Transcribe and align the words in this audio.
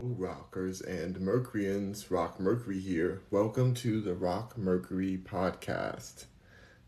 rockers 0.00 0.80
and 0.80 1.20
Mercuryans, 1.20 2.10
Rock 2.10 2.38
Mercury 2.38 2.78
here. 2.78 3.20
Welcome 3.30 3.74
to 3.74 4.00
the 4.00 4.14
Rock 4.14 4.56
Mercury 4.56 5.18
podcast. 5.18 6.26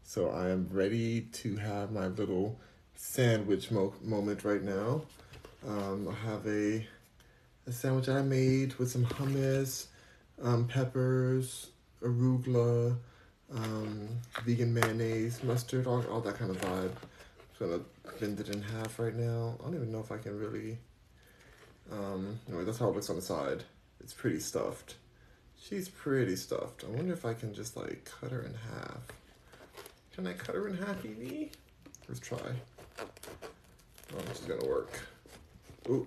So 0.04 0.30
I 0.30 0.50
am 0.50 0.68
ready 0.70 1.22
to 1.22 1.56
have 1.56 1.90
my 1.90 2.06
little 2.06 2.60
sandwich 2.94 3.72
mo- 3.72 3.94
moment 4.02 4.44
right 4.44 4.62
now. 4.62 5.02
Um, 5.66 6.08
I 6.08 6.26
have 6.26 6.46
a 6.46 6.86
a 7.66 7.72
sandwich 7.72 8.08
I 8.08 8.22
made 8.22 8.74
with 8.74 8.90
some 8.90 9.04
hummus, 9.04 9.86
um, 10.40 10.66
peppers, 10.66 11.70
arugula, 12.02 12.96
um, 13.52 14.08
vegan 14.44 14.72
mayonnaise, 14.72 15.42
mustard, 15.42 15.86
all, 15.86 16.06
all 16.06 16.20
that 16.20 16.36
kind 16.36 16.50
of 16.50 16.60
vibe. 16.60 16.92
I'm 17.60 17.70
gonna 17.70 17.82
bend 18.20 18.40
it 18.40 18.48
in 18.48 18.62
half 18.62 18.98
right 18.98 19.14
now. 19.14 19.56
I 19.60 19.64
don't 19.64 19.74
even 19.74 19.92
know 19.92 20.00
if 20.00 20.12
I 20.12 20.16
can 20.18 20.38
really. 20.38 20.78
Um, 21.92 22.38
anyway, 22.48 22.64
that's 22.64 22.78
how 22.78 22.88
it 22.88 22.94
looks 22.94 23.10
on 23.10 23.16
the 23.16 23.22
side. 23.22 23.64
It's 24.00 24.12
pretty 24.12 24.40
stuffed. 24.40 24.94
She's 25.60 25.88
pretty 25.88 26.36
stuffed. 26.36 26.84
I 26.84 26.90
wonder 26.90 27.12
if 27.12 27.24
I 27.24 27.34
can 27.34 27.52
just 27.52 27.76
like 27.76 28.10
cut 28.20 28.30
her 28.30 28.42
in 28.42 28.54
half. 28.54 29.00
Can 30.14 30.26
I 30.26 30.32
cut 30.32 30.54
her 30.54 30.68
in 30.68 30.76
half, 30.76 31.04
Evie? 31.04 31.50
Let's 32.08 32.20
try. 32.20 32.38
Oh, 32.98 34.20
this 34.26 34.40
is 34.40 34.46
gonna 34.46 34.66
work. 34.66 35.00
Ooh. 35.88 36.06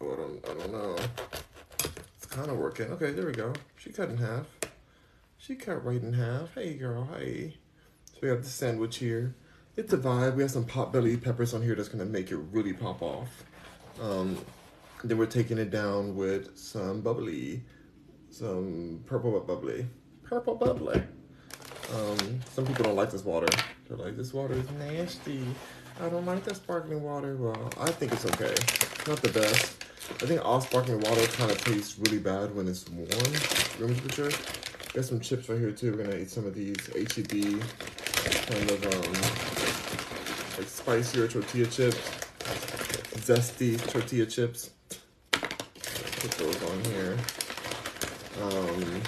Oh, 0.00 0.12
I 0.12 0.16
don't, 0.16 0.48
I 0.48 0.54
don't 0.54 0.72
know. 0.72 0.96
It's 2.16 2.26
kind 2.26 2.50
of 2.50 2.56
working. 2.56 2.86
Okay, 2.92 3.10
there 3.12 3.26
we 3.26 3.32
go. 3.32 3.52
She 3.76 3.90
cut 3.90 4.08
in 4.08 4.16
half. 4.16 4.46
She 5.36 5.56
cut 5.56 5.84
right 5.84 6.02
in 6.02 6.14
half. 6.14 6.54
Hey, 6.54 6.74
girl. 6.74 7.08
Hey. 7.14 7.56
So 8.12 8.18
we 8.22 8.28
have 8.28 8.42
the 8.42 8.48
sandwich 8.48 8.98
here. 8.98 9.34
It's 9.76 9.92
a 9.92 9.98
vibe. 9.98 10.36
We 10.36 10.42
have 10.42 10.50
some 10.50 10.64
pot 10.64 10.92
belly 10.92 11.16
peppers 11.16 11.52
on 11.54 11.62
here 11.62 11.74
that's 11.74 11.88
gonna 11.88 12.04
make 12.04 12.30
it 12.30 12.36
really 12.36 12.72
pop 12.72 13.02
off. 13.02 13.44
Um, 14.00 14.38
then 15.04 15.18
we're 15.18 15.26
taking 15.26 15.58
it 15.58 15.70
down 15.70 16.16
with 16.16 16.56
some 16.56 17.00
bubbly, 17.00 17.62
some 18.30 19.02
purple 19.06 19.38
bubbly, 19.40 19.86
purple 20.24 20.54
bubbly. 20.54 21.02
Um, 21.94 22.40
some 22.52 22.66
people 22.66 22.84
don't 22.84 22.96
like 22.96 23.10
this 23.10 23.24
water. 23.24 23.48
They're 23.88 23.96
like, 23.96 24.16
this 24.16 24.32
water 24.32 24.54
is 24.54 24.70
nasty. 24.72 25.44
I 26.00 26.08
don't 26.08 26.24
like 26.24 26.44
the 26.44 26.54
sparkling 26.54 27.02
water. 27.02 27.36
Well, 27.36 27.70
I 27.78 27.90
think 27.90 28.12
it's 28.12 28.24
okay. 28.26 28.54
Not 29.10 29.20
the 29.22 29.30
best. 29.30 29.84
I 30.22 30.26
think 30.26 30.44
all 30.44 30.60
sparkling 30.60 31.00
water 31.00 31.26
kind 31.26 31.50
of 31.50 31.62
tastes 31.64 31.98
really 31.98 32.18
bad 32.18 32.54
when 32.54 32.68
it's 32.68 32.88
warm. 32.88 33.08
Room 33.78 33.94
temperature. 33.94 34.30
Got 34.92 35.04
some 35.04 35.20
chips 35.20 35.48
right 35.48 35.58
here 35.58 35.72
too. 35.72 35.92
We're 35.92 36.04
gonna 36.04 36.16
eat 36.16 36.30
some 36.30 36.46
of 36.46 36.54
these 36.54 36.76
HEB 36.94 37.60
kind 38.50 38.70
of 38.70 38.86
um 38.86 39.12
like 40.58 40.68
spicier 40.68 41.28
tortilla 41.28 41.66
chips, 41.66 41.98
zesty 43.30 43.78
tortilla 43.92 44.26
chips. 44.26 44.70
Put 45.30 46.30
those 46.32 46.62
on 46.64 46.84
here. 46.86 47.16
Um, 48.42 49.02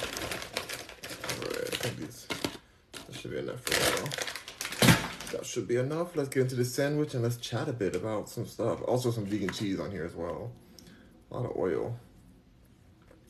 alright, 1.34 1.72
I 1.72 1.76
think 1.82 1.96
these 1.96 2.28
that 2.92 3.16
should 3.16 3.32
be 3.32 3.38
enough 3.38 3.60
for 3.62 3.72
now. 3.72 5.32
That 5.32 5.44
should 5.44 5.66
be 5.66 5.74
enough. 5.74 6.14
Let's 6.14 6.28
get 6.28 6.42
into 6.42 6.54
the 6.54 6.64
sandwich 6.64 7.14
and 7.14 7.24
let's 7.24 7.36
chat 7.36 7.68
a 7.68 7.72
bit 7.72 7.96
about 7.96 8.28
some 8.28 8.46
stuff. 8.46 8.80
Also, 8.82 9.10
some 9.10 9.26
vegan 9.26 9.50
cheese 9.50 9.80
on 9.80 9.90
here 9.90 10.04
as 10.04 10.14
well. 10.14 10.52
A 11.32 11.36
lot 11.36 11.50
of 11.50 11.56
oil. 11.56 11.98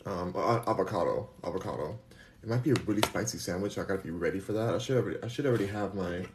Um, 0.04 0.34
a- 0.36 0.64
avocado, 0.66 1.30
avocado. 1.42 1.98
It 2.42 2.50
might 2.50 2.62
be 2.62 2.72
a 2.72 2.76
really 2.84 3.02
spicy 3.06 3.38
sandwich. 3.38 3.78
I 3.78 3.84
gotta 3.84 4.02
be 4.02 4.10
ready 4.10 4.40
for 4.40 4.52
that. 4.52 4.74
I 4.74 4.78
should 4.78 4.98
already, 4.98 5.22
I 5.22 5.28
should 5.28 5.46
already 5.46 5.68
have 5.68 5.94
my 5.94 6.26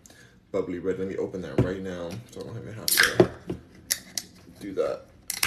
bubbly 0.52 0.80
ready. 0.80 0.97
Let 0.97 1.09
me 1.09 1.17
open 1.17 1.41
that 1.44 1.63
right 1.63 1.83
now, 1.83 2.09
so 2.31 2.41
I 2.41 2.44
don't 2.45 2.58
even 2.58 2.73
have 2.73 2.85
to 2.88 3.58
do 4.59 4.73
that. 4.73 5.02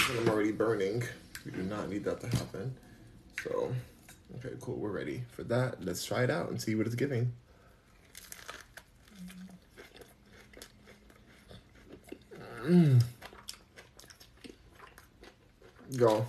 I'm 0.09 0.29
already 0.29 0.51
burning. 0.51 1.03
We 1.45 1.51
do 1.51 1.63
not 1.63 1.89
need 1.89 2.03
that 2.05 2.19
to 2.21 2.27
happen. 2.27 2.75
So, 3.43 3.73
okay, 4.37 4.55
cool. 4.61 4.75
We're 4.75 4.91
ready 4.91 5.23
for 5.31 5.43
that. 5.43 5.83
Let's 5.83 6.05
try 6.05 6.23
it 6.23 6.29
out 6.29 6.49
and 6.49 6.61
see 6.61 6.75
what 6.75 6.85
it's 6.85 6.95
giving. 6.95 7.31
Mm. 12.63 13.01
Go. 15.97 16.25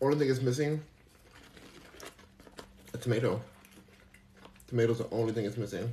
Only 0.00 0.18
thing 0.18 0.28
is 0.28 0.40
missing 0.40 0.80
a 2.94 2.98
tomato. 2.98 3.40
Tomato's 4.68 4.98
the 4.98 5.10
only 5.10 5.32
thing 5.32 5.44
it's 5.44 5.56
missing. 5.56 5.92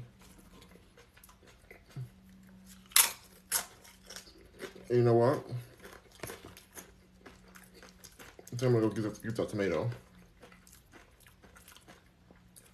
You 4.90 5.02
know 5.02 5.16
what? 5.16 5.44
I 8.62 8.66
I'm 8.66 8.74
gonna 8.74 8.82
go 8.82 8.90
get 8.90 9.02
that, 9.04 9.24
get 9.24 9.36
that 9.36 9.50
tomato. 9.50 9.90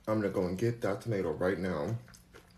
I'm 0.07 0.19
gonna 0.19 0.29
go 0.29 0.45
and 0.45 0.57
get 0.57 0.81
that 0.81 1.01
tomato 1.01 1.31
right 1.31 1.57
now. 1.57 1.87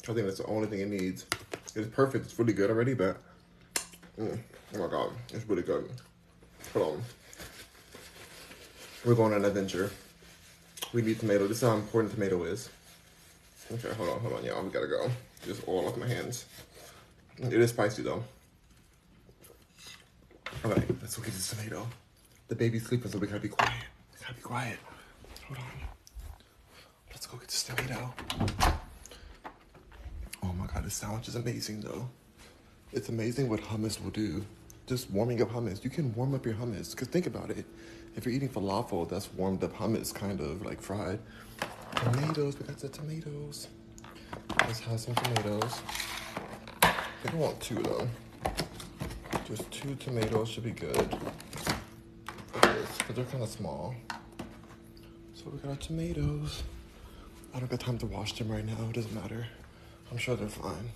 I 0.10 0.14
think 0.14 0.26
that's 0.26 0.40
the 0.40 0.48
only 0.48 0.68
thing 0.68 0.80
it 0.80 0.90
needs. 0.90 1.28
It's 1.76 1.88
perfect. 1.88 2.26
It's 2.26 2.38
really 2.40 2.54
good 2.54 2.72
already, 2.72 2.96
but 2.96 3.18
mm, 4.20 4.40
oh 4.74 4.78
my 4.78 4.88
god, 4.88 5.12
it's 5.32 5.48
really 5.48 5.62
good. 5.62 5.88
Hold 6.74 6.96
on. 6.96 7.04
We're 9.06 9.16
going 9.16 9.34
on 9.34 9.42
an 9.42 9.46
adventure. 9.46 9.92
We 10.94 11.04
need 11.04 11.20
tomato. 11.20 11.48
This 11.48 11.62
is 11.62 11.70
how 11.70 11.76
important 11.76 12.14
tomato 12.14 12.44
is. 12.44 12.70
Okay, 13.72 13.94
hold 13.94 14.10
on, 14.10 14.20
hold 14.20 14.34
on, 14.34 14.44
y'all. 14.46 14.64
We 14.64 14.72
gotta 14.72 14.88
go. 14.88 15.12
Just 15.46 15.68
oil 15.68 15.88
off 15.88 15.98
my 15.98 16.08
hands. 16.08 16.46
It 17.38 17.54
is 17.54 17.70
spicy 17.70 18.02
though. 18.02 18.24
All 20.64 20.72
right, 20.72 20.88
let's 21.02 21.18
go 21.18 21.24
get 21.24 21.34
this 21.34 21.50
tomato. 21.50 21.86
The 22.48 22.56
baby's 22.56 22.86
sleeping, 22.86 23.12
so 23.12 23.18
we 23.18 23.28
gotta 23.28 23.42
be 23.42 23.50
quiet. 23.50 23.74
We 24.14 24.22
gotta 24.22 24.34
be 24.34 24.42
quiet. 24.42 24.78
Hold 25.48 25.60
on. 25.60 25.66
Let's 27.12 27.26
go 27.26 27.38
get 27.38 27.50
this 27.50 27.64
tomato. 27.64 28.14
Oh 30.42 30.54
my 30.54 30.66
god, 30.68 30.86
this 30.86 30.94
sandwich 30.94 31.28
is 31.28 31.36
amazing 31.36 31.82
though. 31.82 32.08
It's 32.94 33.10
amazing 33.10 33.50
what 33.50 33.60
hummus 33.60 34.02
will 34.02 34.12
do. 34.12 34.46
Just 34.88 35.10
warming 35.12 35.42
up 35.42 35.50
hummus. 35.50 35.84
You 35.84 35.90
can 35.90 36.14
warm 36.16 36.34
up 36.34 36.46
your 36.46 36.56
hummus. 36.56 36.92
Because 36.92 37.10
think 37.10 37.28
about 37.28 37.50
it. 37.50 37.66
If 38.16 38.26
you're 38.26 38.34
eating 38.34 38.50
falafel, 38.50 39.10
that's 39.10 39.34
warmed 39.34 39.64
up 39.66 39.76
hummus, 39.76 40.14
kind 40.14 40.40
of 40.40 40.66
like 40.66 40.82
fried. 40.82 41.20
Tomatoes, 41.96 42.58
we 42.58 42.66
got 42.66 42.78
the 42.78 42.88
tomatoes. 42.88 43.68
Let's 44.62 44.80
have 44.80 45.00
some 45.00 45.16
tomatoes. 45.16 45.82
I 46.84 47.34
I 47.34 47.36
want 47.36 47.60
two 47.60 47.82
though. 47.82 48.08
Just 49.56 49.70
two 49.70 49.94
tomatoes 49.94 50.50
should 50.50 50.64
be 50.64 50.72
good. 50.72 51.16
For 52.48 52.60
this, 52.62 52.98
because 52.98 53.16
they're 53.16 53.26
kind 53.26 53.44
of 53.44 53.50
small. 53.50 53.94
So 55.36 55.44
we 55.52 55.60
got 55.60 55.70
our 55.70 55.76
tomatoes. 55.76 56.64
I 57.54 57.60
don't 57.60 57.70
got 57.70 57.80
time 57.80 58.00
to 58.00 58.08
wash 58.08 58.34
them 58.34 58.52
right 58.52 58.66
now. 58.66 58.74
It 58.90 58.94
doesn't 58.94 59.14
matter. 59.14 59.46
I'm 60.10 60.18
sure 60.18 60.36
they're 60.36 60.50
fine. 60.50 60.94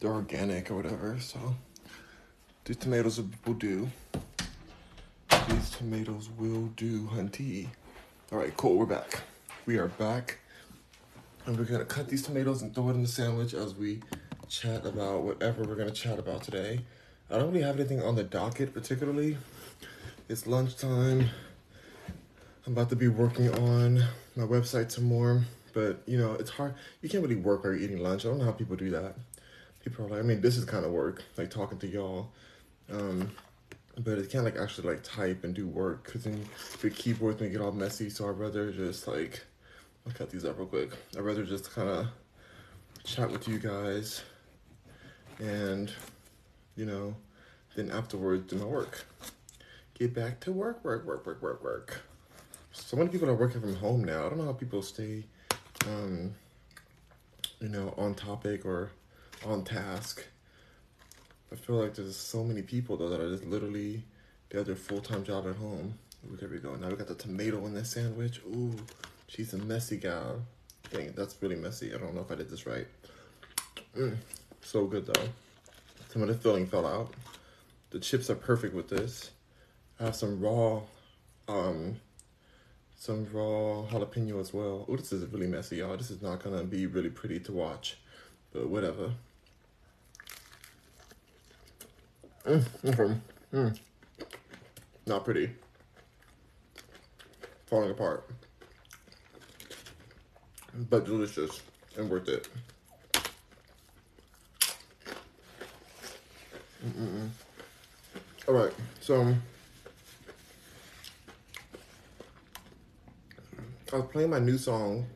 They're 0.00 0.10
organic 0.10 0.70
or 0.70 0.74
whatever, 0.74 1.16
so 1.18 1.56
these 2.66 2.76
tomatoes 2.76 3.22
will 3.46 3.54
do. 3.54 3.88
These 5.48 5.70
tomatoes 5.70 6.28
will 6.36 6.66
do, 6.76 7.04
hunty. 7.06 7.68
All 8.30 8.38
right, 8.38 8.54
cool. 8.58 8.76
We're 8.76 8.84
back. 8.84 9.22
We 9.64 9.78
are 9.78 9.88
back, 9.88 10.40
and 11.46 11.56
we're 11.58 11.64
gonna 11.64 11.86
cut 11.86 12.10
these 12.10 12.22
tomatoes 12.22 12.60
and 12.60 12.74
throw 12.74 12.90
it 12.90 12.96
in 12.96 13.02
the 13.02 13.08
sandwich 13.08 13.54
as 13.54 13.74
we 13.74 14.00
chat 14.46 14.84
about 14.84 15.22
whatever 15.22 15.64
we're 15.64 15.76
gonna 15.76 15.90
chat 15.90 16.18
about 16.18 16.42
today. 16.42 16.80
I 17.30 17.36
don't 17.36 17.48
really 17.48 17.62
have 17.62 17.78
anything 17.78 18.02
on 18.02 18.14
the 18.14 18.24
docket 18.24 18.72
particularly. 18.72 19.36
It's 20.30 20.46
lunchtime. 20.46 21.28
I'm 22.66 22.72
about 22.72 22.88
to 22.88 22.96
be 22.96 23.08
working 23.08 23.52
on 23.54 24.02
my 24.34 24.44
website 24.44 24.90
some 24.90 25.04
more, 25.04 25.44
but 25.74 26.00
you 26.06 26.16
know, 26.18 26.32
it's 26.34 26.48
hard. 26.48 26.74
You 27.02 27.08
can't 27.10 27.22
really 27.22 27.36
work 27.36 27.64
while 27.64 27.74
you're 27.74 27.82
eating 27.82 27.98
lunch. 27.98 28.24
I 28.24 28.28
don't 28.28 28.38
know 28.38 28.46
how 28.46 28.52
people 28.52 28.76
do 28.76 28.90
that. 28.90 29.14
People 29.84 30.06
are 30.06 30.08
like, 30.08 30.20
I 30.20 30.22
mean, 30.22 30.40
this 30.40 30.56
is 30.56 30.64
kind 30.64 30.86
of 30.86 30.90
work, 30.90 31.22
like 31.36 31.50
talking 31.50 31.78
to 31.78 31.86
y'all. 31.86 32.30
Um, 32.90 33.30
but 34.02 34.16
it 34.16 34.30
can't 34.30 34.44
like 34.44 34.56
actually 34.56 34.88
like 34.88 35.02
type 35.02 35.44
and 35.44 35.54
do 35.54 35.66
work 35.68 36.04
because 36.04 36.24
then 36.24 36.42
the 36.80 36.88
keyboard's 36.88 37.38
gonna 37.38 37.50
get 37.50 37.60
all 37.60 37.72
messy. 37.72 38.08
So 38.08 38.26
I'd 38.26 38.38
rather 38.38 38.72
just 38.72 39.06
like, 39.06 39.44
I'll 40.06 40.14
cut 40.14 40.30
these 40.30 40.46
up 40.46 40.56
real 40.56 40.66
quick. 40.66 40.92
I'd 41.14 41.20
rather 41.20 41.44
just 41.44 41.74
kind 41.74 41.90
of 41.90 42.06
chat 43.04 43.30
with 43.30 43.46
you 43.46 43.58
guys 43.58 44.22
and, 45.40 45.92
you 46.78 46.86
know, 46.86 47.16
then 47.74 47.90
afterwards 47.90 48.48
do 48.48 48.56
my 48.56 48.64
work. 48.64 49.04
Get 49.94 50.14
back 50.14 50.38
to 50.40 50.52
work, 50.52 50.84
work, 50.84 51.04
work, 51.04 51.26
work, 51.26 51.42
work, 51.42 51.64
work. 51.64 52.02
So 52.70 52.96
many 52.96 53.10
people 53.10 53.28
are 53.28 53.34
working 53.34 53.60
from 53.60 53.74
home 53.74 54.04
now. 54.04 54.26
I 54.26 54.28
don't 54.28 54.38
know 54.38 54.44
how 54.44 54.52
people 54.52 54.80
stay, 54.82 55.24
um, 55.86 56.36
you 57.60 57.68
know, 57.68 57.92
on 57.98 58.14
topic 58.14 58.64
or 58.64 58.92
on 59.44 59.64
task. 59.64 60.24
I 61.52 61.56
feel 61.56 61.76
like 61.76 61.94
there's 61.94 62.16
so 62.16 62.44
many 62.44 62.62
people 62.62 62.96
though 62.96 63.08
that 63.08 63.20
are 63.20 63.30
just 63.30 63.44
literally 63.44 64.04
they 64.48 64.58
have 64.58 64.66
their 64.66 64.76
full 64.76 65.00
time 65.00 65.24
job 65.24 65.48
at 65.48 65.56
home. 65.56 65.98
Ooh, 66.30 66.36
there 66.36 66.48
we 66.48 66.58
go. 66.58 66.76
Now 66.76 66.88
we 66.90 66.94
got 66.94 67.08
the 67.08 67.16
tomato 67.16 67.66
in 67.66 67.74
this 67.74 67.90
sandwich. 67.90 68.40
Ooh, 68.46 68.76
she's 69.26 69.52
a 69.52 69.58
messy 69.58 69.96
gal. 69.96 70.42
Dang, 70.92 71.12
that's 71.16 71.34
really 71.40 71.56
messy. 71.56 71.92
I 71.92 71.98
don't 71.98 72.14
know 72.14 72.20
if 72.20 72.30
I 72.30 72.36
did 72.36 72.50
this 72.50 72.66
right. 72.66 72.86
Mm, 73.96 74.16
so 74.62 74.86
good 74.86 75.06
though. 75.06 75.28
Some 76.08 76.22
of 76.22 76.28
the 76.28 76.34
filling 76.34 76.66
fell 76.66 76.86
out. 76.86 77.12
The 77.90 78.00
chips 78.00 78.30
are 78.30 78.34
perfect 78.34 78.74
with 78.74 78.88
this. 78.88 79.30
I 80.00 80.04
have 80.04 80.16
some 80.16 80.40
raw, 80.40 80.82
um, 81.48 81.96
some 82.96 83.26
raw 83.32 83.84
jalapeno 83.90 84.40
as 84.40 84.52
well. 84.52 84.86
Oh, 84.88 84.96
this 84.96 85.12
is 85.12 85.26
really 85.26 85.46
messy, 85.46 85.76
y'all. 85.76 85.96
This 85.96 86.10
is 86.10 86.22
not 86.22 86.42
gonna 86.42 86.64
be 86.64 86.86
really 86.86 87.10
pretty 87.10 87.40
to 87.40 87.52
watch, 87.52 87.98
but 88.52 88.68
whatever. 88.68 89.12
Mm, 92.46 92.64
mm, 92.82 93.20
mm. 93.52 93.78
Not 95.06 95.24
pretty. 95.24 95.50
Falling 97.66 97.90
apart. 97.90 98.30
But 100.88 101.04
delicious 101.04 101.60
and 101.98 102.08
worth 102.08 102.28
it. 102.28 102.48
Mm-mm. 106.84 107.28
All 108.46 108.54
right, 108.54 108.72
so 109.00 109.34
I 113.92 113.96
was 113.96 114.06
playing 114.12 114.30
my 114.30 114.38
new 114.38 114.58
song 114.58 115.06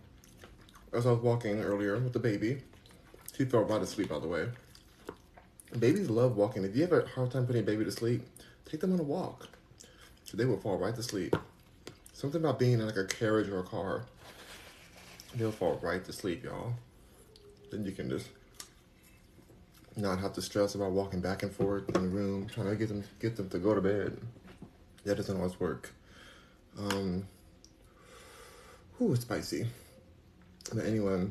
as 0.93 1.07
I 1.07 1.13
was 1.13 1.21
walking 1.21 1.61
earlier 1.61 1.99
with 1.99 2.13
the 2.13 2.19
baby. 2.19 2.63
She 3.37 3.45
fell 3.45 3.63
right 3.63 3.81
asleep, 3.81 4.09
by 4.09 4.19
the 4.19 4.29
way. 4.29 4.49
Babies 5.79 6.11
love 6.11 6.37
walking. 6.37 6.65
If 6.65 6.77
you 6.77 6.83
have 6.83 6.93
a 6.93 7.07
hard 7.07 7.31
time 7.31 7.47
putting 7.47 7.63
a 7.63 7.65
baby 7.65 7.85
to 7.85 7.91
sleep, 7.91 8.23
take 8.65 8.81
them 8.81 8.93
on 8.93 9.01
a 9.01 9.05
walk. 9.05 9.49
So 10.25 10.37
they 10.37 10.45
will 10.45 10.59
fall 10.59 10.77
right 10.79 10.95
to 10.95 11.03
sleep. 11.03 11.35
Something 12.13 12.43
about 12.43 12.59
being 12.59 12.75
in 12.75 12.87
like 12.87 12.97
a 12.97 13.07
carriage 13.07 13.49
or 13.49 13.61
a 13.61 13.65
car. 13.65 14.05
They'll 15.35 15.53
fall 15.53 15.79
right 15.83 16.05
to 16.05 16.13
sleep, 16.13 16.45
y'all. 16.45 16.75
Then 17.71 17.85
you 17.85 17.93
can 17.93 18.11
just 18.11 18.29
not 19.97 20.19
have 20.21 20.33
to 20.35 20.43
stress 20.43 20.75
about 20.75 20.93
walking 20.93 21.21
back 21.21 21.43
and 21.43 21.53
forth 21.53 21.89
in 21.95 22.03
the 22.03 22.09
room, 22.09 22.49
trying 22.49 22.69
to 22.69 22.77
get 22.77 22.89
them 22.89 23.05
get 23.21 23.37
them 23.37 23.49
to 23.51 23.59
go 23.59 23.75
to 23.75 23.81
bed. 23.81 24.19
That 25.05 25.17
doesn't 25.17 25.37
always 25.37 25.59
work. 25.59 25.91
Um, 26.79 27.27
Ooh, 29.01 29.13
it's 29.13 29.23
spicy. 29.23 29.67
But 30.73 30.85
anyway, 30.87 31.27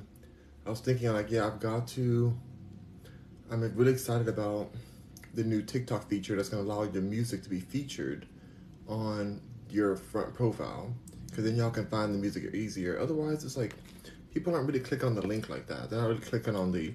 I 0.65 0.69
was 0.69 0.81
thinking 0.81 1.11
like, 1.13 1.31
yeah, 1.31 1.47
I've 1.47 1.59
got 1.59 1.87
to. 1.89 2.33
I'm 3.49 3.61
really 3.75 3.93
excited 3.93 4.27
about 4.27 4.69
the 5.33 5.43
new 5.43 5.61
TikTok 5.61 6.09
feature 6.09 6.35
that's 6.35 6.49
to 6.49 6.57
allow 6.57 6.83
your 6.83 7.01
music 7.01 7.43
to 7.43 7.49
be 7.49 7.59
featured 7.59 8.25
on 8.87 9.39
your 9.69 9.95
front 9.95 10.33
profile, 10.33 10.93
because 11.29 11.45
then 11.45 11.55
y'all 11.55 11.71
can 11.71 11.85
find 11.87 12.13
the 12.13 12.17
music 12.17 12.53
easier. 12.53 12.99
Otherwise, 12.99 13.45
it's 13.45 13.55
like 13.55 13.75
people 14.33 14.53
aren't 14.53 14.67
really 14.67 14.79
clicking 14.79 15.07
on 15.07 15.15
the 15.15 15.25
link 15.25 15.47
like 15.49 15.67
that. 15.67 15.89
They're 15.89 16.01
not 16.01 16.09
really 16.09 16.19
clicking 16.19 16.55
on 16.55 16.71
the 16.71 16.93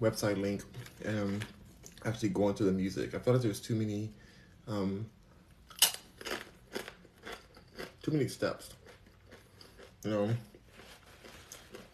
website 0.00 0.40
link 0.40 0.62
and 1.04 1.44
actually 2.04 2.30
going 2.30 2.54
to 2.54 2.64
the 2.64 2.72
music. 2.72 3.14
I 3.14 3.18
felt 3.18 3.36
like 3.36 3.42
there's 3.42 3.60
too 3.60 3.74
many, 3.74 4.10
um, 4.66 5.06
too 8.02 8.10
many 8.10 8.28
steps. 8.28 8.70
You 10.04 10.10
know, 10.10 10.30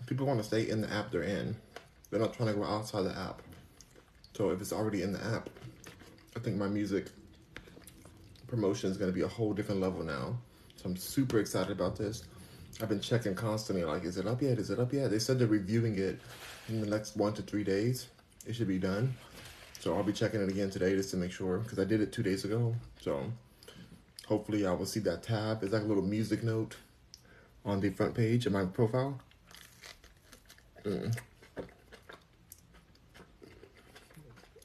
people 0.06 0.26
want 0.26 0.38
to 0.38 0.44
stay 0.44 0.69
in 0.69 0.81
the 0.81 0.93
app 0.93 1.11
they're 1.11 1.23
in. 1.23 1.56
They're 2.11 2.20
not 2.20 2.35
trying 2.35 2.50
to 2.50 2.55
go 2.55 2.64
outside 2.64 3.03
the 3.03 3.19
app. 3.19 3.43
So 4.35 4.50
if 4.50 4.61
it's 4.61 4.73
already 4.73 5.02
in 5.02 5.12
the 5.12 5.25
app, 5.25 5.50
I 6.37 6.41
think 6.41 6.56
my 6.56 6.69
music 6.69 7.06
promotion 8.47 8.91
is 8.91 8.97
going 8.97 9.11
to 9.11 9.14
be 9.14 9.23
a 9.23 9.29
whole 9.29 9.52
different 9.52 9.81
level 9.81 10.05
now. 10.05 10.37
So 10.76 10.88
I'm 10.88 10.97
super 10.97 11.41
excited 11.41 11.73
about 11.73 11.97
this. 11.97 12.25
I've 12.81 12.88
been 12.88 13.00
checking 13.00 13.35
constantly, 13.35 13.85
like, 13.85 14.05
is 14.05 14.19
it 14.19 14.26
up 14.26 14.43
yet? 14.43 14.59
Is 14.59 14.70
it 14.70 14.79
up 14.79 14.93
yet? 14.93 15.11
They 15.11 15.19
said 15.19 15.38
they're 15.38 15.49
reviewing 15.49 15.99
it 15.99 16.20
in 16.68 16.80
the 16.80 16.86
next 16.86 17.16
one 17.16 17.32
to 17.34 17.42
three 17.42 17.64
days. 17.64 18.08
It 18.46 18.54
should 18.54 18.68
be 18.68 18.78
done. 18.78 19.14
So 19.78 19.94
I'll 19.94 20.02
be 20.02 20.12
checking 20.12 20.40
it 20.40 20.48
again 20.48 20.70
today 20.70 20.94
just 20.96 21.10
to 21.10 21.16
make 21.16 21.32
sure, 21.32 21.58
because 21.58 21.78
I 21.78 21.84
did 21.84 22.00
it 22.00 22.12
two 22.12 22.22
days 22.22 22.44
ago. 22.44 22.74
So 23.00 23.32
hopefully 24.26 24.66
I 24.66 24.72
will 24.72 24.86
see 24.86 25.00
that 25.00 25.22
tab. 25.22 25.62
It's 25.62 25.72
like 25.72 25.82
a 25.82 25.86
little 25.86 26.02
music 26.02 26.42
note 26.42 26.76
on 27.64 27.80
the 27.80 27.90
front 27.90 28.14
page 28.14 28.46
of 28.46 28.52
my 28.52 28.64
profile. 28.64 29.20
Mm. 30.84 31.16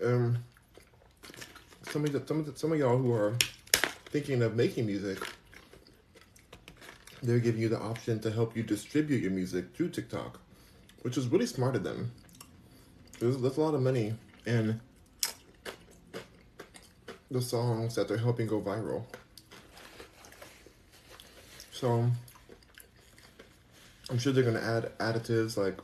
Um, 0.03 0.37
some 1.91 2.05
of 2.05 2.11
the, 2.11 2.23
some 2.25 2.39
of 2.39 2.45
the, 2.45 2.57
some 2.57 2.71
of 2.71 2.79
y'all 2.79 2.97
who 2.97 3.13
are 3.13 3.35
thinking 4.05 4.41
of 4.41 4.55
making 4.55 4.85
music, 4.85 5.19
they're 7.21 7.39
giving 7.39 7.61
you 7.61 7.69
the 7.69 7.79
option 7.79 8.19
to 8.21 8.31
help 8.31 8.55
you 8.55 8.63
distribute 8.63 9.21
your 9.21 9.31
music 9.31 9.75
through 9.75 9.89
TikTok, 9.89 10.39
which 11.01 11.17
is 11.17 11.27
really 11.27 11.45
smart 11.45 11.75
of 11.75 11.83
them. 11.83 12.11
There's, 13.19 13.37
there's 13.37 13.57
a 13.57 13.61
lot 13.61 13.73
of 13.73 13.81
money 13.81 14.13
in 14.45 14.79
the 17.29 17.41
songs 17.41 17.95
that 17.95 18.07
they're 18.07 18.17
helping 18.17 18.47
go 18.47 18.59
viral. 18.59 19.03
So 21.71 22.09
I'm 24.09 24.17
sure 24.17 24.33
they're 24.33 24.43
gonna 24.43 24.59
add 24.59 24.91
additives 24.99 25.57
like, 25.57 25.77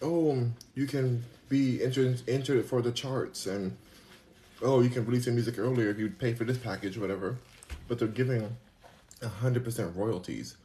oh, 0.00 0.46
you 0.74 0.86
can 0.86 1.24
be 1.48 1.82
entered 1.82 2.22
entered 2.28 2.64
for 2.64 2.80
the 2.80 2.92
charts, 2.92 3.46
and 3.46 3.76
oh, 4.62 4.80
you 4.80 4.88
can 4.88 5.04
release 5.04 5.26
your 5.26 5.34
music 5.34 5.58
earlier 5.58 5.90
if 5.90 5.98
you 5.98 6.08
pay 6.10 6.34
for 6.34 6.44
this 6.44 6.58
package, 6.58 6.96
or 6.96 7.00
whatever. 7.00 7.36
But 7.88 7.98
they're 7.98 8.08
giving 8.08 8.56
hundred 9.22 9.64
percent 9.64 9.96
royalties, 9.96 10.56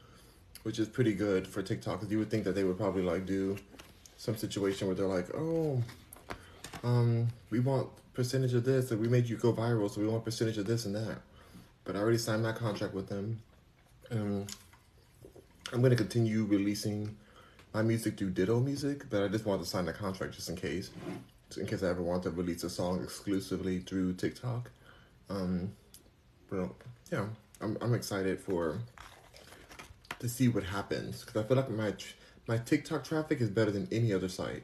which 0.62 0.78
is 0.78 0.88
pretty 0.88 1.14
good 1.14 1.48
for 1.48 1.64
TikTok. 1.64 2.00
Because 2.00 2.12
you 2.12 2.20
would 2.20 2.30
think 2.30 2.44
that 2.44 2.54
they 2.54 2.64
would 2.64 2.78
probably 2.78 3.02
like 3.02 3.26
do 3.26 3.58
some 4.18 4.36
situation 4.36 4.88
where 4.88 4.96
they're 4.96 5.08
like, 5.08 5.34
oh, 5.36 5.82
um, 6.84 7.28
we 7.50 7.60
want 7.60 7.88
percentage 8.14 8.54
of 8.54 8.64
this, 8.64 8.92
and 8.92 9.00
we 9.00 9.08
made 9.08 9.28
you 9.28 9.38
go 9.38 9.54
viral, 9.54 9.90
so 9.90 10.02
we 10.02 10.08
want 10.08 10.24
percentage 10.24 10.58
of 10.58 10.66
this 10.66 10.86
and 10.86 10.96
that. 10.96 11.18
But 11.84 11.96
I 11.96 12.00
already 12.00 12.18
signed 12.18 12.44
my 12.44 12.52
contract 12.52 12.94
with 12.94 13.10
them. 13.10 13.42
Um, 14.12 14.46
I'm 15.72 15.80
going 15.80 15.92
to 15.92 15.98
continue 15.98 16.46
releasing 16.46 17.16
my 17.74 17.82
music 17.82 18.18
through 18.18 18.32
Ditto 18.32 18.60
Music, 18.60 19.10
but 19.10 19.24
I 19.24 19.28
just 19.28 19.46
want 19.46 19.62
to 19.62 19.68
sign 19.68 19.86
the 19.86 19.94
contract 19.94 20.34
just 20.36 20.50
in 20.50 20.56
case, 20.56 20.92
just 21.48 21.60
in 21.60 21.66
case 21.66 21.84
I 21.84 21.90
ever 21.90 22.02
want 22.02 22.24
to 22.24 22.30
release 22.30 22.64
a 22.64 22.70
song 22.70 23.04
exclusively 23.04 23.80
through 23.80 24.14
TikTok. 24.14 24.70
Um, 25.30 25.72
but 26.50 26.70
yeah, 27.12 27.26
I'm 27.62 27.78
I'm 27.82 27.94
excited 27.94 28.40
for 28.40 28.78
to 30.20 30.30
see 30.30 30.48
what 30.48 30.64
happens 30.64 31.22
because 31.22 31.44
I 31.44 31.48
feel 31.48 31.58
like 31.58 31.70
my 31.70 31.94
my 32.48 32.58
TikTok 32.58 33.04
traffic 33.04 33.42
is 33.42 33.50
better 33.50 33.72
than 33.72 33.88
any 33.92 34.14
other 34.14 34.30
site 34.30 34.64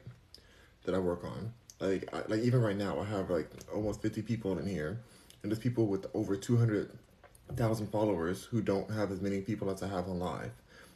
that 0.83 0.95
I 0.95 0.99
work 0.99 1.23
on. 1.23 1.53
Like 1.79 2.13
I, 2.13 2.23
like 2.27 2.41
even 2.41 2.61
right 2.61 2.77
now, 2.77 2.99
I 2.99 3.05
have 3.05 3.29
like 3.29 3.49
almost 3.73 4.01
50 4.01 4.21
people 4.23 4.57
in 4.57 4.67
here, 4.67 4.99
and 5.41 5.51
there's 5.51 5.59
people 5.59 5.87
with 5.87 6.07
over 6.13 6.35
200,000 6.35 7.87
followers 7.87 8.43
who 8.45 8.61
don't 8.61 8.91
have 8.91 9.11
as 9.11 9.21
many 9.21 9.41
people 9.41 9.69
as 9.69 9.81
I 9.81 9.87
have 9.87 10.09
on 10.09 10.19
live 10.19 10.51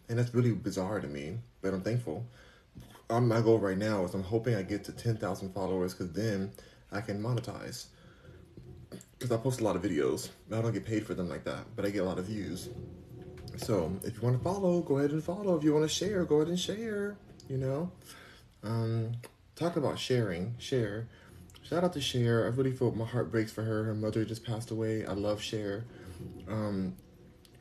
and 0.10 0.18
that's 0.18 0.34
really 0.34 0.52
bizarre 0.52 1.00
to 1.00 1.08
me. 1.08 1.38
But 1.62 1.74
I'm 1.74 1.82
thankful. 1.82 2.26
Um, 3.10 3.28
my 3.28 3.42
goal 3.42 3.60
right 3.60 3.78
now 3.78 4.04
is 4.06 4.14
I'm 4.14 4.24
hoping 4.24 4.56
I 4.56 4.64
get 4.64 4.84
to 4.86 4.92
10,000 4.92 5.54
followers 5.54 5.94
because 5.94 6.12
then 6.14 6.52
I 6.92 7.02
can 7.02 7.22
monetize. 7.22 7.86
Because 9.18 9.32
I 9.32 9.38
post 9.38 9.62
a 9.62 9.64
lot 9.64 9.76
of 9.76 9.82
videos. 9.82 10.30
I 10.52 10.62
don't 10.62 10.74
get 10.74 10.86
paid 10.86 11.06
for 11.06 11.14
them 11.14 11.30
like 11.30 11.44
that, 11.46 11.76
but 11.76 11.86
I 11.86 11.90
get 11.90 12.00
a 12.00 12.06
lot 12.06 12.20
of 12.20 12.26
views. 12.26 12.70
So 13.58 13.92
if 14.04 14.16
you 14.16 14.22
want 14.22 14.38
to 14.38 14.44
follow, 14.44 14.82
go 14.82 14.98
ahead 14.98 15.12
and 15.12 15.24
follow. 15.24 15.56
If 15.56 15.64
you 15.64 15.74
want 15.74 15.88
to 15.88 15.94
Cher, 15.94 16.26
go 16.26 16.38
ahead 16.38 16.48
and 16.48 16.60
share. 16.60 17.16
You 17.50 17.58
know, 17.58 17.92
um, 18.64 19.14
talk 19.56 19.76
about 19.76 20.00
sharing, 20.00 20.56
share. 20.58 21.08
Shout 21.62 21.84
out 21.84 21.94
to 21.94 22.02
Cher. 22.02 22.46
I 22.46 22.48
really 22.50 22.72
feel 22.72 22.92
my 22.92 23.06
heart 23.06 23.32
breaks 23.32 23.52
for 23.52 23.64
her. 23.64 23.84
Her 23.84 23.94
mother 23.94 24.26
just 24.26 24.46
passed 24.46 24.72
away. 24.72 25.06
I 25.06 25.14
love 25.14 25.42
Cher. 25.42 25.86
Um, 26.48 26.96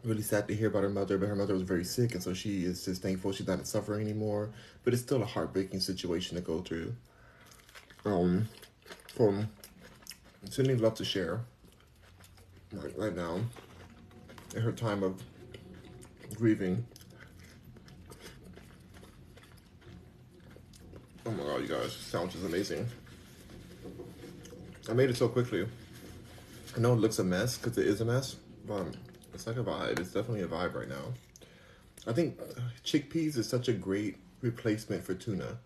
really 0.05 0.23
sad 0.23 0.49
to 0.49 0.55
hear 0.55 0.69
about 0.69 0.83
her 0.83 0.91
mother, 0.91 1.19
but 1.19 1.29
her 1.29 1.37
mother 1.37 1.55
was 1.55 1.63
very 1.63 1.85
sick, 1.85 2.15
and 2.15 2.23
so 2.23 2.35
she 2.35 2.65
is 2.65 2.85
just 2.85 3.03
thankful 3.03 3.33
she's 3.33 3.47
not 3.47 3.67
suffering 3.67 4.03
anymore. 4.03 4.51
But 4.85 4.93
it's 4.93 5.03
still 5.03 5.23
a 5.23 5.27
heartbreaking 5.27 5.81
situation 5.81 6.37
to 6.37 6.43
go 6.43 6.61
through. 6.61 6.95
Um, 8.05 8.49
from 9.15 9.49
sending 10.51 10.79
love 10.79 10.95
to 10.95 11.05
share 11.05 11.41
right, 12.73 12.99
right 12.99 13.15
now 13.15 13.41
in 14.55 14.63
her 14.63 14.73
time 14.73 15.03
of 15.03 15.23
grieving. 16.33 16.85
Oh 21.25 21.31
my 21.31 21.45
god, 21.45 21.62
you 21.62 21.69
guys, 21.69 21.93
sound 21.93 22.35
is 22.35 22.45
amazing. 22.45 22.87
I 24.89 24.93
made 24.93 25.11
it 25.11 25.17
so 25.17 25.29
quickly. 25.29 25.67
I 26.77 26.81
know 26.81 26.95
it 26.95 26.97
looks 26.97 27.19
a 27.19 27.25
mess 27.25 27.57
because 27.57 27.79
it 27.79 27.87
is 27.87 28.01
a 28.01 28.05
mess, 28.05 28.37
but 28.67 28.87
it's 29.33 29.47
like 29.47 29.57
a 29.57 29.62
vibe. 29.62 30.01
It's 30.01 30.12
definitely 30.12 30.43
a 30.43 30.49
vibe 30.49 30.75
right 30.75 30.89
now. 30.89 31.12
I 32.07 32.12
think 32.12 32.41
uh, 32.41 32.61
chickpeas 32.85 33.37
is 33.37 33.49
such 33.49 33.69
a 33.69 33.73
great 33.73 34.17
replacement 34.41 35.05
for 35.05 35.15
tuna. 35.15 35.59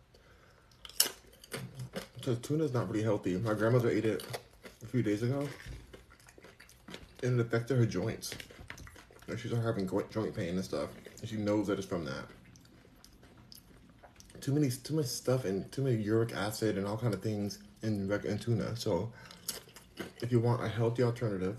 Because 2.16 2.38
tuna 2.40 2.64
is 2.64 2.75
not 2.75 2.90
really 2.90 3.02
healthy. 3.04 3.37
My 3.38 3.54
grandmother 3.54 3.88
ate 3.88 4.04
it 4.04 4.23
a 4.82 4.87
few 4.87 5.02
days 5.02 5.23
ago. 5.23 5.49
And 7.23 7.40
it 7.40 7.46
affected 7.46 7.78
her 7.78 7.87
joints. 7.87 8.35
And 9.28 9.38
she 9.38 9.49
having 9.49 9.88
joint 9.88 10.35
pain 10.35 10.50
and 10.50 10.64
stuff. 10.64 10.90
And 11.21 11.28
she 11.28 11.37
knows 11.37 11.66
that 11.66 11.78
it's 11.78 11.87
from 11.87 12.04
that. 12.04 12.26
Too 14.40 14.52
many, 14.52 14.71
too 14.71 14.95
much 14.95 15.06
stuff 15.06 15.45
and 15.45 15.71
too 15.73 15.83
many 15.83 15.97
uric 15.97 16.35
acid 16.35 16.78
and 16.78 16.87
all 16.87 16.97
kind 16.97 17.12
of 17.12 17.23
things 17.23 17.59
in, 17.83 18.11
in 18.25 18.38
tuna. 18.38 18.76
So 18.76 19.12
if 20.21 20.30
you 20.30 20.38
want 20.38 20.62
a 20.62 20.68
healthy 20.68 21.02
alternative, 21.02 21.56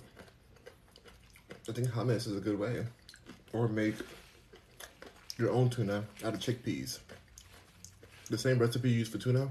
I 1.68 1.74
think 1.74 1.90
hummus 1.90 2.28
is 2.28 2.38
a 2.38 2.40
good 2.40 2.58
way. 2.58 2.86
Or 3.52 3.68
make 3.68 3.96
your 5.38 5.52
own 5.52 5.70
tuna 5.70 6.04
out 6.24 6.34
of 6.34 6.40
chickpeas. 6.40 7.00
The 8.30 8.38
same 8.38 8.60
recipe 8.60 8.90
you 8.90 9.00
use 9.00 9.10
for 9.10 9.18
tuna, 9.18 9.50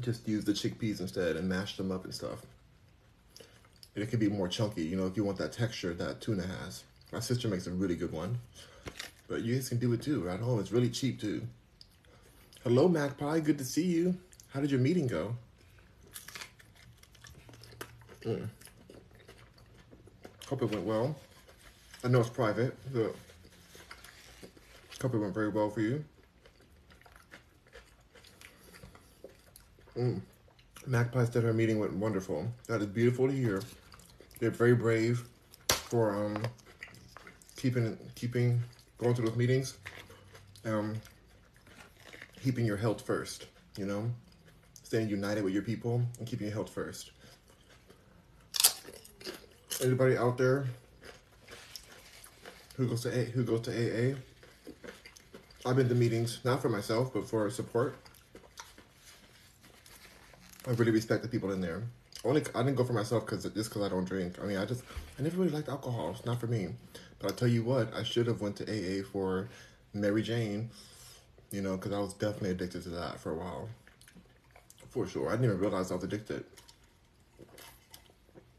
just 0.00 0.26
use 0.28 0.44
the 0.44 0.52
chickpeas 0.52 1.00
instead 1.00 1.36
and 1.36 1.48
mash 1.48 1.76
them 1.76 1.90
up 1.90 2.04
and 2.04 2.14
stuff. 2.14 2.42
And 3.96 4.04
it 4.04 4.10
can 4.10 4.20
be 4.20 4.28
more 4.28 4.46
chunky, 4.46 4.82
you 4.82 4.94
know, 4.94 5.06
if 5.06 5.16
you 5.16 5.24
want 5.24 5.38
that 5.38 5.52
texture 5.52 5.94
that 5.94 6.20
tuna 6.20 6.46
has. 6.46 6.84
My 7.12 7.20
sister 7.20 7.48
makes 7.48 7.66
a 7.66 7.70
really 7.70 7.96
good 7.96 8.12
one. 8.12 8.38
But 9.26 9.40
you 9.40 9.54
guys 9.54 9.70
can 9.70 9.78
do 9.78 9.90
it 9.94 10.02
too 10.02 10.20
right 10.20 10.38
home. 10.38 10.60
It's 10.60 10.70
really 10.70 10.90
cheap 10.90 11.18
too. 11.18 11.40
Hello, 12.62 12.88
Magpie. 12.88 13.40
Good 13.40 13.56
to 13.56 13.64
see 13.64 13.86
you. 13.86 14.14
How 14.50 14.60
did 14.60 14.70
your 14.70 14.80
meeting 14.80 15.06
go? 15.06 15.34
Mm. 18.22 18.48
Hope 20.46 20.60
it 20.60 20.70
went 20.70 20.84
well. 20.84 21.16
I 22.04 22.08
know 22.08 22.20
it's 22.20 22.28
private, 22.28 22.76
but 22.92 23.14
hope 25.00 25.14
it 25.14 25.18
went 25.18 25.32
very 25.32 25.48
well 25.48 25.70
for 25.70 25.80
you. 25.80 26.04
Mm. 29.96 30.20
Magpie 30.86 31.24
said 31.24 31.44
her 31.44 31.54
meeting 31.54 31.78
went 31.78 31.94
wonderful. 31.94 32.46
That 32.66 32.82
is 32.82 32.88
beautiful 32.88 33.26
to 33.26 33.32
hear. 33.32 33.62
They're 34.38 34.50
very 34.50 34.74
brave 34.74 35.24
for 35.68 36.14
um, 36.14 36.42
keeping 37.56 37.98
keeping 38.14 38.62
going 38.98 39.14
to 39.14 39.22
those 39.22 39.36
meetings. 39.36 39.78
Um, 40.64 40.96
keeping 42.42 42.66
your 42.66 42.76
health 42.76 43.00
first. 43.00 43.46
You 43.76 43.86
know, 43.86 44.10
staying 44.82 45.08
united 45.08 45.42
with 45.42 45.52
your 45.52 45.62
people 45.62 46.02
and 46.18 46.26
keeping 46.26 46.46
your 46.46 46.54
health 46.54 46.70
first. 46.70 47.10
Anybody 49.82 50.16
out 50.16 50.38
there 50.38 50.66
who 52.76 52.86
goes 52.88 53.02
to 53.02 53.18
A, 53.18 53.24
who 53.24 53.42
goes 53.42 53.62
to 53.62 53.70
AA? 53.72 54.16
I've 55.68 55.76
been 55.76 55.88
to 55.88 55.94
meetings 55.94 56.40
not 56.44 56.62
for 56.62 56.68
myself 56.68 57.12
but 57.12 57.28
for 57.28 57.50
support. 57.50 57.96
I 60.66 60.70
really 60.70 60.92
respect 60.92 61.22
the 61.22 61.28
people 61.28 61.52
in 61.52 61.60
there. 61.60 61.82
Only 62.26 62.42
I 62.54 62.62
didn't 62.62 62.74
go 62.74 62.84
for 62.84 62.92
myself 62.92 63.24
because 63.24 63.44
just 63.44 63.70
because 63.70 63.82
I 63.82 63.88
don't 63.88 64.04
drink. 64.04 64.38
I 64.42 64.46
mean, 64.46 64.56
I 64.56 64.64
just 64.64 64.82
I 65.18 65.22
never 65.22 65.36
really 65.36 65.52
liked 65.52 65.68
alcohol. 65.68 66.10
It's 66.10 66.26
not 66.26 66.40
for 66.40 66.48
me. 66.48 66.68
But 67.18 67.32
I 67.32 67.34
tell 67.34 67.48
you 67.48 67.62
what, 67.62 67.94
I 67.94 68.02
should 68.02 68.26
have 68.26 68.40
went 68.40 68.56
to 68.56 68.64
AA 68.64 69.04
for 69.04 69.48
Mary 69.94 70.22
Jane. 70.22 70.70
You 71.52 71.62
know, 71.62 71.76
because 71.76 71.92
I 71.92 71.98
was 72.00 72.12
definitely 72.14 72.50
addicted 72.50 72.82
to 72.82 72.88
that 72.90 73.20
for 73.20 73.30
a 73.30 73.36
while. 73.36 73.68
For 74.90 75.06
sure, 75.06 75.28
I 75.28 75.32
didn't 75.32 75.46
even 75.46 75.58
realize 75.60 75.92
I 75.92 75.94
was 75.94 76.04
addicted. 76.04 76.44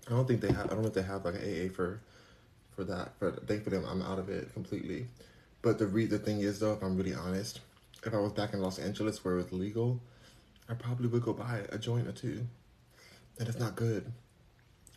I 0.07 0.11
don't 0.11 0.25
think 0.25 0.39
they 0.39 0.51
have. 0.51 0.67
I 0.67 0.69
don't 0.69 0.81
know 0.81 0.87
if 0.87 0.93
they 0.93 1.01
have 1.01 1.25
like 1.25 1.35
an 1.35 1.41
AA 1.41 1.73
for, 1.73 1.99
for 2.75 2.85
that. 2.85 3.11
But 3.19 3.45
them, 3.47 3.85
I'm 3.85 4.01
out 4.01 4.19
of 4.19 4.29
it 4.29 4.53
completely. 4.53 5.07
But 5.61 5.79
the 5.79 5.87
re- 5.87 6.05
the 6.05 6.19
thing 6.19 6.39
is 6.39 6.59
though, 6.59 6.73
if 6.73 6.81
I'm 6.81 6.95
really 6.95 7.13
honest, 7.13 7.59
if 8.05 8.13
I 8.13 8.17
was 8.17 8.31
back 8.31 8.53
in 8.53 8.61
Los 8.61 8.79
Angeles 8.79 9.25
where 9.25 9.33
it 9.33 9.37
was 9.37 9.51
legal, 9.51 9.99
I 10.69 10.75
probably 10.75 11.07
would 11.07 11.23
go 11.23 11.33
buy 11.33 11.63
a 11.69 11.77
joint 11.77 12.07
or 12.07 12.13
two. 12.13 12.47
And 13.39 13.47
it's 13.47 13.59
not 13.59 13.75
good. 13.75 14.11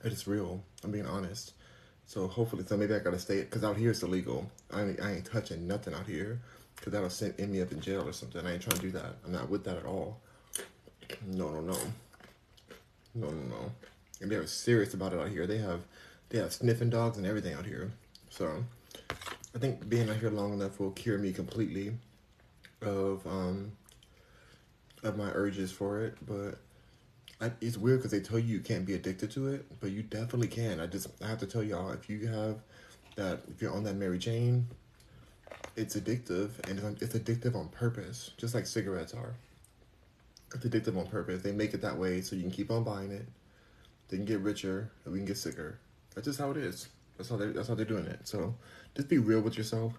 It 0.04 0.12
is 0.12 0.26
real. 0.26 0.62
I'm 0.82 0.90
being 0.90 1.06
honest. 1.06 1.52
So 2.06 2.26
hopefully, 2.26 2.64
so 2.66 2.76
maybe 2.76 2.94
I 2.94 2.98
gotta 2.98 3.18
stay 3.18 3.40
because 3.42 3.62
out 3.62 3.76
here 3.76 3.90
it's 3.90 4.02
illegal. 4.02 4.50
I 4.72 4.82
ain't, 4.82 5.00
I 5.00 5.12
ain't 5.12 5.24
touching 5.24 5.66
nothing 5.66 5.94
out 5.94 6.06
here 6.06 6.40
because 6.76 6.92
that'll 6.92 7.10
send 7.10 7.38
me 7.38 7.60
up 7.60 7.70
in 7.70 7.80
jail 7.80 8.08
or 8.08 8.12
something. 8.12 8.44
I 8.44 8.54
ain't 8.54 8.62
trying 8.62 8.80
to 8.80 8.82
do 8.82 8.90
that. 8.92 9.16
I'm 9.24 9.32
not 9.32 9.48
with 9.48 9.64
that 9.64 9.76
at 9.76 9.84
all. 9.84 10.18
No, 11.26 11.50
no, 11.50 11.60
no, 11.60 11.78
no, 13.14 13.28
no, 13.28 13.42
no. 13.48 13.72
And 14.20 14.30
they're 14.30 14.46
serious 14.46 14.94
about 14.94 15.12
it 15.12 15.20
out 15.20 15.28
here. 15.28 15.46
They 15.46 15.58
have, 15.58 15.82
they 16.30 16.38
have 16.38 16.52
sniffing 16.52 16.90
dogs 16.90 17.16
and 17.16 17.26
everything 17.26 17.54
out 17.54 17.66
here. 17.66 17.90
So, 18.30 18.64
I 19.54 19.58
think 19.58 19.88
being 19.88 20.08
out 20.08 20.16
here 20.16 20.30
long 20.30 20.52
enough 20.52 20.78
will 20.78 20.92
cure 20.92 21.18
me 21.18 21.32
completely 21.32 21.92
of 22.82 23.26
um 23.26 23.72
of 25.02 25.16
my 25.16 25.30
urges 25.32 25.72
for 25.72 26.02
it, 26.02 26.14
but 26.26 26.58
It's 27.60 27.78
weird 27.78 28.00
because 28.00 28.10
they 28.10 28.20
tell 28.20 28.38
you 28.38 28.56
you 28.56 28.60
can't 28.60 28.84
be 28.84 28.94
addicted 28.94 29.30
to 29.32 29.48
it, 29.48 29.64
but 29.80 29.90
you 29.90 30.02
definitely 30.02 30.48
can. 30.48 30.78
I 30.78 30.86
just 30.86 31.08
I 31.22 31.26
have 31.26 31.38
to 31.38 31.46
tell 31.46 31.62
y'all 31.62 31.90
if 31.90 32.10
you 32.10 32.26
have 32.28 32.58
that 33.16 33.40
if 33.48 33.62
you're 33.62 33.72
on 33.72 33.82
that 33.84 33.94
Mary 33.96 34.18
Jane, 34.18 34.66
it's 35.74 35.96
addictive 35.96 36.50
and 36.68 36.78
it's 37.00 37.14
addictive 37.14 37.56
on 37.56 37.68
purpose, 37.68 38.32
just 38.36 38.54
like 38.54 38.66
cigarettes 38.66 39.14
are. 39.14 39.34
It's 40.54 40.66
addictive 40.66 40.98
on 40.98 41.06
purpose. 41.06 41.42
They 41.42 41.52
make 41.52 41.72
it 41.72 41.80
that 41.80 41.96
way 41.96 42.20
so 42.20 42.36
you 42.36 42.42
can 42.42 42.50
keep 42.50 42.70
on 42.70 42.84
buying 42.84 43.10
it. 43.10 43.26
They 44.08 44.18
can 44.18 44.26
get 44.26 44.40
richer 44.40 44.90
and 45.04 45.12
we 45.14 45.20
can 45.20 45.26
get 45.26 45.38
sicker. 45.38 45.78
That's 46.14 46.26
just 46.26 46.38
how 46.38 46.50
it 46.50 46.58
is. 46.58 46.88
That's 47.16 47.30
how 47.30 47.36
they 47.36 47.46
that's 47.46 47.68
how 47.68 47.74
they're 47.74 47.86
doing 47.86 48.06
it. 48.06 48.20
So 48.28 48.54
just 48.94 49.08
be 49.08 49.18
real 49.18 49.40
with 49.40 49.56
yourself. 49.56 49.94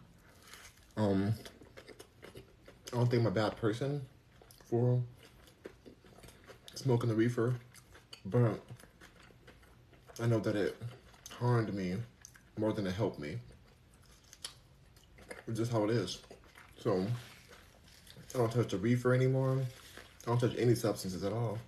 Um 0.95 1.33
I 2.93 2.97
don't 2.97 3.09
think 3.09 3.21
I'm 3.21 3.27
a 3.27 3.31
bad 3.31 3.55
person 3.57 4.01
for 4.65 5.01
smoking 6.81 7.09
the 7.09 7.15
reefer, 7.15 7.55
but 8.25 8.59
I 10.19 10.25
know 10.25 10.39
that 10.39 10.55
it 10.55 10.75
harmed 11.29 11.73
me 11.73 11.95
more 12.57 12.73
than 12.73 12.87
it 12.87 12.93
helped 12.93 13.19
me. 13.19 13.37
It's 15.47 15.59
just 15.59 15.71
how 15.71 15.83
it 15.83 15.91
is. 15.91 16.19
So 16.79 17.05
I 18.33 18.37
don't 18.37 18.51
touch 18.51 18.69
the 18.69 18.77
reefer 18.77 19.13
anymore. 19.13 19.59
I 20.23 20.25
don't 20.25 20.39
touch 20.39 20.55
any 20.57 20.73
substances 20.73 21.23
at 21.23 21.33
all. 21.33 21.59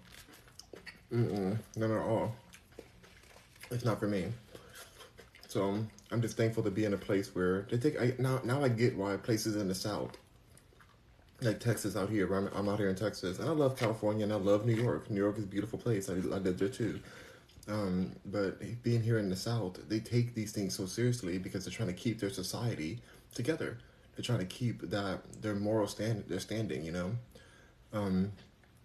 Mm-mm, 1.12 1.58
none 1.76 1.92
at 1.92 2.02
all. 2.02 2.36
It's 3.70 3.86
not 3.86 4.00
for 4.00 4.08
me. 4.08 4.26
So 5.48 5.78
I'm 6.12 6.22
just 6.22 6.38
thankful 6.38 6.64
to 6.64 6.72
be 6.72 6.86
in 6.86 6.94
a 6.94 6.98
place 6.98 7.36
where 7.36 7.68
they 7.70 7.78
take. 7.78 8.02
I, 8.02 8.14
now, 8.18 8.42
now 8.44 8.64
I 8.64 8.70
get 8.70 8.98
why 8.98 9.16
places 9.18 9.56
in 9.56 9.68
the 9.68 9.76
South 9.76 10.18
like 11.44 11.60
Texas 11.60 11.96
out 11.96 12.10
here. 12.10 12.34
I'm, 12.34 12.48
I'm 12.56 12.70
out 12.70 12.80
here 12.80 12.90
in 12.90 12.96
Texas, 12.96 13.40
and 13.40 13.48
I 13.48 13.52
love 13.52 13.78
California, 13.78 14.24
and 14.24 14.34
I 14.34 14.38
love 14.38 14.66
New 14.66 14.76
York. 14.76 15.10
New 15.10 15.22
York 15.22 15.38
is 15.38 15.44
a 15.44 15.48
beautiful 15.48 15.80
place. 15.80 16.10
I, 16.10 16.14
I 16.14 16.40
live 16.40 16.58
there 16.58 16.70
too. 16.70 17.00
Um, 17.68 18.12
but 18.26 18.60
being 18.84 19.02
here 19.02 19.20
in 19.20 19.30
the 19.30 19.36
South, 19.36 19.80
they 19.88 20.00
take 20.00 20.36
these 20.36 20.52
things 20.52 20.76
so 20.76 20.86
seriously 20.86 21.38
because 21.38 21.64
they're 21.64 21.74
trying 21.74 21.88
to 21.88 21.94
keep 21.94 22.20
their 22.20 22.30
society 22.30 23.00
together. 23.34 23.78
They're 24.16 24.24
trying 24.24 24.40
to 24.40 24.46
keep 24.46 24.82
that 24.90 25.20
their 25.42 25.56
moral 25.56 25.88
stand, 25.88 26.26
their 26.28 26.40
standing. 26.40 26.84
You 26.84 26.92
know. 26.92 27.12
Um, 27.94 28.32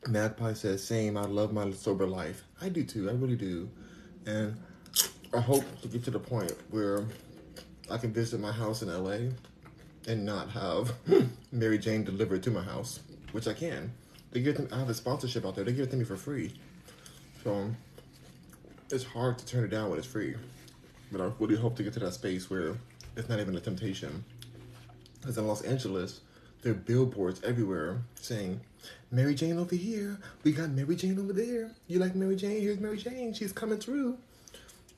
Magpie 0.07 0.53
says, 0.55 0.83
"Same. 0.85 1.17
I 1.17 1.23
love 1.23 1.53
my 1.53 1.71
sober 1.73 2.07
life. 2.07 2.45
I 2.61 2.69
do 2.69 2.85
too. 2.85 3.11
I 3.11 3.13
really 3.13 3.37
do, 3.37 3.69
and 4.27 4.57
I 5.35 5.41
hope 5.41 5.65
to 5.83 5.89
get 5.89 6.05
to 6.05 6.11
the 6.11 6.21
point 6.21 6.53
where 6.71 7.05
I 7.91 7.99
can 7.99 8.13
visit 8.13 8.41
my 8.41 8.53
house 8.53 8.83
in 8.83 8.89
LA 8.89 9.31
and 10.09 10.25
not 10.25 10.51
have 10.51 10.95
Mary 11.53 11.79
Jane 11.79 12.03
delivered 12.03 12.43
to 12.43 12.51
my 12.51 12.63
house, 12.63 13.01
which 13.33 13.47
I 13.47 13.53
can. 13.53 13.93
They 14.33 14.41
give 14.41 14.57
them. 14.57 14.69
I 14.73 14.79
have 14.79 14.89
a 14.89 14.95
sponsorship 14.95 15.47
out 15.47 15.55
there. 15.55 15.65
They 15.65 15.73
give 15.73 15.87
it 15.87 15.91
to 15.91 15.97
me 15.97 16.05
for 16.05 16.17
free, 16.17 16.53
so 17.45 17.71
it's 18.91 19.05
hard 19.05 19.39
to 19.39 19.47
turn 19.47 19.65
it 19.65 19.69
down 19.69 19.91
when 19.91 19.99
it's 19.99 20.09
free. 20.09 20.35
But 21.13 21.21
I 21.21 21.31
really 21.39 21.57
hope 21.57 21.77
to 21.77 21.83
get 21.83 21.93
to 21.95 22.01
that 22.01 22.15
space 22.15 22.51
where 22.51 22.75
it's 23.17 23.29
not 23.29 23.39
even 23.39 23.57
a 23.57 23.61
temptation. 23.61 24.25
Because 25.21 25.39
in 25.39 25.47
Los 25.47 25.63
Angeles, 25.63 26.21
there 26.63 26.73
are 26.73 26.77
billboards 26.77 27.43
everywhere 27.43 28.03
saying, 28.21 28.61
"Mary 29.11 29.35
Jane 29.35 29.59
over 29.59 29.75
here. 29.75 30.19
We 30.43 30.53
got 30.53 30.71
Mary 30.71 30.97
Jane 30.97 31.19
over 31.19 31.33
there. 31.33 31.71
You 31.87 31.99
like 31.99 32.15
Mary 32.15 32.37
Jane? 32.37 32.61
Here's 32.61 32.81
Mary 32.81 32.99
Jane. 32.99 33.33
She's 33.35 33.53
coming 33.53 33.79
through." 33.79 34.19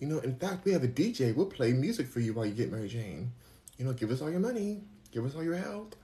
You 0.01 0.09
know, 0.09 0.19
in 0.21 0.35
fact, 0.37 0.65
we 0.65 0.73
have 0.73 0.83
a 0.83 0.89
DJ. 0.89 1.35
We'll 1.37 1.47
play 1.47 1.73
music 1.73 2.07
for 2.07 2.21
you 2.21 2.33
while 2.33 2.47
you 2.47 2.55
get 2.55 2.73
Mary 2.73 2.89
Jane. 2.89 3.33
You 3.77 3.85
know, 3.85 3.93
give 3.93 4.11
us 4.11 4.23
all 4.23 4.31
your 4.31 4.41
money. 4.41 4.81
Give 5.11 5.25
us 5.25 5.35
all 5.35 5.45
your 5.45 5.57
health. 5.57 5.97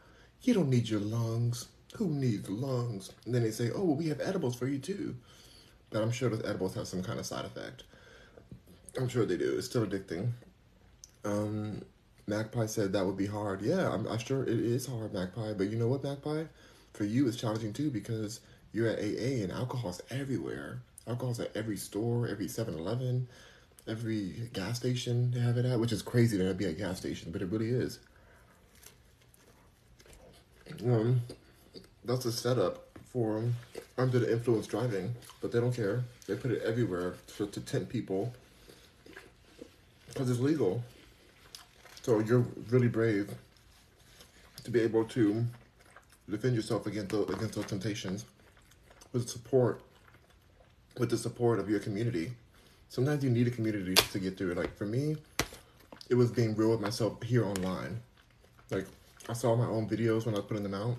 You 0.43 0.55
don't 0.55 0.71
need 0.71 0.89
your 0.89 1.01
lungs. 1.01 1.69
Who 1.97 2.09
needs 2.09 2.49
lungs? 2.49 3.13
And 3.25 3.35
then 3.35 3.43
they 3.43 3.51
say, 3.51 3.71
oh, 3.75 3.85
well, 3.85 3.97
we 3.97 4.09
have 4.09 4.21
edibles 4.21 4.57
for 4.57 4.67
you 4.67 4.79
too. 4.79 5.17
But 5.91 6.03
I'm 6.03 6.11
sure 6.11 6.29
those 6.29 6.45
edibles 6.45 6.75
have 6.75 6.89
some 6.89 7.03
kind 7.03 7.19
of 7.19 7.27
side 7.27 7.45
effect. 7.45 7.85
I'm 8.99 9.09
sure 9.09 9.25
they 9.25 9.37
do. 9.37 9.57
It's 9.57 9.67
still 9.67 9.87
addicting. 9.87 10.31
Um, 11.25 11.83
Magpie 12.27 12.67
said 12.67 12.93
that 12.93 13.07
would 13.07 13.17
be 13.17 13.27
hard. 13.27 13.63
Yeah, 13.63 13.93
I'm, 13.93 14.07
I'm 14.07 14.19
sure 14.19 14.43
it 14.43 14.49
is 14.49 14.87
hard, 14.87 15.13
Magpie. 15.13 15.53
But 15.53 15.71
you 15.71 15.77
know 15.77 15.89
what, 15.89 16.03
Magpie? 16.03 16.45
For 16.93 17.05
you, 17.05 17.29
it's 17.29 17.37
challenging 17.37 17.73
too 17.73 17.91
because 17.91 18.41
you're 18.73 18.89
at 18.89 18.99
AA 18.99 19.43
and 19.43 19.53
alcohol's 19.53 20.01
everywhere. 20.11 20.81
Alcohol's 21.07 21.41
at 21.41 21.55
every 21.57 21.77
store, 21.77 22.27
every 22.27 22.49
7 22.49 22.75
Eleven, 22.75 23.29
every 23.87 24.51
gas 24.53 24.77
station 24.77 25.31
they 25.31 25.41
have 25.41 25.57
it 25.57 25.65
at, 25.65 25.79
which 25.79 25.93
is 25.93 26.03
crazy 26.03 26.37
that 26.37 26.45
it'd 26.45 26.59
be 26.59 26.65
a 26.65 26.73
gas 26.73 26.99
station, 26.99 27.31
but 27.31 27.43
it 27.43 27.51
really 27.51 27.71
is. 27.71 28.01
Um, 30.87 31.21
that's 32.05 32.25
a 32.27 32.33
setup 32.33 32.85
for 33.13 33.43
under 33.99 34.21
the 34.21 34.31
influence 34.31 34.69
driving, 34.69 35.15
but 35.41 35.51
they 35.51 35.59
don't 35.59 35.75
care. 35.75 36.05
They 36.29 36.37
put 36.37 36.53
it 36.53 36.63
everywhere 36.63 37.15
for 37.27 37.47
to 37.47 37.61
tempt 37.61 37.89
people 37.89 38.33
because 40.07 40.31
it's 40.31 40.39
legal. 40.39 40.85
So 42.03 42.21
you're 42.21 42.47
really 42.71 42.87
brave 42.87 43.35
to 44.63 44.71
be 44.71 44.81
able 44.81 45.05
to 45.07 45.45
defend 46.31 46.55
yourself 46.55 46.87
against 46.87 47.09
the, 47.09 47.23
against 47.23 47.55
those 47.55 47.67
temptations 47.67 48.25
with 49.13 49.29
support, 49.29 49.83
with 50.99 51.11
the 51.11 51.17
support 51.17 51.59
of 51.59 51.69
your 51.69 51.81
community, 51.81 52.33
sometimes 52.89 53.25
you 53.25 53.31
need 53.31 53.47
a 53.47 53.51
community 53.51 53.95
to 53.95 54.19
get 54.19 54.37
through 54.37 54.53
it. 54.53 54.57
Like 54.57 54.77
for 54.77 54.87
me, 54.87 55.17
it 56.09 56.15
was 56.15 56.31
being 56.31 56.55
real 56.55 56.71
with 56.71 56.81
myself 56.81 57.23
here 57.23 57.45
online. 57.45 58.01
Like 58.71 58.87
I 59.29 59.33
saw 59.33 59.57
my 59.57 59.67
own 59.67 59.89
videos 59.89 60.25
when 60.25 60.35
I 60.35 60.39
was 60.39 60.47
putting 60.47 60.63
them 60.63 60.75
out. 60.75 60.97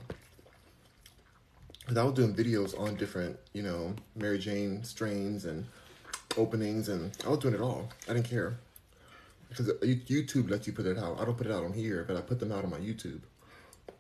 Cause 1.88 1.96
I 1.96 2.04
was 2.04 2.14
doing 2.14 2.36
videos 2.36 2.78
on 2.78 2.96
different, 2.96 3.38
you 3.54 3.64
know, 3.64 3.96
Mary 4.14 4.38
Jane 4.38 4.84
strains 4.84 5.46
and 5.46 5.66
openings, 6.36 6.90
and 6.90 7.18
I 7.26 7.30
was 7.30 7.40
doing 7.40 7.54
it 7.54 7.62
all. 7.62 7.88
I 8.10 8.14
didn't 8.14 8.30
care 8.30 8.58
because 9.48 9.68
YouTube 9.80 10.50
lets 10.50 10.68
you 10.68 10.74
put 10.74 10.86
it 10.86 10.98
out. 10.98 11.20
I 11.20 11.24
don't 11.24 11.38
put 11.38 11.48
it 11.48 11.54
out 11.54 11.64
on 11.64 11.72
here, 11.72 12.04
but 12.06 12.18
I 12.18 12.22
put 12.22 12.42
them 12.42 12.52
out 12.52 12.66
on 12.66 12.70
my 12.70 12.80
YouTube. 12.80 13.22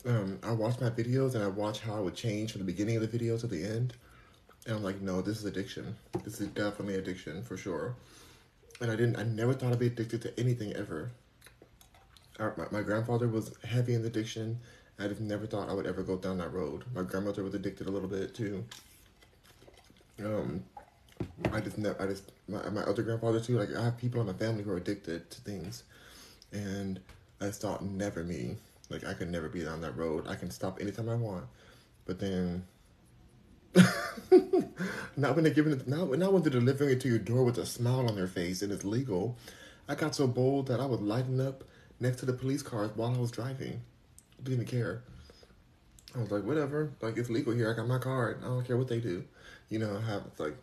Um, 0.06 0.40
I 0.44 0.52
watch 0.52 0.82
my 0.82 0.90
videos 0.90 1.36
and 1.36 1.44
I 1.44 1.48
watch 1.48 1.80
how 1.80 1.98
it 2.00 2.04
would 2.04 2.16
change 2.16 2.52
from 2.52 2.60
the 2.60 2.66
beginning 2.66 2.98
of 2.98 3.02
the 3.02 3.08
video 3.08 3.38
to 3.38 3.48
the 3.48 3.64
end, 3.64 3.94
and 4.66 4.76
I'm 4.76 4.84
like, 4.84 5.02
no, 5.02 5.22
this 5.22 5.40
is 5.40 5.46
addiction. 5.46 5.96
This 6.26 6.42
is 6.42 6.48
definitely 6.50 6.96
addiction 6.96 7.42
for 7.42 7.56
sure. 7.56 7.96
And 8.82 8.92
I 8.92 8.98
didn't. 8.98 9.18
I 9.18 9.24
never 9.24 9.54
thought 9.54 9.72
I'd 9.72 9.80
be 9.80 9.88
addicted 9.88 10.22
to 10.24 10.40
anything 10.40 10.74
ever. 10.74 11.12
My, 12.40 12.52
my 12.72 12.82
grandfather 12.82 13.28
was 13.28 13.52
heavy 13.64 13.94
in 13.94 14.06
addiction. 14.06 14.60
I 15.00 15.08
just 15.08 15.22
never 15.22 15.46
thought 15.46 15.70
I 15.70 15.74
would 15.74 15.86
ever 15.86 16.04
go 16.04 16.18
down 16.18 16.38
that 16.40 16.54
road. 16.54 16.84
My 16.94 17.04
grandmother 17.04 17.44
was 17.44 17.54
addicted 17.54 17.88
a 17.88 17.92
little 17.92 18.10
bit 18.10 18.34
too. 18.34 18.64
Um, 20.24 20.64
I 21.52 21.60
just 21.60 21.78
never. 21.78 22.02
I 22.02 22.08
just 22.08 22.32
my 22.48 22.68
my 22.70 22.82
other 22.82 23.04
grandfather 23.04 23.40
too. 23.40 23.60
Like 23.60 23.76
I 23.76 23.84
have 23.84 23.98
people 23.98 24.22
in 24.22 24.28
my 24.28 24.34
family 24.34 24.64
who 24.64 24.72
are 24.72 24.78
addicted 24.78 25.30
to 25.30 25.42
things, 25.42 25.84
and 26.52 27.00
I 27.40 27.50
thought 27.50 27.84
never 27.84 28.24
me. 28.24 28.58
Like 28.90 29.06
I 29.06 29.14
could 29.14 29.30
never 29.30 29.50
be 29.50 29.64
down 29.64 29.82
that 29.82 29.96
road. 29.96 30.26
I 30.28 30.36
can 30.36 30.50
stop 30.50 30.80
anytime 30.82 31.10
I 31.10 31.16
want, 31.16 31.46
but 32.06 32.20
then. 32.20 32.66
not 35.16 35.36
when 35.36 35.44
they're 35.44 35.54
giving 35.54 35.74
it, 35.74 35.88
not, 35.88 36.10
not 36.18 36.34
when 36.34 36.42
they're 36.42 36.52
delivering 36.52 36.90
it 36.90 37.02
to 37.02 37.08
your 37.08 37.20
door 37.20 37.44
with 37.44 37.60
a 37.60 37.66
smile 37.66 38.08
on 38.08 38.16
their 38.16 38.28
face 38.28 38.64
and 38.64 38.72
it's 38.72 38.84
legal. 38.84 39.38
I 39.88 39.94
got 39.94 40.16
so 40.16 40.26
bold 40.26 40.68
that 40.68 40.80
I 40.80 40.86
was 40.86 41.00
lighting 41.00 41.40
up 41.40 41.64
next 42.00 42.18
to 42.18 42.26
the 42.26 42.34
police 42.34 42.62
cars 42.62 42.92
while 42.96 43.14
I 43.14 43.18
was 43.18 43.32
driving. 43.32 43.82
I 44.40 44.44
didn't 44.44 44.54
even 44.54 44.66
care. 44.66 45.04
I 46.16 46.20
was 46.20 46.32
like, 46.32 46.44
whatever. 46.44 46.92
Like 47.02 47.18
it's 47.18 47.30
legal 47.30 47.54
here. 47.54 47.72
I 47.72 47.76
got 47.76 47.88
my 47.88 48.00
card. 48.00 48.40
I 48.44 48.48
don't 48.48 48.66
care 48.66 48.78
what 48.78 48.88
they 48.88 49.00
do. 49.00 49.24
You 49.70 49.80
know, 49.80 49.98
I 49.98 50.10
have 50.10 50.24
like, 50.38 50.56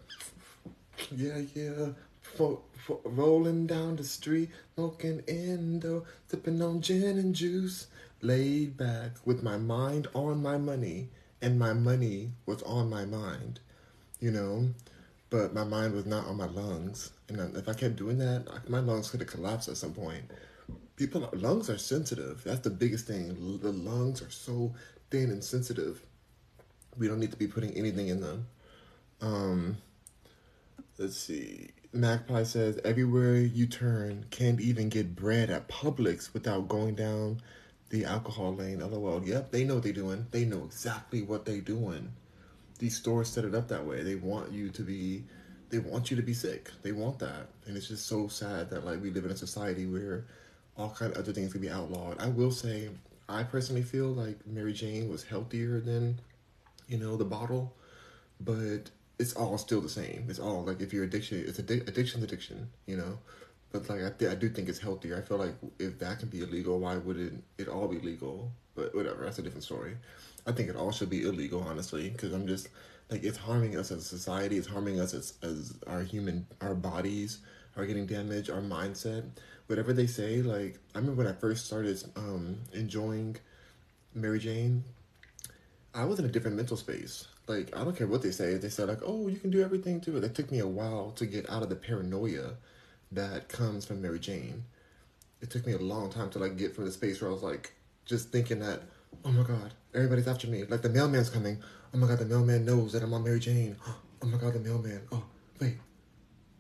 yeah, 1.17 1.41
yeah. 1.55 1.89
Fo- 2.23 2.63
fo- 2.73 3.01
rolling 3.05 3.67
down 3.67 3.97
the 3.97 4.05
street, 4.05 4.51
smoking 4.75 5.21
indo, 5.29 6.05
sipping 6.29 6.61
on 6.63 6.81
gin 6.81 7.19
and 7.19 7.35
juice, 7.35 7.87
laid 8.23 8.77
back 8.77 9.13
with 9.25 9.43
my 9.43 9.57
mind 9.57 10.09
on 10.15 10.43
my 10.43 10.57
money, 10.57 11.11
and 11.43 11.59
my 11.59 11.73
money 11.75 12.33
was 12.47 12.63
on 12.63 12.89
my 12.89 13.05
mind, 13.05 13.61
you 14.19 14.31
know, 14.31 14.69
but 15.31 15.55
my 15.55 15.63
mind 15.63 15.95
was 15.95 16.07
not 16.07 16.27
on 16.27 16.39
my 16.39 16.47
lungs. 16.47 17.13
And 17.29 17.57
if 17.57 17.69
I 17.69 17.75
kept 17.75 17.97
doing 17.97 18.19
that, 18.19 18.69
my 18.69 18.81
lungs 18.81 19.11
could 19.11 19.21
have 19.21 19.29
collapsed 19.29 19.69
at 19.69 19.77
some 19.77 19.93
point 19.93 20.25
people 20.97 21.29
lungs 21.33 21.69
are 21.71 21.79
sensitive. 21.79 22.43
That's 22.45 22.61
the 22.61 22.71
biggest 22.71 23.07
thing. 23.07 23.59
The 23.61 23.73
lungs 23.73 24.23
are 24.23 24.31
so 24.31 24.75
thin 25.11 25.31
and 25.31 25.43
sensitive. 25.43 26.03
We 26.97 27.09
don't 27.09 27.21
need 27.21 27.33
to 27.33 27.37
be 27.37 27.49
putting 27.49 27.73
anything 27.73 28.09
in 28.09 28.21
them. 28.21 28.47
Um, 29.21 29.77
let's 30.99 31.17
see. 31.17 31.71
Magpie 31.93 32.43
says 32.43 32.79
everywhere 32.85 33.37
you 33.37 33.67
turn, 33.67 34.27
can't 34.31 34.61
even 34.61 34.89
get 34.89 35.15
bread 35.15 35.51
at 35.51 35.69
Publix 35.69 36.33
without 36.35 36.69
going 36.69 36.95
down 36.95 37.41
the 37.91 38.05
alcohol 38.05 38.55
lane. 38.55 38.81
LOL. 38.81 39.23
Yep, 39.25 39.53
they 39.53 39.65
know 39.65 39.75
what 39.75 39.85
they're 39.85 39.93
doing. 39.93 40.27
They 40.31 40.45
know 40.45 40.65
exactly 40.65 41.23
what 41.23 41.45
they're 41.45 41.61
doing. 41.61 42.13
These 42.79 42.97
stores 42.97 43.29
set 43.29 43.45
it 43.45 43.55
up 43.55 43.69
that 43.69 43.87
way. 43.87 44.03
They 44.03 44.17
want 44.17 44.53
you 44.53 44.71
to 44.71 44.83
be 44.83 45.25
they 45.71 45.79
want 45.79 46.11
you 46.11 46.17
to 46.17 46.23
be 46.23 46.35
sick. 46.35 46.71
They 46.83 46.93
want 46.93 47.19
that. 47.21 47.49
And 47.67 47.77
it's 47.77 47.89
just 47.89 48.07
so 48.07 48.29
sad 48.29 48.71
that 48.71 48.85
like 48.85 49.03
we 49.03 49.11
live 49.11 49.25
in 49.25 49.31
a 49.31 49.37
society 49.37 49.87
where 49.87 50.27
all 50.77 50.91
kind 50.91 51.13
of 51.13 51.19
other 51.19 51.33
things 51.33 51.53
can 51.53 51.61
be 51.61 51.71
outlawed. 51.71 52.21
I 52.21 52.29
will 52.29 52.51
say, 52.51 52.89
I 53.29 53.43
personally 53.43 53.83
feel 53.83 54.09
like 54.09 54.47
Mary 54.47 54.73
Jane 54.73 55.09
was 55.09 55.25
healthier 55.25 55.81
than, 55.81 56.21
you 56.89 56.99
know, 56.99 57.17
the 57.17 57.25
bottle, 57.25 57.75
but 58.41 58.91
it's 59.19 59.35
all 59.35 59.57
still 59.59 59.81
the 59.81 59.89
same. 59.89 60.27
It's 60.29 60.39
all 60.39 60.65
like 60.65 60.81
if 60.81 60.93
you're 60.93 61.05
addiction, 61.05 61.45
it's 61.47 61.61
addi- 61.61 61.87
addiction's 61.89 62.25
addiction, 62.25 62.69
you 62.87 62.97
know. 62.97 63.19
But 63.73 63.89
like 63.89 64.03
I, 64.03 64.11
th- 64.11 64.31
I 64.31 64.35
do 64.35 64.49
think 64.49 64.69
it's 64.69 64.79
healthier. 64.79 65.17
I 65.17 65.21
feel 65.21 65.39
like 65.39 65.55
if 65.79 65.99
that 66.01 66.19
can 66.19 66.29
be 66.29 66.41
illegal, 66.41 66.79
why 66.79 66.97
wouldn't 66.97 67.43
it 67.59 67.69
all 67.69 67.89
be 67.89 67.99
legal? 67.99 68.51
But 68.75 68.95
whatever, 68.95 69.25
that's 69.25 69.39
a 69.39 69.43
different 69.43 69.65
story. 69.65 69.97
I 70.47 70.53
think 70.53 70.69
it 70.69 70.77
all 70.77 70.91
should 70.91 71.11
be 71.11 71.23
illegal, 71.23 71.63
honestly, 71.63 72.11
because 72.11 72.33
I'm 72.33 72.47
just 72.47 72.69
like 73.11 73.23
it's 73.23 73.39
harming 73.39 73.77
us 73.77 73.91
as 73.91 73.99
a 73.99 74.03
society. 74.03 74.59
It's 74.59 74.67
harming 74.67 75.01
us 75.01 75.15
as 75.15 75.35
as 75.43 75.75
our 75.87 76.03
human 76.03 76.47
our 76.61 76.75
bodies 76.75 77.39
are 77.77 77.87
getting 77.87 78.07
damaged, 78.07 78.51
our 78.51 78.61
mindset 78.61 79.25
whatever 79.67 79.93
they 79.93 80.07
say, 80.07 80.43
like 80.43 80.79
I 80.95 80.99
remember 80.99 81.25
when 81.25 81.33
I 81.33 81.37
first 81.37 81.67
started 81.67 82.03
um, 82.17 82.59
enjoying 82.73 83.37
Mary 84.15 84.39
Jane, 84.39 84.85
I 85.95 86.05
was 86.05 86.19
in 86.19 86.25
a 86.25 86.29
different 86.29 86.57
mental 86.57 86.77
space. 86.77 87.27
Like 87.47 87.77
I 87.77 87.85
don't 87.85 87.97
care 87.97 88.07
what 88.07 88.23
they 88.23 88.31
say. 88.31 88.57
They 88.57 88.69
said 88.69 88.89
like, 88.89 89.01
"Oh, 89.05 89.29
you 89.29 89.39
can 89.39 89.51
do 89.51 89.63
everything 89.63 90.01
too." 90.01 90.17
It 90.17 90.35
took 90.35 90.51
me 90.51 90.59
a 90.61 90.67
while 90.67 91.13
to 91.13 91.27
get 91.27 91.49
out 91.51 91.63
of 91.63 91.69
the 91.69 91.77
paranoia 91.77 92.55
that 93.13 93.49
comes 93.49 93.85
from 93.85 94.03
Mary 94.03 94.19
Jane. 94.19 94.65
It 95.41 95.51
took 95.51 95.67
me 95.67 95.73
a 95.73 95.79
long 95.79 96.11
time 96.11 96.31
to 96.31 96.39
like 96.39 96.57
get 96.57 96.75
from 96.75 96.87
the 96.87 96.91
space 96.93 97.21
where 97.21 97.31
I 97.31 97.35
was 97.35 97.43
like 97.43 97.73
just 98.07 98.31
thinking 98.31 98.61
that, 98.61 98.83
"Oh 99.25 99.33
my 99.33 99.43
God, 99.43 99.75
everybody's 99.95 100.27
after 100.29 100.47
me." 100.47 100.65
Like 100.65 100.83
the 100.83 100.89
mailman's 100.89 101.31
coming. 101.31 101.63
Oh 101.93 101.99
my 101.99 102.07
God, 102.09 102.19
the 102.19 102.25
mailman 102.25 102.65
knows 102.65 102.93
that 102.93 103.03
I'm 103.03 103.13
on 103.15 103.25
Mary 103.25 103.41
Jane. 103.41 103.77
Oh 104.23 104.27
my 104.27 104.39
God, 104.39 104.55
the 104.55 104.59
mailman. 104.59 105.03
Oh 105.13 105.23
wait, 105.61 105.77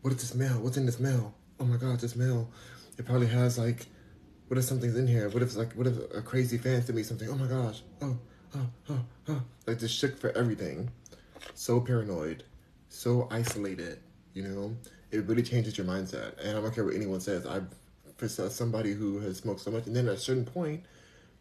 what 0.02 0.12
is 0.12 0.20
this 0.20 0.34
mail? 0.34 0.60
What's 0.60 0.76
in 0.76 0.84
this 0.84 1.00
mail? 1.00 1.32
Oh 1.58 1.64
my 1.64 1.78
God, 1.78 1.98
this 1.98 2.14
mail 2.14 2.50
it 2.98 3.06
probably 3.06 3.26
has 3.28 3.58
like, 3.58 3.86
what 4.48 4.58
if 4.58 4.64
something's 4.64 4.96
in 4.96 5.06
here? 5.06 5.28
What 5.28 5.42
if 5.42 5.56
like, 5.56 5.72
what 5.74 5.86
if 5.86 5.96
a 6.14 6.22
crazy 6.22 6.58
fan 6.58 6.82
sent 6.82 6.96
me 6.96 7.02
something? 7.02 7.28
Oh 7.28 7.36
my 7.36 7.46
gosh, 7.46 7.82
oh, 8.02 8.16
oh, 8.54 8.66
oh, 8.90 9.04
oh. 9.28 9.42
Like 9.66 9.78
just 9.78 9.96
shook 9.96 10.18
for 10.18 10.30
everything. 10.36 10.90
So 11.54 11.80
paranoid, 11.80 12.44
so 12.88 13.28
isolated, 13.30 14.00
you 14.32 14.42
know? 14.42 14.76
It 15.10 15.26
really 15.26 15.42
changes 15.42 15.78
your 15.78 15.86
mindset. 15.86 16.38
And 16.42 16.58
I 16.58 16.60
don't 16.60 16.74
care 16.74 16.84
what 16.84 16.94
anyone 16.94 17.20
says. 17.20 17.46
I've, 17.46 17.66
for 18.16 18.28
somebody 18.28 18.92
who 18.92 19.20
has 19.20 19.38
smoked 19.38 19.60
so 19.60 19.70
much, 19.70 19.86
and 19.86 19.94
then 19.94 20.08
at 20.08 20.14
a 20.14 20.18
certain 20.18 20.44
point, 20.44 20.82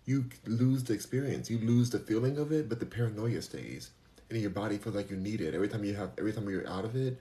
you 0.06 0.26
lose 0.46 0.84
the 0.84 0.94
experience. 0.94 1.50
You 1.50 1.60
lose 1.60 1.90
the 1.90 2.00
feeling 2.00 2.38
of 2.38 2.52
it, 2.52 2.70
but 2.70 2.80
the 2.80 2.86
paranoia 2.86 3.42
stays. 3.42 3.92
And 4.30 4.40
your 4.40 4.50
body 4.50 4.78
feels 4.78 4.96
like 4.96 5.10
you 5.10 5.18
need 5.18 5.42
it. 5.42 5.54
Every 5.54 5.68
time 5.68 5.84
you 5.84 5.94
have, 5.96 6.12
every 6.18 6.34
time 6.34 6.50
you're 6.50 6.68
out 6.68 6.86
of 6.86 6.96
it, 6.96 7.20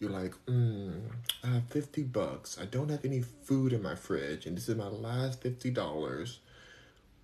you're 0.00 0.10
like, 0.10 0.34
mm, 0.46 0.98
I 1.44 1.48
have 1.48 1.64
50 1.64 2.04
bucks. 2.04 2.58
I 2.60 2.64
don't 2.64 2.88
have 2.88 3.04
any 3.04 3.20
food 3.20 3.74
in 3.74 3.82
my 3.82 3.94
fridge, 3.94 4.46
and 4.46 4.56
this 4.56 4.68
is 4.68 4.74
my 4.74 4.88
last 4.88 5.42
$50. 5.42 6.38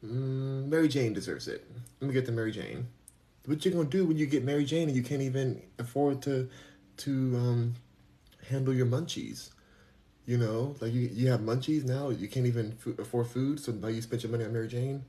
Mm, 0.05 0.69
Mary 0.69 0.87
Jane 0.87 1.15
deserves 1.15 1.49
it. 1.49 1.67
Let 2.01 2.09
me 2.09 2.12
get 2.12 2.27
the 2.27 2.33
Mary 2.33 2.53
Jane. 2.53 2.87
What 3.47 3.65
you 3.65 3.71
gonna 3.71 3.89
do 3.89 4.05
when 4.05 4.19
you 4.19 4.27
get 4.27 4.45
Mary 4.45 4.65
Jane 4.65 4.89
and 4.89 4.97
you 4.97 5.03
can't 5.03 5.23
even 5.23 5.62
afford 5.79 6.21
to 6.23 6.49
to 6.99 7.11
um, 7.37 7.75
handle 8.51 8.75
your 8.75 8.87
munchies? 8.87 9.51
You 10.27 10.37
know, 10.37 10.75
like 10.81 10.93
you, 10.93 11.09
you 11.12 11.29
have 11.31 11.41
munchies 11.41 11.85
now, 11.85 12.11
you 12.11 12.29
can't 12.29 12.47
even 12.47 12.77
f- 12.85 12.99
afford 12.99 13.29
food, 13.29 13.61
so 13.61 13.73
now 13.73 13.89
you 13.89 14.03
spend 14.03 14.23
your 14.23 14.33
money 14.33 14.45
on 14.45 14.53
Mary 14.53 14.69
Jane. 14.69 15.05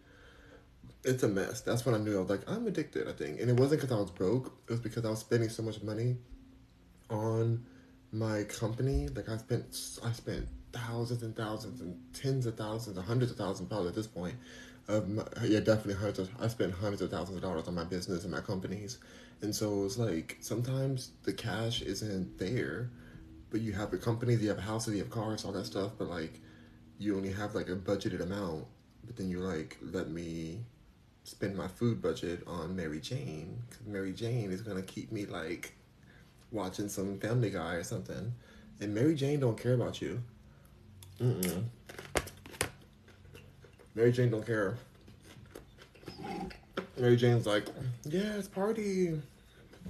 It's 1.04 1.24
a 1.24 1.28
mess. 1.28 1.62
That's 1.62 1.86
when 1.86 1.96
I 1.96 1.98
knew 1.98 2.18
I 2.18 2.22
was 2.22 2.30
like, 2.30 2.48
I'm 2.48 2.68
addicted, 2.68 3.08
I 3.08 3.14
think. 3.14 3.42
And 3.42 3.50
it 3.50 3.60
wasn't 3.60 3.82
because 3.82 3.96
I 3.96 4.00
was 4.00 4.12
broke, 4.12 4.54
it 4.68 4.72
was 4.72 4.80
because 4.80 5.04
I 5.06 5.10
was 5.10 5.20
spending 5.20 5.50
so 5.50 5.64
much 5.64 5.82
money 5.82 6.18
on 7.10 7.66
my 8.12 8.44
company, 8.44 9.10
like 9.10 9.30
I 9.30 9.38
spent 9.38 10.00
I 10.04 10.12
spent 10.12 10.48
thousands 10.74 11.24
and 11.24 11.36
thousands 11.36 11.82
and 11.82 12.00
tens 12.14 12.46
of 12.46 12.56
thousands, 12.56 12.98
and 12.98 13.06
hundreds 13.06 13.32
of 13.32 13.38
thousands 13.38 13.70
probably 13.70 13.90
at 13.90 13.96
this 13.96 14.08
point. 14.08 14.36
Of 14.88 15.10
my, 15.10 15.24
yeah, 15.44 15.60
definitely 15.60 15.96
hundreds. 15.96 16.30
I 16.40 16.48
spent 16.48 16.74
hundreds 16.74 17.02
of 17.02 17.12
thousands 17.12 17.38
of 17.38 17.44
dollars 17.44 17.68
on 17.68 17.76
my 17.76 17.84
business 17.84 18.24
and 18.24 18.32
my 18.32 18.42
companies, 18.42 19.00
and 19.42 19.54
so 19.54 19.84
it's 19.86 19.98
like 19.98 20.38
sometimes 20.40 21.12
the 21.24 21.34
cash 21.34 21.82
isn't 21.82 22.38
there, 22.38 22.90
but 23.50 23.62
you 23.62 23.74
have 23.74 23.92
the 23.92 23.98
companies, 23.98 24.42
you 24.42 24.50
have 24.50 24.60
houses, 24.60 24.94
you 24.96 25.02
have 25.02 25.10
cars, 25.10 25.44
all 25.44 25.52
that 25.52 25.66
stuff, 25.66 25.92
but 25.98 26.08
like 26.08 26.40
you 27.00 27.16
only 27.16 27.32
have 27.32 27.54
like 27.54 27.70
a 27.70 27.76
budgeted 27.76 28.22
amount. 28.22 28.66
But 29.06 29.16
then 29.16 29.30
you're 29.30 29.48
like, 29.48 29.78
let 29.82 30.10
me 30.10 30.66
spend 31.24 31.56
my 31.56 31.68
food 31.68 32.02
budget 32.02 32.42
on 32.48 32.76
Mary 32.76 33.00
Jane 33.02 33.62
because 33.70 33.86
Mary 33.86 34.14
Jane 34.14 34.52
is 34.52 34.62
gonna 34.62 34.82
keep 34.82 35.12
me 35.12 35.26
like 35.26 35.77
watching 36.52 36.90
some 36.90 37.20
Family 37.20 37.50
Guy 37.50 37.74
or 37.74 37.84
something, 37.84 38.34
and 38.80 38.94
Mary 38.94 39.16
Jane 39.16 39.40
don't 39.40 39.58
care 39.58 39.74
about 39.74 40.02
you. 40.02 40.22
Mm-mm. 41.20 41.64
Mary 43.96 44.12
Jane 44.12 44.30
don't 44.30 44.46
care. 44.46 44.78
Mary 47.00 47.16
Jane's 47.16 47.46
like, 47.46 47.66
yeah, 48.06 48.36
it's 48.38 48.48
party. 48.48 49.20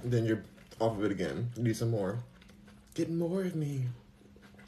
Then 0.04 0.24
you're 0.24 0.42
off 0.80 0.96
of 0.96 1.04
it 1.04 1.10
again. 1.10 1.50
You 1.56 1.64
need 1.64 1.76
some 1.76 1.90
more. 1.90 2.18
Get 2.94 3.10
more 3.10 3.42
of 3.42 3.54
me. 3.54 3.84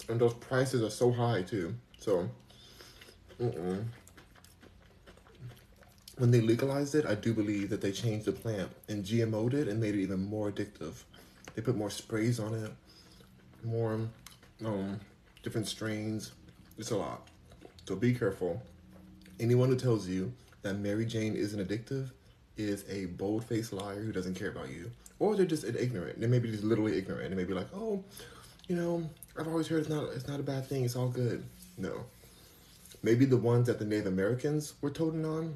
And 0.09 0.21
those 0.21 0.35
prices 0.35 0.83
are 0.83 0.91
so 0.91 1.11
high 1.11 1.43
too. 1.43 1.75
So, 1.99 2.29
mm-mm. 3.41 3.85
when 6.19 6.31
they 6.31 6.41
legalized 6.41 6.95
it, 6.95 7.07
I 7.07 7.15
do 7.15 7.33
believe 7.33 7.71
that 7.71 7.81
they 7.81 7.93
changed 7.93 8.27
the 8.27 8.33
plant 8.33 8.71
and 8.89 9.05
GMO'd 9.05 9.55
it 9.55 9.69
and 9.69 9.81
made 9.81 9.95
it 9.95 10.03
even 10.03 10.25
more 10.25 10.51
addictive. 10.51 10.95
They 11.55 11.63
put 11.63 11.77
more 11.77 11.91
sprays 11.91 12.41
on 12.41 12.55
it, 12.55 12.71
more 13.65 14.01
um, 14.65 15.01
different 15.43 15.67
strains. 15.67 16.33
It's 16.79 16.91
a 16.91 16.97
lot. 16.97 17.29
So 17.87 17.97
be 17.97 18.15
careful. 18.15 18.63
Anyone 19.39 19.69
who 19.69 19.77
tells 19.77 20.07
you 20.07 20.33
that 20.63 20.75
Mary 20.75 21.05
Jane 21.05 21.35
isn't 21.35 21.67
addictive 21.67 22.11
is 22.57 22.85
a 22.89 23.07
bold 23.07 23.45
faced 23.45 23.73
liar 23.73 24.01
who 24.01 24.13
doesn't 24.13 24.35
care 24.35 24.51
about 24.51 24.71
you. 24.71 24.91
Or 25.19 25.37
they're 25.37 25.47
just 25.47 25.65
ignorant. 25.65 26.21
They 26.21 26.27
may 26.27 26.39
be 26.39 26.51
just 26.51 26.65
literally 26.65 26.97
ignorant. 26.97 27.31
They 27.31 27.37
may 27.37 27.45
be 27.45 27.55
like, 27.55 27.69
oh, 27.75 28.03
you 28.69 28.77
know, 28.77 29.09
I've 29.39 29.49
always 29.49 29.67
heard 29.69 29.81
it's 29.81 29.89
not 29.89 30.05
it's 30.11 30.29
not 30.29 30.41
a 30.41 30.45
bad 30.45 30.67
thing, 30.67 30.85
it's 30.85 30.97
all 30.97 31.09
good. 31.09 31.45
No. 31.77 32.05
Maybe 33.03 33.25
the 33.25 33.37
ones 33.37 33.67
that 33.67 33.79
the 33.79 33.85
Native 33.85 34.07
Americans 34.07 34.75
were 34.81 34.91
toting 34.91 35.25
on, 35.25 35.55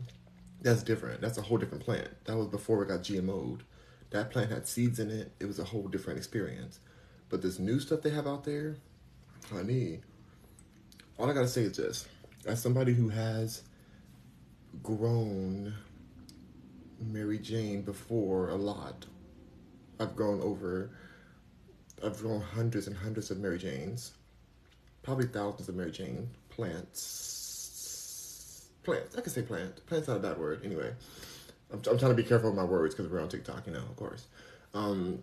that's 0.63 0.83
different. 0.83 1.21
That's 1.21 1.39
a 1.39 1.43
whole 1.43 1.59
different 1.59 1.85
plant. 1.85 2.09
That 2.25 2.37
was 2.37 2.49
before 2.49 2.83
it 2.83 2.89
got 2.89 3.01
GMO'd. 3.01 3.63
That 4.15 4.31
plant 4.31 4.53
had 4.53 4.69
seeds 4.69 5.01
in 5.01 5.11
it. 5.11 5.33
It 5.41 5.47
was 5.47 5.59
a 5.59 5.65
whole 5.65 5.89
different 5.89 6.19
experience. 6.19 6.79
But 7.31 7.43
this 7.43 7.59
new 7.59 7.81
stuff 7.81 8.03
they 8.03 8.11
have 8.11 8.29
out 8.29 8.45
there, 8.45 8.77
honey, 9.51 10.03
all 11.19 11.29
I 11.29 11.33
gotta 11.35 11.49
say 11.49 11.63
is 11.63 11.77
this. 11.77 12.07
As 12.47 12.63
somebody 12.63 12.95
who 12.95 13.09
has 13.09 13.65
grown 14.85 15.75
Mary 17.01 17.41
Jane 17.41 17.83
before 17.83 18.51
a 18.51 18.55
lot, 18.55 19.05
I've 19.99 20.15
grown 20.15 20.41
over, 20.43 20.91
I've 22.01 22.17
grown 22.19 22.41
hundreds 22.41 22.87
and 22.87 22.97
hundreds 22.97 23.33
of 23.33 23.39
Mary 23.39 23.59
Janes, 23.59 24.13
probably 25.03 25.27
thousands 25.27 25.69
of 25.69 25.75
Mary 25.75 25.91
Jane 25.91 26.31
plants. 26.51 27.11
Plants, 28.85 29.19
I 29.19 29.23
can 29.23 29.33
say 29.33 29.43
plant. 29.43 29.85
Plant's 29.87 30.07
not 30.07 30.19
a 30.19 30.21
bad 30.21 30.39
word. 30.39 30.61
Anyway, 30.65 30.93
I'm, 31.73 31.79
I'm 31.91 31.99
trying 31.99 32.13
to 32.13 32.15
be 32.15 32.23
careful 32.23 32.51
with 32.51 32.57
my 32.57 32.65
words 32.65 32.95
because 32.95 33.11
we're 33.11 33.21
on 33.21 33.29
TikTok, 33.29 33.67
you 33.67 33.73
know, 33.73 33.81
of 33.81 33.97
course. 33.97 34.27
Um, 34.75 35.23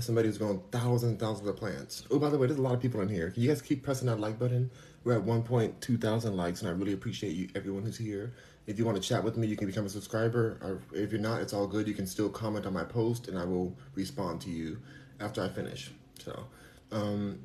somebody 0.00 0.28
who's 0.28 0.38
grown 0.38 0.62
thousands 0.70 1.12
and 1.12 1.20
thousands 1.20 1.48
of 1.48 1.56
plants. 1.56 2.04
Oh, 2.10 2.18
by 2.18 2.30
the 2.30 2.38
way, 2.38 2.46
there's 2.46 2.58
a 2.58 2.62
lot 2.62 2.74
of 2.74 2.80
people 2.80 3.00
in 3.00 3.08
here. 3.08 3.30
Can 3.30 3.42
you 3.42 3.48
guys 3.48 3.60
keep 3.60 3.82
pressing 3.82 4.06
that 4.06 4.20
like 4.20 4.38
button? 4.38 4.70
We're 5.04 5.14
at 5.14 5.24
1.2 5.24 6.00
thousand 6.00 6.36
likes, 6.36 6.60
and 6.62 6.68
I 6.70 6.72
really 6.72 6.92
appreciate 6.92 7.34
you, 7.34 7.48
everyone 7.54 7.82
who's 7.82 7.98
here. 7.98 8.32
If 8.66 8.78
you 8.78 8.84
want 8.84 9.02
to 9.02 9.06
chat 9.06 9.24
with 9.24 9.36
me, 9.36 9.48
you 9.48 9.56
can 9.56 9.66
become 9.66 9.84
a 9.86 9.88
subscriber. 9.88 10.58
Or 10.62 10.80
if 10.96 11.10
you're 11.10 11.20
not, 11.20 11.40
it's 11.40 11.52
all 11.52 11.66
good. 11.66 11.88
You 11.88 11.94
can 11.94 12.06
still 12.06 12.28
comment 12.28 12.66
on 12.66 12.72
my 12.72 12.84
post, 12.84 13.28
and 13.28 13.38
I 13.38 13.44
will 13.44 13.76
respond 13.94 14.40
to 14.42 14.50
you 14.50 14.78
after 15.20 15.42
I 15.42 15.48
finish. 15.48 15.90
So, 16.18 16.46
um, 16.92 17.40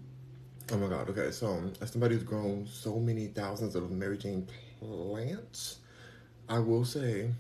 oh 0.72 0.78
my 0.78 0.88
God. 0.88 1.10
Okay, 1.10 1.32
so 1.32 1.72
as 1.82 1.92
somebody 1.92 2.14
who's 2.14 2.24
grown 2.24 2.68
so 2.68 3.00
many 3.00 3.28
thousands 3.28 3.76
of 3.76 3.90
Mary 3.90 4.18
Jane 4.18 4.48
plants, 4.80 5.80
I 6.48 6.60
will 6.60 6.86
say 6.86 7.32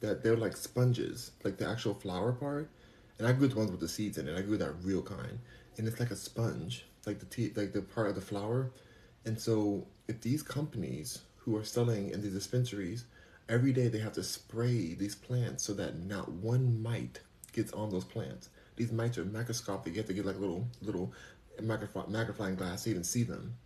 that 0.00 0.22
they're 0.22 0.36
like 0.36 0.56
sponges, 0.56 1.32
like 1.44 1.56
the 1.58 1.68
actual 1.68 1.94
flower 1.94 2.32
part. 2.32 2.70
And 3.18 3.26
I 3.26 3.32
grew 3.32 3.48
the 3.48 3.56
ones 3.56 3.70
with 3.70 3.80
the 3.80 3.88
seeds 3.88 4.18
in 4.18 4.28
it. 4.28 4.38
I 4.38 4.42
grew 4.42 4.56
that 4.58 4.74
real 4.82 5.02
kind, 5.02 5.40
and 5.76 5.88
it's 5.88 5.98
like 5.98 6.12
a 6.12 6.16
sponge, 6.16 6.86
like 7.04 7.18
the 7.18 7.26
tea, 7.26 7.52
like 7.56 7.72
the 7.72 7.82
part 7.82 8.08
of 8.08 8.14
the 8.14 8.20
flower. 8.20 8.70
And 9.24 9.40
so, 9.40 9.86
if 10.06 10.20
these 10.20 10.42
companies 10.42 11.22
who 11.38 11.56
are 11.56 11.64
selling 11.64 12.10
in 12.10 12.22
these 12.22 12.32
dispensaries, 12.32 13.06
every 13.48 13.72
day 13.72 13.88
they 13.88 13.98
have 13.98 14.12
to 14.12 14.22
spray 14.22 14.94
these 14.94 15.14
plants 15.14 15.64
so 15.64 15.74
that 15.74 15.98
not 15.98 16.30
one 16.30 16.80
mite 16.82 17.20
gets 17.52 17.72
on 17.72 17.90
those 17.90 18.04
plants. 18.04 18.50
These 18.76 18.92
mites 18.92 19.18
are 19.18 19.24
microscopic. 19.24 19.94
You 19.94 19.98
have 19.98 20.06
to 20.06 20.14
get 20.14 20.26
like 20.26 20.38
little 20.38 20.68
little 20.80 21.12
magnifying 21.60 22.54
glass 22.54 22.84
to 22.84 22.90
even 22.90 23.02
see 23.02 23.24
them. 23.24 23.56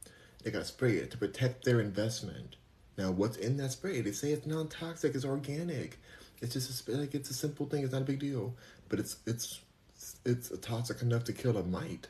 They 0.43 0.51
got 0.51 0.61
to 0.61 0.65
spray 0.65 0.97
it 0.97 1.11
to 1.11 1.19
protect 1.19 1.65
their 1.65 1.81
investment. 1.81 2.57
Now, 2.97 3.11
what's 3.11 3.37
in 3.37 3.57
that 3.59 3.73
spray? 3.73 4.01
They 4.01 4.13
say 4.13 4.33
it's 4.33 4.47
non-toxic, 4.47 5.15
it's 5.15 5.25
organic. 5.25 5.99
It's 6.43 6.55
just 6.55 6.89
a, 6.89 6.93
like 6.93 7.15
it's 7.15 7.31
a 7.31 7.35
simple 7.35 7.67
thing. 7.67 7.85
It's 7.85 7.93
not 7.93 8.03
a 8.03 8.05
big 8.05 8.19
deal, 8.19 8.55
but 8.89 8.99
it's 8.99 9.17
it's 9.27 9.61
it's 10.27 10.53
toxic 10.61 11.01
enough 11.01 11.25
to 11.25 11.33
kill 11.33 11.57
a 11.57 11.63
mite. 11.63 12.09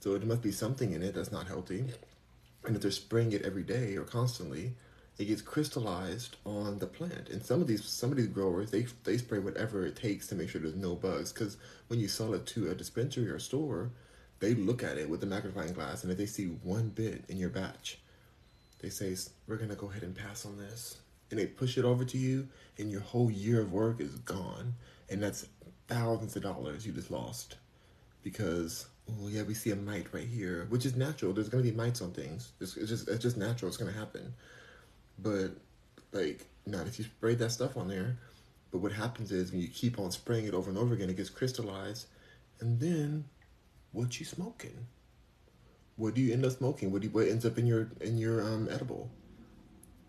So 0.00 0.14
it 0.14 0.26
must 0.26 0.42
be 0.42 0.50
something 0.50 0.92
in 0.92 1.02
it 1.02 1.14
that's 1.14 1.30
not 1.30 1.46
healthy. 1.46 1.84
And 2.64 2.74
if 2.76 2.82
they're 2.82 2.90
spraying 2.90 3.32
it 3.32 3.42
every 3.42 3.62
day 3.62 3.96
or 3.96 4.02
constantly, 4.02 4.72
it 5.18 5.26
gets 5.26 5.40
crystallized 5.42 6.36
on 6.44 6.80
the 6.80 6.86
plant. 6.88 7.28
And 7.28 7.44
some 7.44 7.60
of 7.60 7.68
these 7.68 7.84
some 7.84 8.10
of 8.10 8.16
these 8.16 8.26
growers 8.26 8.72
they 8.72 8.86
they 9.04 9.16
spray 9.18 9.38
whatever 9.38 9.86
it 9.86 9.94
takes 9.94 10.26
to 10.26 10.34
make 10.34 10.48
sure 10.48 10.60
there's 10.60 10.74
no 10.74 10.96
bugs. 10.96 11.32
Because 11.32 11.56
when 11.86 12.00
you 12.00 12.08
sell 12.08 12.34
it 12.34 12.44
to 12.46 12.70
a 12.70 12.74
dispensary 12.74 13.30
or 13.30 13.36
a 13.36 13.40
store, 13.40 13.90
they 14.40 14.54
look 14.54 14.82
at 14.82 14.98
it 14.98 15.08
with 15.08 15.22
a 15.22 15.26
magnifying 15.26 15.72
glass, 15.72 16.02
and 16.02 16.10
if 16.10 16.18
they 16.18 16.26
see 16.26 16.46
one 16.46 16.88
bit 16.88 17.22
in 17.28 17.36
your 17.36 17.50
batch, 17.50 17.98
they 18.80 18.90
say 18.90 19.16
we're 19.46 19.56
gonna 19.56 19.76
go 19.76 19.88
ahead 19.90 20.02
and 20.02 20.16
pass 20.16 20.44
on 20.44 20.58
this 20.58 20.96
and 21.32 21.40
they 21.40 21.46
push 21.46 21.76
it 21.76 21.84
over 21.84 22.04
to 22.04 22.18
you, 22.18 22.46
and 22.78 22.92
your 22.92 23.00
whole 23.00 23.30
year 23.30 23.62
of 23.62 23.72
work 23.72 24.00
is 24.00 24.14
gone, 24.16 24.74
and 25.10 25.20
that's 25.20 25.46
thousands 25.88 26.36
of 26.36 26.42
dollars 26.42 26.86
you 26.86 26.92
just 26.92 27.10
lost 27.10 27.56
because 28.22 28.86
oh 29.10 29.28
yeah 29.28 29.42
we 29.42 29.52
see 29.52 29.70
a 29.70 29.76
mite 29.76 30.06
right 30.12 30.28
here 30.28 30.66
which 30.70 30.86
is 30.86 30.94
natural. 30.94 31.32
There's 31.32 31.48
gonna 31.48 31.62
be 31.62 31.72
mites 31.72 32.00
on 32.00 32.12
things. 32.12 32.52
It's, 32.60 32.76
it's 32.76 32.88
just 32.88 33.08
it's 33.08 33.22
just 33.22 33.36
natural. 33.36 33.68
It's 33.68 33.76
gonna 33.76 33.92
happen. 33.92 34.34
But 35.18 35.56
like 36.12 36.46
not 36.66 36.86
if 36.86 36.98
you 36.98 37.04
spray 37.04 37.34
that 37.36 37.50
stuff 37.50 37.76
on 37.76 37.88
there. 37.88 38.16
But 38.70 38.78
what 38.78 38.92
happens 38.92 39.32
is 39.32 39.52
when 39.52 39.60
you 39.60 39.68
keep 39.68 39.98
on 39.98 40.10
spraying 40.12 40.46
it 40.46 40.54
over 40.54 40.70
and 40.70 40.78
over 40.78 40.94
again 40.94 41.10
it 41.10 41.16
gets 41.16 41.28
crystallized 41.28 42.06
and 42.60 42.80
then 42.80 43.24
what 43.92 44.18
you 44.18 44.24
smoking? 44.24 44.86
What 45.96 46.14
do 46.14 46.22
you 46.22 46.32
end 46.32 46.46
up 46.46 46.52
smoking? 46.52 46.90
What 46.90 47.02
do 47.02 47.08
you, 47.08 47.12
what 47.12 47.28
ends 47.28 47.44
up 47.44 47.58
in 47.58 47.66
your 47.66 47.88
in 48.00 48.16
your 48.18 48.40
um 48.40 48.68
edible 48.70 49.10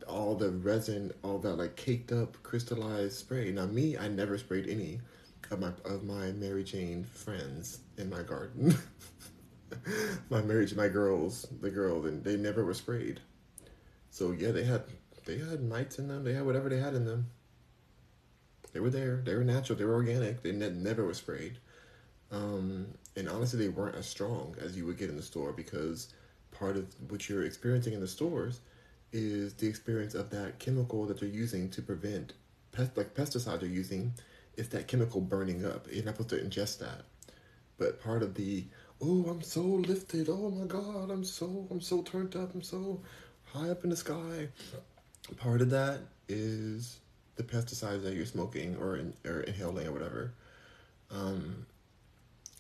all 0.08 0.36
the 0.36 0.50
resin, 0.50 1.12
all 1.24 1.40
that 1.40 1.56
like 1.56 1.76
caked 1.76 2.12
up 2.12 2.42
crystallized 2.44 3.14
spray. 3.14 3.52
Now 3.52 3.66
me, 3.66 3.98
I 3.98 4.08
never 4.08 4.38
sprayed 4.38 4.68
any 4.68 5.02
of 5.52 5.60
my 5.60 5.72
of 5.86 6.04
my 6.04 6.32
Mary 6.32 6.64
Jane 6.64 7.04
friends 7.04 7.80
in 7.98 8.10
my 8.10 8.24
garden. 8.24 8.76
my 10.30 10.42
marriage, 10.42 10.76
my 10.76 10.88
girls, 10.88 11.48
the 11.62 11.70
girls, 11.70 12.06
and 12.06 12.24
they 12.24 12.36
never 12.36 12.66
were 12.66 12.74
sprayed. 12.74 13.20
So 14.10 14.32
yeah, 14.32 14.52
they 14.52 14.64
had 14.64 14.84
they 15.26 15.38
had 15.38 15.64
mites 15.64 16.00
in 16.00 16.08
them. 16.08 16.24
They 16.24 16.34
had 16.34 16.46
whatever 16.46 16.70
they 16.70 16.80
had 16.80 16.96
in 16.96 17.06
them. 17.06 17.28
They 18.74 18.80
were 18.80 18.90
there. 18.90 19.22
They 19.24 19.36
were 19.36 19.44
natural. 19.44 19.78
They 19.78 19.86
were 19.86 19.94
organic. 19.94 20.42
They 20.42 20.52
ne- 20.52 20.72
never 20.72 21.06
were 21.06 21.14
sprayed. 21.14 21.58
Um, 22.32 22.88
and 23.16 23.30
honestly, 23.30 23.60
they 23.60 23.70
weren't 23.70 23.96
as 23.96 24.08
strong 24.08 24.56
as 24.60 24.76
you 24.76 24.86
would 24.88 24.98
get 24.98 25.10
in 25.10 25.16
the 25.16 25.22
store 25.22 25.54
because 25.54 26.14
part 26.52 26.78
of 26.78 26.88
what 27.10 27.30
you're 27.30 27.44
experiencing 27.44 27.94
in 27.94 28.00
the 28.00 28.08
stores 28.08 28.62
is 29.14 29.54
the 29.54 29.68
experience 29.68 30.16
of 30.16 30.32
that 30.32 30.60
chemical 30.60 31.06
that 31.06 31.20
they're 31.20 31.30
using 31.30 31.70
to 31.70 31.82
prevent 31.82 32.34
pest 32.72 32.98
like 32.98 33.14
pesticides 33.14 33.62
are 33.62 33.68
using 33.68 34.14
is 34.58 34.70
that 34.70 34.88
chemical 34.88 35.22
burning 35.22 35.66
up. 35.66 35.88
You're 35.92 36.04
not 36.04 36.18
supposed 36.18 36.30
to 36.30 36.38
ingest 36.38 36.80
that. 36.80 37.04
But 37.78 38.02
part 38.02 38.22
of 38.24 38.34
the 38.36 38.66
oh 39.02 39.26
I'm 39.30 39.42
so 39.42 39.62
lifted, 39.62 40.28
oh 40.30 40.50
my 40.50 40.66
god, 40.66 41.10
I'm 41.12 41.24
so 41.24 41.68
I'm 41.72 41.82
so 41.82 42.02
turned 42.02 42.36
up, 42.36 42.54
I'm 42.54 42.62
so 42.62 43.02
high 43.46 43.70
up 43.70 43.84
in 43.84 43.90
the 43.92 43.96
sky. 43.96 44.50
Part 45.38 45.62
of 45.62 45.70
that 45.70 46.00
is 46.28 47.00
the 47.36 47.44
pesticides 47.44 48.04
that 48.04 48.14
you're 48.14 48.26
smoking 48.26 48.76
or 48.78 48.98
in, 48.98 49.14
or 49.26 49.42
inhaling 49.42 49.88
or 49.88 49.92
whatever. 49.92 50.34
Um, 51.12 51.66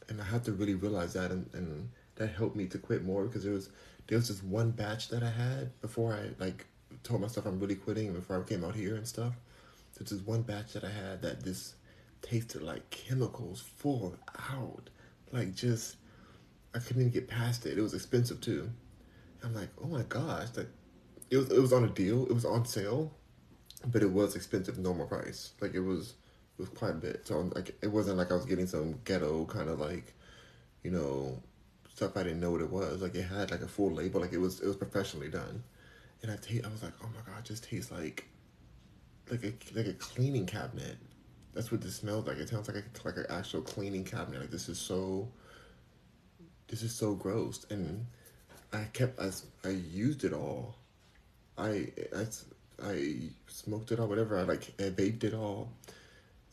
and 0.10 0.22
I 0.22 0.24
had 0.24 0.44
to 0.46 0.52
really 0.52 0.76
realize 0.76 1.13
that 1.13 1.32
and, 1.32 1.50
and 1.54 1.89
that 2.16 2.28
helped 2.28 2.56
me 2.56 2.68
to 2.68 2.78
quit 2.78 3.04
more 3.04 3.26
because 3.26 3.44
there 3.44 3.54
was 3.54 3.70
there 4.08 4.18
was 4.18 4.28
this 4.28 4.44
one 4.44 4.72
batch 4.72 5.10
that 5.10 5.24
I 5.24 5.30
had 5.30 5.80
before 5.82 6.13
I 6.13 6.30
like 6.44 6.66
told 7.04 7.22
myself 7.22 7.46
I'm 7.46 7.60
really 7.60 7.76
quitting 7.76 8.13
before 8.13 8.39
I 8.39 8.48
came 8.48 8.63
out 8.63 8.76
here 8.76 8.96
and 8.96 9.08
stuff. 9.08 9.34
There's 9.96 10.10
this 10.10 10.22
one 10.22 10.42
batch 10.42 10.74
that 10.74 10.84
I 10.84 10.89
had 10.89 11.22
that 11.22 11.44
just 11.44 11.76
tasted 12.22 12.62
like 12.62 12.89
chemicals 12.89 13.62
full 13.78 14.16
out. 14.52 14.89
Like 15.32 15.56
just 15.56 15.98
I 16.74 16.80
couldn't 16.80 17.02
even 17.02 17.13
get 17.13 17.28
past 17.28 17.66
it. 17.66 17.78
It 17.78 17.82
was 17.82 17.94
expensive 17.94 18.42
too. 18.42 18.70
I'm 19.44 19.54
like, 19.54 19.70
oh 19.84 19.88
my 19.88 20.04
gosh, 20.04 20.48
like 20.56 20.70
it 21.30 21.38
was 21.38 21.52
it 21.52 21.60
was 21.60 21.74
on 21.74 21.84
a 21.84 21.89
deal, 21.89 22.26
it 22.26 22.34
was 22.34 22.46
on 22.46 22.66
sale, 22.66 23.13
but 23.88 24.02
it 24.02 24.12
was 24.12 24.36
expensive 24.36 24.78
normal 24.78 25.06
price. 25.06 25.54
Like 25.62 25.74
it 25.74 25.82
was 25.82 26.13
it 26.58 26.62
was 26.62 26.70
quite 26.70 26.92
a 26.92 26.96
bit. 26.96 27.28
So 27.28 27.39
like 27.56 27.76
it 27.82 27.88
wasn't 27.88 28.18
like 28.18 28.32
I 28.32 28.36
was 28.36 28.46
getting 28.46 28.68
some 28.68 29.00
ghetto 29.04 29.46
kind 29.46 29.70
of 29.70 29.80
like, 29.80 30.13
you 30.84 30.92
know, 30.92 31.42
stuff 31.94 32.18
I 32.18 32.24
didn't 32.24 32.40
know 32.40 32.52
what 32.52 32.62
it 32.62 32.70
was. 32.70 33.02
Like 33.02 33.16
it 33.16 33.24
had 33.24 33.52
like 33.52 33.62
a 33.62 33.68
full 33.68 33.92
label, 33.92 34.22
like 34.22 34.34
it 34.34 34.40
was 34.40 34.60
it 34.62 34.68
was 34.68 34.76
professionally 34.76 35.30
done. 35.30 35.64
And 36.22 36.32
I 36.32 36.36
taste, 36.38 36.66
I 36.66 36.70
was 36.70 36.84
like, 36.84 36.94
oh 37.04 37.08
my 37.08 37.22
god, 37.32 37.40
it 37.40 37.46
just 37.46 37.64
tastes 37.64 37.92
like 37.92 38.26
like 39.30 39.44
a 39.44 39.54
like 39.76 39.88
a 39.88 39.94
cleaning 39.94 40.46
cabinet. 40.46 40.98
That's 41.54 41.72
what 41.72 41.82
this 41.82 41.96
smells 41.96 42.28
like. 42.28 42.38
It 42.38 42.50
sounds 42.50 42.68
like 42.68 42.78
a, 42.78 43.08
like 43.08 43.18
an 43.18 43.26
actual 43.30 43.62
cleaning 43.62 44.04
cabinet. 44.04 44.42
Like 44.42 44.52
this 44.52 44.70
is 44.70 44.80
so 44.80 45.30
this 46.68 46.82
is 46.82 46.94
so 46.94 47.14
gross. 47.14 47.66
And 47.70 48.08
I 48.72 48.86
kept 48.94 49.20
I, 49.20 49.30
I 49.64 49.72
used 49.72 50.24
it 50.24 50.34
all. 50.34 50.76
I 51.58 51.90
I 52.16 52.26
I 52.84 53.30
smoked 53.48 53.92
it 53.92 54.00
all, 54.00 54.08
whatever. 54.08 54.40
I 54.40 54.44
like 54.44 54.74
I 54.80 54.84
vaped 54.84 55.24
it 55.24 55.34
all. 55.34 55.70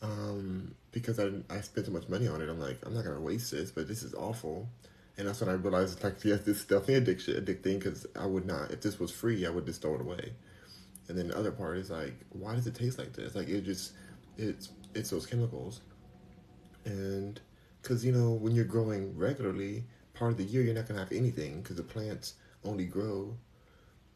Um, 0.03 0.73
because 0.91 1.19
I 1.19 1.31
I 1.49 1.61
spent 1.61 1.87
so 1.87 1.91
much 1.91 2.09
money 2.09 2.27
on 2.27 2.41
it. 2.41 2.49
I'm 2.49 2.59
like, 2.59 2.77
I'm 2.85 2.93
not 2.93 3.03
gonna 3.03 3.19
waste 3.19 3.51
this, 3.51 3.71
but 3.71 3.87
this 3.87 4.03
is 4.03 4.13
awful. 4.13 4.67
And 5.17 5.27
that's 5.27 5.41
when 5.41 5.49
I 5.49 5.53
realized, 5.53 6.03
like, 6.03 6.23
yes, 6.23 6.41
this 6.41 6.57
is 6.57 6.65
definitely 6.65 6.95
addiction, 6.95 7.33
addicting. 7.35 7.79
Because 7.79 8.05
I 8.15 8.25
would 8.25 8.45
not, 8.45 8.71
if 8.71 8.81
this 8.81 8.99
was 8.99 9.11
free, 9.11 9.45
I 9.45 9.49
would 9.49 9.65
just 9.65 9.81
throw 9.81 9.95
it 9.95 10.01
away. 10.01 10.33
And 11.07 11.17
then 11.17 11.27
the 11.27 11.37
other 11.37 11.51
part 11.51 11.77
is 11.77 11.89
like, 11.89 12.15
why 12.29 12.55
does 12.55 12.67
it 12.67 12.75
taste 12.75 12.97
like 12.97 13.13
this? 13.13 13.35
Like, 13.35 13.49
it 13.49 13.61
just, 13.61 13.93
it's 14.37 14.69
it's 14.93 15.09
those 15.09 15.25
chemicals. 15.25 15.81
And 16.85 17.39
because 17.81 18.05
you 18.05 18.11
know, 18.11 18.31
when 18.31 18.53
you're 18.53 18.65
growing 18.65 19.17
regularly, 19.17 19.83
part 20.13 20.31
of 20.31 20.37
the 20.37 20.43
year 20.43 20.63
you're 20.63 20.73
not 20.73 20.87
gonna 20.87 20.99
have 20.99 21.11
anything 21.11 21.61
because 21.61 21.77
the 21.77 21.83
plants 21.83 22.35
only 22.63 22.85
grow. 22.85 23.35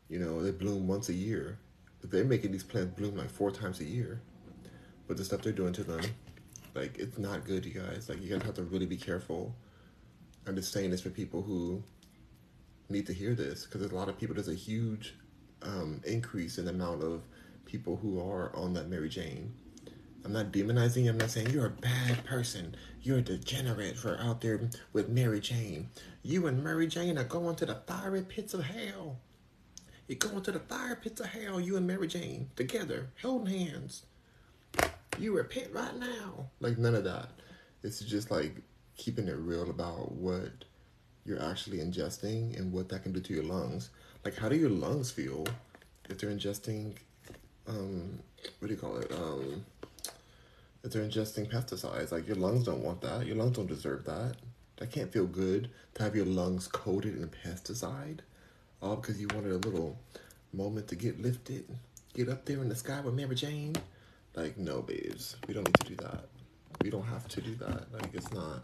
You 0.09 0.19
know, 0.19 0.41
they 0.41 0.51
bloom 0.51 0.87
once 0.87 1.09
a 1.09 1.13
year. 1.13 1.57
But 2.01 2.11
they're 2.11 2.25
making 2.25 2.51
these 2.51 2.63
plants 2.63 2.97
bloom 2.97 3.17
like 3.17 3.29
four 3.29 3.51
times 3.51 3.79
a 3.79 3.85
year. 3.85 4.21
But 5.07 5.17
the 5.17 5.25
stuff 5.25 5.41
they're 5.41 5.53
doing 5.53 5.73
to 5.73 5.83
them, 5.83 6.01
like 6.73 6.97
it's 6.97 7.17
not 7.17 7.45
good, 7.45 7.65
you 7.65 7.79
guys. 7.79 8.09
Like 8.09 8.21
you 8.21 8.29
gotta 8.29 8.45
have 8.45 8.55
to 8.55 8.63
really 8.63 8.85
be 8.85 8.97
careful. 8.97 9.55
I'm 10.47 10.55
just 10.55 10.71
saying 10.71 10.91
this 10.91 11.01
for 11.01 11.09
people 11.09 11.41
who 11.41 11.83
need 12.89 13.07
to 13.07 13.13
hear 13.13 13.33
this 13.33 13.65
because 13.65 13.81
there's 13.81 13.91
a 13.91 13.95
lot 13.95 14.09
of 14.09 14.19
people. 14.19 14.35
There's 14.35 14.47
a 14.47 14.53
huge 14.53 15.15
um, 15.61 16.01
increase 16.05 16.57
in 16.57 16.65
the 16.65 16.71
amount 16.71 17.03
of 17.03 17.23
people 17.65 17.97
who 17.97 18.19
are 18.19 18.55
on 18.55 18.73
that 18.73 18.89
Mary 18.89 19.09
Jane. 19.09 19.53
I'm 20.23 20.33
not 20.33 20.51
demonizing 20.51 21.03
you. 21.03 21.11
I'm 21.11 21.17
not 21.17 21.29
saying 21.29 21.51
you're 21.51 21.67
a 21.67 21.69
bad 21.69 22.25
person. 22.25 22.75
You're 23.01 23.19
a 23.19 23.21
degenerate 23.21 23.95
for 23.97 24.17
out 24.19 24.41
there 24.41 24.59
with 24.91 25.09
Mary 25.09 25.39
Jane. 25.39 25.89
You 26.23 26.47
and 26.47 26.63
Mary 26.63 26.87
Jane 26.87 27.17
are 27.17 27.23
going 27.23 27.55
to 27.57 27.65
the 27.65 27.75
fiery 27.87 28.23
pits 28.23 28.55
of 28.55 28.63
hell. 28.63 29.17
You're 30.07 30.17
going 30.17 30.41
to 30.41 30.51
the 30.51 30.59
fire 30.59 30.95
pits 30.95 31.21
of 31.21 31.27
hell, 31.27 31.59
you 31.59 31.77
and 31.77 31.85
Mary 31.85 32.07
Jane, 32.07 32.49
together, 32.55 33.09
holding 33.21 33.67
hands. 33.67 34.03
You 35.17 35.35
repent 35.35 35.71
right 35.71 35.97
now. 35.97 36.47
Like, 36.59 36.77
none 36.77 36.95
of 36.95 37.03
that. 37.03 37.29
It's 37.83 37.99
just 37.99 38.29
like 38.31 38.61
keeping 38.97 39.27
it 39.27 39.37
real 39.37 39.69
about 39.69 40.11
what 40.11 40.51
you're 41.25 41.41
actually 41.41 41.79
ingesting 41.79 42.57
and 42.57 42.71
what 42.71 42.89
that 42.89 43.03
can 43.03 43.11
do 43.11 43.19
to 43.19 43.33
your 43.33 43.43
lungs. 43.43 43.89
Like, 44.23 44.37
how 44.37 44.49
do 44.49 44.55
your 44.55 44.69
lungs 44.69 45.11
feel 45.11 45.45
if 46.09 46.19
they're 46.19 46.29
ingesting, 46.29 46.93
um, 47.67 48.19
what 48.59 48.67
do 48.67 48.73
you 48.73 48.79
call 48.79 48.97
it? 48.97 49.11
Um, 49.11 49.65
if 50.83 50.91
they're 50.91 51.03
ingesting 51.03 51.51
pesticides, 51.51 52.11
like 52.11 52.27
your 52.27 52.35
lungs 52.35 52.65
don't 52.65 52.83
want 52.83 53.01
that. 53.01 53.25
Your 53.25 53.35
lungs 53.35 53.57
don't 53.57 53.67
deserve 53.67 54.05
that. 54.05 54.35
That 54.77 54.91
can't 54.91 55.11
feel 55.11 55.25
good 55.25 55.69
to 55.95 56.03
have 56.03 56.15
your 56.15 56.25
lungs 56.25 56.67
coated 56.67 57.15
in 57.15 57.29
pesticide, 57.29 58.19
all 58.81 58.97
because 58.97 59.19
you 59.19 59.27
wanted 59.33 59.51
a 59.51 59.57
little 59.57 59.97
moment 60.53 60.87
to 60.89 60.95
get 60.95 61.21
lifted, 61.21 61.65
get 62.13 62.29
up 62.29 62.45
there 62.45 62.61
in 62.61 62.69
the 62.69 62.75
sky 62.75 63.01
with 63.01 63.13
Mary 63.13 63.35
Jane. 63.35 63.75
Like, 64.35 64.57
no, 64.57 64.81
babes, 64.81 65.37
we 65.47 65.53
don't 65.53 65.65
need 65.65 65.79
to 65.79 65.87
do 65.87 65.95
that. 66.03 66.25
We 66.83 66.89
don't 66.89 67.05
have 67.05 67.27
to 67.29 67.41
do 67.41 67.55
that. 67.55 67.91
Like, 67.93 68.13
it's 68.13 68.31
not. 68.33 68.63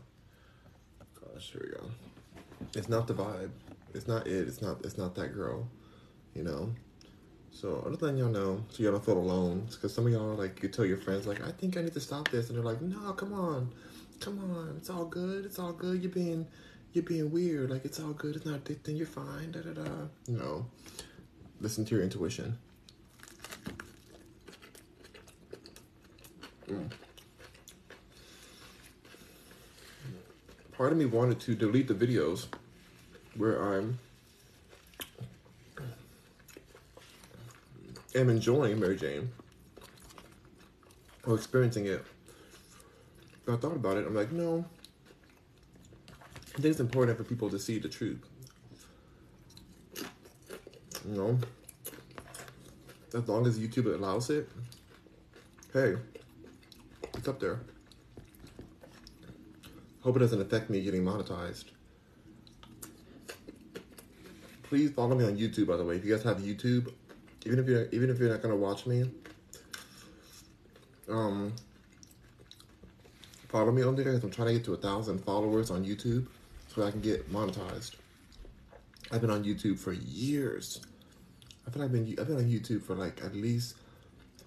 Gosh, 1.33 1.51
here 1.51 1.61
we 1.63 1.71
go. 1.71 1.91
It's 2.75 2.89
not 2.89 3.07
the 3.07 3.13
vibe. 3.13 3.51
It's 3.93 4.07
not 4.07 4.27
it. 4.27 4.47
It's 4.47 4.61
not. 4.61 4.83
It's 4.83 4.97
not 4.97 5.15
that 5.15 5.33
girl. 5.33 5.67
You 6.33 6.43
know. 6.43 6.73
So 7.51 7.83
I'm 7.85 7.91
just 7.91 8.01
letting 8.01 8.17
y'all 8.17 8.29
know 8.29 8.63
so 8.69 8.81
y'all 8.81 8.93
don't 8.93 9.03
feel 9.05 9.17
alone. 9.17 9.67
Because 9.69 9.93
some 9.93 10.07
of 10.07 10.11
y'all 10.11 10.35
like 10.35 10.63
you 10.63 10.69
tell 10.69 10.85
your 10.85 10.97
friends 10.97 11.27
like 11.27 11.45
I 11.45 11.51
think 11.51 11.77
I 11.77 11.81
need 11.81 11.93
to 11.93 11.99
stop 11.99 12.29
this, 12.29 12.49
and 12.49 12.57
they're 12.57 12.65
like, 12.65 12.81
No, 12.81 13.13
come 13.13 13.33
on, 13.33 13.71
come 14.19 14.39
on, 14.39 14.75
it's 14.77 14.89
all 14.89 15.05
good, 15.05 15.45
it's 15.45 15.59
all 15.59 15.73
good. 15.73 16.01
You're 16.01 16.11
being 16.11 16.47
you're 16.93 17.03
being 17.03 17.31
weird. 17.31 17.69
Like 17.69 17.85
it's 17.85 17.99
all 17.99 18.13
good. 18.13 18.35
It's 18.35 18.45
not 18.45 18.63
addicting. 18.63 18.97
You're 18.97 19.07
fine. 19.07 19.51
Da 19.51 19.61
da 19.61 19.73
da. 19.73 19.91
No, 20.27 20.65
listen 21.59 21.85
to 21.85 21.95
your 21.95 22.03
intuition. 22.03 22.57
Mm. 26.69 26.89
Part 30.81 30.93
of 30.93 30.97
me 30.97 31.05
wanted 31.05 31.39
to 31.41 31.53
delete 31.53 31.87
the 31.87 31.93
videos 31.93 32.47
where 33.37 33.61
I'm 33.61 33.99
am 38.15 38.29
enjoying 38.29 38.79
Mary 38.79 38.97
Jane 38.97 39.29
or 41.27 41.35
experiencing 41.35 41.85
it. 41.85 42.03
But 43.45 43.53
I 43.53 43.57
thought 43.57 43.75
about 43.75 43.97
it. 43.97 44.07
I'm 44.07 44.15
like, 44.15 44.31
no. 44.31 44.65
I 46.09 46.53
think 46.53 46.65
it's 46.65 46.79
important 46.79 47.15
for 47.15 47.25
people 47.25 47.51
to 47.51 47.59
see 47.59 47.77
the 47.77 47.87
truth. 47.87 48.25
You 51.07 51.15
know, 51.15 51.39
as 53.13 53.27
long 53.27 53.45
as 53.45 53.59
YouTube 53.59 53.85
allows 53.85 54.31
it, 54.31 54.49
hey, 55.73 55.97
it's 57.13 57.27
up 57.27 57.39
there. 57.39 57.59
Hope 60.01 60.15
it 60.15 60.19
doesn't 60.19 60.41
affect 60.41 60.69
me 60.69 60.81
getting 60.81 61.03
monetized. 61.03 61.65
Please 64.63 64.89
follow 64.91 65.15
me 65.15 65.25
on 65.25 65.37
YouTube, 65.37 65.67
by 65.67 65.77
the 65.77 65.83
way. 65.83 65.97
If 65.97 66.05
you 66.05 66.15
guys 66.15 66.23
have 66.23 66.37
YouTube, 66.37 66.91
even 67.45 67.59
if 67.59 67.67
you're 67.67 67.85
even 67.91 68.09
if 68.09 68.19
you're 68.19 68.29
not 68.29 68.41
gonna 68.41 68.55
watch 68.55 68.85
me, 68.87 69.09
um, 71.09 71.53
follow 73.49 73.71
me 73.71 73.83
on 73.83 73.95
there. 73.95 74.05
Because 74.05 74.23
I'm 74.23 74.31
trying 74.31 74.47
to 74.47 74.53
get 74.53 74.63
to 74.65 74.73
a 74.73 74.77
thousand 74.77 75.19
followers 75.19 75.69
on 75.69 75.85
YouTube 75.85 76.25
so 76.67 76.83
I 76.83 76.91
can 76.91 77.01
get 77.01 77.31
monetized. 77.31 77.95
I've 79.11 79.21
been 79.21 79.29
on 79.29 79.43
YouTube 79.43 79.77
for 79.77 79.91
years. 79.91 80.81
I 81.67 81.69
feel 81.69 81.81
like 81.81 81.91
I've 81.91 81.93
been 81.93 82.15
I've 82.19 82.27
been 82.27 82.37
on 82.37 82.49
YouTube 82.49 82.81
for 82.81 82.95
like 82.95 83.23
at 83.23 83.35
least 83.35 83.75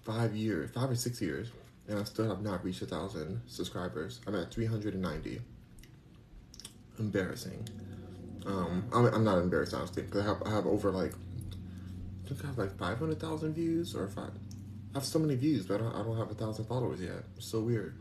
five 0.03 0.35
years, 0.35 0.71
five 0.71 0.89
or 0.89 0.95
six 0.95 1.21
years, 1.21 1.49
and 1.87 1.99
I 1.99 2.03
still 2.03 2.27
have 2.27 2.41
not 2.41 2.63
reached 2.63 2.81
a 2.81 2.85
thousand 2.85 3.41
subscribers. 3.47 4.21
I'm 4.25 4.35
at 4.35 4.51
390. 4.51 5.41
Embarrassing. 6.97 7.67
Um, 8.45 8.85
I'm, 8.93 9.05
I'm 9.07 9.23
not 9.23 9.37
embarrassed 9.39 9.73
honestly 9.73 10.03
because 10.03 10.21
I 10.21 10.25
have 10.25 10.43
I 10.45 10.51
have 10.51 10.65
over 10.67 10.91
like 10.91 11.13
I 11.13 12.27
think 12.27 12.43
I 12.43 12.47
have 12.47 12.57
like 12.57 12.77
500,000 12.77 13.53
views 13.53 13.95
or 13.95 14.07
five. 14.07 14.31
I 14.93 14.97
have 14.97 15.05
so 15.05 15.19
many 15.19 15.35
views, 15.35 15.65
but 15.65 15.75
I 15.75 15.77
don't, 15.77 15.95
I 15.95 16.03
don't 16.03 16.17
have 16.17 16.31
a 16.31 16.35
thousand 16.35 16.65
followers 16.65 17.01
yet. 17.01 17.23
It's 17.35 17.47
so 17.47 17.59
weird. 17.59 17.97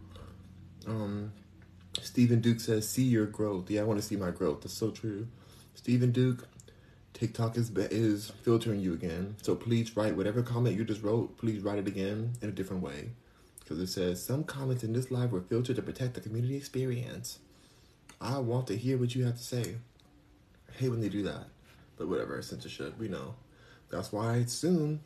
Um, 0.86 1.32
Stephen 2.00 2.40
Duke 2.40 2.60
says, 2.60 2.88
"See 2.88 3.02
your 3.02 3.26
growth." 3.26 3.70
Yeah, 3.70 3.82
I 3.82 3.84
want 3.84 4.00
to 4.00 4.06
see 4.06 4.16
my 4.16 4.30
growth. 4.30 4.62
That's 4.62 4.74
so 4.74 4.90
true. 4.90 5.26
Stephen 5.74 6.12
Duke, 6.12 6.46
TikTok 7.12 7.56
is 7.56 7.70
is 7.76 8.30
filtering 8.42 8.80
you 8.80 8.94
again. 8.94 9.36
So 9.42 9.54
please 9.54 9.96
write 9.96 10.16
whatever 10.16 10.42
comment 10.42 10.76
you 10.76 10.84
just 10.84 11.02
wrote. 11.02 11.36
Please 11.36 11.62
write 11.62 11.78
it 11.78 11.88
again 11.88 12.32
in 12.40 12.48
a 12.48 12.52
different 12.52 12.82
way, 12.82 13.10
because 13.64 13.80
it 13.80 13.86
says 13.86 14.22
some 14.22 14.44
comments 14.44 14.84
in 14.84 14.92
this 14.92 15.10
live 15.10 15.32
were 15.32 15.40
filtered 15.40 15.76
to 15.76 15.82
protect 15.82 16.14
the 16.14 16.20
community 16.20 16.54
experience. 16.54 17.38
I 18.20 18.38
want 18.38 18.66
to 18.66 18.76
hear 18.76 18.98
what 18.98 19.14
you 19.14 19.24
have 19.24 19.36
to 19.36 19.42
say. 19.42 19.76
I 20.68 20.78
hate 20.78 20.90
when 20.90 21.00
they 21.00 21.08
do 21.08 21.22
that, 21.22 21.46
but 21.96 22.08
whatever. 22.08 22.40
Censorship, 22.42 22.98
we 22.98 23.08
know. 23.08 23.34
That's 23.90 24.12
why 24.12 24.44
soon 24.44 25.00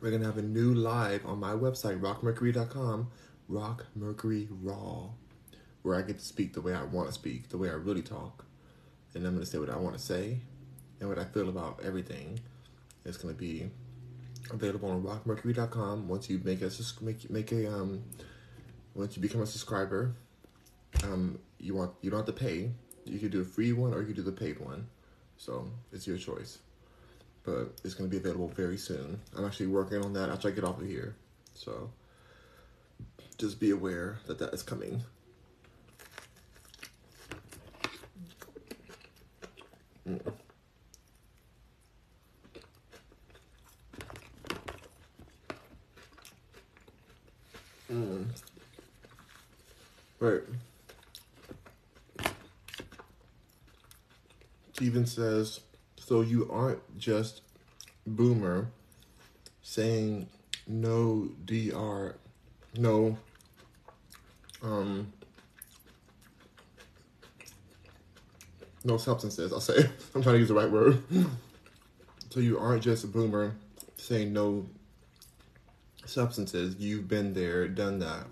we're 0.00 0.10
gonna 0.10 0.24
have 0.24 0.38
a 0.38 0.42
new 0.42 0.74
live 0.74 1.26
on 1.26 1.38
my 1.38 1.52
website, 1.52 2.00
rockmercury.com, 2.00 3.10
Rock 3.48 3.86
Mercury 3.94 4.48
Raw, 4.62 5.10
where 5.82 5.96
I 5.96 6.02
get 6.02 6.18
to 6.18 6.24
speak 6.24 6.54
the 6.54 6.60
way 6.62 6.74
I 6.74 6.84
want 6.84 7.08
to 7.08 7.12
speak, 7.12 7.50
the 7.50 7.58
way 7.58 7.68
I 7.68 7.74
really 7.74 8.02
talk, 8.02 8.44
and 9.14 9.26
I'm 9.26 9.34
gonna 9.34 9.46
say 9.46 9.58
what 9.58 9.70
I 9.70 9.76
want 9.76 9.96
to 9.96 10.02
say 10.02 10.38
and 11.00 11.08
what 11.08 11.18
I 11.18 11.24
feel 11.24 11.48
about 11.48 11.80
everything. 11.84 12.40
It's 13.04 13.18
gonna 13.18 13.34
be 13.34 13.70
available 14.50 14.90
on 14.90 15.02
rockmercury.com 15.02 16.08
once 16.08 16.28
you 16.28 16.40
make 16.44 16.62
a 16.62 16.70
make 17.00 17.30
make 17.30 17.52
a 17.52 17.72
um 17.72 18.02
once 18.94 19.16
you 19.16 19.22
become 19.22 19.42
a 19.42 19.46
subscriber. 19.46 20.14
Um, 21.02 21.38
you 21.58 21.74
want 21.74 21.92
you 22.02 22.10
don't 22.10 22.26
have 22.26 22.26
to 22.26 22.32
pay. 22.32 22.70
You 23.04 23.18
can 23.18 23.30
do 23.30 23.40
a 23.40 23.44
free 23.44 23.72
one 23.72 23.92
or 23.92 24.00
you 24.00 24.06
can 24.06 24.16
do 24.16 24.22
the 24.22 24.32
paid 24.32 24.60
one. 24.60 24.86
So 25.36 25.68
it's 25.92 26.06
your 26.06 26.16
choice 26.16 26.58
but 27.44 27.72
it's 27.84 27.94
going 27.94 28.10
to 28.10 28.10
be 28.10 28.16
available 28.16 28.48
very 28.48 28.78
soon. 28.78 29.20
I'm 29.36 29.44
actually 29.44 29.66
working 29.66 30.02
on 30.02 30.14
that 30.14 30.30
after 30.30 30.48
I 30.48 30.50
get 30.50 30.64
off 30.64 30.80
of 30.80 30.88
here. 30.88 31.14
So 31.54 31.90
just 33.38 33.60
be 33.60 33.70
aware 33.70 34.18
that 34.26 34.38
that 34.38 34.54
is 34.54 34.62
coming. 34.62 35.02
Mm. 40.08 40.20
Mm. 47.92 48.26
Right. 50.20 50.40
Steven 54.72 55.06
says, 55.06 55.60
so 55.96 56.20
you 56.20 56.50
aren't 56.50 56.98
just 56.98 57.42
boomer 58.06 58.68
saying 59.62 60.28
no 60.66 61.28
DR, 61.44 62.16
no, 62.76 63.16
um, 64.62 65.12
no 68.84 68.96
substances. 68.96 69.52
I'll 69.52 69.60
say, 69.60 69.76
I'm 70.14 70.22
trying 70.22 70.34
to 70.34 70.38
use 70.38 70.48
the 70.48 70.54
right 70.54 70.70
word. 70.70 71.02
so 72.30 72.40
you 72.40 72.58
aren't 72.58 72.82
just 72.82 73.04
a 73.04 73.06
boomer 73.06 73.54
saying 73.96 74.32
no 74.32 74.66
substances. 76.06 76.76
You've 76.78 77.08
been 77.08 77.34
there, 77.34 77.68
done 77.68 77.98
that. 78.00 78.26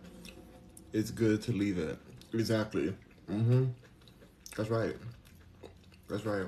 It's 0.92 1.10
good 1.10 1.42
to 1.42 1.52
leave 1.52 1.78
it. 1.78 1.98
Exactly. 2.34 2.94
Mm-hmm. 3.30 3.66
That's 4.56 4.68
right. 4.70 4.96
That's 6.08 6.24
right. 6.26 6.46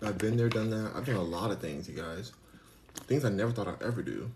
I've 0.00 0.18
been 0.18 0.36
there, 0.36 0.48
done 0.48 0.70
that. 0.70 0.92
I've 0.94 1.04
done 1.06 1.16
a 1.16 1.22
lot 1.22 1.50
of 1.50 1.60
things, 1.60 1.88
you 1.88 1.94
guys. 1.96 2.32
Things 3.06 3.24
I 3.24 3.30
never 3.30 3.50
thought 3.52 3.68
I'd 3.68 3.82
ever 3.82 4.02
do. 4.02 4.30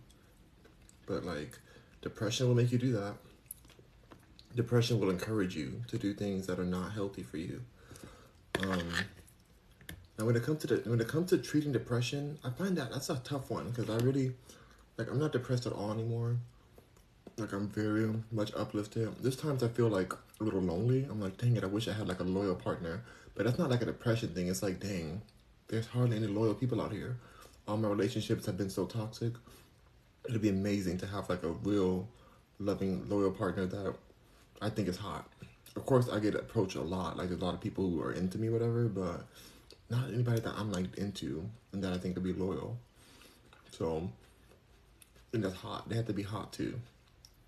But 1.06 1.24
like, 1.24 1.58
depression 2.02 2.48
will 2.48 2.54
make 2.54 2.72
you 2.72 2.78
do 2.78 2.92
that. 2.92 3.14
depression 4.54 5.00
will 5.00 5.10
encourage 5.10 5.56
you 5.56 5.82
to 5.88 5.98
do 5.98 6.12
things 6.14 6.46
that 6.46 6.58
are 6.58 6.64
not 6.64 6.92
healthy 6.92 7.22
for 7.22 7.38
you. 7.38 7.62
Um, 8.62 8.82
and 10.18 10.26
when 10.26 10.36
it 10.36 10.42
comes 10.42 10.60
to 10.60 10.66
the 10.66 10.90
when 10.90 11.00
it 11.00 11.08
comes 11.08 11.30
to 11.30 11.38
treating 11.38 11.72
depression, 11.72 12.38
I 12.44 12.50
find 12.50 12.76
that 12.76 12.92
that's 12.92 13.08
a 13.10 13.16
tough 13.24 13.50
one 13.50 13.70
because 13.70 13.88
I 13.88 13.96
really 14.04 14.34
like 14.96 15.10
I'm 15.10 15.18
not 15.18 15.32
depressed 15.32 15.66
at 15.66 15.72
all 15.72 15.92
anymore. 15.92 16.36
Like 17.36 17.52
I'm 17.52 17.68
very 17.68 18.12
much 18.30 18.52
uplifted. 18.54 19.14
There's 19.22 19.36
times 19.36 19.62
I 19.62 19.68
feel 19.68 19.88
like 19.88 20.12
a 20.12 20.44
little 20.44 20.60
lonely. 20.60 21.06
I'm 21.10 21.20
like, 21.20 21.38
dang 21.38 21.56
it, 21.56 21.64
I 21.64 21.66
wish 21.66 21.88
I 21.88 21.92
had 21.92 22.08
like 22.08 22.20
a 22.20 22.24
loyal 22.24 22.54
partner. 22.54 23.02
But 23.34 23.46
that's 23.46 23.58
not 23.58 23.70
like 23.70 23.82
a 23.82 23.86
depression 23.86 24.28
thing. 24.30 24.48
It's 24.48 24.62
like, 24.62 24.80
dang, 24.80 25.22
there's 25.68 25.86
hardly 25.86 26.16
any 26.16 26.26
loyal 26.26 26.54
people 26.54 26.80
out 26.80 26.92
here. 26.92 27.16
All 27.66 27.76
my 27.76 27.88
relationships 27.88 28.44
have 28.46 28.58
been 28.58 28.68
so 28.68 28.84
toxic. 28.84 29.32
It'd 30.28 30.42
be 30.42 30.50
amazing 30.50 30.98
to 30.98 31.06
have 31.06 31.28
like 31.28 31.42
a 31.42 31.48
real 31.48 32.06
loving, 32.58 33.08
loyal 33.08 33.30
partner 33.30 33.66
that 33.66 33.94
I 34.60 34.68
think 34.68 34.88
is 34.88 34.96
hot. 34.96 35.26
Of 35.74 35.86
course, 35.86 36.08
I 36.10 36.18
get 36.18 36.34
approached 36.34 36.76
a 36.76 36.82
lot. 36.82 37.16
Like 37.16 37.28
there's 37.28 37.40
a 37.40 37.44
lot 37.44 37.54
of 37.54 37.60
people 37.60 37.88
who 37.88 38.02
are 38.02 38.12
into 38.12 38.36
me, 38.38 38.50
whatever, 38.50 38.88
but 38.88 39.24
not 39.88 40.08
anybody 40.08 40.40
that 40.40 40.54
I'm 40.56 40.70
like 40.70 40.96
into 40.98 41.48
and 41.72 41.82
that 41.82 41.92
I 41.92 41.98
think 41.98 42.14
could 42.14 42.24
be 42.24 42.32
loyal. 42.32 42.76
So, 43.70 44.10
and 45.32 45.44
that's 45.44 45.56
hot. 45.56 45.88
They 45.88 45.96
have 45.96 46.06
to 46.06 46.12
be 46.12 46.22
hot 46.22 46.52
too. 46.52 46.78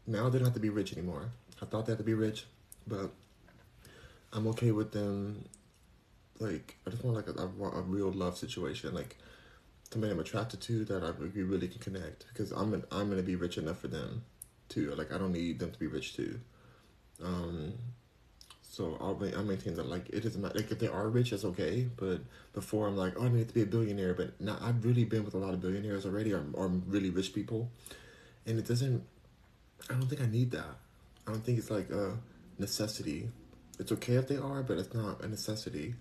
Now 0.07 0.29
they 0.29 0.39
don't 0.39 0.47
have 0.47 0.55
to 0.55 0.61
be 0.61 0.71
rich 0.71 0.93
anymore. 0.93 1.31
I 1.63 1.67
thought 1.67 1.87
they 1.87 1.93
had 1.93 1.99
to 1.99 2.05
be 2.05 2.15
rich, 2.15 2.47
but 2.87 3.11
I'm 4.33 4.47
okay 4.49 4.71
with 4.71 4.93
them. 4.93 5.45
Like 6.39 6.77
I 6.87 6.91
just 6.91 7.05
want 7.05 7.17
like 7.17 7.29
a, 7.29 7.41
a, 7.41 7.79
a 7.79 7.83
real 7.83 8.11
love 8.11 8.37
situation, 8.37 8.95
like 8.95 9.17
somebody 9.91 10.13
I'm 10.13 10.21
attracted 10.21 10.61
to 10.63 10.85
that 10.87 11.05
I 11.05 11.11
we 11.13 11.43
really 11.43 11.69
can 11.69 11.81
connect. 11.81 12.27
Because 12.29 12.51
I'm 12.53 12.75
an, 12.75 12.85
I'm 12.91 13.09
gonna 13.09 13.23
be 13.23 13.37
rich 13.37 13.57
enough 13.59 13.79
for 13.79 13.89
them, 13.89 14.25
too. 14.69 14.95
Like 14.95 15.13
I 15.13 15.19
don't 15.19 15.33
need 15.33 15.59
them 15.59 15.71
to 15.71 15.79
be 15.79 15.87
rich 15.87 16.17
too. 16.17 16.41
Um, 17.23 17.75
so 18.75 18.97
I'll 19.01 19.17
I 19.23 19.41
maintain 19.43 19.77
that 19.77 19.89
like 19.89 20.09
it 20.09 20.25
doesn't 20.25 20.43
matter 20.43 20.59
like 20.59 20.73
if 20.73 20.81
they 20.81 20.89
are 20.89 21.09
rich, 21.09 21.31
that's 21.31 21.45
okay. 21.45 21.87
But 21.97 22.23
before 22.55 22.89
I'm 22.89 22.97
like, 22.97 23.15
oh, 23.17 23.27
I 23.27 23.29
need 23.29 23.47
to 23.47 23.55
be 23.55 23.63
a 23.63 23.67
billionaire. 23.67 24.15
But 24.15 24.41
now 24.41 24.59
I've 24.61 24.85
really 24.85 25.05
been 25.05 25.25
with 25.25 25.35
a 25.35 25.39
lot 25.39 25.55
of 25.55 25.61
billionaires 25.61 26.05
already, 26.05 26.33
or, 26.33 26.45
or 26.55 26.67
really 26.67 27.11
rich 27.11 27.33
people, 27.33 27.71
and 28.47 28.59
it 28.59 28.67
doesn't 28.67 29.05
I 29.89 29.95
don't 29.95 30.09
think 30.09 30.23
I 30.23 30.27
need 30.27 30.51
that. 30.51 30.75
I 31.25 31.31
don't 31.31 31.45
think 31.45 31.59
it's 31.59 31.71
like 31.71 31.89
a 31.91 32.17
necessity. 32.59 33.29
It's 33.79 33.93
okay 33.93 34.15
if 34.15 34.27
they 34.27 34.39
are, 34.39 34.65
but 34.65 34.79
it's 34.79 34.93
not 34.93 35.23
a 35.23 35.29
necessity 35.29 35.95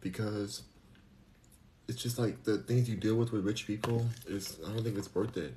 because 0.00 0.62
it's 1.86 2.02
just 2.02 2.18
like 2.18 2.42
the 2.42 2.58
things 2.58 2.90
you 2.90 2.96
deal 2.96 3.14
with 3.14 3.30
with 3.30 3.44
rich 3.44 3.64
people 3.64 4.06
is 4.26 4.58
I 4.66 4.72
don't 4.72 4.82
think 4.82 4.98
it's 4.98 5.14
worth 5.14 5.36
it. 5.36 5.54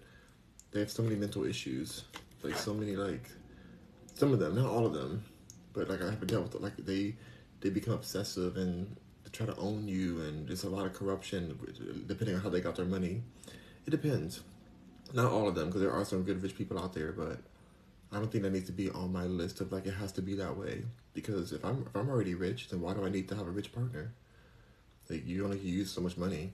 They 0.73 0.79
have 0.81 0.91
so 0.91 1.01
many 1.01 1.15
mental 1.15 1.43
issues, 1.43 2.03
like 2.43 2.55
so 2.55 2.75
many 2.75 2.95
like 2.95 3.31
some 4.13 4.31
of 4.31 4.37
them, 4.37 4.53
not 4.53 4.67
all 4.67 4.85
of 4.85 4.93
them, 4.93 5.23
but 5.73 5.89
like 5.89 6.01
I 6.01 6.09
haven't 6.09 6.27
dealt 6.27 6.43
with 6.43 6.55
it. 6.55 6.61
Like 6.61 6.77
they 6.77 7.15
they 7.61 7.69
become 7.69 7.93
obsessive 7.93 8.57
and 8.57 8.95
try 9.31 9.45
to 9.45 9.55
own 9.57 9.87
you, 9.87 10.21
and 10.21 10.47
there's 10.47 10.63
a 10.63 10.69
lot 10.69 10.85
of 10.85 10.93
corruption 10.93 11.57
depending 12.07 12.35
on 12.35 12.41
how 12.41 12.49
they 12.49 12.61
got 12.61 12.75
their 12.75 12.85
money. 12.85 13.21
It 13.85 13.91
depends. 13.91 14.41
Not 15.13 15.31
all 15.31 15.47
of 15.47 15.55
them, 15.55 15.67
because 15.67 15.81
there 15.81 15.91
are 15.91 16.05
some 16.05 16.23
good 16.23 16.41
rich 16.41 16.55
people 16.55 16.79
out 16.79 16.93
there, 16.93 17.11
but 17.11 17.39
I 18.11 18.17
don't 18.17 18.31
think 18.31 18.43
that 18.43 18.51
needs 18.51 18.67
to 18.67 18.71
be 18.71 18.89
on 18.89 19.11
my 19.11 19.25
list 19.25 19.61
of 19.61 19.71
like 19.71 19.85
it 19.85 19.93
has 19.93 20.11
to 20.13 20.21
be 20.21 20.35
that 20.35 20.57
way. 20.57 20.83
Because 21.13 21.51
if 21.51 21.63
I'm 21.65 21.85
if 21.87 21.95
I'm 21.95 22.09
already 22.09 22.35
rich, 22.35 22.69
then 22.69 22.81
why 22.81 22.93
do 22.93 23.05
I 23.05 23.09
need 23.09 23.27
to 23.29 23.35
have 23.35 23.47
a 23.47 23.51
rich 23.51 23.71
partner? 23.71 24.13
Like 25.09 25.27
you 25.27 25.43
only 25.43 25.59
use 25.59 25.91
so 25.91 26.01
much 26.01 26.17
money, 26.17 26.53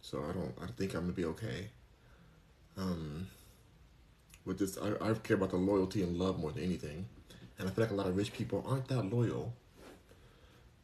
so 0.00 0.22
I 0.28 0.32
don't. 0.32 0.54
I 0.62 0.66
think 0.66 0.94
I'm 0.94 1.02
gonna 1.02 1.12
be 1.12 1.24
okay. 1.26 1.68
Um, 2.76 3.28
with 4.44 4.58
this, 4.58 4.76
I, 4.76 4.92
I 5.00 5.14
care 5.14 5.36
about 5.36 5.50
the 5.50 5.56
loyalty 5.56 6.02
and 6.02 6.18
love 6.18 6.38
more 6.38 6.52
than 6.52 6.62
anything, 6.62 7.06
and 7.58 7.68
I 7.68 7.72
feel 7.72 7.84
like 7.84 7.92
a 7.92 7.96
lot 7.96 8.06
of 8.06 8.16
rich 8.16 8.32
people 8.32 8.64
aren't 8.66 8.88
that 8.88 9.02
loyal. 9.02 9.52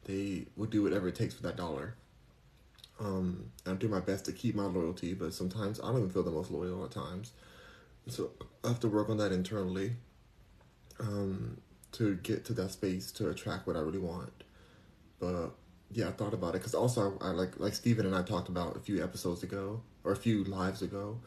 They 0.05 0.47
will 0.55 0.65
do 0.65 0.83
whatever 0.83 1.07
it 1.07 1.15
takes 1.15 1.33
for 1.33 1.43
that 1.43 1.55
dollar. 1.55 1.95
Um, 2.99 3.51
I 3.65 3.73
do 3.73 3.87
my 3.87 3.99
best 3.99 4.25
to 4.25 4.31
keep 4.31 4.55
my 4.55 4.65
loyalty, 4.65 5.13
but 5.13 5.33
sometimes 5.33 5.79
I 5.79 5.87
don't 5.87 5.97
even 5.97 6.09
feel 6.09 6.23
the 6.23 6.31
most 6.31 6.51
loyal 6.51 6.83
at 6.83 6.91
times. 6.91 7.31
So 8.07 8.31
I 8.63 8.67
have 8.67 8.79
to 8.81 8.87
work 8.87 9.09
on 9.09 9.17
that 9.17 9.31
internally 9.31 9.93
um, 10.99 11.57
to 11.93 12.15
get 12.17 12.45
to 12.45 12.53
that 12.53 12.71
space 12.71 13.11
to 13.13 13.29
attract 13.29 13.65
what 13.65 13.75
I 13.75 13.79
really 13.79 13.99
want. 13.99 14.43
But 15.19 15.51
yeah, 15.91 16.09
I 16.09 16.11
thought 16.11 16.33
about 16.33 16.55
it 16.55 16.59
because 16.59 16.73
also 16.75 17.17
I, 17.21 17.27
I, 17.27 17.31
like 17.31 17.59
like 17.59 17.73
Steven 17.73 18.05
and 18.05 18.15
I 18.15 18.23
talked 18.23 18.49
about 18.49 18.75
a 18.75 18.79
few 18.79 19.03
episodes 19.03 19.43
ago 19.43 19.81
or 20.03 20.11
a 20.11 20.17
few 20.17 20.43
lives 20.43 20.81
ago. 20.81 21.19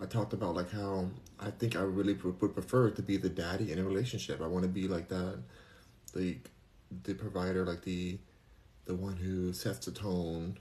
I 0.00 0.06
talked 0.06 0.32
about 0.32 0.54
like 0.54 0.70
how 0.72 1.10
I 1.38 1.50
think 1.50 1.76
I 1.76 1.82
really 1.82 2.14
would 2.14 2.54
prefer 2.54 2.90
to 2.90 3.02
be 3.02 3.16
the 3.16 3.28
daddy 3.28 3.70
in 3.72 3.78
a 3.78 3.84
relationship. 3.84 4.40
I 4.40 4.46
want 4.46 4.62
to 4.62 4.68
be 4.68 4.88
like 4.88 5.08
that, 5.08 5.38
like 6.14 6.50
the 7.04 7.14
provider, 7.14 7.66
like 7.66 7.82
the 7.82 8.18
the 8.86 8.94
one 8.94 9.16
who 9.16 9.52
sets 9.52 9.86
the 9.86 9.92
tone. 9.92 10.58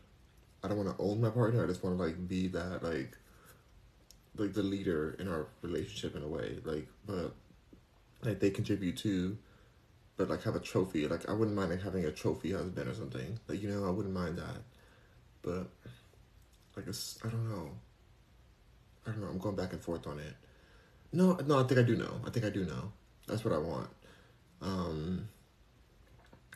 I 0.62 0.68
don't 0.68 0.78
want 0.78 0.96
to 0.96 1.02
own 1.02 1.22
my 1.22 1.30
partner. 1.30 1.64
I 1.64 1.68
just 1.68 1.84
want 1.84 1.98
to 1.98 2.04
like 2.04 2.28
be 2.28 2.48
that 2.50 2.84
like 2.84 3.18
like 4.38 4.54
the 4.54 4.64
leader 4.64 5.16
in 5.20 5.28
our 5.28 5.48
relationship 5.62 6.16
in 6.16 6.24
a 6.24 6.28
way. 6.28 6.58
Like, 6.64 6.88
but 7.06 7.34
like 8.24 8.40
they 8.40 8.50
contribute 8.50 8.98
to, 8.98 9.38
but 10.18 10.30
like 10.30 10.44
have 10.44 10.56
a 10.56 10.60
trophy. 10.60 11.08
Like 11.08 11.30
I 11.30 11.34
wouldn't 11.34 11.56
mind 11.56 11.72
like 11.72 11.82
having 11.82 12.06
a 12.06 12.12
trophy 12.12 12.52
husband 12.52 12.90
or 12.90 12.94
something. 12.94 13.40
Like 13.48 13.62
you 13.62 13.70
know, 13.70 13.88
I 13.88 13.90
wouldn't 13.90 14.14
mind 14.14 14.38
that. 14.38 14.64
But 15.42 15.68
like 16.76 16.88
it's 16.88 17.18
I 17.24 17.30
don't 17.30 17.50
know. 17.50 17.72
I 19.10 19.12
don't 19.12 19.22
know. 19.22 19.28
I'm 19.28 19.38
going 19.40 19.56
back 19.56 19.74
and 19.74 19.82
forth 19.82 20.08
on 20.08 20.20
it. 20.20 20.34
No, 21.12 21.34
no, 21.46 21.60
I 21.60 21.64
think 21.64 21.80
I 21.80 21.84
do 21.84 21.96
know. 21.96 22.22
I 22.26 22.30
think 22.30 22.46
I 22.46 22.50
do 22.50 22.66
know. 22.66 22.92
That's 23.28 23.44
what 23.44 23.54
I 23.54 23.58
want. 23.58 23.90
Um, 24.62 25.28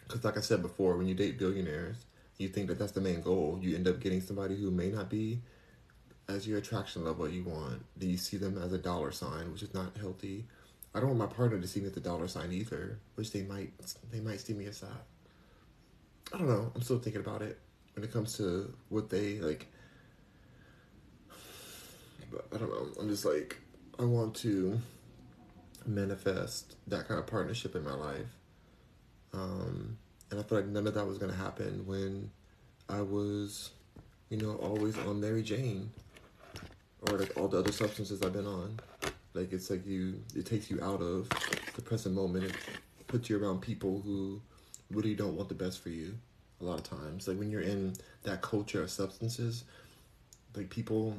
because 0.03 0.23
like 0.23 0.37
I 0.37 0.41
said 0.41 0.61
before, 0.61 0.97
when 0.97 1.07
you 1.07 1.15
date 1.15 1.39
billionaires, 1.39 2.05
you 2.37 2.49
think 2.49 2.67
that 2.67 2.77
that's 2.77 2.91
the 2.91 3.01
main 3.01 3.21
goal. 3.21 3.57
You 3.61 3.75
end 3.75 3.87
up 3.87 3.99
getting 3.99 4.21
somebody 4.21 4.55
who 4.55 4.69
may 4.69 4.89
not 4.89 5.09
be 5.09 5.41
as 6.27 6.47
your 6.47 6.57
attraction 6.59 7.03
level 7.03 7.27
you 7.27 7.43
want. 7.43 7.83
Do 7.97 8.07
you 8.07 8.17
see 8.17 8.37
them 8.37 8.57
as 8.57 8.73
a 8.73 8.77
dollar 8.77 9.11
sign, 9.11 9.51
which 9.51 9.63
is 9.63 9.73
not 9.73 9.97
healthy? 9.97 10.45
I 10.93 10.99
don't 10.99 11.17
want 11.17 11.19
my 11.19 11.35
partner 11.35 11.59
to 11.59 11.67
see 11.67 11.79
me 11.79 11.87
as 11.87 11.97
a 11.97 12.01
dollar 12.01 12.27
sign 12.27 12.51
either, 12.51 12.99
which 13.15 13.31
they 13.31 13.41
might 13.43 13.71
they 14.11 14.19
might 14.19 14.39
see 14.39 14.53
me 14.53 14.65
as 14.65 14.81
that. 14.81 15.05
I 16.33 16.37
don't 16.37 16.47
know. 16.47 16.71
I'm 16.75 16.81
still 16.81 16.99
thinking 16.99 17.21
about 17.21 17.41
it 17.41 17.59
when 17.95 18.03
it 18.03 18.11
comes 18.11 18.37
to 18.37 18.73
what 18.89 19.09
they 19.09 19.39
like. 19.39 19.67
I 22.53 22.57
don't 22.57 22.69
know. 22.69 22.87
I'm 22.99 23.09
just 23.09 23.25
like 23.25 23.57
I 23.99 24.03
want 24.03 24.35
to 24.37 24.79
manifest 25.85 26.75
that 26.87 27.07
kind 27.07 27.19
of 27.19 27.27
partnership 27.27 27.75
in 27.75 27.83
my 27.83 27.93
life. 27.93 28.37
Um, 29.33 29.97
and 30.31 30.39
I 30.39 30.43
feel 30.43 30.59
like 30.59 30.67
none 30.67 30.87
of 30.87 30.93
that 30.93 31.05
was 31.05 31.17
gonna 31.17 31.33
happen 31.33 31.85
when 31.85 32.29
I 32.89 33.01
was, 33.01 33.71
you 34.29 34.37
know, 34.37 34.55
always 34.55 34.97
on 34.99 35.19
Mary 35.19 35.43
Jane 35.43 35.91
or 37.01 37.17
like 37.17 37.35
all 37.37 37.47
the 37.47 37.59
other 37.59 37.71
substances 37.71 38.21
I've 38.21 38.33
been 38.33 38.47
on. 38.47 38.79
Like 39.33 39.51
it's 39.51 39.69
like 39.69 39.85
you, 39.85 40.21
it 40.35 40.45
takes 40.45 40.69
you 40.69 40.81
out 40.81 41.01
of 41.01 41.29
the 41.75 41.81
present 41.81 42.15
moment. 42.15 42.45
It 42.45 43.07
puts 43.07 43.29
you 43.29 43.43
around 43.43 43.61
people 43.61 44.01
who 44.03 44.41
really 44.91 45.15
don't 45.15 45.35
want 45.35 45.49
the 45.49 45.55
best 45.55 45.81
for 45.81 45.89
you. 45.89 46.15
A 46.61 46.63
lot 46.63 46.77
of 46.77 46.83
times, 46.83 47.27
like 47.27 47.37
when 47.37 47.49
you're 47.49 47.61
in 47.61 47.93
that 48.23 48.41
culture 48.41 48.83
of 48.83 48.89
substances, 48.89 49.65
like 50.55 50.69
people, 50.69 51.17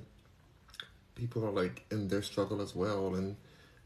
people 1.15 1.45
are 1.45 1.51
like 1.51 1.85
in 1.91 2.09
their 2.09 2.23
struggle 2.23 2.61
as 2.61 2.75
well, 2.75 3.15
and 3.15 3.37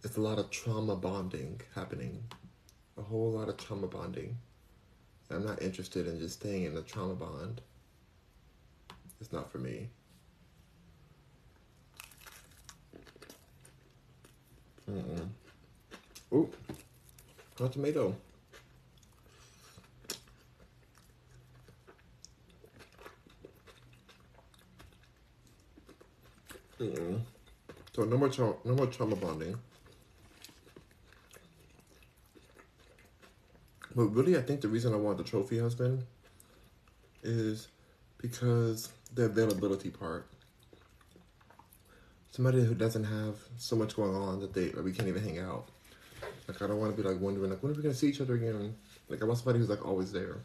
it's 0.02 0.16
a 0.16 0.20
lot 0.20 0.38
of 0.38 0.50
trauma 0.50 0.96
bonding 0.96 1.60
happening. 1.74 2.22
A 2.96 3.02
whole 3.02 3.32
lot 3.32 3.48
of 3.48 3.56
trauma 3.56 3.86
bonding. 3.86 4.38
I'm 5.30 5.44
not 5.44 5.62
interested 5.62 6.06
in 6.06 6.18
just 6.18 6.40
staying 6.40 6.64
in 6.64 6.76
a 6.76 6.82
trauma 6.82 7.14
bond. 7.14 7.60
It's 9.20 9.32
not 9.32 9.50
for 9.52 9.58
me. 9.58 9.88
Mm-mm. 14.90 15.28
Ooh, 16.32 16.50
hot 17.58 17.72
tomato. 17.72 18.16
Mm-mm. 26.80 27.20
So 27.92 27.97
no 28.08 28.16
more 28.16 28.28
tra- 28.28 28.54
no 28.64 28.74
more 28.74 28.86
trauma 28.86 29.16
bonding. 29.16 29.56
But 33.94 34.04
really, 34.04 34.36
I 34.36 34.42
think 34.42 34.60
the 34.60 34.68
reason 34.68 34.92
I 34.92 34.96
want 34.96 35.18
the 35.18 35.24
trophy 35.24 35.58
husband 35.58 36.04
is 37.22 37.68
because 38.18 38.90
the 39.14 39.24
availability 39.24 39.90
part 39.90 40.28
somebody 42.38 42.64
who 42.64 42.72
doesn't 42.72 43.02
have 43.02 43.34
so 43.56 43.74
much 43.74 43.96
going 43.96 44.14
on 44.14 44.38
that 44.38 44.54
they 44.54 44.68
we 44.80 44.92
can't 44.92 45.08
even 45.08 45.24
hang 45.24 45.40
out. 45.40 45.70
Like 46.46 46.62
I 46.62 46.68
don't 46.68 46.78
want 46.78 46.96
to 46.96 47.02
be 47.02 47.06
like 47.06 47.20
wondering 47.20 47.50
like 47.50 47.60
when 47.64 47.72
are 47.72 47.74
we 47.74 47.82
gonna 47.82 47.92
see 47.92 48.08
each 48.08 48.20
other 48.20 48.34
again? 48.34 48.76
Like 49.08 49.20
I 49.20 49.24
want 49.24 49.38
somebody 49.38 49.58
who's 49.58 49.68
like 49.68 49.84
always 49.84 50.12
there. 50.12 50.36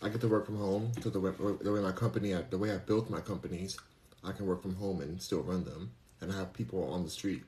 I 0.00 0.08
get 0.08 0.22
to 0.22 0.28
work 0.28 0.46
from 0.46 0.56
home 0.56 0.90
to 1.02 1.10
the 1.10 1.20
way, 1.20 1.32
the 1.60 1.70
way 1.70 1.80
my 1.80 1.92
company, 1.92 2.34
the 2.48 2.56
way 2.56 2.72
I 2.72 2.78
built 2.78 3.10
my 3.10 3.20
companies, 3.20 3.76
I 4.24 4.32
can 4.32 4.46
work 4.46 4.62
from 4.62 4.74
home 4.76 5.02
and 5.02 5.20
still 5.20 5.42
run 5.42 5.64
them, 5.64 5.90
and 6.22 6.32
I 6.32 6.36
have 6.36 6.52
people 6.52 6.90
on 6.90 7.04
the 7.04 7.10
street, 7.10 7.42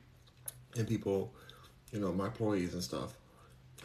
and 0.77 0.87
people, 0.87 1.33
you 1.91 1.99
know, 1.99 2.11
my 2.11 2.25
employees 2.25 2.73
and 2.73 2.83
stuff. 2.83 3.15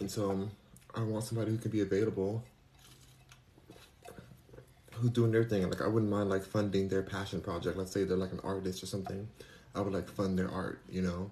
And 0.00 0.10
so 0.10 0.30
um, 0.30 0.50
I 0.94 1.02
want 1.02 1.24
somebody 1.24 1.52
who 1.52 1.58
can 1.58 1.70
be 1.70 1.80
available, 1.80 2.42
who's 4.94 5.10
doing 5.10 5.30
their 5.30 5.44
thing. 5.44 5.68
Like 5.70 5.80
I 5.80 5.86
wouldn't 5.86 6.10
mind 6.10 6.28
like 6.28 6.42
funding 6.42 6.88
their 6.88 7.02
passion 7.02 7.40
project. 7.40 7.76
Let's 7.76 7.92
say 7.92 8.04
they're 8.04 8.16
like 8.16 8.32
an 8.32 8.40
artist 8.42 8.82
or 8.82 8.86
something. 8.86 9.28
I 9.74 9.80
would 9.80 9.92
like 9.92 10.08
fund 10.08 10.38
their 10.38 10.50
art, 10.50 10.80
you 10.90 11.02
know. 11.02 11.30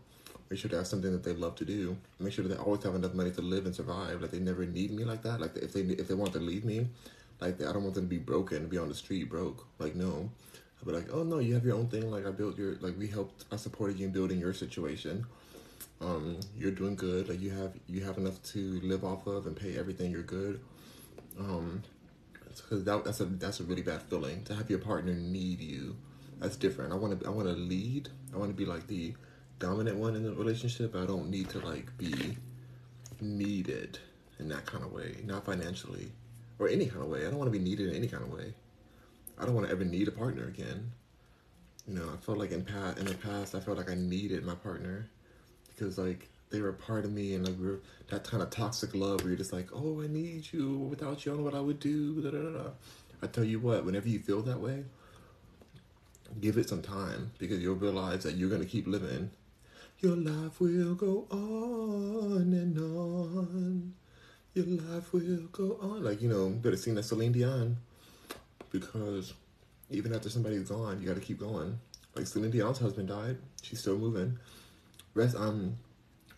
Make 0.48 0.60
sure 0.60 0.70
they 0.70 0.76
have 0.78 0.86
something 0.86 1.12
that 1.12 1.24
they 1.24 1.34
love 1.34 1.56
to 1.56 1.64
do. 1.64 1.96
Make 2.18 2.32
sure 2.32 2.42
that 2.42 2.54
they 2.54 2.62
always 2.62 2.82
have 2.84 2.94
enough 2.94 3.12
money 3.12 3.30
to 3.32 3.42
live 3.42 3.66
and 3.66 3.74
survive. 3.74 4.22
Like 4.22 4.30
they 4.30 4.38
never 4.38 4.64
need 4.64 4.92
me 4.92 5.04
like 5.04 5.22
that. 5.22 5.40
Like 5.40 5.56
if 5.56 5.72
they 5.72 5.80
if 5.80 6.08
they 6.08 6.14
want 6.14 6.32
to 6.34 6.38
leave 6.38 6.64
me, 6.64 6.88
like 7.40 7.60
I 7.60 7.72
don't 7.72 7.82
want 7.82 7.94
them 7.94 8.04
to 8.04 8.08
be 8.08 8.18
broken, 8.18 8.66
be 8.68 8.78
on 8.78 8.88
the 8.88 8.94
street 8.94 9.28
broke. 9.28 9.66
Like 9.78 9.94
no, 9.94 10.30
I'd 10.80 10.86
be 10.86 10.92
like, 10.92 11.08
oh 11.12 11.22
no, 11.22 11.38
you 11.38 11.54
have 11.54 11.64
your 11.64 11.76
own 11.76 11.88
thing. 11.88 12.10
Like 12.10 12.26
I 12.26 12.30
built 12.30 12.56
your 12.56 12.74
like 12.80 12.98
we 12.98 13.06
helped, 13.06 13.44
I 13.52 13.56
supported 13.56 13.98
you 13.98 14.06
in 14.06 14.12
building 14.12 14.38
your 14.38 14.54
situation. 14.54 15.26
Um, 16.00 16.38
you're 16.56 16.70
doing 16.70 16.94
good. 16.94 17.28
Like 17.28 17.40
you 17.40 17.50
have 17.50 17.72
you 17.88 18.04
have 18.04 18.18
enough 18.18 18.42
to 18.52 18.80
live 18.82 19.04
off 19.04 19.26
of 19.26 19.46
and 19.46 19.56
pay 19.56 19.76
everything. 19.76 20.10
You're 20.12 20.22
good. 20.22 20.60
Um, 21.38 21.82
because 22.56 22.84
that, 22.84 23.04
that's 23.04 23.20
a 23.20 23.24
that's 23.24 23.60
a 23.60 23.64
really 23.64 23.82
bad 23.82 24.02
feeling 24.02 24.42
to 24.44 24.54
have 24.54 24.68
your 24.70 24.78
partner 24.78 25.14
need 25.14 25.60
you. 25.60 25.96
That's 26.38 26.56
different. 26.56 26.92
I 26.92 26.96
want 26.96 27.20
to 27.20 27.26
I 27.26 27.30
want 27.30 27.48
to 27.48 27.54
lead. 27.54 28.08
I 28.32 28.36
want 28.36 28.50
to 28.50 28.56
be 28.56 28.64
like 28.64 28.86
the 28.86 29.14
dominant 29.58 29.96
one 29.96 30.14
in 30.14 30.22
the 30.22 30.32
relationship. 30.32 30.94
I 30.94 31.06
don't 31.06 31.30
need 31.30 31.48
to 31.50 31.58
like 31.60 31.96
be 31.98 32.36
needed 33.20 33.98
in 34.38 34.48
that 34.48 34.66
kind 34.66 34.84
of 34.84 34.92
way, 34.92 35.16
not 35.24 35.44
financially 35.44 36.12
or 36.58 36.68
any 36.68 36.86
kind 36.86 37.02
of 37.02 37.08
way. 37.08 37.26
I 37.26 37.30
don't 37.30 37.38
want 37.38 37.52
to 37.52 37.58
be 37.58 37.64
needed 37.64 37.88
in 37.88 37.94
any 37.94 38.08
kind 38.08 38.22
of 38.22 38.32
way. 38.32 38.54
I 39.38 39.44
don't 39.44 39.54
want 39.54 39.66
to 39.66 39.72
ever 39.72 39.84
need 39.84 40.08
a 40.08 40.12
partner 40.12 40.46
again. 40.46 40.90
You 41.86 41.94
know, 41.94 42.10
I 42.12 42.16
felt 42.16 42.38
like 42.38 42.50
in 42.50 42.64
past 42.64 42.98
in 42.98 43.06
the 43.06 43.14
past, 43.14 43.54
I 43.54 43.60
felt 43.60 43.78
like 43.78 43.90
I 43.90 43.94
needed 43.94 44.44
my 44.44 44.54
partner 44.54 45.08
because 45.68 45.96
like 45.96 46.28
they 46.50 46.60
were 46.60 46.70
a 46.70 46.74
part 46.74 47.04
of 47.04 47.12
me, 47.12 47.34
and 47.34 47.46
like 47.46 47.58
we 47.58 47.68
are 47.68 47.80
that 48.08 48.24
kind 48.24 48.42
of 48.42 48.50
toxic 48.50 48.94
love 48.94 49.20
where 49.20 49.28
you're 49.28 49.38
just 49.38 49.52
like, 49.52 49.68
oh, 49.72 50.02
I 50.02 50.06
need 50.06 50.52
you. 50.52 50.76
Without 50.78 51.24
you, 51.24 51.32
I 51.32 51.34
don't 51.34 51.44
know 51.44 51.50
what 51.50 51.58
I 51.58 51.60
would 51.60 51.80
do. 51.80 52.20
Da, 52.20 52.30
da, 52.30 52.58
da, 52.58 52.70
I 53.22 53.26
tell 53.26 53.44
you 53.44 53.60
what, 53.60 53.84
whenever 53.84 54.08
you 54.08 54.18
feel 54.18 54.42
that 54.42 54.60
way, 54.60 54.84
give 56.40 56.58
it 56.58 56.68
some 56.68 56.82
time 56.82 57.30
because 57.38 57.60
you'll 57.60 57.76
realize 57.76 58.24
that 58.24 58.34
you're 58.34 58.50
gonna 58.50 58.64
keep 58.64 58.86
living. 58.86 59.30
Your 60.00 60.16
life 60.16 60.60
will 60.60 60.94
go 60.94 61.26
on 61.30 62.52
and 62.52 62.78
on. 62.78 63.94
Your 64.54 64.66
life 64.66 65.12
will 65.12 65.48
go 65.52 65.78
on. 65.80 66.02
Like 66.02 66.20
you 66.20 66.28
know, 66.28 66.50
better 66.50 66.76
sing 66.76 66.96
that 66.96 67.04
Celine 67.04 67.32
Dion 67.32 67.78
because 68.70 69.34
even 69.90 70.14
after 70.14 70.28
somebody's 70.28 70.68
gone, 70.68 71.00
you 71.00 71.08
got 71.08 71.14
to 71.14 71.20
keep 71.20 71.38
going. 71.38 71.78
Like 72.14 72.26
Celine 72.26 72.50
Dion's 72.50 72.78
husband 72.78 73.08
died, 73.08 73.38
she's 73.62 73.80
still 73.80 73.98
moving. 73.98 74.38
Rest 75.14 75.36
um, 75.36 75.76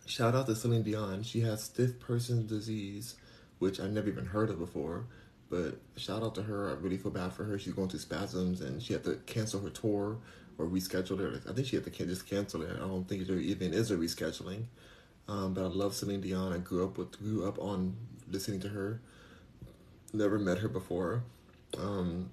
shout 0.05 0.35
out 0.35 0.45
to 0.47 0.55
Celine 0.55 0.83
Dion. 0.83 1.23
She 1.23 1.41
has 1.41 1.63
stiff 1.63 1.99
person 1.99 2.47
disease, 2.47 3.15
which 3.59 3.79
I 3.79 3.87
never 3.87 4.09
even 4.09 4.25
heard 4.25 4.49
of 4.49 4.59
before. 4.59 5.05
But 5.49 5.79
shout 5.97 6.23
out 6.23 6.35
to 6.35 6.43
her. 6.43 6.69
I 6.69 6.73
really 6.73 6.97
feel 6.97 7.11
bad 7.11 7.33
for 7.33 7.43
her. 7.43 7.59
She's 7.59 7.73
going 7.73 7.89
through 7.89 7.99
spasms, 7.99 8.61
and 8.61 8.81
she 8.81 8.93
had 8.93 9.03
to 9.03 9.15
cancel 9.25 9.59
her 9.61 9.69
tour 9.69 10.17
or 10.57 10.65
reschedule 10.65 11.35
it. 11.35 11.43
I 11.49 11.53
think 11.53 11.67
she 11.67 11.75
had 11.75 11.83
to 11.83 11.91
just 11.91 12.27
cancel 12.27 12.61
it. 12.61 12.71
I 12.75 12.79
don't 12.79 13.07
think 13.07 13.27
there 13.27 13.37
even 13.37 13.73
is 13.73 13.91
a 13.91 13.97
rescheduling. 13.97 14.63
Um, 15.27 15.53
but 15.53 15.63
I 15.63 15.67
love 15.67 15.93
Celine 15.93 16.21
Dion. 16.21 16.53
I 16.53 16.57
grew 16.57 16.85
up 16.85 16.97
with 16.97 17.11
grew 17.19 17.47
up 17.47 17.59
on 17.59 17.95
listening 18.29 18.59
to 18.61 18.69
her. 18.69 19.01
Never 20.13 20.39
met 20.39 20.59
her 20.59 20.67
before. 20.69 21.23
Um, 21.77 22.29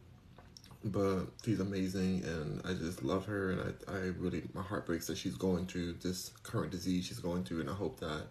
but 0.85 1.27
she's 1.45 1.61
amazing 1.61 2.23
and 2.25 2.63
I 2.65 2.73
just 2.73 3.03
love 3.03 3.27
her 3.27 3.51
and 3.51 3.75
I, 3.89 3.93
I 3.93 3.99
really 4.19 4.45
my 4.55 4.63
heart 4.63 4.87
breaks 4.87 5.07
that 5.09 5.19
she's 5.19 5.35
going 5.35 5.67
through 5.67 5.95
this 5.95 6.31
current 6.43 6.71
disease 6.71 7.07
she's 7.07 7.19
going 7.19 7.45
through 7.45 7.61
and 7.61 7.71
I 7.71 7.75
hope 7.75 7.99
that 8.01 8.27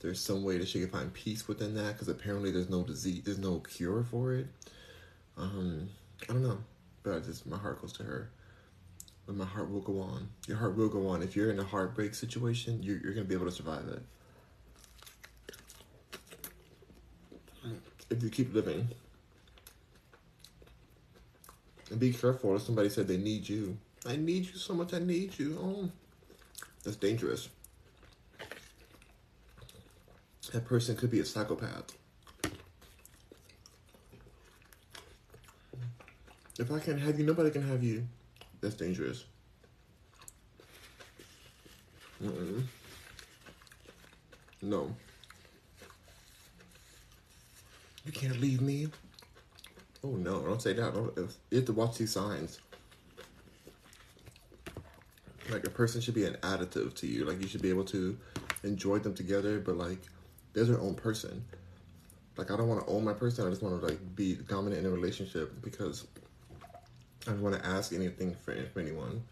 there's 0.00 0.20
some 0.20 0.44
way 0.44 0.58
that 0.58 0.68
she 0.68 0.80
can 0.80 0.88
find 0.88 1.12
peace 1.12 1.46
within 1.46 1.74
that 1.74 1.92
because 1.92 2.08
apparently 2.08 2.50
there's 2.50 2.70
no 2.70 2.82
disease 2.84 3.22
there's 3.24 3.38
no 3.38 3.58
cure 3.60 4.02
for 4.02 4.32
it. 4.32 4.46
Um 5.36 5.90
I 6.28 6.32
don't 6.32 6.42
know 6.42 6.58
but 7.02 7.16
I 7.16 7.18
just 7.20 7.46
my 7.46 7.58
heart 7.58 7.80
goes 7.80 7.92
to 7.94 8.02
her. 8.02 8.30
But 9.26 9.36
my 9.36 9.44
heart 9.44 9.70
will 9.70 9.82
go 9.82 10.00
on. 10.00 10.30
Your 10.46 10.56
heart 10.56 10.74
will 10.74 10.88
go 10.88 11.06
on. 11.08 11.22
If 11.22 11.36
you're 11.36 11.50
in 11.50 11.58
a 11.58 11.64
heartbreak 11.64 12.14
situation 12.14 12.82
you're, 12.82 12.96
you're 12.98 13.12
gonna 13.12 13.26
be 13.26 13.34
able 13.34 13.46
to 13.46 13.52
survive 13.52 13.86
it. 13.88 14.02
If 18.10 18.22
you 18.22 18.30
keep 18.30 18.54
living 18.54 18.88
and 21.90 21.98
be 21.98 22.12
careful 22.12 22.54
if 22.56 22.62
somebody 22.62 22.88
said 22.88 23.08
they 23.08 23.16
need 23.16 23.48
you. 23.48 23.76
I 24.06 24.16
need 24.16 24.46
you 24.46 24.56
so 24.56 24.74
much, 24.74 24.94
I 24.94 24.98
need 24.98 25.38
you. 25.38 25.58
Oh, 25.60 25.90
that's 26.84 26.96
dangerous. 26.96 27.48
That 30.52 30.64
person 30.64 30.96
could 30.96 31.10
be 31.10 31.20
a 31.20 31.24
psychopath. 31.24 31.92
If 36.58 36.72
I 36.72 36.78
can't 36.80 37.00
have 37.00 37.18
you, 37.18 37.26
nobody 37.26 37.50
can 37.50 37.68
have 37.68 37.82
you. 37.84 38.06
That's 38.60 38.74
dangerous. 38.74 39.24
Mm-mm. 42.22 42.64
No. 44.62 44.94
You 48.04 48.12
can't 48.12 48.40
leave 48.40 48.60
me. 48.60 48.88
Oh 50.04 50.10
no, 50.10 50.40
don't 50.42 50.62
say 50.62 50.72
that. 50.74 50.94
Don't, 50.94 51.16
you 51.50 51.56
have 51.56 51.66
to 51.66 51.72
watch 51.72 51.98
these 51.98 52.12
signs. 52.12 52.60
Like 55.50 55.66
a 55.66 55.70
person 55.70 56.00
should 56.00 56.14
be 56.14 56.24
an 56.24 56.34
additive 56.42 56.94
to 56.96 57.06
you. 57.06 57.24
Like 57.24 57.40
you 57.40 57.48
should 57.48 57.62
be 57.62 57.70
able 57.70 57.84
to 57.86 58.16
enjoy 58.62 58.98
them 58.98 59.14
together, 59.14 59.58
but 59.58 59.76
like 59.76 59.98
they're 60.52 60.64
their 60.64 60.80
own 60.80 60.94
person. 60.94 61.44
Like 62.36 62.50
I 62.50 62.56
don't 62.56 62.68
want 62.68 62.86
to 62.86 62.92
own 62.92 63.04
my 63.04 63.12
person. 63.12 63.46
I 63.46 63.50
just 63.50 63.62
want 63.62 63.80
to 63.80 63.86
like 63.86 63.98
be 64.14 64.34
dominant 64.34 64.84
in 64.84 64.86
a 64.86 64.94
relationship 64.94 65.60
because 65.62 66.06
I 67.26 67.30
don't 67.32 67.42
want 67.42 67.56
to 67.56 67.66
ask 67.66 67.92
anything 67.92 68.36
for, 68.44 68.54
for 68.72 68.80
anyone. 68.80 69.22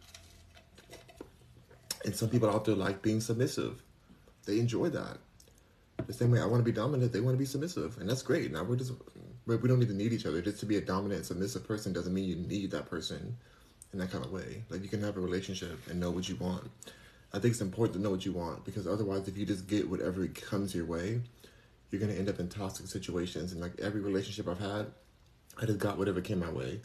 And 2.05 2.15
some 2.15 2.29
people 2.29 2.51
out 2.51 2.65
there 2.65 2.75
like 2.75 3.03
being 3.03 3.21
submissive. 3.21 3.83
They 4.45 4.59
enjoy 4.59 4.91
that. 4.91 5.19
The 6.07 6.13
same 6.13 6.31
way 6.31 6.41
I 6.41 6.47
want 6.47 6.61
to 6.61 6.65
be 6.65 6.73
dominant, 6.73 7.13
they 7.13 7.21
want 7.21 7.35
to 7.35 7.39
be 7.39 7.47
submissive, 7.47 7.99
and 7.99 8.09
that's 8.09 8.23
great. 8.23 8.53
Now 8.53 8.63
we're 8.63 8.77
just 8.77 8.93
but 9.47 9.63
we 9.63 9.69
don't 9.69 9.83
even 9.83 9.97
need 9.97 10.13
each 10.13 10.27
other. 10.27 10.43
Just 10.43 10.61
to 10.61 10.67
be 10.67 10.77
a 10.77 10.81
dominant, 10.81 11.27
submissive 11.27 11.67
person 11.67 11.93
doesn't 11.93 12.13
mean 12.13 12.29
you 12.29 12.37
need 12.37 12.71
that 12.73 12.87
person 12.87 13.37
in 13.93 13.99
that 14.01 14.11
kind 14.11 14.25
of 14.25 14.33
way. 14.33 14.65
Like 14.69 14.83
you 14.83 14.89
can 14.89 15.03
have 15.03 15.17
a 15.17 15.21
relationship 15.21 15.79
and 15.89 16.01
know 16.01 16.11
what 16.11 16.29
you 16.29 16.37
want. 16.37 16.71
I 17.33 17.39
think 17.39 17.53
it's 17.53 17.61
important 17.61 17.97
to 17.97 18.03
know 18.03 18.11
what 18.11 18.25
you 18.25 18.33
want 18.33 18.65
because 18.65 18.87
otherwise, 18.87 19.29
if 19.29 19.37
you 19.37 19.47
just 19.47 19.67
get 19.67 19.89
whatever 19.89 20.27
comes 20.29 20.75
your 20.75 20.87
way, 20.87 21.21
you're 21.91 22.01
gonna 22.01 22.15
end 22.15 22.29
up 22.29 22.41
in 22.41 22.49
toxic 22.49 22.87
situations. 22.87 23.53
And 23.53 23.61
like 23.61 23.79
every 23.81 24.01
relationship 24.01 24.49
I've 24.49 24.59
had, 24.59 24.87
I 25.61 25.67
just 25.67 25.79
got 25.79 25.99
whatever 25.99 26.21
came 26.21 26.41
my 26.41 26.51
way. 26.51 26.81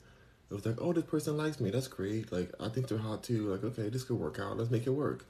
It 0.50 0.54
was 0.54 0.66
like, 0.66 0.82
oh, 0.82 0.92
this 0.92 1.06
person 1.06 1.38
likes 1.38 1.60
me. 1.60 1.70
That's 1.70 1.88
great. 1.88 2.32
Like 2.32 2.52
I 2.60 2.70
think 2.70 2.88
they're 2.88 2.98
hot 2.98 3.24
too. 3.24 3.48
Like 3.48 3.64
okay, 3.64 3.90
this 3.90 4.04
could 4.04 4.18
work 4.18 4.40
out. 4.40 4.58
Let's 4.58 4.72
make 4.72 4.86
it 4.86 4.92
work. 4.92 5.26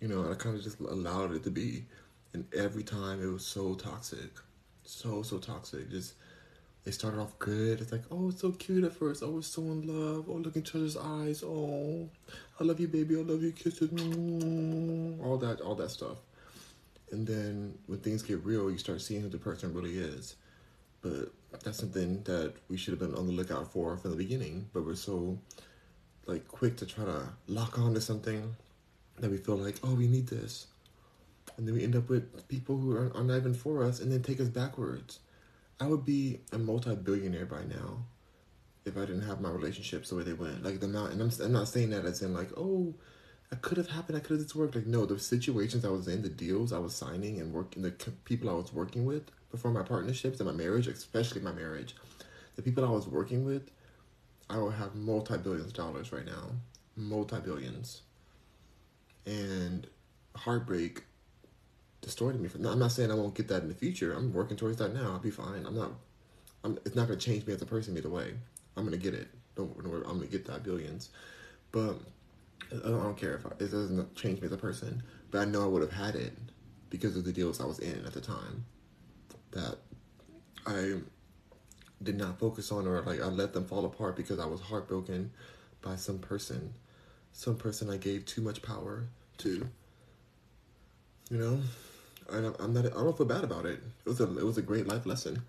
You 0.00 0.08
know, 0.08 0.30
I 0.30 0.34
kind 0.34 0.56
of 0.56 0.62
just 0.62 0.80
allowed 0.80 1.32
it 1.32 1.42
to 1.44 1.50
be. 1.50 1.84
And 2.32 2.44
every 2.54 2.82
time 2.82 3.22
it 3.22 3.32
was 3.32 3.46
so 3.46 3.74
toxic, 3.74 4.30
so 4.84 5.22
so 5.22 5.38
toxic. 5.38 5.90
Just 5.90 6.14
they 6.86 6.92
started 6.92 7.20
off 7.20 7.36
good. 7.40 7.80
It's 7.80 7.90
like, 7.90 8.04
oh, 8.12 8.28
it's 8.28 8.40
so 8.40 8.52
cute 8.52 8.84
at 8.84 8.92
first. 8.92 9.20
Oh, 9.20 9.30
we're 9.30 9.42
so 9.42 9.60
in 9.62 9.88
love. 9.88 10.26
Oh, 10.28 10.34
look 10.34 10.54
in 10.54 10.62
each 10.62 10.72
other's 10.76 10.96
eyes. 10.96 11.42
Oh, 11.42 12.08
I 12.60 12.64
love 12.64 12.78
you, 12.78 12.86
baby. 12.86 13.16
I 13.16 13.22
love 13.22 13.42
you. 13.42 13.50
Kisses. 13.50 13.90
Mm, 13.90 15.20
all 15.20 15.36
that, 15.38 15.60
all 15.60 15.74
that 15.74 15.90
stuff. 15.90 16.18
And 17.10 17.26
then 17.26 17.76
when 17.86 17.98
things 17.98 18.22
get 18.22 18.44
real, 18.44 18.70
you 18.70 18.78
start 18.78 19.00
seeing 19.00 19.20
who 19.20 19.28
the 19.28 19.36
person 19.36 19.74
really 19.74 19.98
is. 19.98 20.36
But 21.02 21.32
that's 21.64 21.78
something 21.78 22.22
that 22.22 22.54
we 22.68 22.76
should 22.76 22.92
have 22.92 23.00
been 23.00 23.18
on 23.18 23.26
the 23.26 23.32
lookout 23.32 23.72
for 23.72 23.96
from 23.96 24.12
the 24.12 24.16
beginning. 24.16 24.68
But 24.72 24.86
we're 24.86 24.94
so 24.94 25.36
like 26.26 26.46
quick 26.46 26.76
to 26.76 26.86
try 26.86 27.04
to 27.04 27.30
lock 27.48 27.80
on 27.80 27.94
to 27.94 28.00
something 28.00 28.54
that 29.18 29.28
we 29.28 29.38
feel 29.38 29.56
like, 29.56 29.74
oh, 29.82 29.94
we 29.94 30.06
need 30.06 30.28
this. 30.28 30.68
And 31.56 31.66
then 31.66 31.74
we 31.74 31.82
end 31.82 31.96
up 31.96 32.08
with 32.08 32.46
people 32.46 32.76
who 32.78 32.96
are, 32.96 33.10
are 33.16 33.24
not 33.24 33.38
even 33.38 33.54
for 33.54 33.82
us 33.82 33.98
and 33.98 34.12
then 34.12 34.22
take 34.22 34.38
us 34.38 34.48
backwards 34.48 35.18
I 35.78 35.86
would 35.86 36.04
be 36.04 36.40
a 36.52 36.58
multi-billionaire 36.58 37.46
by 37.46 37.64
now 37.64 38.04
if 38.84 38.96
I 38.96 39.00
didn't 39.00 39.22
have 39.22 39.40
my 39.40 39.50
relationships 39.50 40.08
the 40.08 40.16
way 40.16 40.22
they 40.22 40.32
went. 40.32 40.62
Like 40.62 40.80
the 40.80 40.86
amount, 40.86 41.12
and 41.12 41.20
I'm, 41.20 41.30
I'm 41.42 41.52
not 41.52 41.68
saying 41.68 41.90
that 41.90 42.04
as 42.04 42.22
in 42.22 42.32
like, 42.32 42.50
oh, 42.56 42.94
I 43.52 43.56
could 43.56 43.76
have 43.76 43.88
happened, 43.88 44.16
I 44.16 44.20
could 44.20 44.38
have 44.38 44.40
just 44.40 44.54
worked. 44.56 44.74
Like 44.74 44.86
no, 44.86 45.04
the 45.06 45.18
situations 45.18 45.84
I 45.84 45.90
was 45.90 46.08
in, 46.08 46.22
the 46.22 46.28
deals 46.28 46.72
I 46.72 46.78
was 46.78 46.94
signing 46.94 47.40
and 47.40 47.52
working, 47.52 47.82
the 47.82 47.90
people 48.24 48.48
I 48.48 48.54
was 48.54 48.72
working 48.72 49.04
with 49.04 49.24
before 49.50 49.70
my 49.70 49.82
partnerships 49.82 50.40
and 50.40 50.48
my 50.48 50.54
marriage, 50.54 50.86
especially 50.86 51.40
my 51.40 51.52
marriage, 51.52 51.94
the 52.56 52.62
people 52.62 52.84
I 52.84 52.90
was 52.90 53.06
working 53.06 53.44
with, 53.44 53.70
I 54.48 54.58
would 54.58 54.74
have 54.74 54.94
multi-billions 54.94 55.72
dollars 55.72 56.12
right 56.12 56.24
now, 56.24 56.50
multi-billions, 56.96 58.02
and 59.26 59.86
heartbreak 60.36 61.04
distorted 62.06 62.40
me. 62.40 62.48
From, 62.48 62.64
I'm 62.64 62.78
not 62.78 62.92
saying 62.92 63.10
I 63.10 63.14
won't 63.14 63.34
get 63.34 63.48
that 63.48 63.62
in 63.62 63.68
the 63.68 63.74
future. 63.74 64.12
I'm 64.12 64.32
working 64.32 64.56
towards 64.56 64.78
that 64.78 64.94
now. 64.94 65.10
I'll 65.10 65.18
be 65.18 65.32
fine. 65.32 65.66
I'm 65.66 65.74
not. 65.74 65.90
I'm, 66.62 66.78
it's 66.84 66.94
not 66.94 67.08
going 67.08 67.18
to 67.18 67.24
change 67.24 67.44
me 67.46 67.52
as 67.52 67.60
a 67.60 67.66
person 67.66 67.96
either 67.96 68.08
way. 68.08 68.32
I'm 68.76 68.86
going 68.86 68.96
to 68.96 69.04
get 69.04 69.12
it. 69.12 69.28
Don't, 69.56 69.76
don't 69.82 69.90
worry. 69.90 70.02
I'm 70.06 70.18
going 70.18 70.28
to 70.28 70.32
get 70.32 70.46
that 70.46 70.62
billions. 70.62 71.10
But 71.72 71.96
I 72.72 72.88
don't 72.88 73.16
care 73.16 73.34
if 73.34 73.44
I, 73.44 73.50
it 73.58 73.72
doesn't 73.72 74.14
change 74.14 74.40
me 74.40 74.46
as 74.46 74.52
a 74.52 74.56
person. 74.56 75.02
But 75.32 75.40
I 75.40 75.44
know 75.46 75.64
I 75.64 75.66
would 75.66 75.82
have 75.82 75.92
had 75.92 76.14
it 76.14 76.32
because 76.90 77.16
of 77.16 77.24
the 77.24 77.32
deals 77.32 77.60
I 77.60 77.66
was 77.66 77.80
in 77.80 78.04
at 78.06 78.12
the 78.12 78.20
time. 78.20 78.64
that 79.50 79.76
I 80.64 80.94
did 82.02 82.16
not 82.16 82.38
focus 82.38 82.70
on 82.70 82.86
or 82.86 83.00
like 83.02 83.20
I 83.20 83.26
let 83.26 83.52
them 83.52 83.64
fall 83.64 83.84
apart 83.84 84.14
because 84.16 84.38
I 84.38 84.46
was 84.46 84.60
heartbroken 84.60 85.32
by 85.82 85.96
some 85.96 86.18
person. 86.18 86.72
Some 87.32 87.56
person 87.56 87.90
I 87.90 87.96
gave 87.96 88.26
too 88.26 88.42
much 88.42 88.62
power 88.62 89.08
to. 89.38 89.68
You 91.30 91.38
know? 91.38 91.60
And 92.30 92.54
I'm 92.58 92.72
not 92.72 92.86
I 92.86 92.90
don't 92.90 93.16
feel 93.16 93.26
bad 93.26 93.44
about 93.44 93.66
it. 93.66 93.80
It 94.04 94.08
was 94.08 94.20
a 94.20 94.24
it 94.38 94.44
was 94.44 94.58
a 94.58 94.62
great 94.62 94.86
life 94.86 95.06
lesson. 95.06 95.42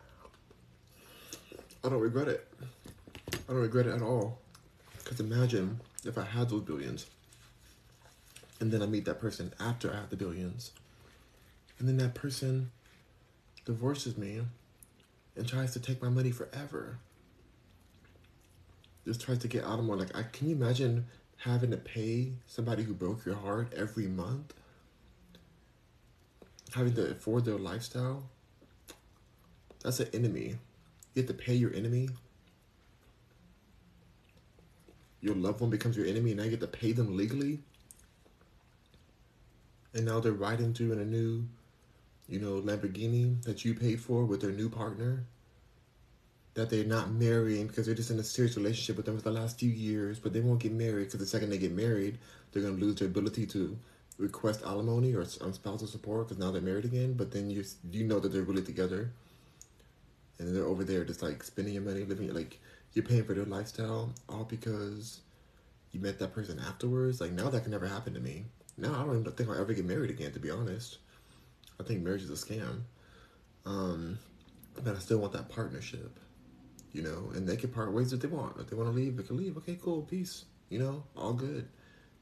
I 1.84 1.90
don't 1.90 2.00
regret 2.00 2.28
it. 2.28 2.48
I 3.34 3.54
don't 3.54 3.62
regret 3.62 3.88
it 3.88 3.96
at 3.96 4.02
all. 4.02 4.40
Cause 5.06 5.20
imagine 5.20 5.80
if 6.04 6.18
I 6.18 6.24
had 6.24 6.50
those 6.50 6.62
billions 6.64 7.06
and 8.60 8.72
then 8.72 8.82
I 8.82 8.86
meet 8.86 9.06
that 9.06 9.20
person 9.20 9.54
after 9.60 9.92
I 9.92 9.96
have 9.96 10.10
the 10.10 10.16
billions. 10.16 10.72
And 11.80 11.88
then 11.88 11.98
that 11.98 12.16
person 12.16 12.72
divorces 13.66 14.18
me 14.18 14.42
and 15.36 15.48
tries 15.48 15.74
to 15.74 15.80
take 15.80 16.02
my 16.02 16.10
money 16.10 16.32
forever. 16.32 16.98
Just 19.06 19.22
tries 19.22 19.38
to 19.40 19.48
get 19.48 19.64
out 19.64 19.80
of 19.80 19.86
more. 19.86 19.96
Like, 19.96 20.16
I 20.16 20.24
can 20.24 20.50
you 20.50 20.56
imagine 20.56 21.06
having 21.38 21.72
to 21.72 21.78
pay 21.78 22.32
somebody 22.48 22.84
who 22.84 22.94
broke 22.94 23.26
your 23.26 23.36
heart 23.36 23.72
every 23.76 24.08
month? 24.08 24.54
Having 26.74 26.96
to 26.96 27.12
afford 27.12 27.46
their 27.46 27.58
lifestyle? 27.58 28.24
That's 29.84 30.00
an 30.00 30.10
enemy. 30.14 30.56
You 31.14 31.22
have 31.22 31.28
to 31.28 31.34
pay 31.34 31.56
your 31.56 31.74
enemy. 31.74 32.10
Your 35.22 35.36
loved 35.36 35.62
one 35.62 35.70
becomes 35.70 35.98
your 35.98 36.06
enemy, 36.06 36.32
and 36.32 36.40
now 36.40 36.44
you 36.44 36.52
get 36.52 36.60
to 36.60 36.68
pay 36.68 36.92
them 36.92 37.18
legally 37.18 37.60
and 39.98 40.06
now 40.06 40.20
they're 40.20 40.32
riding 40.32 40.74
through 40.74 40.92
in 40.92 41.00
a 41.00 41.06
new, 41.06 41.44
you 42.30 42.40
know, 42.40 42.62
Lamborghini 42.62 43.42
that 43.44 43.66
you 43.66 43.74
paid 43.74 44.00
for 44.00 44.26
with 44.26 44.42
their 44.42 44.52
new 44.52 44.70
partner. 44.70 45.26
That 46.54 46.70
they're 46.70 46.86
not 46.86 47.12
marrying 47.12 47.68
because 47.68 47.86
they're 47.86 47.96
just 47.96 48.12
in 48.12 48.20
a 48.20 48.24
serious 48.24 48.58
relationship 48.58 48.96
with 48.96 49.06
them 49.06 49.18
for 49.18 49.24
the 49.24 49.32
last 49.32 49.60
few 49.60 49.70
years, 49.70 50.20
but 50.20 50.34
they 50.34 50.40
won't 50.40 50.60
get 50.60 50.72
married 50.72 51.06
because 51.06 51.20
the 51.20 51.26
second 51.26 51.50
they 51.50 51.58
get 51.58 51.72
married, 51.72 52.18
they're 52.52 52.64
gonna 52.64 52.76
lose 52.76 52.96
their 52.96 53.08
ability 53.08 53.46
to 53.48 53.78
request 54.18 54.64
alimony 54.66 55.14
or 55.14 55.26
um, 55.42 55.54
spousal 55.54 55.88
support 55.88 56.28
because 56.28 56.44
now 56.44 56.52
they're 56.52 56.62
married 56.62 56.86
again. 56.86 57.14
But 57.14 57.32
then 57.32 57.50
you 57.50 57.64
you 57.92 58.04
know 58.04 58.20
that 58.20 58.30
they're 58.30 58.44
really 58.44 58.64
together, 58.64 59.12
and 60.40 60.56
they're 60.56 60.66
over 60.66 60.84
there 60.84 61.04
just 61.04 61.22
like 61.22 61.44
spending 61.44 61.74
your 61.74 61.84
money, 61.84 62.04
living 62.04 62.34
like 62.34 62.60
you're 62.94 63.06
paying 63.06 63.24
for 63.24 63.34
their 63.34 63.46
lifestyle 63.46 64.14
all 64.28 64.44
because 64.44 65.20
you 65.92 66.00
met 66.00 66.20
that 66.20 66.34
person 66.34 66.60
afterwards. 66.60 67.22
Like 67.22 67.32
now 67.32 67.50
that 67.50 67.64
can 67.64 67.72
never 67.72 67.88
happen 67.88 68.14
to 68.14 68.20
me. 68.20 68.46
Now 68.78 68.94
I 68.94 69.06
don't 69.06 69.20
even 69.20 69.32
think 69.34 69.50
I'll 69.50 69.60
ever 69.60 69.74
get 69.74 69.86
married 69.86 70.12
again, 70.12 70.32
to 70.34 70.40
be 70.40 70.52
honest. 70.52 70.98
I 71.80 71.84
think 71.84 72.04
marriage 72.04 72.24
is 72.24 72.30
a 72.30 72.34
scam. 72.34 72.82
Um, 73.66 74.18
but 74.84 74.96
I 74.96 75.00
still 75.00 75.18
want 75.20 75.34
that 75.34 75.50
partnership, 75.50 76.20
you 76.94 77.02
know, 77.02 77.32
and 77.36 77.48
they 77.48 77.58
can 77.58 77.70
part 77.70 77.92
ways 77.92 78.14
if 78.14 78.22
they 78.22 78.28
want. 78.28 78.60
If 78.60 78.70
they 78.70 78.76
want 78.76 78.90
to 78.90 78.96
leave, 78.96 79.18
they 79.18 79.24
can 79.24 79.38
leave. 79.38 79.58
Okay, 79.58 79.78
cool, 79.82 80.04
peace. 80.04 80.46
You 80.70 80.80
know, 80.80 81.04
all 81.16 81.34
good. 81.34 81.68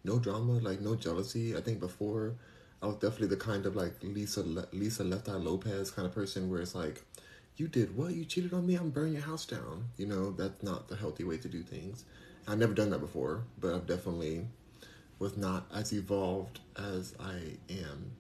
No 0.06 0.20
drama, 0.20 0.60
like 0.60 0.82
no 0.82 0.96
jealousy. 0.96 1.58
I 1.58 1.62
think 1.62 1.80
before 1.80 2.36
I 2.80 2.86
was 2.86 2.98
definitely 2.98 3.30
the 3.30 3.38
kind 3.38 3.66
of 3.66 3.76
like 3.76 3.96
Lisa 4.04 4.44
Lisa 4.72 5.04
Left 5.04 5.28
Eye 5.28 5.34
Lopes 5.34 5.90
kind 5.90 6.08
of 6.08 6.14
person 6.14 6.48
where 6.48 6.62
it's 6.62 6.76
like, 6.76 7.04
you 7.58 7.68
did 7.68 7.98
what? 7.98 8.14
You 8.14 8.24
cheated 8.24 8.54
on 8.54 8.68
me? 8.68 8.76
I'm 8.76 8.92
burning 8.92 9.14
your 9.14 9.24
house 9.24 9.48
down. 9.48 9.86
You 9.98 10.06
know, 10.06 10.30
that's 10.30 10.62
not 10.62 10.90
the 10.90 10.96
healthy 10.96 11.24
way 11.24 11.38
to 11.40 11.50
do 11.50 11.64
things. 11.64 12.06
I've 12.48 12.60
never 12.60 12.76
done 12.76 12.92
that 12.92 13.00
before, 13.00 13.46
but 13.60 13.74
I've 13.74 13.88
definitely 13.88 14.46
was 15.18 15.38
not 15.38 15.66
as 15.74 15.92
evolved 15.92 16.60
as 16.78 17.16
I 17.20 17.58
am 17.68 18.12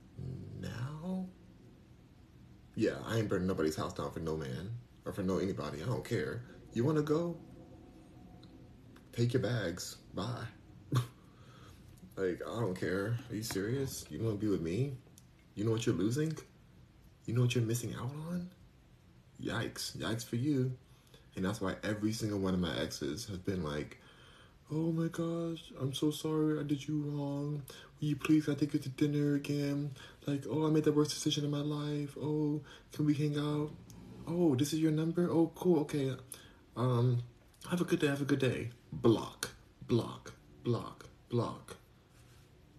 now. 0.59 1.27
Yeah, 2.73 2.95
I 3.05 3.19
ain't 3.19 3.29
burning 3.29 3.47
nobody's 3.47 3.75
house 3.75 3.93
down 3.93 4.11
for 4.11 4.21
no 4.21 4.36
man 4.36 4.71
or 5.05 5.13
for 5.13 5.21
no 5.21 5.38
anybody. 5.38 5.83
I 5.83 5.86
don't 5.86 6.03
care. 6.03 6.41
You 6.73 6.83
want 6.83 6.97
to 6.97 7.03
go? 7.03 7.38
Take 9.13 9.33
your 9.33 9.43
bags. 9.43 9.97
Bye. 10.15 10.47
Like, 12.18 12.41
I 12.47 12.59
don't 12.59 12.80
care. 12.80 13.18
Are 13.30 13.36
you 13.36 13.43
serious? 13.43 14.05
You 14.09 14.24
want 14.24 14.39
to 14.39 14.45
be 14.45 14.51
with 14.51 14.61
me? 14.61 14.93
You 15.55 15.66
know 15.66 15.72
what 15.72 15.86
you're 15.86 15.95
losing? 15.95 16.36
You 17.26 17.34
know 17.34 17.41
what 17.41 17.55
you're 17.55 17.63
missing 17.63 17.93
out 17.95 18.11
on? 18.30 18.49
Yikes. 19.41 19.97
Yikes 19.97 20.26
for 20.26 20.36
you. 20.36 20.72
And 21.36 21.43
that's 21.43 21.59
why 21.59 21.76
every 21.84 22.13
single 22.13 22.39
one 22.39 22.53
of 22.53 22.59
my 22.59 22.78
exes 22.80 23.26
has 23.26 23.38
been 23.38 23.63
like, 23.63 23.99
Oh 24.72 24.91
my 24.91 25.09
gosh, 25.09 25.72
I'm 25.80 25.93
so 25.93 26.09
sorry 26.09 26.59
I 26.59 26.63
did 26.63 26.88
you 26.88 27.03
wrong. 27.03 27.61
Will 27.99 28.07
you 28.07 28.16
please 28.16 28.49
I 28.49 28.55
take 28.55 28.74
you 28.74 28.80
to 28.80 28.89
dinner 28.89 29.36
again? 29.36 29.91
Like, 30.26 30.45
oh, 30.49 30.66
I 30.66 30.72
made 30.72 30.86
the 30.86 30.91
worst 30.91 31.11
decision 31.11 31.45
in 31.45 31.51
my 31.51 31.59
life. 31.59 32.18
Oh, 32.20 32.61
can 32.91 33.05
we 33.05 33.13
hang 33.13 33.38
out? 33.38 33.70
Oh, 34.28 34.55
this 34.55 34.74
is 34.74 34.80
your 34.80 34.91
number? 34.91 35.30
Oh, 35.30 35.51
cool, 35.53 35.82
okay. 35.82 36.16
Um, 36.76 37.20
have 37.70 37.82
a 37.82 37.84
good 37.84 37.99
day, 37.99 38.07
have 38.07 38.22
a 38.22 38.26
good 38.26 38.39
day. 38.39 38.72
Block, 38.91 39.51
block, 39.88 40.34
block, 40.63 41.05
block. 41.30 41.78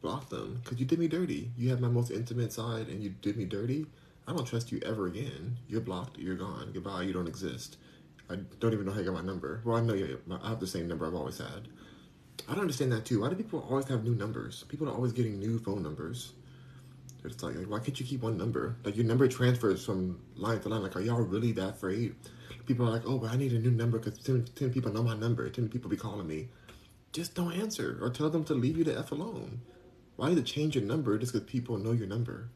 Them, 0.07 0.61
because 0.63 0.79
you 0.79 0.87
did 0.87 0.99
me 0.99 1.09
dirty. 1.09 1.51
You 1.57 1.71
have 1.71 1.81
my 1.81 1.89
most 1.89 2.11
intimate 2.11 2.53
side 2.53 2.89
and 2.89 3.03
you 3.03 3.11
did 3.11 3.37
me 3.37 3.45
dirty. 3.45 3.87
I 4.27 4.33
don't 4.33 4.47
trust 4.47 4.73
you 4.73 4.81
ever 4.85 5.07
again. 5.07 5.57
You're 5.69 5.81
blocked, 5.81 6.19
you're 6.19 6.37
gone. 6.37 6.71
Goodbye, 6.73 7.03
you 7.03 7.13
don't 7.13 7.29
exist. 7.29 7.77
I 8.31 8.37
don't 8.61 8.73
even 8.73 8.87
know 8.87 8.93
how 8.93 9.01
you 9.01 9.07
got 9.07 9.15
my 9.15 9.23
number. 9.23 9.61
Well, 9.65 9.77
I 9.77 9.81
know 9.81 9.95
you. 9.95 10.21
I 10.43 10.49
have 10.49 10.61
the 10.61 10.67
same 10.67 10.89
number 10.89 11.07
I've 11.07 11.15
always 11.15 11.39
had. 11.39 11.69
I 12.49 12.53
don't 12.53 12.63
understand 12.63 12.93
that 12.93 13.05
too. 13.05 13.21
Why 13.21 13.29
do 13.29 13.37
people 13.37 13.67
always 13.69 13.87
have 13.89 14.05
new 14.05 14.15
numbers? 14.15 14.65
People 14.69 14.89
are 14.89 14.93
always 14.93 15.13
getting 15.13 15.39
new 15.39 15.59
phone 15.59 15.83
numbers. 15.83 16.33
It's 17.25 17.43
like, 17.43 17.57
like, 17.57 17.67
why 17.67 17.79
can't 17.81 17.99
you 17.99 18.07
keep 18.07 18.23
one 18.23 18.37
number? 18.37 18.77
Like 18.85 18.97
your 18.97 19.05
number 19.05 19.27
transfers 19.27 19.85
from 19.85 20.21
line 20.37 20.61
to 20.61 20.69
line. 20.69 20.83
Like, 20.83 20.97
are 20.97 21.01
y'all 21.01 21.21
really 21.21 21.53
that 21.53 21.71
afraid? 21.71 22.15
People 22.67 22.87
are 22.87 22.91
like, 22.91 23.03
oh, 23.07 23.19
but 23.19 23.31
I 23.31 23.37
need 23.37 23.53
a 23.53 23.59
new 23.59 23.71
number 23.71 23.99
because 23.99 24.19
10, 24.19 24.47
10 24.55 24.73
people 24.73 24.93
know 24.93 25.03
my 25.03 25.17
number. 25.17 25.49
10 25.49 25.69
people 25.69 25.91
be 25.91 25.97
calling 25.97 26.27
me. 26.27 26.49
Just 27.13 27.35
don't 27.35 27.53
answer 27.53 27.99
or 28.01 28.11
tell 28.11 28.31
them 28.31 28.45
to 28.45 28.55
leave 28.55 28.77
you 28.77 28.85
the 28.85 28.99
F 28.99 29.13
alone. 29.13 29.61
Why 30.17 30.29
need 30.29 30.37
to 30.37 30.43
change 30.43 30.75
your 30.75 30.85
number 30.85 31.19
just 31.19 31.33
because 31.33 31.49
people 31.49 31.79
know 31.79 31.93
your 31.93 32.07
number? 32.07 32.49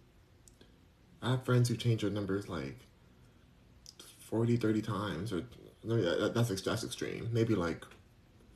I 1.22 1.32
have 1.32 1.44
friends 1.44 1.68
who 1.68 1.76
change 1.76 2.00
their 2.00 2.11
numbers 2.11 2.48
like 2.48 2.76
40, 4.20 4.56
30 4.56 4.82
times, 4.82 5.32
or 5.32 5.42
that's 5.84 6.61
that's 6.62 6.84
extreme. 6.84 7.28
Maybe 7.32 7.54
like 7.54 7.84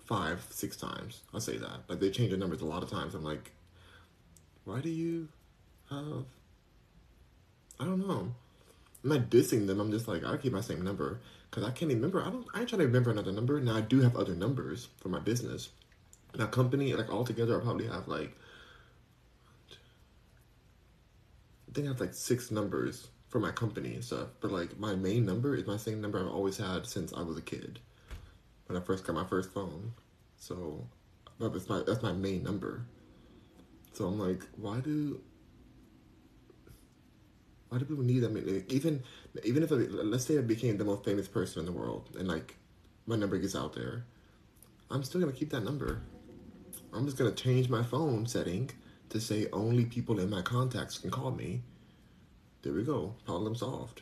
five, 0.04 0.46
six 0.50 0.76
times. 0.76 1.22
I'll 1.32 1.40
say 1.40 1.58
that. 1.58 1.86
But 1.86 2.00
they 2.00 2.10
change 2.10 2.30
their 2.30 2.38
numbers 2.38 2.60
a 2.60 2.66
lot 2.66 2.82
of 2.82 2.90
times. 2.90 3.14
I'm 3.14 3.24
like, 3.24 3.52
why 4.64 4.80
do 4.80 4.88
you 4.88 5.28
have? 5.90 6.24
I 7.80 7.84
don't 7.84 8.06
know. 8.06 8.32
I'm 9.02 9.10
not 9.10 9.30
dissing 9.30 9.66
them. 9.66 9.80
I'm 9.80 9.90
just 9.90 10.08
like 10.08 10.24
I 10.24 10.36
keep 10.36 10.52
my 10.52 10.60
same 10.60 10.82
number 10.82 11.20
because 11.50 11.64
I 11.64 11.70
can't 11.70 11.92
remember. 11.92 12.22
I 12.22 12.30
don't. 12.30 12.46
I 12.54 12.60
ain't 12.60 12.68
trying 12.68 12.80
to 12.80 12.86
remember 12.86 13.10
another 13.10 13.32
number. 13.32 13.60
Now 13.60 13.76
I 13.76 13.80
do 13.82 14.00
have 14.00 14.16
other 14.16 14.34
numbers 14.34 14.88
for 14.98 15.08
my 15.08 15.18
business. 15.18 15.70
Now 16.36 16.46
company 16.46 16.94
like 16.94 17.12
all 17.12 17.24
together, 17.24 17.60
I 17.60 17.62
probably 17.62 17.86
have 17.86 18.08
like. 18.08 18.34
I 21.63 21.63
think 21.74 21.86
I 21.86 21.90
have 21.90 22.00
like 22.00 22.14
six 22.14 22.50
numbers 22.50 23.08
for 23.28 23.40
my 23.40 23.50
company 23.50 23.94
and 23.94 24.04
stuff. 24.04 24.28
But 24.40 24.52
like 24.52 24.78
my 24.78 24.94
main 24.94 25.26
number 25.26 25.54
is 25.56 25.66
my 25.66 25.76
same 25.76 26.00
number 26.00 26.20
I've 26.20 26.32
always 26.32 26.56
had 26.56 26.86
since 26.86 27.12
I 27.12 27.22
was 27.22 27.36
a 27.36 27.42
kid. 27.42 27.80
When 28.66 28.80
I 28.80 28.80
first 28.80 29.04
got 29.04 29.14
my 29.14 29.24
first 29.24 29.52
phone. 29.52 29.92
So 30.36 30.86
that's 31.40 31.68
my 31.68 31.82
that's 31.86 32.02
my 32.02 32.12
main 32.12 32.42
number. 32.42 32.86
So 33.92 34.06
I'm 34.06 34.18
like, 34.18 34.42
why 34.56 34.80
do 34.80 35.20
why 37.68 37.78
do 37.78 37.84
people 37.84 38.04
need 38.04 38.20
that? 38.20 38.32
Like, 38.32 38.72
even 38.72 39.02
even 39.42 39.62
if 39.62 39.72
I, 39.72 39.74
let's 39.74 40.24
say 40.24 40.38
I 40.38 40.42
became 40.42 40.78
the 40.78 40.84
most 40.84 41.04
famous 41.04 41.26
person 41.26 41.60
in 41.60 41.66
the 41.66 41.72
world 41.72 42.10
and 42.18 42.28
like 42.28 42.56
my 43.06 43.16
number 43.16 43.36
gets 43.38 43.56
out 43.56 43.74
there, 43.74 44.04
I'm 44.90 45.02
still 45.02 45.20
gonna 45.20 45.32
keep 45.32 45.50
that 45.50 45.64
number. 45.64 46.02
I'm 46.92 47.04
just 47.04 47.18
gonna 47.18 47.32
change 47.32 47.68
my 47.68 47.82
phone 47.82 48.26
setting 48.26 48.70
to 49.10 49.20
say 49.20 49.48
only 49.52 49.84
people 49.84 50.18
in 50.18 50.30
my 50.30 50.42
contacts 50.42 50.98
can 50.98 51.10
call 51.10 51.30
me 51.30 51.62
there 52.64 52.72
we 52.72 52.82
go. 52.82 53.14
Problem 53.26 53.54
solved. 53.54 54.00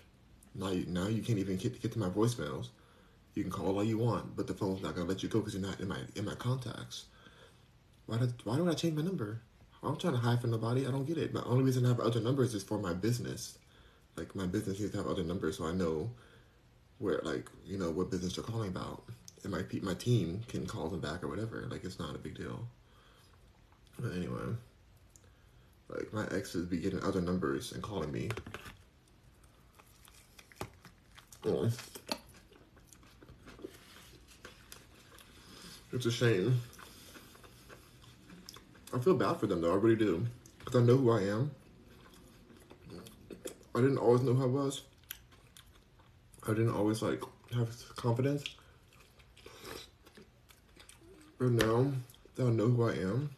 Now 0.54 0.70
you, 0.70 0.86
now 0.86 1.08
you 1.08 1.20
can't 1.20 1.40
even 1.40 1.56
get, 1.56 1.82
get 1.82 1.90
to 1.92 1.98
my 1.98 2.08
voicemails. 2.08 2.68
You 3.34 3.42
can 3.42 3.50
call 3.50 3.74
all 3.74 3.82
you 3.82 3.98
want, 3.98 4.36
but 4.36 4.46
the 4.46 4.54
phone's 4.54 4.82
not 4.82 4.94
gonna 4.94 5.08
let 5.08 5.22
you 5.22 5.28
go 5.28 5.40
because 5.40 5.54
you're 5.54 5.62
not 5.62 5.80
in 5.80 5.88
my 5.88 5.98
in 6.14 6.24
my 6.24 6.36
contacts. 6.36 7.06
Why 8.06 8.18
did 8.18 8.34
why 8.44 8.56
don't 8.56 8.68
I 8.68 8.74
change 8.74 8.94
my 8.94 9.02
number? 9.02 9.40
I'm 9.82 9.96
trying 9.96 10.12
to 10.12 10.20
hide 10.20 10.40
from 10.40 10.52
nobody. 10.52 10.86
I 10.86 10.92
don't 10.92 11.06
get 11.06 11.18
it. 11.18 11.34
My 11.34 11.42
only 11.44 11.64
reason 11.64 11.84
I 11.84 11.88
have 11.88 11.98
other 11.98 12.20
numbers 12.20 12.54
is 12.54 12.62
for 12.62 12.78
my 12.78 12.92
business. 12.92 13.58
Like 14.16 14.36
my 14.36 14.46
business 14.46 14.78
needs 14.78 14.92
to 14.92 14.98
have 14.98 15.08
other 15.08 15.24
numbers 15.24 15.58
so 15.58 15.66
I 15.66 15.72
know 15.72 16.10
where 16.98 17.20
like 17.24 17.50
you 17.66 17.78
know 17.78 17.90
what 17.90 18.12
business 18.12 18.36
they're 18.36 18.44
calling 18.44 18.68
about, 18.68 19.02
and 19.42 19.50
my 19.50 19.64
my 19.82 19.94
team 19.94 20.42
can 20.46 20.66
call 20.66 20.88
them 20.88 21.00
back 21.00 21.24
or 21.24 21.28
whatever. 21.28 21.66
Like 21.68 21.82
it's 21.82 21.98
not 21.98 22.14
a 22.14 22.18
big 22.18 22.36
deal. 22.36 22.68
But 23.98 24.12
anyway. 24.12 24.54
Like 25.94 26.12
my 26.12 26.24
exes 26.36 26.66
be 26.66 26.78
getting 26.78 27.02
other 27.02 27.20
numbers 27.20 27.72
and 27.72 27.82
calling 27.82 28.10
me. 28.10 28.30
It's 35.92 36.06
a 36.06 36.10
shame. 36.10 36.60
I 38.94 38.98
feel 38.98 39.14
bad 39.14 39.36
for 39.36 39.46
them 39.46 39.60
though, 39.60 39.72
I 39.72 39.76
really 39.76 39.96
do. 39.96 40.26
Because 40.58 40.80
I 40.80 40.84
know 40.84 40.96
who 40.96 41.10
I 41.10 41.22
am. 41.24 41.50
I 43.74 43.80
didn't 43.80 43.98
always 43.98 44.22
know 44.22 44.34
who 44.34 44.42
I 44.42 44.46
was. 44.46 44.82
I 46.46 46.52
didn't 46.52 46.74
always 46.74 47.02
like 47.02 47.22
have 47.54 47.68
confidence. 47.96 48.44
But 51.38 51.50
now 51.52 51.92
that 52.36 52.46
I 52.46 52.50
know 52.50 52.68
who 52.68 52.88
I 52.88 52.94
am 52.94 53.30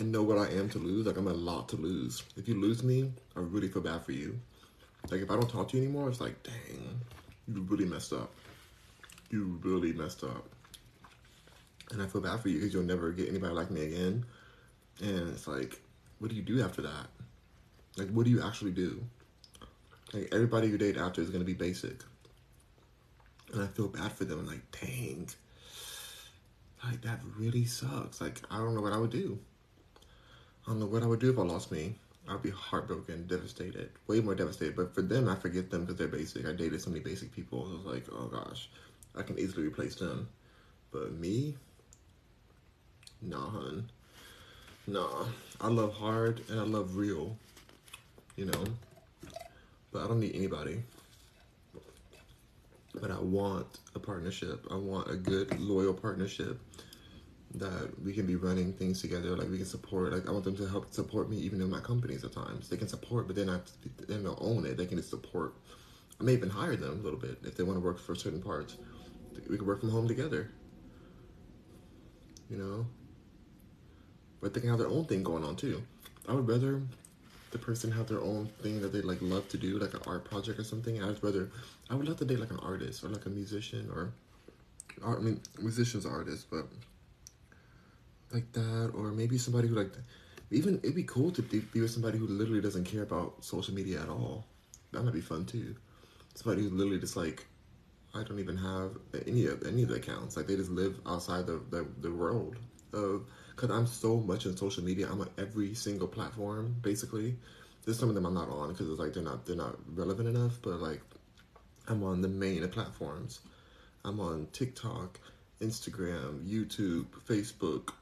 and 0.00 0.10
know 0.10 0.22
what 0.22 0.38
I 0.38 0.50
am 0.52 0.68
to 0.70 0.78
lose, 0.78 1.06
like 1.06 1.16
I'm 1.16 1.28
a 1.28 1.32
lot 1.32 1.68
to 1.70 1.76
lose. 1.76 2.22
If 2.36 2.48
you 2.48 2.54
lose 2.60 2.82
me, 2.82 3.12
I 3.36 3.40
really 3.40 3.68
feel 3.68 3.82
bad 3.82 4.04
for 4.04 4.12
you. 4.12 4.38
Like 5.10 5.20
if 5.20 5.30
I 5.30 5.34
don't 5.34 5.48
talk 5.48 5.68
to 5.68 5.76
you 5.76 5.84
anymore, 5.84 6.08
it's 6.08 6.20
like, 6.20 6.42
dang, 6.42 7.00
you 7.46 7.62
really 7.62 7.84
messed 7.84 8.12
up. 8.12 8.32
You 9.30 9.60
really 9.62 9.92
messed 9.92 10.24
up. 10.24 10.48
And 11.92 12.00
I 12.02 12.06
feel 12.06 12.20
bad 12.20 12.40
for 12.40 12.48
you 12.48 12.58
because 12.58 12.72
you'll 12.72 12.84
never 12.84 13.12
get 13.12 13.28
anybody 13.28 13.52
like 13.52 13.70
me 13.70 13.84
again. 13.84 14.24
And 15.02 15.28
it's 15.30 15.46
like, 15.46 15.80
what 16.18 16.30
do 16.30 16.36
you 16.36 16.42
do 16.42 16.62
after 16.62 16.82
that? 16.82 17.06
Like, 17.96 18.10
what 18.10 18.24
do 18.24 18.30
you 18.30 18.42
actually 18.42 18.70
do? 18.72 19.02
Like, 20.12 20.28
everybody 20.32 20.68
you 20.68 20.78
date 20.78 20.96
after 20.96 21.20
is 21.20 21.30
going 21.30 21.40
to 21.40 21.46
be 21.46 21.54
basic. 21.54 22.02
And 23.52 23.62
I 23.62 23.66
feel 23.66 23.88
bad 23.88 24.12
for 24.12 24.24
them. 24.24 24.46
Like, 24.46 24.62
dang. 24.70 25.28
Like, 26.84 27.02
that 27.02 27.20
really 27.36 27.64
sucks. 27.64 28.20
Like, 28.20 28.40
I 28.50 28.58
don't 28.58 28.74
know 28.74 28.80
what 28.80 28.92
I 28.92 28.98
would 28.98 29.10
do. 29.10 29.38
I 30.70 30.72
don't 30.72 30.78
know 30.78 30.86
what 30.86 31.02
I 31.02 31.06
would 31.06 31.18
do 31.18 31.30
if 31.30 31.36
I 31.36 31.42
lost 31.42 31.72
me. 31.72 31.96
I'd 32.28 32.42
be 32.42 32.50
heartbroken, 32.50 33.26
devastated, 33.26 33.90
way 34.06 34.20
more 34.20 34.36
devastated. 34.36 34.76
But 34.76 34.94
for 34.94 35.02
them, 35.02 35.28
I 35.28 35.34
forget 35.34 35.68
them 35.68 35.80
because 35.80 35.96
they're 35.96 36.06
basic. 36.06 36.46
I 36.46 36.52
dated 36.52 36.80
so 36.80 36.90
many 36.90 37.02
basic 37.02 37.34
people. 37.34 37.66
So 37.66 37.72
I 37.72 37.76
was 37.76 37.86
like, 37.86 38.06
oh 38.12 38.28
gosh, 38.28 38.68
I 39.16 39.22
can 39.22 39.36
easily 39.36 39.66
replace 39.66 39.96
them. 39.96 40.28
But 40.92 41.10
me, 41.14 41.56
nah, 43.20 43.50
hun. 43.50 43.90
Nah. 44.86 45.24
I 45.60 45.66
love 45.66 45.92
hard 45.92 46.40
and 46.48 46.60
I 46.60 46.62
love 46.62 46.94
real, 46.94 47.36
you 48.36 48.44
know? 48.44 48.64
But 49.90 50.04
I 50.04 50.06
don't 50.06 50.20
need 50.20 50.36
anybody. 50.36 50.84
But 52.94 53.10
I 53.10 53.18
want 53.18 53.80
a 53.96 53.98
partnership. 53.98 54.68
I 54.70 54.76
want 54.76 55.10
a 55.10 55.16
good, 55.16 55.58
loyal 55.58 55.94
partnership 55.94 56.60
that 57.54 57.90
we 58.04 58.12
can 58.12 58.26
be 58.26 58.36
running 58.36 58.72
things 58.72 59.00
together. 59.00 59.36
Like 59.36 59.50
we 59.50 59.56
can 59.56 59.66
support. 59.66 60.12
Like 60.12 60.28
I 60.28 60.32
want 60.32 60.44
them 60.44 60.56
to 60.56 60.68
help 60.68 60.92
support 60.92 61.28
me, 61.28 61.36
even 61.38 61.60
in 61.60 61.70
my 61.70 61.80
companies 61.80 62.24
at 62.24 62.32
times. 62.32 62.68
They 62.68 62.76
can 62.76 62.88
support, 62.88 63.26
but 63.26 63.36
they're 63.36 63.44
not. 63.44 63.70
They 64.06 64.14
don't 64.14 64.38
own 64.40 64.66
it. 64.66 64.76
They 64.76 64.86
can 64.86 64.98
just 64.98 65.10
support. 65.10 65.54
I 66.20 66.24
may 66.24 66.34
even 66.34 66.50
hire 66.50 66.76
them 66.76 67.00
a 67.00 67.02
little 67.02 67.18
bit 67.18 67.38
if 67.44 67.56
they 67.56 67.62
want 67.62 67.76
to 67.76 67.84
work 67.84 67.98
for 67.98 68.14
certain 68.14 68.42
parts. 68.42 68.76
We 69.48 69.56
can 69.56 69.66
work 69.66 69.80
from 69.80 69.90
home 69.90 70.06
together. 70.06 70.50
You 72.48 72.58
know, 72.58 72.86
but 74.40 74.54
they 74.54 74.60
can 74.60 74.70
have 74.70 74.78
their 74.78 74.88
own 74.88 75.04
thing 75.04 75.22
going 75.22 75.44
on 75.44 75.56
too. 75.56 75.82
I 76.28 76.34
would 76.34 76.48
rather 76.48 76.82
the 77.52 77.58
person 77.58 77.90
have 77.90 78.06
their 78.06 78.20
own 78.20 78.46
thing 78.62 78.80
that 78.80 78.92
they 78.92 79.00
like 79.02 79.18
love 79.20 79.48
to 79.48 79.56
do, 79.56 79.78
like 79.78 79.94
an 79.94 80.00
art 80.06 80.24
project 80.24 80.58
or 80.58 80.64
something. 80.64 81.02
I'd 81.02 81.22
rather 81.22 81.50
I 81.88 81.94
would 81.94 82.06
love 82.06 82.18
to 82.18 82.24
date 82.24 82.38
like 82.38 82.50
an 82.50 82.60
artist 82.60 83.02
or 83.02 83.08
like 83.08 83.26
a 83.26 83.30
musician 83.30 83.90
or, 83.92 84.12
I 85.04 85.18
mean, 85.18 85.40
musicians 85.58 86.06
artists, 86.06 86.46
but 86.48 86.66
like 88.32 88.52
that, 88.52 88.92
or 88.94 89.10
maybe 89.12 89.38
somebody 89.38 89.68
who 89.68 89.74
like, 89.74 89.92
even 90.50 90.78
it'd 90.82 90.94
be 90.96 91.04
cool 91.04 91.30
to 91.32 91.42
be 91.42 91.62
with 91.80 91.90
somebody 91.90 92.18
who 92.18 92.26
literally 92.26 92.60
doesn't 92.60 92.84
care 92.84 93.02
about 93.02 93.44
social 93.44 93.74
media 93.74 94.00
at 94.00 94.08
all. 94.08 94.46
That 94.92 95.02
might 95.04 95.14
be 95.14 95.20
fun 95.20 95.44
too. 95.44 95.76
Somebody 96.34 96.62
who 96.62 96.70
literally 96.70 96.98
just 96.98 97.16
like, 97.16 97.46
I 98.14 98.22
don't 98.22 98.40
even 98.40 98.56
have 98.56 98.96
any 99.26 99.46
of 99.46 99.64
any 99.66 99.82
of 99.82 99.88
the 99.88 99.96
accounts. 99.96 100.36
Like 100.36 100.46
they 100.46 100.56
just 100.56 100.70
live 100.70 100.98
outside 101.06 101.46
the 101.46 101.60
the, 101.70 101.86
the 102.00 102.10
world 102.12 102.56
of. 102.92 103.26
Cause 103.56 103.70
I'm 103.70 103.86
so 103.86 104.16
much 104.16 104.46
in 104.46 104.56
social 104.56 104.82
media. 104.82 105.06
I'm 105.10 105.20
on 105.20 105.28
every 105.36 105.74
single 105.74 106.08
platform 106.08 106.76
basically. 106.80 107.36
There's 107.84 107.98
some 107.98 108.08
of 108.08 108.14
them 108.14 108.24
I'm 108.24 108.32
not 108.32 108.48
on 108.48 108.68
because 108.70 108.88
it's 108.88 108.98
like 108.98 109.12
they're 109.12 109.22
not 109.22 109.44
they're 109.44 109.54
not 109.54 109.76
relevant 109.94 110.28
enough. 110.28 110.58
But 110.62 110.80
like, 110.80 111.02
I'm 111.86 112.02
on 112.02 112.22
the 112.22 112.28
main 112.28 112.66
platforms. 112.68 113.40
I'm 114.02 114.18
on 114.18 114.48
TikTok, 114.52 115.20
Instagram, 115.60 116.42
YouTube, 116.48 117.06
Facebook, 117.28 117.92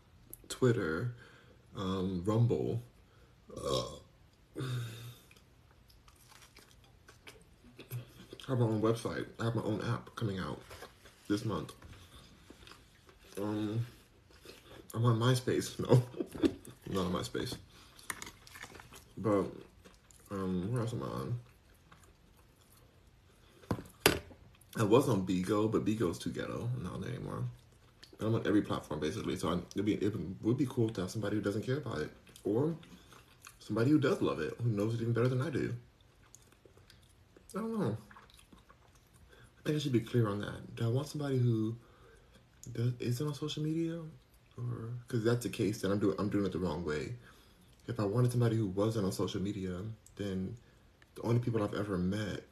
Twitter, 0.48 1.14
um, 1.76 2.22
Rumble. 2.24 2.82
Uh, 3.56 4.62
I 8.48 8.52
have 8.52 8.58
my 8.58 8.64
own 8.64 8.80
website. 8.80 9.26
I 9.38 9.44
have 9.44 9.54
my 9.54 9.62
own 9.62 9.82
app 9.82 10.14
coming 10.16 10.38
out 10.38 10.60
this 11.28 11.44
month. 11.44 11.72
Um, 13.40 13.86
I'm 14.94 15.04
on 15.04 15.18
MySpace. 15.18 15.78
No, 15.88 16.02
I'm 16.86 16.94
not 16.94 17.06
on 17.06 17.12
MySpace. 17.12 17.56
But 19.18 19.44
um, 20.30 20.72
where 20.72 20.80
else 20.80 20.94
am 20.94 21.02
I 21.02 21.06
on? 21.06 21.40
I 24.78 24.82
was 24.84 25.08
on 25.08 25.26
Bigo, 25.26 25.70
but 25.70 25.84
Bigo's 25.84 26.18
too 26.18 26.30
ghetto. 26.30 26.70
I'm 26.76 26.84
not 26.84 26.94
on 26.94 27.00
there 27.02 27.10
anymore. 27.10 27.44
I'm 28.20 28.34
on 28.34 28.46
every 28.46 28.62
platform 28.62 29.00
basically. 29.00 29.36
So 29.36 29.62
it'd 29.74 29.84
be, 29.84 29.94
it 29.94 30.12
would 30.42 30.58
be 30.58 30.66
cool 30.66 30.88
to 30.90 31.02
have 31.02 31.10
somebody 31.10 31.36
who 31.36 31.42
doesn't 31.42 31.62
care 31.62 31.78
about 31.78 31.98
it, 31.98 32.10
or 32.44 32.74
somebody 33.58 33.90
who 33.90 33.98
does 33.98 34.20
love 34.22 34.40
it, 34.40 34.54
who 34.62 34.70
knows 34.70 34.94
it 34.94 35.00
even 35.00 35.12
better 35.12 35.28
than 35.28 35.40
I 35.40 35.50
do. 35.50 35.74
I 37.54 37.60
don't 37.60 37.78
know. 37.78 37.96
I 39.32 39.62
think 39.64 39.76
I 39.76 39.78
should 39.78 39.92
be 39.92 40.00
clear 40.00 40.28
on 40.28 40.40
that. 40.40 40.76
Do 40.76 40.84
I 40.84 40.88
want 40.88 41.08
somebody 41.08 41.38
who 41.38 41.76
does, 42.72 42.92
isn't 42.98 43.26
on 43.26 43.34
social 43.34 43.62
media, 43.62 44.00
or 44.56 44.90
because 45.06 45.24
that's 45.24 45.44
the 45.44 45.50
case, 45.50 45.82
then 45.82 45.90
I'm 45.90 45.98
doing 45.98 46.16
I'm 46.18 46.28
doing 46.28 46.46
it 46.46 46.52
the 46.52 46.58
wrong 46.58 46.84
way. 46.84 47.14
If 47.86 48.00
I 48.00 48.04
wanted 48.04 48.32
somebody 48.32 48.56
who 48.56 48.66
wasn't 48.66 49.06
on 49.06 49.12
social 49.12 49.40
media, 49.40 49.80
then 50.16 50.56
the 51.14 51.22
only 51.22 51.40
people 51.40 51.62
I've 51.62 51.74
ever 51.74 51.96
met 51.96 52.42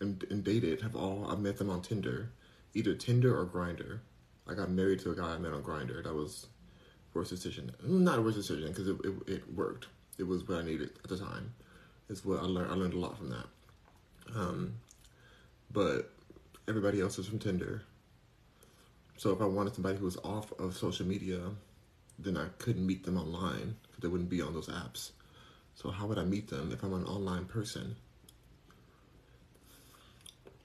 and, 0.00 0.24
and 0.30 0.42
dated 0.42 0.80
have 0.80 0.96
all 0.96 1.26
I've 1.30 1.40
met 1.40 1.58
them 1.58 1.70
on 1.70 1.82
Tinder, 1.82 2.30
either 2.74 2.94
Tinder 2.94 3.38
or 3.38 3.44
Grindr. 3.46 4.00
I 4.48 4.54
got 4.54 4.70
married 4.70 5.00
to 5.00 5.10
a 5.10 5.16
guy 5.16 5.34
I 5.34 5.38
met 5.38 5.52
on 5.52 5.62
Grindr. 5.62 6.02
That 6.02 6.14
was 6.14 6.46
worst 7.14 7.30
decision. 7.30 7.72
Not 7.82 8.18
a 8.18 8.22
worst 8.22 8.36
decision 8.36 8.68
because 8.68 8.88
it, 8.88 8.96
it, 9.04 9.14
it 9.26 9.54
worked. 9.54 9.86
It 10.18 10.24
was 10.24 10.46
what 10.46 10.58
I 10.58 10.62
needed 10.62 10.90
at 11.02 11.10
the 11.10 11.18
time. 11.18 11.54
It's 12.08 12.24
what 12.24 12.38
I 12.38 12.42
learned. 12.42 12.70
I 12.70 12.74
learned 12.74 12.94
a 12.94 12.98
lot 12.98 13.18
from 13.18 13.30
that. 13.30 13.46
Um, 14.34 14.74
but 15.72 16.12
everybody 16.68 17.00
else 17.00 17.18
is 17.18 17.26
from 17.26 17.38
Tinder. 17.38 17.82
So 19.16 19.30
if 19.30 19.40
I 19.40 19.46
wanted 19.46 19.74
somebody 19.74 19.98
who 19.98 20.04
was 20.04 20.18
off 20.18 20.52
of 20.58 20.76
social 20.76 21.06
media, 21.06 21.40
then 22.18 22.36
I 22.36 22.46
couldn't 22.58 22.86
meet 22.86 23.04
them 23.04 23.16
online 23.16 23.76
because 23.82 24.02
they 24.02 24.08
wouldn't 24.08 24.30
be 24.30 24.42
on 24.42 24.54
those 24.54 24.68
apps. 24.68 25.10
So 25.74 25.90
how 25.90 26.06
would 26.06 26.18
I 26.18 26.24
meet 26.24 26.48
them 26.48 26.70
if 26.72 26.82
I'm 26.82 26.94
an 26.94 27.04
online 27.04 27.46
person? 27.46 27.96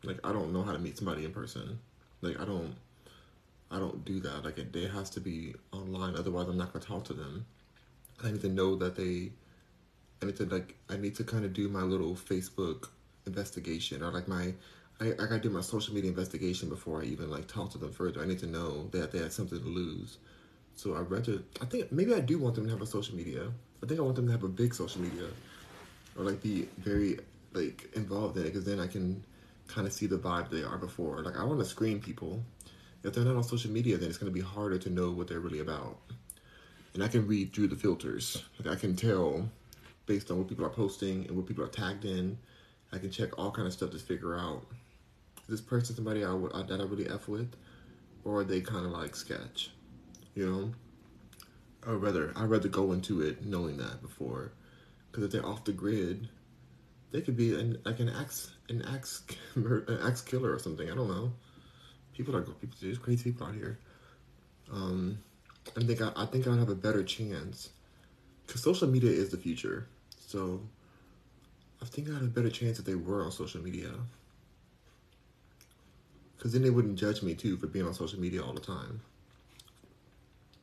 Like 0.04 0.20
I 0.24 0.32
don't 0.32 0.54
know 0.54 0.64
how 0.64 0.74
to 0.74 0.80
meet 0.80 0.98
somebody 0.98 1.26
in 1.26 1.32
person. 1.32 1.80
Like 2.22 2.40
I 2.40 2.46
don't 2.46 2.76
I 3.72 3.80
don't 3.80 4.04
do 4.04 4.20
that. 4.20 4.44
Like 4.44 4.58
it, 4.58 4.76
it 4.76 4.92
has 4.92 5.10
to 5.12 5.22
be 5.22 5.56
online. 5.72 6.16
Otherwise, 6.16 6.48
I'm 6.50 6.58
not 6.58 6.74
gonna 6.74 6.84
talk 6.86 7.06
to 7.06 7.14
them. 7.14 7.46
I 8.24 8.32
need 8.32 8.42
to 8.42 8.50
know 8.50 8.76
that 8.76 8.96
they. 8.96 9.32
I 10.22 10.26
need 10.26 10.36
to 10.38 10.46
like. 10.46 10.76
I 10.90 10.98
need 10.98 11.16
to 11.16 11.24
kind 11.24 11.46
of 11.46 11.54
do 11.54 11.70
my 11.70 11.82
little 11.82 12.14
Facebook 12.14 12.90
investigation 13.26 14.04
or 14.04 14.12
like 14.12 14.28
my. 14.28 14.54
I, 15.00 15.14
I 15.14 15.26
gotta 15.26 15.40
do 15.40 15.50
my 15.50 15.62
social 15.62 15.96
media 15.96 16.10
investigation 16.10 16.70
before 16.70 17.02
I 17.02 17.06
even 17.06 17.32
like 17.32 17.48
talk 17.48 17.72
to 17.72 17.78
them 17.78 17.94
further. 17.94 18.22
I 18.22 18.26
need 18.26 18.40
to 18.40 18.48
know 18.48 18.88
that 18.92 19.12
they 19.12 19.20
have 19.20 19.32
something 19.32 19.60
to 19.60 19.66
lose. 19.66 20.18
So 20.76 20.96
I 20.96 21.00
rather. 21.00 21.40
I 21.62 21.66
think 21.66 21.92
maybe 21.92 22.14
I 22.14 22.20
do 22.20 22.40
want 22.40 22.56
them 22.56 22.66
to 22.66 22.72
have 22.72 22.82
a 22.82 22.86
social 22.86 23.16
media. 23.16 23.52
I 23.82 23.88
think 23.88 24.00
I 24.00 24.04
want 24.04 24.18
them 24.18 24.26
to 24.28 24.32
have 24.34 24.44
a 24.44 24.50
big 24.50 24.76
social 24.76 25.02
media, 25.02 25.28
or 26.18 26.26
like 26.26 26.44
be 26.44 26.68
very 26.78 27.20
like 27.54 27.90
involved 27.94 28.38
in 28.38 28.44
it 28.44 28.48
because 28.48 28.66
then 28.66 28.80
I 28.80 28.88
can 28.88 29.24
kind 29.68 29.88
of 29.88 29.94
see 29.94 30.06
the 30.06 30.18
vibe 30.18 30.50
they 30.50 30.64
are 30.64 30.78
before. 30.78 31.24
Like 31.24 31.38
I 31.38 31.46
want 31.46 31.60
to 31.60 31.66
screen 31.66 32.02
people 32.02 32.44
if 33.04 33.14
they're 33.14 33.26
not 33.26 33.36
on 33.36 33.44
social 33.44 33.72
media, 33.72 33.98
then 33.98 34.10
it's 34.10 34.18
going 34.18 34.32
to 34.32 34.34
be 34.34 34.46
harder 34.46 34.78
to 34.78 34.90
know 34.90 35.12
what 35.12 35.28
they're 35.28 35.40
really 35.40 35.60
about. 35.60 35.98
And 36.94 37.04
I 37.04 37.08
can 37.08 37.28
read 37.28 37.54
through 37.54 37.68
the 37.68 37.76
filters. 37.76 38.44
Like 38.60 38.76
I 38.76 38.80
can 38.80 38.96
tell 38.96 39.50
based 40.06 40.30
on 40.30 40.38
what 40.38 40.48
people 40.48 40.66
are 40.66 40.70
posting 40.70 41.26
and 41.28 41.38
what 41.38 41.46
people 41.46 41.64
are 41.64 41.70
tagged 41.70 42.06
in. 42.06 42.38
I 42.92 42.98
can 42.98 43.10
check 43.10 43.38
all 43.40 43.52
kind 43.52 43.68
of 43.68 43.74
stuff 43.74 43.92
to 43.92 43.98
figure 43.98 44.38
out 44.38 44.66
is 45.44 45.48
this 45.48 45.62
person 45.62 45.96
somebody 45.96 46.24
I 46.24 46.34
would, 46.34 46.52
that 46.52 46.80
I 46.80 46.84
really 46.84 47.10
f 47.10 47.28
with, 47.28 47.56
or 48.24 48.42
are 48.42 48.44
they 48.44 48.62
kind 48.62 48.86
of 48.86 48.92
like 48.92 49.16
sketch, 49.16 49.72
you 50.36 50.46
know? 50.46 50.72
Or 51.88 51.98
rather, 51.98 52.32
I'd 52.36 52.50
rather 52.50 52.68
go 52.68 52.92
into 52.92 53.22
it 53.22 53.46
knowing 53.46 53.78
that 53.78 54.02
before, 54.02 54.52
because 55.10 55.24
if 55.24 55.32
they're 55.32 55.46
off 55.46 55.64
the 55.64 55.72
grid, 55.72 56.30
they 57.12 57.22
could 57.22 57.36
be 57.36 57.60
an, 57.60 57.78
like 57.86 58.00
an 58.00 58.10
axe, 58.10 58.52
an 58.70 58.84
axe, 58.84 59.24
an 59.56 60.00
axe 60.04 60.22
killer 60.22 60.54
or 60.54 60.60
something. 60.60 60.92
I 60.92 60.96
don't 60.96 61.08
know 61.08 61.32
people 62.16 62.36
are 62.36 62.42
people. 62.42 62.76
There's 62.82 62.98
crazy 62.98 63.32
people 63.32 63.48
out 63.48 63.56
here. 63.56 63.80
Um, 64.72 65.18
I 65.78 65.84
think 65.84 66.02
I, 66.02 66.12
I 66.16 66.26
think 66.26 66.48
I'd 66.48 66.60
have 66.60 66.70
a 66.70 66.76
better 66.76 67.04
chance 67.04 67.70
because 68.46 68.62
social 68.62 68.88
media 68.88 69.12
is 69.12 69.30
the 69.30 69.38
future. 69.38 69.88
So 70.20 70.62
I 71.82 71.86
think 71.86 72.10
I'd 72.10 72.14
have 72.14 72.24
a 72.24 72.28
better 72.28 72.50
chance 72.50 72.80
if 72.80 72.86
they 72.86 72.96
were 72.96 73.24
on 73.24 73.32
social 73.32 73.62
media. 73.62 73.90
Because 76.38 76.54
then 76.54 76.64
they 76.64 76.70
wouldn't 76.70 76.98
judge 76.98 77.22
me 77.22 77.36
too 77.36 77.58
for 77.58 77.68
being 77.68 77.86
on 77.86 77.94
social 77.94 78.20
media 78.20 78.44
all 78.44 78.54
the 78.54 78.60
time. 78.60 79.02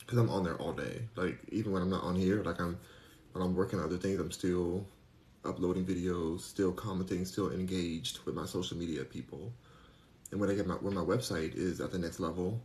Because 0.01 0.19
I'm 0.19 0.31
on 0.31 0.43
there 0.43 0.57
all 0.57 0.73
day. 0.73 1.03
Like 1.17 1.39
even 1.51 1.73
when 1.73 1.83
I'm 1.83 1.91
not 1.91 2.03
on 2.03 2.17
here, 2.17 2.43
like 2.43 2.61
I'm 2.61 2.79
when 3.33 3.45
I'm 3.45 3.55
working 3.55 3.79
on 3.79 3.85
other 3.85 3.99
things, 3.99 4.19
I'm 4.19 4.33
still 4.33 4.87
uploading 5.45 5.85
videos, 5.85 6.41
still 6.41 6.73
commenting, 6.73 7.25
still 7.25 7.53
engaged 7.53 8.19
with 8.25 8.35
my 8.35 8.47
social 8.47 8.77
media 8.77 9.05
people. 9.05 9.53
And 10.31 10.41
when 10.41 10.51
I 10.51 10.55
get 10.55 10.67
my 10.67 10.75
when 10.75 10.95
my 10.95 11.03
website 11.03 11.55
is 11.55 11.81
at 11.81 11.91
the 11.91 11.99
next 11.99 12.21
level, 12.21 12.61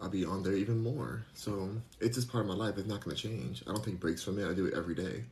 I'll 0.00 0.08
be 0.08 0.24
on 0.24 0.42
there 0.42 0.54
even 0.54 0.82
more. 0.82 1.24
So 1.34 1.70
it's 2.00 2.16
just 2.16 2.30
part 2.30 2.44
of 2.44 2.48
my 2.48 2.54
life. 2.54 2.78
It's 2.78 2.88
not 2.88 3.04
going 3.04 3.16
to 3.16 3.22
change. 3.22 3.62
I 3.66 3.72
don't 3.72 3.84
take 3.84 4.00
breaks 4.00 4.22
from 4.22 4.38
it. 4.38 4.48
I 4.48 4.54
do 4.54 4.66
it 4.66 4.74
every 4.74 4.94
day. 4.94 5.24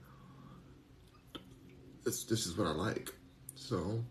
It's, 2.06 2.24
this 2.24 2.46
is 2.46 2.56
what 2.56 2.66
I 2.66 2.70
like. 2.70 3.12
So 3.54 4.02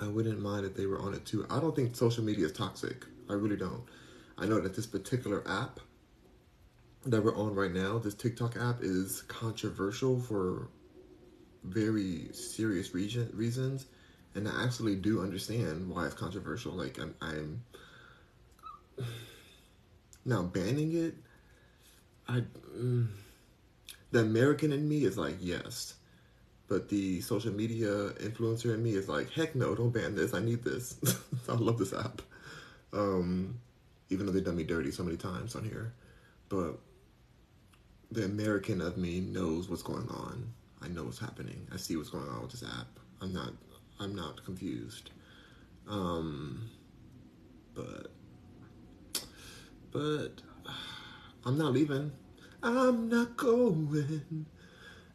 I 0.00 0.08
wouldn't 0.08 0.40
mind 0.40 0.66
if 0.66 0.74
they 0.74 0.86
were 0.86 1.00
on 1.00 1.14
it 1.14 1.24
too. 1.24 1.46
I 1.50 1.60
don't 1.60 1.76
think 1.76 1.94
social 1.96 2.24
media 2.24 2.46
is 2.46 2.52
toxic. 2.52 3.04
I 3.28 3.34
really 3.34 3.56
don't. 3.56 3.84
I 4.38 4.46
know 4.46 4.60
that 4.60 4.74
this 4.74 4.86
particular 4.86 5.42
app 5.46 5.80
that 7.04 7.22
we're 7.22 7.36
on 7.36 7.54
right 7.54 7.72
now, 7.72 7.98
this 7.98 8.14
TikTok 8.14 8.56
app, 8.56 8.82
is 8.82 9.22
controversial 9.22 10.20
for 10.20 10.68
very 11.64 12.32
serious 12.32 12.94
reason, 12.94 13.30
reasons. 13.34 13.86
And 14.34 14.48
I 14.48 14.64
actually 14.64 14.96
do 14.96 15.20
understand 15.20 15.88
why 15.88 16.06
it's 16.06 16.14
controversial. 16.14 16.72
Like, 16.72 16.98
I'm, 16.98 17.14
I'm 17.20 17.62
now 20.24 20.42
banning 20.42 20.96
it. 20.96 21.14
I 22.28 22.42
mm, 22.76 23.08
the 24.10 24.20
American 24.20 24.72
in 24.72 24.88
me 24.88 25.04
is 25.04 25.18
like 25.18 25.36
yes, 25.40 25.94
but 26.68 26.88
the 26.88 27.20
social 27.20 27.52
media 27.52 27.88
influencer 28.20 28.74
in 28.74 28.82
me 28.82 28.94
is 28.94 29.08
like 29.08 29.30
heck 29.30 29.54
no, 29.54 29.74
don't 29.74 29.90
ban 29.90 30.14
this. 30.14 30.34
I 30.34 30.40
need 30.40 30.62
this. 30.62 30.96
I 31.48 31.54
love 31.54 31.78
this 31.78 31.92
app. 31.92 32.22
Um, 32.92 33.58
even 34.10 34.26
though 34.26 34.32
they've 34.32 34.44
done 34.44 34.56
me 34.56 34.64
dirty 34.64 34.90
so 34.90 35.02
many 35.02 35.16
times 35.16 35.56
on 35.56 35.64
here, 35.64 35.92
but 36.48 36.78
the 38.10 38.24
American 38.24 38.80
of 38.80 38.98
me 38.98 39.20
knows 39.20 39.68
what's 39.68 39.82
going 39.82 40.08
on. 40.08 40.52
I 40.82 40.88
know 40.88 41.04
what's 41.04 41.18
happening. 41.18 41.66
I 41.72 41.76
see 41.76 41.96
what's 41.96 42.10
going 42.10 42.28
on 42.28 42.42
with 42.42 42.50
this 42.50 42.62
app. 42.62 42.88
I'm 43.20 43.32
not. 43.32 43.52
I'm 44.00 44.14
not 44.14 44.44
confused. 44.44 45.10
Um, 45.88 46.70
but 47.74 48.12
but 49.90 50.42
I'm 51.44 51.58
not 51.58 51.72
leaving. 51.72 52.12
I'm 52.62 53.08
not 53.08 53.36
going. 53.36 54.46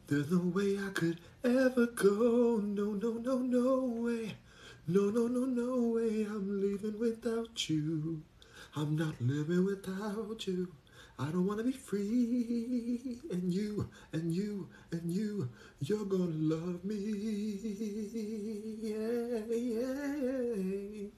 There's 0.06 0.30
no 0.30 0.38
way 0.38 0.78
I 0.78 0.90
could 0.90 1.20
ever 1.44 1.86
go. 1.86 2.60
No, 2.64 2.92
no, 2.92 3.12
no, 3.12 3.38
no 3.38 3.84
way. 3.84 4.36
No, 4.86 5.10
no, 5.10 5.26
no, 5.26 5.44
no 5.44 5.88
way. 5.92 6.24
I'm 6.24 6.60
leaving 6.62 6.98
without 6.98 7.68
you. 7.68 8.22
I'm 8.74 8.96
not 8.96 9.20
living 9.20 9.64
without 9.64 10.46
you. 10.46 10.68
I 11.20 11.24
don't 11.26 11.46
want 11.46 11.58
to 11.58 11.64
be 11.64 11.72
free. 11.72 13.18
And 13.32 13.52
you, 13.52 13.88
and 14.12 14.32
you, 14.32 14.68
and 14.92 15.10
you, 15.10 15.48
you're 15.80 16.04
gonna 16.04 16.30
love 16.30 16.84
me. 16.84 17.58
Yeah, 18.80 19.40
yeah. 19.50 21.08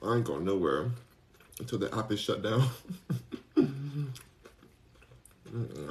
I 0.00 0.14
ain't 0.14 0.24
going 0.24 0.44
nowhere 0.44 0.90
until 1.58 1.78
the 1.80 1.92
app 1.96 2.12
is 2.12 2.20
shut 2.20 2.40
down. 2.42 2.68
I 3.56 3.60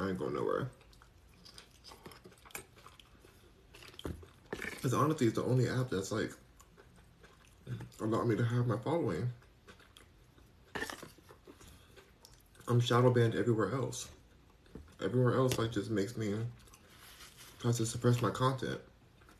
ain't 0.08 0.18
going 0.18 0.34
nowhere. 0.34 0.70
Because 4.50 4.94
honestly, 4.94 5.26
it's 5.26 5.36
the 5.36 5.44
only 5.44 5.68
app 5.68 5.90
that's 5.90 6.10
like 6.10 6.32
allowed 8.00 8.26
me 8.26 8.36
to 8.36 8.44
have 8.44 8.66
my 8.66 8.76
following. 8.76 9.30
I'm 12.68 12.80
shadow 12.80 13.10
banned 13.10 13.34
everywhere 13.34 13.72
else. 13.72 14.08
Everywhere 15.02 15.36
else, 15.36 15.58
like, 15.58 15.72
just 15.72 15.90
makes 15.90 16.16
me 16.16 16.34
try 17.60 17.72
to 17.72 17.86
suppress 17.86 18.20
my 18.20 18.30
content. 18.30 18.80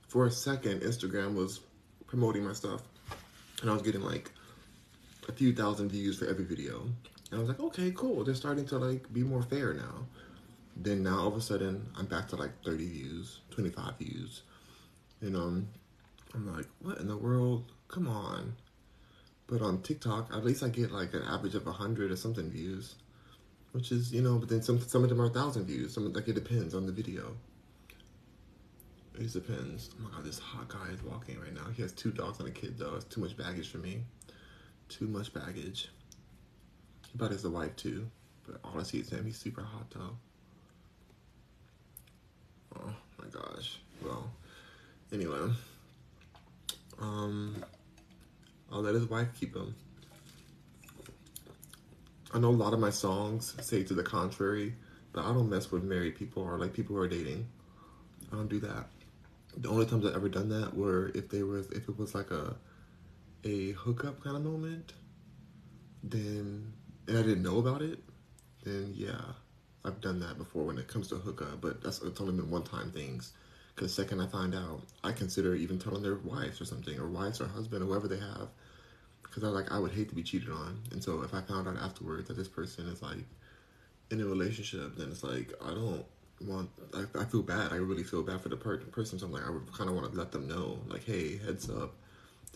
For 0.09 0.27
a 0.27 0.31
second, 0.31 0.81
Instagram 0.81 1.35
was 1.35 1.61
promoting 2.07 2.45
my 2.45 2.55
stuff 2.55 2.83
and 3.61 3.71
I 3.71 3.73
was 3.73 3.83
getting 3.83 4.01
like 4.01 4.31
a 5.29 5.33
few 5.33 5.53
thousand 5.53 5.91
views 5.91 6.19
for 6.19 6.27
every 6.27 6.45
video. 6.45 6.83
And 7.31 7.35
I 7.35 7.39
was 7.39 7.49
like, 7.49 7.61
okay, 7.61 7.93
cool. 7.95 8.25
They're 8.25 8.35
starting 8.35 8.67
to 8.67 8.79
like 8.79 9.13
be 9.13 9.23
more 9.23 9.43
fair 9.43 9.75
now. 9.75 10.07
Then 10.77 11.03
now 11.03 11.19
all 11.19 11.29
of 11.29 11.37
a 11.37 11.41
sudden 11.41 11.87
I'm 11.97 12.07
back 12.07 12.29
to 12.29 12.37
like 12.37 12.51
30 12.65 12.89
views, 12.89 13.41
25 13.51 13.99
views. 13.99 14.43
And 15.21 15.37
um 15.37 15.69
I'm 16.35 16.55
like, 16.55 16.67
what 16.81 16.99
in 16.99 17.09
the 17.09 17.17
world? 17.17 17.65
Come 17.89 18.09
on. 18.09 18.55
But 19.47 19.63
on 19.63 19.81
TikTok, 19.81 20.31
at 20.33 20.45
least 20.45 20.63
I 20.63 20.69
get 20.69 20.93
like 20.93 21.15
an 21.15 21.23
average 21.23 21.55
of 21.55 21.65
100 21.67 22.11
or 22.11 22.17
something 22.17 22.51
views. 22.51 22.95
Which 23.73 23.93
is, 23.93 24.13
you 24.13 24.23
know, 24.23 24.39
but 24.39 24.49
then 24.49 24.63
some 24.63 24.81
some 24.81 25.03
of 25.03 25.11
them 25.11 25.21
are 25.21 25.25
1,000 25.25 25.67
views. 25.67 25.93
Some 25.95 26.13
like 26.13 26.29
it 26.29 26.35
depends 26.35 26.75
on 26.75 26.87
the 26.87 26.93
video. 26.93 27.37
It 29.15 29.23
just 29.23 29.35
depends. 29.35 29.91
Oh 29.99 30.05
my 30.05 30.11
god, 30.11 30.25
this 30.25 30.39
hot 30.39 30.69
guy 30.69 30.89
is 30.93 31.03
walking 31.03 31.41
right 31.41 31.53
now. 31.53 31.67
He 31.75 31.83
has 31.83 31.93
two 31.93 32.11
dogs 32.13 32.39
and 32.39 32.49
a 32.49 32.53
kid 32.53 32.79
though. 32.79 32.95
It's 32.95 33.05
too 33.07 33.21
much 33.21 33.37
baggage 33.37 33.71
for 33.71 33.79
me. 33.79 34.03
Too 34.89 35.07
much 35.07 35.35
baggage. 35.35 35.89
He 37.13 37.25
has 37.25 37.45
a 37.45 37.51
wife 37.51 37.75
too. 37.77 38.07
But 38.47 38.61
all 38.65 38.79
I 38.79 38.83
see 38.85 38.99
is 38.99 39.11
him. 39.11 39.25
He's 39.27 39.37
super 39.37 39.63
hot 39.63 39.91
though. 39.91 40.17
Oh 42.77 42.95
my 43.19 43.29
gosh. 43.31 43.81
Well, 44.03 44.31
anyway. 45.13 45.53
Um, 47.01 47.57
Oh, 48.71 48.77
I'll 48.77 48.83
let 48.83 48.95
his 48.95 49.07
wife 49.07 49.29
keep 49.39 49.55
him. 49.55 49.75
I 52.33 52.39
know 52.39 52.49
a 52.49 52.51
lot 52.51 52.75
of 52.75 52.81
my 52.81 52.91
songs 52.91 53.55
say 53.61 53.83
to 53.85 53.95
the 53.95 54.03
contrary, 54.03 54.75
but 55.13 55.25
I 55.25 55.33
don't 55.33 55.49
mess 55.49 55.71
with 55.71 55.83
married 55.83 56.17
people 56.17 56.43
or 56.43 56.59
like 56.59 56.75
people 56.75 56.95
who 56.95 57.03
are 57.03 57.09
dating. 57.09 57.49
I 58.31 58.37
don't 58.37 58.49
do 58.49 58.61
that 58.61 58.87
the 59.61 59.69
only 59.69 59.87
times 59.87 60.07
I've 60.07 60.15
ever 60.15 60.29
done 60.29 60.49
that 60.51 60.75
were 60.75 61.11
if 61.15 61.29
they 61.29 61.43
was 61.43 61.67
if 61.71 61.89
it 61.89 61.99
was 61.99 62.15
like 62.15 62.31
a 62.31 62.57
a 63.45 63.73
hookup 63.73 64.23
kind 64.23 64.37
of 64.37 64.43
moment, 64.43 64.93
then 66.03 66.73
and 67.07 67.19
I 67.19 67.23
didn't 67.23 67.43
know 67.43 67.59
about 67.59 67.83
it, 67.83 67.99
then 68.65 68.93
yeah, 68.95 69.21
I've 69.85 70.01
done 70.01 70.21
that 70.21 70.39
before 70.39 70.65
when 70.65 70.79
it 70.79 70.89
comes 70.89 71.09
to 71.09 71.17
hookup, 71.17 71.61
but 71.61 71.83
that's 71.83 72.03
it's 72.03 72.21
only 72.21 72.35
been 72.35 72.51
one 72.51 72.63
time 72.63 72.91
things. 72.91 73.33
Because 73.75 73.95
second 73.95 74.21
I 74.21 74.27
find 74.27 74.57
out, 74.57 74.83
I 75.05 75.13
consider 75.13 75.55
even 75.55 75.79
telling 75.79 76.03
their 76.03 76.17
wives 76.17 76.61
or 76.61 76.65
something, 76.65 76.99
or 76.99 77.07
wives 77.07 77.41
or 77.41 77.47
husband, 77.47 77.83
or 77.83 77.87
whoever 77.87 78.09
they 78.09 78.19
have, 78.19 78.49
because 79.39 79.49
I 79.49 79.53
like 79.53 79.71
I 79.71 79.79
would 79.79 79.93
hate 79.93 80.09
to 80.09 80.15
be 80.15 80.23
cheated 80.23 80.51
on, 80.51 80.81
and 80.91 81.03
so 81.03 81.23
if 81.23 81.33
I 81.33 81.41
found 81.43 81.69
out 81.69 81.77
afterwards 81.77 82.29
that 82.29 82.37
this 82.37 82.49
person 82.49 82.89
is 82.89 83.03
like 83.03 83.25
in 84.11 84.21
a 84.21 84.25
relationship, 84.25 84.97
then 84.97 85.09
it's 85.11 85.23
like 85.23 85.53
I 85.65 85.69
don't 85.69 86.05
want 86.45 86.71
I, 86.95 87.05
I 87.21 87.25
feel 87.25 87.43
bad. 87.43 87.73
I 87.73 87.77
really 87.77 88.03
feel 88.03 88.23
bad 88.23 88.41
for 88.41 88.49
the 88.49 88.57
per- 88.57 88.79
person. 88.79 89.19
So 89.19 89.27
I'm 89.27 89.33
like, 89.33 89.47
I 89.47 89.51
would 89.51 89.73
kind 89.73 89.89
of 89.89 89.95
want 89.97 90.11
to 90.11 90.19
let 90.19 90.33
them 90.33 90.49
know, 90.49 90.79
like, 90.89 91.05
hey, 91.05 91.39
heads 91.39 91.71
up, 91.71 91.95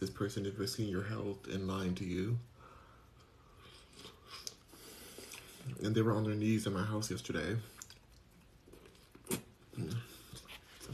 this 0.01 0.11
person 0.11 0.45
is 0.45 0.59
risking 0.59 0.89
your 0.89 1.05
health 1.05 1.47
and 1.53 1.69
lying 1.69 1.95
to 1.97 2.05
you. 2.05 2.39
And 5.83 5.95
they 5.95 6.03
were 6.03 6.13
on 6.13 6.25
their 6.25 6.35
knees 6.35 6.67
in 6.67 6.73
my 6.73 6.83
house 6.83 7.11
yesterday. 7.11 7.57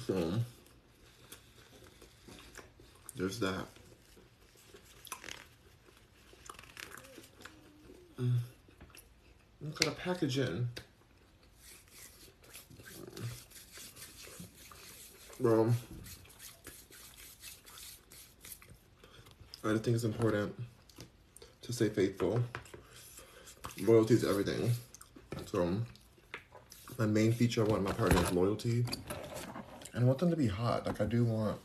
So 0.07 0.33
there's 3.17 3.41
that. 3.41 3.67
Mm. 8.21 8.33
Got 9.75 9.89
a 9.89 9.91
package 9.93 10.39
in. 10.39 10.69
Bro. 15.41 15.73
I 19.65 19.77
think 19.79 19.89
it's 19.89 20.05
important 20.05 20.55
to 21.63 21.73
stay 21.73 21.89
faithful. 21.91 22.41
Loyalty 23.83 24.15
is 24.15 24.25
everything. 24.25 24.73
So, 25.47 25.77
my 26.99 27.07
main 27.07 27.33
feature 27.33 27.65
I 27.65 27.69
want 27.69 27.83
my 27.85 27.93
partner 27.93 28.21
is 28.23 28.33
loyalty. 28.33 28.85
And 29.95 30.05
I 30.05 30.07
want 30.07 30.19
them 30.19 30.31
to 30.31 30.37
be 30.37 30.49
hot. 30.49 30.87
Like, 30.87 31.01
I 31.01 31.05
do 31.05 31.25
want. 31.25 31.59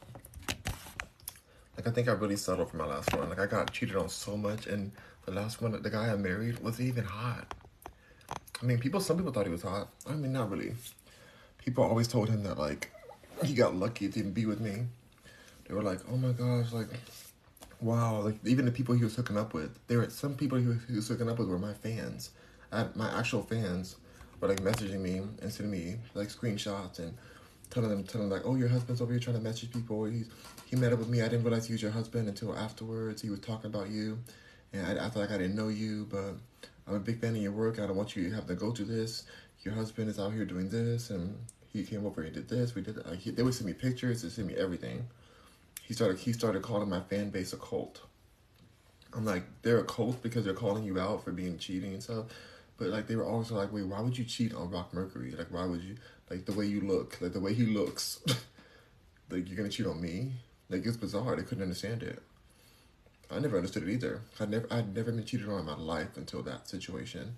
Like, 1.78 1.88
I 1.88 1.92
think 1.92 2.08
I 2.08 2.12
really 2.12 2.36
settled 2.36 2.70
for 2.70 2.78
my 2.78 2.86
last 2.86 3.12
one. 3.16 3.30
Like, 3.30 3.40
I 3.40 3.48
got 3.48 3.72
cheated 3.72 3.96
on 3.96 4.10
so 4.10 4.38
much. 4.38 4.68
And 4.68 4.92
the 5.26 5.32
last 5.32 5.62
one, 5.62 5.80
the 5.82 5.90
guy 5.90 6.12
I 6.12 6.16
married, 6.16 6.60
was 6.60 6.80
even 6.82 7.06
hot. 7.06 7.54
I 8.62 8.66
mean, 8.66 8.80
people, 8.80 9.00
some 9.00 9.18
people 9.18 9.32
thought 9.32 9.46
he 9.46 9.52
was 9.52 9.62
hot. 9.62 9.90
I 10.08 10.14
mean, 10.14 10.34
not 10.34 10.50
really. 10.50 10.74
People 11.58 11.84
always 11.84 12.08
told 12.08 12.30
him 12.30 12.44
that, 12.44 12.58
like, 12.58 12.92
he 13.44 13.54
got 13.54 13.76
lucky 13.76 14.10
to 14.10 14.20
even 14.20 14.32
be 14.32 14.46
with 14.46 14.60
me. 14.60 14.84
They 15.68 15.74
were 15.74 15.84
like, 15.84 16.00
oh 16.12 16.18
my 16.18 16.32
gosh, 16.32 16.72
like, 16.72 16.88
wow. 17.82 18.22
Like, 18.22 18.36
even 18.46 18.66
the 18.66 18.72
people 18.72 18.96
he 18.96 19.04
was 19.04 19.16
hooking 19.16 19.38
up 19.38 19.54
with, 19.54 19.78
there 19.88 20.00
were 20.00 20.10
some 20.10 20.36
people 20.36 20.58
he 20.58 20.68
was, 20.68 20.78
he 20.88 20.96
was 20.96 21.08
hooking 21.08 21.30
up 21.30 21.40
with 21.40 21.48
were 21.48 21.60
my 21.60 21.74
fans. 21.74 22.32
I, 22.72 22.88
my 22.96 23.10
actual 23.18 23.44
fans 23.44 23.98
were 24.40 24.48
like 24.48 24.62
messaging 24.62 25.00
me 25.00 25.18
and 25.42 25.52
sending 25.52 25.72
me 25.72 25.98
like 26.16 26.28
screenshots 26.28 27.00
and 27.00 27.14
telling 27.70 27.90
them, 27.90 28.04
telling 28.04 28.30
them 28.30 28.38
like, 28.38 28.48
oh, 28.48 28.56
your 28.56 28.68
husband's 28.68 29.02
over 29.02 29.12
here 29.12 29.20
trying 29.20 29.38
to 29.38 29.42
message 29.42 29.72
people. 29.72 30.06
He's, 30.06 30.30
he 30.66 30.76
met 30.76 30.92
up 30.92 31.00
with 31.00 31.10
me. 31.10 31.22
I 31.22 31.28
didn't 31.28 31.44
realize 31.44 31.66
he 31.66 31.74
was 31.74 31.82
your 31.82 31.92
husband 31.92 32.28
until 32.28 32.56
afterwards. 32.56 33.22
He 33.22 33.30
was 33.30 33.40
talking 33.40 33.68
about 33.68 33.90
you. 33.90 34.20
And 34.74 34.86
I, 34.86 35.06
I 35.06 35.10
felt 35.10 35.18
like 35.18 35.32
I 35.32 35.38
didn't 35.38 35.56
know 35.56 35.70
you, 35.70 36.08
but 36.10 36.36
I'm 36.88 36.96
a 36.96 37.00
big 37.00 37.22
fan 37.22 37.36
of 37.36 37.42
your 37.42 37.52
work. 37.52 37.80
I 37.80 37.88
don't 37.88 37.96
want 37.96 38.16
you 38.16 38.30
to 38.30 38.36
have 38.36 38.48
to 38.48 38.56
go 38.56 38.72
through 38.72 38.86
this. 38.86 39.24
Your 39.62 39.74
husband 39.74 40.10
is 40.10 40.20
out 40.20 40.34
here 40.34 40.46
doing 40.46 40.70
this, 40.70 41.10
and 41.10 41.38
he 41.72 41.84
came 41.84 42.06
over 42.06 42.22
and 42.22 42.34
did 42.34 42.50
this. 42.50 42.76
We 42.76 42.82
did. 42.82 42.98
Like, 43.06 43.20
he, 43.20 43.32
they 43.32 43.44
would 43.44 43.54
send 43.54 43.68
me 43.68 43.74
pictures. 43.74 44.22
They 44.22 44.30
send 44.30 44.48
me 44.48 44.56
everything. 44.56 45.08
He 45.84 45.94
started. 45.94 46.20
He 46.20 46.34
started 46.34 46.62
calling 46.64 46.90
my 46.90 47.02
fan 47.02 47.30
base 47.30 47.54
a 47.54 47.58
cult. 47.58 48.02
I'm 49.16 49.26
like, 49.26 49.44
they're 49.62 49.80
a 49.80 49.84
cult 49.84 50.22
because 50.24 50.44
they're 50.44 50.56
calling 50.56 50.84
you 50.84 51.00
out 51.00 51.24
for 51.24 51.32
being 51.32 51.58
cheating 51.58 51.94
and 51.94 52.02
stuff. 52.02 52.26
But 52.78 52.88
like, 52.88 53.08
they 53.08 53.16
were 53.16 53.26
also 53.26 53.56
like, 53.56 53.72
wait, 53.72 53.86
why 53.86 54.02
would 54.02 54.18
you 54.18 54.26
cheat 54.26 54.56
on 54.56 54.72
Rock 54.72 54.92
Mercury? 54.94 55.32
Like, 55.32 55.52
why 55.52 55.66
would 55.66 55.84
you? 55.84 55.96
Like 56.30 56.46
the 56.46 56.54
way 56.54 56.66
you 56.66 56.82
look, 56.82 57.22
like 57.22 57.34
the 57.34 57.40
way 57.40 57.54
he 57.54 57.66
looks. 57.66 58.20
like 59.30 59.48
you're 59.48 59.58
gonna 59.58 59.70
cheat 59.70 59.86
on 59.86 60.02
me? 60.02 60.32
Like 60.70 60.86
it's 60.86 60.98
bizarre. 60.98 61.36
They 61.36 61.44
couldn't 61.44 61.64
understand 61.64 62.02
it. 62.02 62.22
I 63.36 63.40
never 63.40 63.58
understood 63.58 63.84
it 63.84 63.90
either. 63.90 64.22
I 64.40 64.46
never, 64.46 64.68
I'd 64.72 64.96
never 64.96 65.12
been 65.12 65.24
cheated 65.26 65.50
on 65.50 65.60
in 65.60 65.66
my 65.66 65.76
life 65.76 66.18
until 66.18 66.42
that 66.44 66.68
situation. 66.68 67.36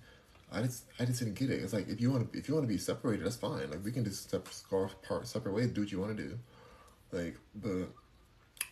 I 0.52 0.62
just, 0.62 0.84
I 1.00 1.04
just 1.04 1.18
didn't 1.18 1.34
get 1.34 1.50
it. 1.50 1.62
It's 1.62 1.72
like 1.72 1.88
if 1.88 2.00
you 2.00 2.10
want 2.10 2.32
to, 2.32 2.38
if 2.38 2.48
you 2.48 2.54
want 2.54 2.66
to 2.66 2.72
be 2.72 2.78
separated, 2.78 3.26
that's 3.26 3.36
fine. 3.36 3.70
Like 3.70 3.84
we 3.84 3.92
can 3.92 4.04
just 4.04 4.22
step, 4.24 4.48
scarf 4.48 4.94
part 5.02 5.26
separate 5.26 5.52
ways, 5.54 5.68
do 5.68 5.80
what 5.82 5.92
you 5.92 6.00
want 6.00 6.16
to 6.16 6.22
do. 6.22 6.38
Like, 7.12 7.36
but 7.54 7.88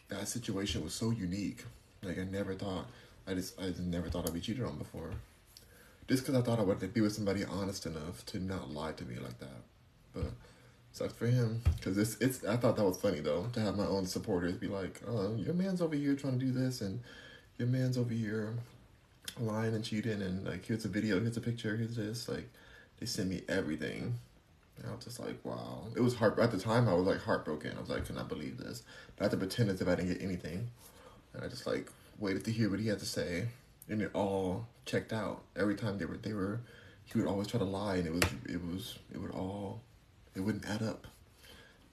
that 0.08 0.28
situation 0.28 0.84
was 0.84 0.94
so 0.94 1.10
unique. 1.10 1.64
Like 2.02 2.18
I 2.18 2.24
never 2.24 2.54
thought, 2.54 2.86
I 3.26 3.34
just, 3.34 3.60
I 3.60 3.68
just 3.68 3.80
never 3.80 4.08
thought 4.08 4.28
I'd 4.28 4.34
be 4.34 4.40
cheated 4.40 4.64
on 4.64 4.78
before. 4.78 5.10
Just 6.06 6.24
because 6.24 6.40
I 6.40 6.44
thought 6.44 6.58
I 6.58 6.62
would 6.62 6.92
be 6.92 7.00
with 7.00 7.14
somebody 7.14 7.44
honest 7.44 7.86
enough 7.86 8.24
to 8.26 8.38
not 8.38 8.70
lie 8.70 8.92
to 8.92 9.04
me 9.04 9.16
like 9.16 9.38
that. 9.40 9.62
But 10.12 10.26
sucks 10.94 11.12
for 11.12 11.26
him 11.26 11.60
because 11.76 11.98
it's 11.98 12.16
it's. 12.20 12.44
I 12.44 12.56
thought 12.56 12.76
that 12.76 12.84
was 12.84 12.96
funny 12.96 13.20
though 13.20 13.46
to 13.52 13.60
have 13.60 13.76
my 13.76 13.84
own 13.84 14.06
supporters 14.06 14.56
be 14.56 14.68
like, 14.68 15.02
"Oh, 15.06 15.34
your 15.34 15.52
man's 15.52 15.82
over 15.82 15.96
here 15.96 16.14
trying 16.14 16.38
to 16.38 16.44
do 16.44 16.52
this, 16.52 16.80
and 16.80 17.00
your 17.58 17.68
man's 17.68 17.98
over 17.98 18.14
here 18.14 18.54
lying 19.38 19.74
and 19.74 19.84
cheating, 19.84 20.22
and 20.22 20.46
like 20.46 20.64
here's 20.64 20.84
a 20.84 20.88
video, 20.88 21.20
here's 21.20 21.36
a 21.36 21.40
picture, 21.40 21.76
here's 21.76 21.96
this." 21.96 22.28
Like 22.28 22.48
they 23.00 23.06
sent 23.06 23.28
me 23.28 23.42
everything. 23.48 24.14
And 24.76 24.88
I 24.88 24.94
was 24.94 25.04
just 25.04 25.20
like, 25.20 25.36
wow. 25.44 25.84
It 25.94 26.00
was 26.00 26.16
heart 26.16 26.36
at 26.40 26.50
the 26.50 26.58
time. 26.58 26.88
I 26.88 26.94
was 26.94 27.06
like 27.06 27.20
heartbroken. 27.20 27.76
I 27.76 27.80
was 27.80 27.90
like, 27.90 28.06
cannot 28.06 28.28
believe 28.28 28.58
this. 28.58 28.82
But 29.14 29.22
I 29.22 29.24
had 29.26 29.30
to 29.30 29.36
pretend 29.36 29.70
as 29.70 29.80
if 29.80 29.86
I 29.86 29.94
didn't 29.94 30.12
get 30.12 30.20
anything, 30.22 30.68
and 31.32 31.44
I 31.44 31.48
just 31.48 31.66
like 31.66 31.90
waited 32.18 32.44
to 32.46 32.50
hear 32.50 32.70
what 32.70 32.80
he 32.80 32.88
had 32.88 32.98
to 33.00 33.06
say, 33.06 33.48
and 33.88 34.00
it 34.02 34.10
all 34.14 34.66
checked 34.86 35.12
out. 35.12 35.42
Every 35.56 35.74
time 35.74 35.98
they 35.98 36.04
were 36.04 36.16
they 36.16 36.32
were, 36.32 36.60
he 37.04 37.18
would 37.18 37.28
always 37.28 37.46
try 37.46 37.58
to 37.58 37.64
lie, 37.64 37.96
and 37.96 38.06
it 38.06 38.12
was 38.12 38.22
it 38.48 38.64
was 38.64 38.98
it 39.12 39.20
would 39.20 39.32
all 39.32 39.80
it 40.34 40.40
wouldn't 40.40 40.66
add 40.68 40.82
up. 40.82 41.06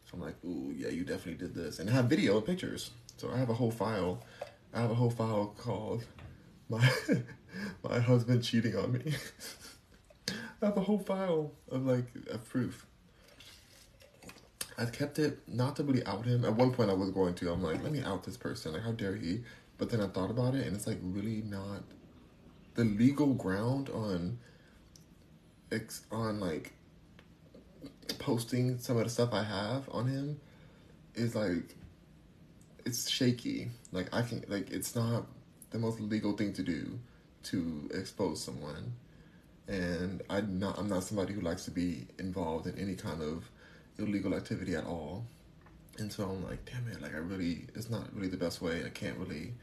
So 0.05 0.13
I'm 0.13 0.21
like, 0.21 0.35
ooh, 0.43 0.73
yeah, 0.75 0.89
you 0.89 1.03
definitely 1.03 1.35
did 1.35 1.55
this. 1.55 1.79
And 1.79 1.89
I 1.89 1.93
have 1.93 2.05
video 2.05 2.37
and 2.37 2.45
pictures. 2.45 2.91
So 3.17 3.31
I 3.31 3.37
have 3.37 3.49
a 3.49 3.53
whole 3.53 3.71
file. 3.71 4.23
I 4.73 4.81
have 4.81 4.91
a 4.91 4.95
whole 4.95 5.09
file 5.09 5.53
called 5.57 6.03
my 6.69 6.89
my 7.83 7.99
husband 7.99 8.43
cheating 8.43 8.75
on 8.75 8.93
me. 8.93 9.13
I 10.61 10.65
have 10.65 10.77
a 10.77 10.81
whole 10.81 10.99
file 10.99 11.51
of 11.69 11.85
like 11.85 12.05
of 12.29 12.47
proof. 12.49 12.85
I 14.77 14.85
kept 14.85 15.19
it 15.19 15.39
not 15.47 15.75
to 15.75 15.83
really 15.83 16.03
out 16.05 16.25
him. 16.25 16.43
At 16.45 16.55
one 16.55 16.71
point 16.71 16.89
I 16.89 16.93
was 16.93 17.11
going 17.11 17.35
to. 17.35 17.51
I'm 17.51 17.61
like, 17.61 17.83
let 17.83 17.91
me 17.91 18.01
out 18.01 18.23
this 18.23 18.37
person. 18.37 18.73
Like, 18.73 18.81
how 18.81 18.93
dare 18.93 19.15
he? 19.15 19.43
But 19.77 19.89
then 19.89 20.01
I 20.01 20.07
thought 20.07 20.31
about 20.31 20.55
it 20.55 20.65
and 20.65 20.75
it's 20.75 20.87
like 20.87 20.99
really 21.01 21.41
not 21.43 21.83
the 22.75 22.83
legal 22.83 23.33
ground 23.33 23.89
on 23.89 24.39
on 26.11 26.39
like 26.39 26.73
posting 28.19 28.77
some 28.77 28.97
of 28.97 29.03
the 29.03 29.09
stuff 29.09 29.33
I 29.33 29.43
have 29.43 29.89
on 29.91 30.07
him 30.07 30.39
is 31.15 31.35
like 31.35 31.75
it's 32.85 33.09
shaky. 33.09 33.69
Like 33.91 34.13
I 34.13 34.21
can 34.21 34.43
like 34.47 34.71
it's 34.71 34.95
not 34.95 35.25
the 35.71 35.79
most 35.79 35.99
legal 35.99 36.33
thing 36.33 36.53
to 36.53 36.63
do 36.63 36.99
to 37.43 37.89
expose 37.93 38.43
someone. 38.43 38.93
And 39.67 40.21
I'm 40.29 40.59
not 40.59 40.77
I'm 40.77 40.87
not 40.87 41.03
somebody 41.03 41.33
who 41.33 41.41
likes 41.41 41.65
to 41.65 41.71
be 41.71 42.07
involved 42.19 42.67
in 42.67 42.77
any 42.77 42.95
kind 42.95 43.21
of 43.21 43.49
illegal 43.97 44.33
activity 44.33 44.75
at 44.75 44.85
all. 44.85 45.25
And 45.97 46.11
so 46.11 46.23
I'm 46.23 46.43
like, 46.43 46.65
damn 46.65 46.87
it, 46.87 47.01
like 47.01 47.13
I 47.13 47.19
really 47.19 47.67
it's 47.75 47.89
not 47.89 48.13
really 48.15 48.29
the 48.29 48.37
best 48.37 48.61
way. 48.61 48.83
I 48.85 48.89
can't 48.89 49.17
really 49.17 49.53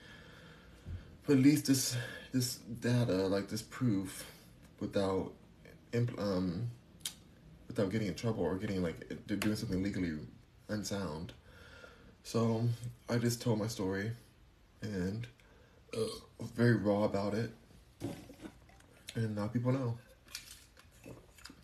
release 1.27 1.63
this 1.63 1.97
this 2.33 2.57
data, 2.57 3.27
like 3.27 3.49
this 3.49 3.63
proof 3.63 4.25
without 4.81 5.33
um 6.19 6.71
without 7.79 7.93
getting 7.93 8.09
in 8.09 8.15
trouble 8.15 8.43
or 8.43 8.57
getting 8.57 8.83
like 8.83 8.97
doing 9.27 9.55
something 9.55 9.83
legally 9.83 10.13
unsound. 10.69 11.33
So 12.25 12.65
I 13.09 13.19
just 13.19 13.41
told 13.41 13.61
my 13.61 13.69
story 13.69 14.11
and 14.83 15.27
uh, 15.97 16.01
was 16.41 16.51
very 16.51 16.75
raw 16.75 17.05
about 17.05 17.35
it, 17.35 17.51
and 19.15 19.37
now 19.37 19.47
people 19.47 19.73
know. 19.73 19.97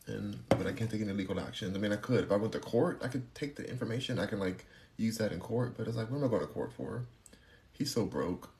And 0.07 0.39
but 0.51 0.67
I 0.67 0.73
can't 0.73 0.91
take 0.91 1.01
any 1.01 1.13
legal 1.13 1.41
actions. 1.41 1.77
I 1.77 1.81
mean, 1.81 1.93
I 1.93 1.97
could 1.97 2.25
if 2.25 2.33
I 2.33 2.37
went 2.37 2.53
to 2.53 2.61
court. 2.61 3.01
I 3.03 3.09
could 3.09 3.35
take 3.35 3.57
the 3.57 3.69
information. 3.69 4.19
I 4.19 4.27
can 4.27 4.39
like 4.39 4.65
use 4.97 5.19
that 5.19 5.33
in 5.33 5.41
court. 5.41 5.75
But 5.77 5.89
it's 5.89 5.97
like, 5.97 6.11
what 6.11 6.19
am 6.19 6.25
I 6.25 6.29
going 6.29 6.41
to 6.41 6.47
court 6.47 6.73
for? 6.77 7.05
He's 7.73 7.93
so 7.93 8.05
broke. 8.05 8.51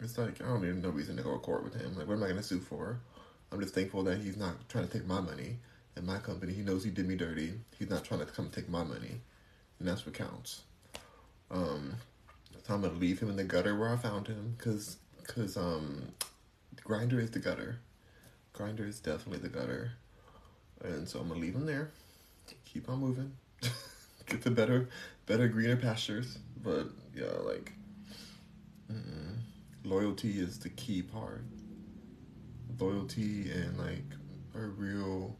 It's 0.00 0.18
like 0.18 0.42
I 0.42 0.46
don't 0.46 0.64
even 0.64 0.82
know 0.82 0.90
reason 0.90 1.16
to 1.16 1.22
go 1.22 1.32
to 1.32 1.38
court 1.38 1.62
with 1.62 1.74
him. 1.80 1.96
Like, 1.96 2.08
what 2.08 2.14
am 2.14 2.22
I 2.22 2.26
going 2.26 2.38
to 2.38 2.42
sue 2.42 2.60
for? 2.60 2.98
I'm 3.52 3.60
just 3.60 3.74
thankful 3.74 4.02
that 4.04 4.18
he's 4.18 4.36
not 4.36 4.68
trying 4.68 4.86
to 4.88 4.92
take 4.92 5.06
my 5.06 5.20
money 5.20 5.58
in 5.98 6.06
my 6.06 6.18
company. 6.18 6.52
He 6.52 6.62
knows 6.62 6.84
he 6.84 6.90
did 6.90 7.06
me 7.06 7.16
dirty. 7.16 7.52
He's 7.78 7.90
not 7.90 8.04
trying 8.04 8.20
to 8.20 8.26
come 8.26 8.48
take 8.50 8.68
my 8.68 8.84
money, 8.84 9.20
and 9.78 9.88
that's 9.88 10.06
what 10.06 10.14
counts. 10.14 10.62
Um, 11.50 11.94
so 12.64 12.74
I'm 12.74 12.82
gonna 12.82 12.94
leave 12.94 13.20
him 13.20 13.30
in 13.30 13.36
the 13.36 13.44
gutter 13.44 13.76
where 13.76 13.88
I 13.88 13.96
found 13.96 14.28
him, 14.28 14.54
cause, 14.58 14.96
cause 15.26 15.56
um, 15.56 16.12
Grindr 16.84 17.18
is 17.18 17.30
the 17.30 17.38
gutter. 17.38 17.80
Grindr 18.54 18.86
is 18.86 19.00
definitely 19.00 19.38
the 19.38 19.48
gutter, 19.48 19.92
and 20.82 21.08
so 21.08 21.20
I'm 21.20 21.28
gonna 21.28 21.40
leave 21.40 21.54
him 21.54 21.66
there. 21.66 21.90
Keep 22.64 22.88
on 22.88 23.00
moving. 23.00 23.32
Get 24.26 24.42
to 24.42 24.50
better, 24.50 24.88
better 25.26 25.48
greener 25.48 25.76
pastures. 25.76 26.38
But 26.62 26.86
yeah, 27.14 27.32
like 27.42 27.72
mm, 28.92 29.36
loyalty 29.84 30.38
is 30.38 30.58
the 30.58 30.68
key 30.70 31.02
part. 31.02 31.44
Loyalty 32.78 33.50
and 33.50 33.78
like 33.78 34.04
a 34.54 34.60
real 34.60 35.36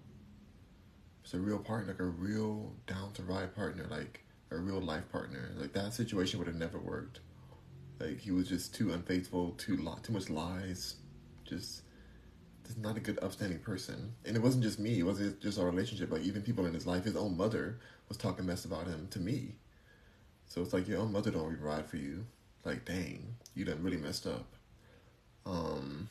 it's 1.28 1.34
a 1.34 1.38
real 1.38 1.58
partner, 1.58 1.92
like 1.92 2.00
a 2.00 2.04
real 2.04 2.72
down 2.86 3.12
to 3.12 3.22
ride 3.22 3.54
partner, 3.54 3.86
like 3.90 4.24
a 4.50 4.56
real 4.56 4.80
life 4.80 5.06
partner. 5.12 5.50
Like 5.58 5.74
that 5.74 5.92
situation 5.92 6.38
would 6.38 6.48
have 6.48 6.56
never 6.56 6.78
worked. 6.78 7.20
Like 8.00 8.18
he 8.18 8.30
was 8.30 8.48
just 8.48 8.74
too 8.74 8.94
unfaithful, 8.94 9.50
too 9.58 9.76
lot, 9.76 10.02
too 10.02 10.14
much 10.14 10.30
lies, 10.30 10.94
just 11.44 11.82
just 12.64 12.78
not 12.78 12.96
a 12.96 13.00
good 13.00 13.18
upstanding 13.20 13.58
person. 13.58 14.14
And 14.24 14.36
it 14.36 14.42
wasn't 14.42 14.62
just 14.62 14.78
me; 14.78 15.00
it 15.00 15.02
wasn't 15.02 15.38
just 15.38 15.58
our 15.58 15.66
relationship. 15.66 16.10
Like 16.10 16.22
even 16.22 16.40
people 16.40 16.64
in 16.64 16.72
his 16.72 16.86
life, 16.86 17.04
his 17.04 17.14
own 17.14 17.36
mother 17.36 17.78
was 18.08 18.16
talking 18.16 18.46
mess 18.46 18.64
about 18.64 18.86
him 18.86 19.08
to 19.10 19.20
me. 19.20 19.56
So 20.46 20.62
it's 20.62 20.72
like 20.72 20.88
your 20.88 21.00
own 21.00 21.12
mother 21.12 21.30
don't 21.30 21.60
ride 21.60 21.84
for 21.84 21.98
you. 21.98 22.24
Like 22.64 22.86
dang, 22.86 23.36
you 23.54 23.66
done 23.66 23.82
really 23.82 23.98
messed 23.98 24.26
up. 24.26 24.46
Um, 25.44 26.08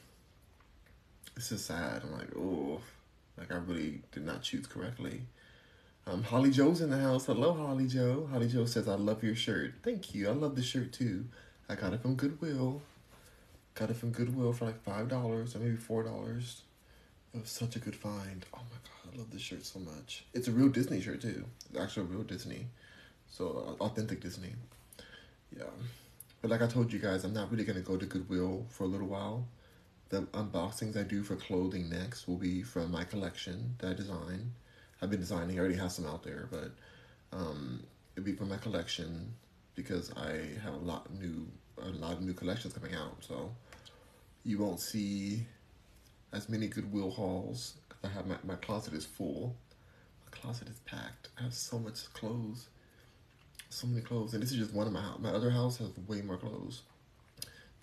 it's 1.36 1.50
just 1.50 1.66
sad. 1.66 2.04
I'm 2.04 2.12
like, 2.12 2.36
oh, 2.38 2.82
like 3.38 3.52
I 3.52 3.56
really 3.56 4.02
did 4.12 4.26
not 4.26 4.42
choose 4.42 4.68
correctly. 4.68 5.22
Um, 6.06 6.24
Holly 6.24 6.52
Joe's 6.52 6.82
in 6.82 6.90
the 6.90 6.98
house. 6.98 7.26
Hello, 7.26 7.54
Holly 7.54 7.88
Joe. 7.88 8.30
Holly 8.32 8.48
Joe 8.48 8.66
says, 8.66 8.88
I 8.88 8.96
love 8.96 9.24
your 9.24 9.36
shirt. 9.36 9.74
Thank 9.84 10.16
you. 10.16 10.30
I 10.30 10.32
love 10.32 10.56
the 10.56 10.64
shirt 10.64 10.94
too. 10.94 11.26
I 11.68 11.76
got 11.76 11.94
it 11.94 12.02
from 12.02 12.16
Goodwill. 12.16 12.82
Got 13.76 13.90
it 13.92 13.98
from 13.98 14.12
Goodwill 14.12 14.54
for 14.54 14.66
like 14.66 14.84
$5 14.86 15.12
or 15.12 15.60
maybe 15.60 15.76
$4. 15.76 16.62
It 17.34 17.42
was 17.42 17.50
such 17.50 17.76
a 17.76 17.80
good 17.80 17.96
find. 17.96 18.46
Oh 18.54 18.60
my 18.60 18.78
God, 18.84 19.14
I 19.14 19.18
love 19.18 19.32
this 19.32 19.42
shirt 19.42 19.66
so 19.66 19.80
much. 19.80 20.24
It's 20.34 20.48
a 20.48 20.52
real 20.52 20.70
Disney 20.70 21.02
shirt 21.02 21.22
too. 21.22 21.44
It's 21.70 21.80
actually 21.80 22.04
a 22.04 22.10
real 22.10 22.24
Disney. 22.24 22.68
So, 23.30 23.76
authentic 23.82 24.22
Disney. 24.22 24.54
Yeah. 25.56 25.66
But 26.42 26.52
like 26.52 26.62
I 26.62 26.68
told 26.68 26.94
you 26.94 27.00
guys, 27.00 27.26
I'm 27.26 27.34
not 27.34 27.52
really 27.52 27.66
going 27.66 27.76
to 27.78 27.84
go 27.84 27.98
to 27.98 28.06
Goodwill 28.06 28.66
for 28.70 28.86
a 28.86 28.88
little 28.88 29.08
while 29.08 29.46
the 30.10 30.22
unboxings 30.34 30.98
I 30.98 31.04
do 31.04 31.24
for 31.24 31.36
clothing 31.36 31.90
next 31.90 32.28
will 32.28 32.38
be 32.38 32.64
from 32.64 32.92
my 32.92 33.04
collection 33.04 33.76
that 33.80 33.92
I 33.92 33.94
design. 33.94 34.54
I've 35.02 35.10
been 35.10 35.20
designing, 35.20 35.58
I 35.58 35.60
already 35.60 35.76
have 35.76 35.92
some 35.92 36.06
out 36.06 36.24
there, 36.24 36.48
but 36.50 36.72
um, 37.32 37.84
it'll 38.16 38.26
be 38.26 38.34
from 38.34 38.50
my 38.50 38.58
collection 38.58 39.34
because 39.76 40.12
I 40.18 40.60
have 40.64 40.74
a 40.74 40.78
lot 40.78 41.14
new 41.14 41.48
a 41.80 41.90
lot 41.90 42.14
of 42.14 42.22
new 42.22 42.34
collections 42.34 42.74
coming 42.74 42.96
out. 42.96 43.18
So 43.20 43.52
you 44.44 44.58
won't 44.58 44.80
see 44.80 45.46
as 46.34 46.50
many 46.50 46.68
Goodwill 46.68 47.12
hauls 47.12 47.76
I 48.04 48.08
have 48.10 48.28
my, 48.28 48.36
my 48.44 48.56
closet 48.56 48.94
is 48.94 49.06
full. 49.06 49.56
My 50.26 50.38
closet 50.38 50.68
is 50.70 50.80
packed. 50.80 51.30
I 51.40 51.44
have 51.44 51.54
so 51.54 51.80
much 51.80 52.12
clothes. 52.14 52.70
So 53.70 53.88
many 53.88 54.02
clothes. 54.02 54.34
And 54.34 54.42
this 54.42 54.52
is 54.52 54.58
just 54.58 54.74
one 54.74 54.88
of 54.88 54.94
my 54.94 55.02
house. 55.02 55.20
My 55.20 55.30
other 55.30 55.50
house 55.50 55.78
has 55.78 55.90
way 56.08 56.22
more 56.22 56.38
clothes. 56.38 56.84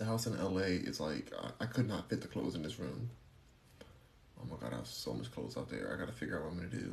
The 0.04 0.10
house 0.10 0.26
in 0.26 0.36
LA 0.38 0.84
is 0.84 1.00
like 1.00 1.32
I, 1.42 1.64
I 1.64 1.66
could 1.66 1.88
not 1.88 2.10
fit 2.10 2.20
the 2.20 2.28
clothes 2.28 2.54
in 2.54 2.62
this 2.62 2.78
room. 2.78 3.08
Oh 4.38 4.44
my 4.50 4.56
god, 4.60 4.74
I 4.74 4.76
have 4.76 4.86
so 4.86 5.14
much 5.14 5.32
clothes 5.32 5.56
out 5.56 5.70
there. 5.70 5.90
I 5.90 5.98
gotta 5.98 6.12
figure 6.12 6.36
out 6.36 6.42
what 6.44 6.52
I'm 6.52 6.56
gonna 6.58 6.68
do. 6.68 6.92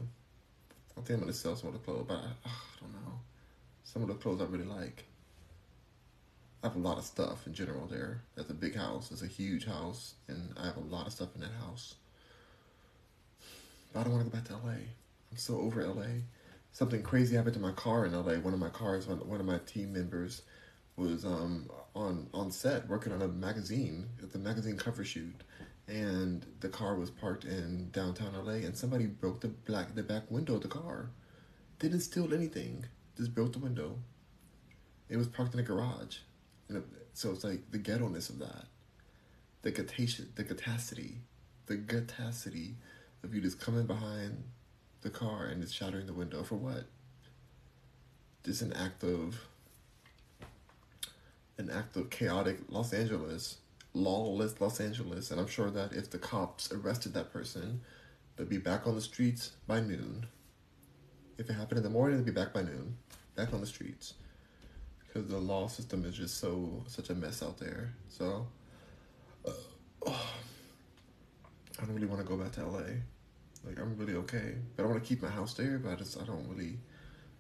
I 0.98 1.02
think 1.02 1.18
I'm 1.18 1.20
gonna 1.20 1.34
sell 1.34 1.58
some 1.58 1.68
of 1.68 1.74
the 1.74 1.80
clothes, 1.80 2.06
but 2.08 2.14
I, 2.14 2.30
I 2.46 2.52
don't 2.80 2.94
know. 2.94 3.20
Some 3.84 4.02
of 4.02 4.08
the 4.08 4.14
clothes 4.14 4.40
I 4.40 4.46
really 4.46 4.64
like. 4.64 5.04
I 6.64 6.68
have 6.68 6.78
a 6.78 6.80
lot 6.80 7.00
of 7.00 7.04
stuff 7.04 7.46
in 7.48 7.54
general 7.54 7.86
there. 7.86 8.22
That's 8.36 8.50
a 8.50 8.54
big 8.54 8.78
house. 8.78 9.12
It's 9.12 9.24
a 9.24 9.28
huge 9.28 9.66
house, 9.66 10.14
and 10.30 10.54
I 10.58 10.68
have 10.68 10.78
a 10.78 10.80
lot 10.80 11.06
of 11.06 11.12
stuff 11.12 11.36
in 11.36 11.42
that 11.42 11.52
house. 11.60 11.96
But 13.92 14.00
I 14.00 14.04
don't 14.04 14.14
want 14.14 14.24
to 14.24 14.32
go 14.32 14.38
back 14.38 14.48
to 14.48 14.54
LA. 14.66 14.72
I'm 15.32 15.38
so 15.38 15.60
over 15.60 15.86
LA. 15.86 16.22
Something 16.72 17.04
crazy 17.04 17.36
happened 17.36 17.56
to 17.56 17.60
my 17.60 17.74
car 17.74 18.06
in 18.06 18.14
LA. 18.14 18.36
One 18.36 18.54
of 18.54 18.60
my 18.62 18.70
cars, 18.70 19.06
one 19.06 19.42
of 19.42 19.46
my 19.46 19.58
team 19.66 19.92
members, 19.92 20.44
was 21.02 21.26
um, 21.26 21.70
on 21.96 22.28
on 22.34 22.52
set 22.52 22.88
working 22.88 23.12
on 23.12 23.22
a 23.22 23.28
magazine, 23.28 24.08
at 24.22 24.32
the 24.32 24.40
magazine 24.40 24.78
cover 24.78 25.04
shoot, 25.04 25.44
and 25.88 26.46
the 26.60 26.70
car 26.70 26.96
was 26.96 27.10
parked 27.10 27.44
in 27.44 27.90
downtown 27.92 28.34
LA, 28.46 28.54
and 28.54 28.78
somebody 28.78 29.06
broke 29.06 29.42
the 29.42 29.50
black 29.50 29.96
the 29.96 30.04
back 30.04 30.30
window 30.30 30.56
of 30.56 30.62
the 30.62 30.68
car. 30.68 31.10
Didn't 31.80 32.02
steal 32.02 32.34
anything, 32.34 32.86
just 33.18 33.34
broke 33.34 33.54
the 33.54 33.60
window. 33.60 33.98
It 35.10 35.18
was 35.18 35.28
parked 35.28 35.54
in 35.54 35.60
a 35.60 35.64
garage, 35.64 36.18
and 36.70 36.84
so 37.14 37.32
it's 37.32 37.44
like 37.44 37.72
the 37.72 37.78
ghetto-ness 37.78 38.30
of 38.30 38.40
that, 38.40 38.66
the 39.64 39.72
catation, 39.72 40.28
the 40.36 40.44
catacity, 40.44 41.16
the 41.66 41.78
catacity 41.78 42.76
of 43.24 43.36
you 43.36 43.42
just 43.42 43.60
coming 43.60 43.86
behind 43.86 44.44
the 45.02 45.10
car 45.10 45.48
and 45.48 45.62
just 45.62 45.76
shattering 45.76 46.06
the 46.06 46.14
window 46.14 46.44
for 46.44 46.56
what? 46.56 46.86
Just 48.46 48.62
an 48.62 48.74
act 48.74 49.04
of 49.04 49.40
an 51.58 51.70
act 51.70 51.96
of 51.96 52.10
chaotic 52.10 52.60
Los 52.70 52.94
Angeles, 52.94 53.58
lawless 53.94 54.60
Los 54.60 54.80
Angeles, 54.80 55.32
and 55.32 55.40
I'm 55.40 55.48
sure 55.48 55.70
that 55.70 55.94
if 55.94 56.10
the 56.10 56.18
cops 56.18 56.72
arrested 56.72 57.14
that 57.14 57.32
person, 57.32 57.82
they'd 58.36 58.50
be 58.50 58.58
back 58.58 58.88
on 58.88 58.96
the 58.96 59.02
streets 59.02 59.52
by 59.68 59.80
noon. 59.80 60.28
If 61.38 61.50
it 61.50 61.54
happened 61.54 61.78
in 61.78 61.84
the 61.84 61.90
morning, 61.90 62.18
they'd 62.18 62.26
be 62.26 62.32
back 62.32 62.54
by 62.54 62.62
noon, 62.62 62.98
back 63.36 63.54
on 63.54 63.62
the 63.62 63.68
streets, 63.68 64.14
because 65.08 65.30
the 65.30 65.38
law 65.38 65.68
system 65.68 66.06
is 66.06 66.16
just 66.16 66.38
so 66.38 66.84
such 66.88 67.10
a 67.10 67.16
mess 67.16 67.44
out 67.44 67.58
there. 67.58 67.94
So, 68.10 68.48
uh, 69.48 69.52
oh, 70.06 70.12
I 71.82 71.86
don't 71.86 71.96
really 71.96 72.08
want 72.08 72.22
to 72.22 72.28
go 72.28 72.38
back 72.38 72.52
to 72.54 72.66
LA. 72.66 72.84
Like 73.66 73.80
I'm 73.80 73.96
really 73.98 74.16
okay, 74.16 74.56
but 74.76 74.84
I 74.84 74.86
want 74.88 75.02
to 75.02 75.08
keep 75.08 75.22
my 75.22 75.30
house 75.30 75.54
there. 75.54 75.78
But 75.80 75.92
I 75.92 75.96
just 75.96 76.20
I 76.20 76.26
don't 76.26 76.48
really. 76.50 76.78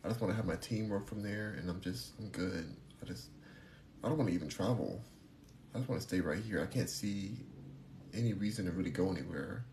I 0.03 0.07
just 0.07 0.19
want 0.19 0.31
to 0.31 0.35
have 0.35 0.45
my 0.45 0.55
team 0.55 0.89
work 0.89 1.07
from 1.07 1.21
there, 1.21 1.55
and 1.59 1.69
I'm 1.69 1.81
just 1.81 2.13
I'm 2.19 2.29
good. 2.29 2.65
I 3.01 3.05
just 3.05 3.27
I 4.03 4.09
don't 4.09 4.17
want 4.17 4.29
to 4.29 4.35
even 4.35 4.49
travel. 4.49 5.01
I 5.73 5.77
just 5.77 5.89
want 5.89 6.01
to 6.01 6.07
stay 6.07 6.21
right 6.21 6.41
here. 6.41 6.61
I 6.61 6.65
can't 6.65 6.89
see 6.89 7.37
any 8.13 8.33
reason 8.33 8.65
to 8.65 8.71
really 8.71 8.89
go 8.89 9.11
anywhere. 9.11 9.65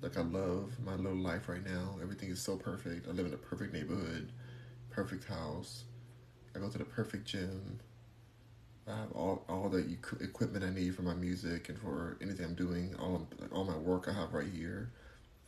Like 0.00 0.16
I 0.16 0.22
love 0.22 0.72
my 0.84 0.94
little 0.94 1.18
life 1.18 1.48
right 1.48 1.64
now. 1.64 1.96
Everything 2.00 2.30
is 2.30 2.40
so 2.40 2.56
perfect. 2.56 3.08
I 3.08 3.10
live 3.10 3.26
in 3.26 3.34
a 3.34 3.38
perfect 3.38 3.72
neighborhood, 3.72 4.30
perfect 4.90 5.24
house. 5.24 5.84
I 6.54 6.60
go 6.60 6.68
to 6.68 6.78
the 6.78 6.84
perfect 6.84 7.26
gym. 7.26 7.80
I 8.86 8.96
have 8.96 9.12
all 9.12 9.44
all 9.48 9.68
the 9.68 9.96
equipment 10.20 10.64
I 10.64 10.70
need 10.70 10.94
for 10.94 11.02
my 11.02 11.14
music 11.14 11.68
and 11.68 11.78
for 11.78 12.18
anything 12.20 12.44
I'm 12.44 12.54
doing. 12.54 12.94
All 12.98 13.26
all 13.50 13.64
my 13.64 13.76
work 13.76 14.08
I 14.08 14.12
have 14.12 14.34
right 14.34 14.46
here. 14.46 14.92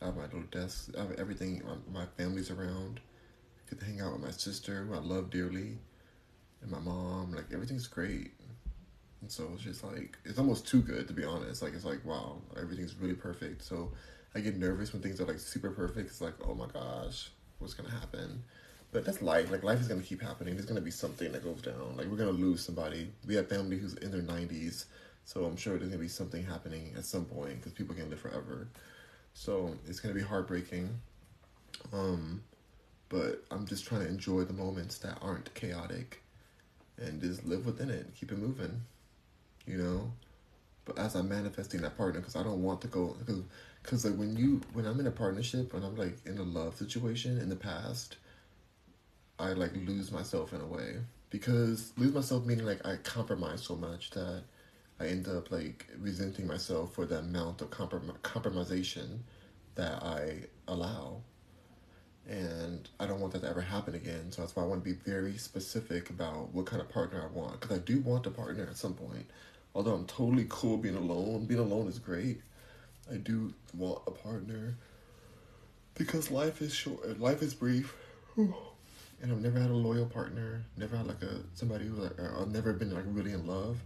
I 0.01 0.05
have 0.05 0.17
my 0.17 0.23
little 0.23 0.41
desk. 0.51 0.89
I 0.97 1.01
have 1.01 1.11
everything. 1.13 1.61
My 1.93 2.05
family's 2.17 2.51
around. 2.51 2.99
I 2.99 3.69
get 3.69 3.79
to 3.79 3.85
hang 3.85 4.01
out 4.01 4.13
with 4.13 4.21
my 4.21 4.31
sister, 4.31 4.85
who 4.85 4.95
I 4.95 4.99
love 4.99 5.29
dearly 5.29 5.77
and 6.61 6.71
my 6.71 6.79
mom. 6.79 7.33
Like 7.33 7.45
everything's 7.53 7.87
great. 7.87 8.31
And 9.21 9.31
so 9.31 9.49
it's 9.53 9.63
just 9.63 9.83
like 9.83 10.17
it's 10.25 10.39
almost 10.39 10.67
too 10.67 10.81
good 10.81 11.07
to 11.07 11.13
be 11.13 11.23
honest. 11.23 11.61
Like 11.61 11.73
it's 11.73 11.85
like 11.85 12.03
wow, 12.05 12.41
everything's 12.59 12.95
really 12.95 13.15
perfect. 13.15 13.63
So 13.63 13.91
I 14.35 14.39
get 14.39 14.57
nervous 14.57 14.93
when 14.93 15.01
things 15.01 15.19
are 15.19 15.25
like 15.25 15.39
super 15.39 15.71
perfect. 15.71 16.09
It's 16.09 16.21
like 16.21 16.35
oh 16.45 16.53
my 16.53 16.67
gosh, 16.67 17.29
what's 17.59 17.73
gonna 17.73 17.89
happen? 17.89 18.43
But 18.91 19.05
that's 19.05 19.21
life. 19.21 19.51
Like 19.51 19.63
life 19.63 19.81
is 19.81 19.87
gonna 19.87 20.01
keep 20.01 20.21
happening. 20.21 20.55
There's 20.55 20.65
gonna 20.65 20.81
be 20.81 20.91
something 20.91 21.31
that 21.31 21.43
goes 21.43 21.61
down. 21.61 21.95
Like 21.97 22.07
we're 22.07 22.17
gonna 22.17 22.31
lose 22.31 22.63
somebody. 22.63 23.11
We 23.25 23.35
have 23.35 23.49
family 23.49 23.77
who's 23.77 23.95
in 23.95 24.11
their 24.11 24.21
nineties, 24.21 24.85
so 25.25 25.45
I'm 25.45 25.57
sure 25.57 25.77
there's 25.77 25.89
gonna 25.89 26.01
be 26.01 26.07
something 26.07 26.43
happening 26.43 26.93
at 26.97 27.05
some 27.05 27.25
point 27.25 27.57
because 27.57 27.73
people 27.73 27.95
can 27.95 28.09
live 28.09 28.19
forever. 28.19 28.67
So 29.33 29.75
it's 29.87 29.99
gonna 29.99 30.15
be 30.15 30.21
heartbreaking. 30.21 30.89
Um, 31.93 32.43
but 33.09 33.43
I'm 33.51 33.65
just 33.65 33.85
trying 33.85 34.01
to 34.01 34.07
enjoy 34.07 34.43
the 34.43 34.53
moments 34.53 34.97
that 34.99 35.17
aren't 35.21 35.53
chaotic 35.53 36.21
and 36.97 37.21
just 37.21 37.45
live 37.45 37.65
within 37.65 37.89
it, 37.89 38.07
keep 38.19 38.31
it 38.31 38.37
moving, 38.37 38.81
you 39.65 39.77
know. 39.77 40.11
But 40.85 40.97
as 40.99 41.15
I'm 41.15 41.29
manifesting 41.29 41.81
that 41.81 41.97
partner, 41.97 42.21
because 42.21 42.35
I 42.35 42.43
don't 42.43 42.63
want 42.63 42.81
to 42.81 42.87
go, 42.87 43.15
because 43.83 44.05
like 44.05 44.15
when 44.15 44.35
you 44.35 44.61
when 44.73 44.85
I'm 44.85 44.99
in 44.99 45.07
a 45.07 45.11
partnership, 45.11 45.73
when 45.73 45.83
I'm 45.83 45.95
like 45.95 46.17
in 46.25 46.37
a 46.37 46.43
love 46.43 46.75
situation 46.75 47.37
in 47.39 47.49
the 47.49 47.55
past, 47.55 48.17
I 49.39 49.53
like 49.53 49.75
lose 49.75 50.11
myself 50.11 50.53
in 50.53 50.61
a 50.61 50.65
way 50.65 50.97
because 51.29 51.91
lose 51.97 52.13
myself 52.13 52.45
meaning 52.45 52.65
like 52.65 52.85
I 52.85 52.95
compromise 52.97 53.61
so 53.61 53.75
much 53.75 54.11
that 54.11 54.43
I 54.99 55.07
end 55.07 55.27
up 55.27 55.51
like 55.51 55.87
resenting 55.99 56.47
myself 56.47 56.93
for 56.93 57.05
the 57.05 57.19
amount 57.19 57.61
of 57.61 57.69
comprom- 57.69 58.17
compromisation 58.19 59.19
that 59.75 60.01
I 60.01 60.45
allow 60.67 61.21
and 62.27 62.89
I 62.99 63.05
don't 63.05 63.21
want 63.21 63.33
that 63.33 63.41
to 63.43 63.49
ever 63.49 63.61
happen 63.61 63.95
again. 63.95 64.31
So 64.31 64.41
that's 64.41 64.55
why 64.55 64.63
I 64.63 64.65
want 64.65 64.83
to 64.83 64.89
be 64.89 64.97
very 65.09 65.37
specific 65.37 66.09
about 66.09 66.53
what 66.53 66.65
kind 66.65 66.81
of 66.81 66.89
partner 66.89 67.23
I 67.23 67.33
want, 67.33 67.59
because 67.59 67.77
I 67.77 67.79
do 67.79 67.99
want 68.01 68.27
a 68.27 68.31
partner 68.31 68.67
at 68.69 68.75
some 68.75 68.93
point. 68.93 69.25
Although 69.73 69.93
I'm 69.93 70.05
totally 70.05 70.45
cool 70.49 70.77
being 70.77 70.95
alone, 70.95 71.45
being 71.45 71.59
alone 71.59 71.87
is 71.87 71.99
great. 71.99 72.41
I 73.11 73.15
do 73.15 73.53
want 73.73 74.01
a 74.07 74.11
partner 74.11 74.75
because 75.95 76.29
life 76.29 76.61
is 76.61 76.73
short, 76.73 77.19
life 77.19 77.41
is 77.41 77.53
brief, 77.53 77.95
and 78.35 78.53
I've 79.23 79.41
never 79.41 79.59
had 79.59 79.69
a 79.69 79.75
loyal 79.75 80.05
partner. 80.05 80.63
Never 80.75 80.97
had 80.97 81.07
like 81.07 81.21
a 81.21 81.39
somebody 81.53 81.85
who 81.85 81.95
like 81.95 82.19
uh, 82.19 82.41
I've 82.41 82.51
never 82.51 82.73
been 82.73 82.93
like 82.93 83.05
really 83.07 83.31
in 83.31 83.47
love. 83.47 83.77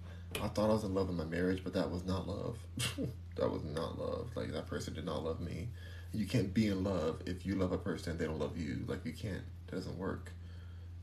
I 0.41 0.47
thought 0.47 0.69
I 0.69 0.73
was 0.73 0.85
in 0.85 0.93
love 0.93 1.09
in 1.09 1.17
my 1.17 1.25
marriage, 1.25 1.61
but 1.63 1.73
that 1.73 1.91
was 1.91 2.05
not 2.05 2.27
love. 2.27 2.57
that 3.35 3.51
was 3.51 3.63
not 3.65 3.99
love. 3.99 4.29
Like 4.33 4.51
that 4.53 4.65
person 4.65 4.93
did 4.93 5.05
not 5.05 5.23
love 5.23 5.41
me 5.41 5.67
you 6.13 6.25
can't 6.25 6.53
be 6.53 6.67
in 6.67 6.83
love 6.83 7.21
if 7.25 7.45
you 7.45 7.55
love 7.55 7.71
a 7.71 7.77
person 7.77 8.11
and 8.11 8.19
they 8.19 8.25
don't 8.25 8.39
love 8.39 8.57
you. 8.57 8.83
Like 8.87 9.05
you 9.05 9.13
can't. 9.13 9.43
That 9.67 9.77
doesn't 9.77 9.97
work. 9.97 10.31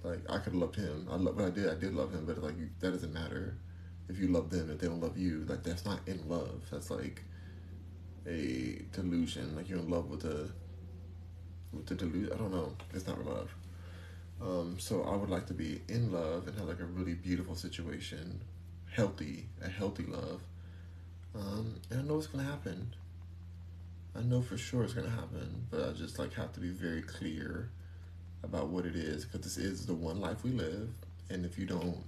Like 0.02 0.20
I 0.28 0.38
could 0.38 0.52
have 0.52 0.54
loved 0.54 0.76
him. 0.76 1.08
I 1.10 1.16
love 1.16 1.36
what 1.36 1.46
I 1.46 1.50
did. 1.50 1.68
I 1.68 1.74
did 1.74 1.94
love 1.94 2.12
him, 2.12 2.26
but 2.26 2.42
like 2.42 2.54
that 2.80 2.92
doesn't 2.92 3.12
matter. 3.12 3.56
If 4.08 4.18
you 4.18 4.28
love 4.28 4.50
them, 4.50 4.70
if 4.70 4.78
they 4.78 4.86
don't 4.86 5.00
love 5.00 5.18
you, 5.18 5.44
like 5.48 5.62
that's 5.62 5.84
not 5.84 6.00
in 6.06 6.28
love. 6.28 6.62
That's 6.70 6.90
like 6.90 7.22
a 8.26 8.82
delusion. 8.92 9.56
Like 9.56 9.68
you're 9.68 9.78
in 9.78 9.90
love 9.90 10.10
with 10.10 10.24
a 10.24 10.50
with 11.72 11.86
the 11.86 11.94
delusion. 11.94 12.32
I 12.32 12.36
don't 12.36 12.52
know. 12.52 12.74
It's 12.94 13.06
not 13.06 13.24
love. 13.24 13.54
Um, 14.40 14.76
so 14.78 15.02
I 15.02 15.16
would 15.16 15.30
like 15.30 15.46
to 15.46 15.54
be 15.54 15.80
in 15.88 16.12
love 16.12 16.46
and 16.46 16.56
have 16.58 16.68
like 16.68 16.80
a 16.80 16.84
really 16.84 17.14
beautiful 17.14 17.56
situation, 17.56 18.40
healthy, 18.90 19.46
a 19.62 19.68
healthy 19.68 20.04
love. 20.04 20.42
Um, 21.34 21.80
and 21.90 22.00
I 22.00 22.02
know 22.02 22.14
what's 22.14 22.28
gonna 22.28 22.44
happen. 22.44 22.94
I 24.16 24.22
know 24.22 24.42
for 24.42 24.56
sure 24.56 24.84
it's 24.84 24.94
gonna 24.94 25.10
happen, 25.10 25.66
but 25.70 25.88
I 25.88 25.92
just 25.92 26.18
like 26.18 26.34
have 26.34 26.52
to 26.54 26.60
be 26.60 26.70
very 26.70 27.02
clear 27.02 27.70
about 28.42 28.68
what 28.68 28.86
it 28.86 28.96
is 28.96 29.24
because 29.24 29.42
this 29.42 29.56
is 29.56 29.86
the 29.86 29.94
one 29.94 30.20
life 30.20 30.44
we 30.44 30.50
live, 30.50 30.88
and 31.30 31.44
if 31.44 31.58
you 31.58 31.66
don't 31.66 31.98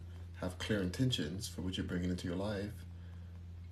have 0.41 0.59
clear 0.59 0.81
intentions 0.81 1.47
for 1.47 1.61
what 1.61 1.77
you're 1.77 1.87
bringing 1.87 2.11
into 2.11 2.27
your 2.27 2.37
life, 2.37 2.73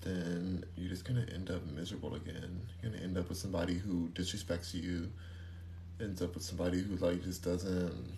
then 0.03 0.65
you're 0.77 0.91
just 0.91 1.05
gonna 1.05 1.27
end 1.35 1.51
up 1.51 1.67
miserable 1.67 2.15
again. 2.15 2.61
You're 2.83 2.93
gonna 2.93 3.03
end 3.03 3.19
up 3.19 3.29
with 3.29 3.39
somebody 3.39 3.75
who 3.75 4.09
disrespects 4.15 4.75
you, 4.75 5.11
ends 6.01 6.23
up 6.23 6.35
with 6.35 6.45
somebody 6.45 6.81
who 6.83 6.97
like 6.97 7.23
just 7.25 7.43
doesn't 7.43 8.13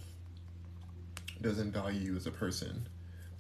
doesn't 1.41 1.73
value 1.73 2.01
you 2.13 2.17
as 2.17 2.27
a 2.27 2.31
person. 2.31 2.87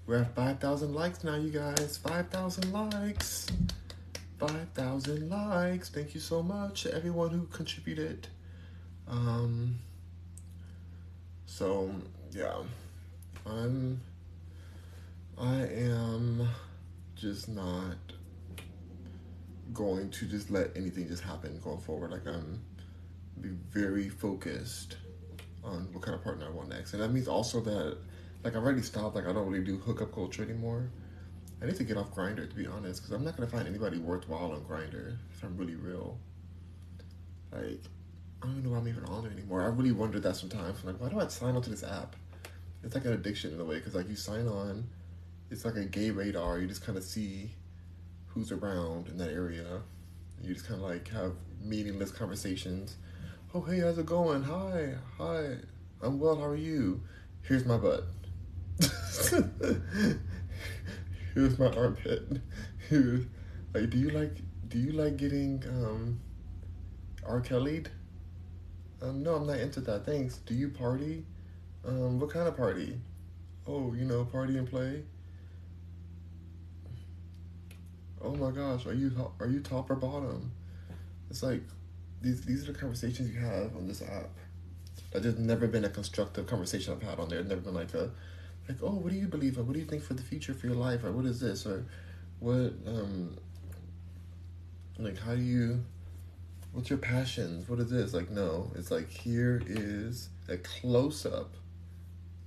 We're 0.06 0.18
at 0.18 0.34
five 0.34 0.58
thousand 0.58 0.94
likes 0.94 1.22
now, 1.22 1.36
you 1.36 1.50
guys. 1.50 1.98
Five 1.98 2.28
thousand 2.28 2.72
likes. 2.72 3.46
5,000 4.40 5.28
likes. 5.28 5.90
Thank 5.90 6.14
you 6.14 6.20
so 6.20 6.42
much 6.42 6.84
to 6.84 6.94
everyone 6.94 7.28
who 7.28 7.44
contributed. 7.46 8.26
Um, 9.06 9.78
so, 11.44 11.90
yeah, 12.30 12.56
I'm, 13.44 14.00
I 15.36 15.66
am 15.66 16.48
just 17.16 17.50
not 17.50 17.98
going 19.74 20.08
to 20.10 20.24
just 20.24 20.50
let 20.50 20.74
anything 20.74 21.06
just 21.06 21.22
happen 21.22 21.60
going 21.62 21.80
forward. 21.80 22.10
Like, 22.10 22.26
I'm 22.26 22.62
be 23.42 23.50
very 23.70 24.08
focused 24.08 24.96
on 25.62 25.88
what 25.92 26.02
kind 26.02 26.14
of 26.14 26.24
partner 26.24 26.46
I 26.46 26.50
want 26.50 26.70
next. 26.70 26.94
And 26.94 27.02
that 27.02 27.12
means 27.12 27.28
also 27.28 27.60
that, 27.60 27.98
like, 28.42 28.56
I've 28.56 28.62
already 28.62 28.82
stopped, 28.82 29.16
like, 29.16 29.26
I 29.26 29.34
don't 29.34 29.46
really 29.50 29.64
do 29.64 29.76
hookup 29.76 30.14
culture 30.14 30.42
anymore. 30.42 30.88
I 31.62 31.66
need 31.66 31.76
to 31.76 31.84
get 31.84 31.96
off 31.96 32.14
Grindr 32.14 32.48
to 32.48 32.56
be 32.56 32.66
honest, 32.66 33.02
because 33.02 33.14
I'm 33.14 33.24
not 33.24 33.36
gonna 33.36 33.50
find 33.50 33.68
anybody 33.68 33.98
worthwhile 33.98 34.52
on 34.52 34.62
Grindr 34.62 35.16
if 35.32 35.42
I'm 35.42 35.56
really 35.56 35.76
real. 35.76 36.18
Like, 37.52 37.82
I 38.42 38.46
don't 38.46 38.64
know 38.64 38.70
why 38.70 38.78
I'm 38.78 38.88
even 38.88 39.04
on 39.04 39.26
it 39.26 39.32
anymore. 39.32 39.62
I 39.62 39.66
really 39.66 39.92
wondered 39.92 40.22
that 40.22 40.36
sometimes. 40.36 40.78
I'm 40.80 40.92
like, 40.92 41.00
why 41.00 41.08
do 41.08 41.20
I 41.20 41.26
sign 41.28 41.56
on 41.56 41.62
to 41.62 41.70
this 41.70 41.82
app? 41.82 42.16
It's 42.82 42.94
like 42.94 43.04
an 43.04 43.12
addiction 43.12 43.52
in 43.52 43.60
a 43.60 43.64
way, 43.64 43.76
because 43.76 43.94
like 43.94 44.08
you 44.08 44.16
sign 44.16 44.48
on, 44.48 44.88
it's 45.50 45.64
like 45.64 45.76
a 45.76 45.84
gay 45.84 46.10
radar. 46.10 46.58
You 46.58 46.66
just 46.66 46.84
kind 46.84 46.96
of 46.96 47.04
see 47.04 47.50
who's 48.28 48.52
around 48.52 49.08
in 49.08 49.18
that 49.18 49.30
area. 49.30 49.82
You 50.42 50.54
just 50.54 50.66
kind 50.66 50.80
of 50.80 50.88
like 50.88 51.08
have 51.08 51.34
meaningless 51.62 52.10
conversations. 52.10 52.96
Oh, 53.52 53.60
hey, 53.60 53.80
how's 53.80 53.98
it 53.98 54.06
going? 54.06 54.44
Hi, 54.44 54.94
hi. 55.18 55.56
I'm 56.00 56.18
well. 56.18 56.36
How 56.36 56.46
are 56.46 56.56
you? 56.56 57.02
Here's 57.42 57.66
my 57.66 57.76
butt. 57.76 58.04
Here's 61.40 61.58
my 61.58 61.68
armpit. 61.68 62.42
Here's 62.90 63.24
like, 63.72 63.88
do 63.88 63.96
you 63.96 64.10
like 64.10 64.36
do 64.68 64.78
you 64.78 64.92
like 64.92 65.16
getting 65.16 65.64
um, 65.68 66.20
R. 67.26 67.42
Um, 69.00 69.22
no, 69.22 69.36
I'm 69.36 69.46
not 69.46 69.58
into 69.58 69.80
that. 69.80 70.04
Thanks. 70.04 70.36
Do 70.36 70.52
you 70.52 70.68
party? 70.68 71.24
Um, 71.82 72.20
what 72.20 72.28
kind 72.28 72.46
of 72.46 72.58
party? 72.58 73.00
Oh, 73.66 73.94
you 73.94 74.04
know, 74.04 74.26
party 74.26 74.58
and 74.58 74.68
play. 74.68 75.02
Oh 78.22 78.34
my 78.34 78.50
gosh, 78.50 78.84
are 78.84 78.92
you 78.92 79.10
are 79.40 79.46
you 79.46 79.60
top 79.60 79.88
or 79.88 79.94
bottom? 79.94 80.52
It's 81.30 81.42
like 81.42 81.62
these 82.20 82.42
these 82.42 82.68
are 82.68 82.72
the 82.72 82.78
conversations 82.78 83.34
you 83.34 83.40
have 83.40 83.74
on 83.76 83.88
this 83.88 84.02
app. 84.02 84.28
That 85.14 85.22
there's 85.22 85.38
never 85.38 85.66
been 85.66 85.86
a 85.86 85.88
constructive 85.88 86.46
conversation 86.46 86.92
I've 86.92 87.02
had 87.02 87.18
on 87.18 87.30
there. 87.30 87.42
never 87.42 87.62
been 87.62 87.72
like 87.72 87.94
a 87.94 88.10
like, 88.70 88.82
oh, 88.82 88.94
what 88.94 89.12
do 89.12 89.18
you 89.18 89.26
believe 89.26 89.56
in? 89.56 89.66
What 89.66 89.74
do 89.74 89.80
you 89.80 89.84
think 89.84 90.02
for 90.02 90.14
the 90.14 90.22
future 90.22 90.54
for 90.54 90.66
your 90.66 90.76
life? 90.76 91.04
Or 91.04 91.12
what 91.12 91.24
is 91.24 91.40
this? 91.40 91.66
Or 91.66 91.84
what 92.38 92.72
um 92.86 93.36
like 94.98 95.18
how 95.18 95.34
do 95.34 95.42
you 95.42 95.84
what's 96.72 96.88
your 96.88 96.98
passions? 96.98 97.68
What 97.68 97.80
is 97.80 97.90
this? 97.90 98.14
Like 98.14 98.30
no. 98.30 98.70
It's 98.76 98.90
like 98.90 99.10
here 99.10 99.62
is 99.66 100.28
a 100.48 100.56
close 100.58 101.26
up 101.26 101.54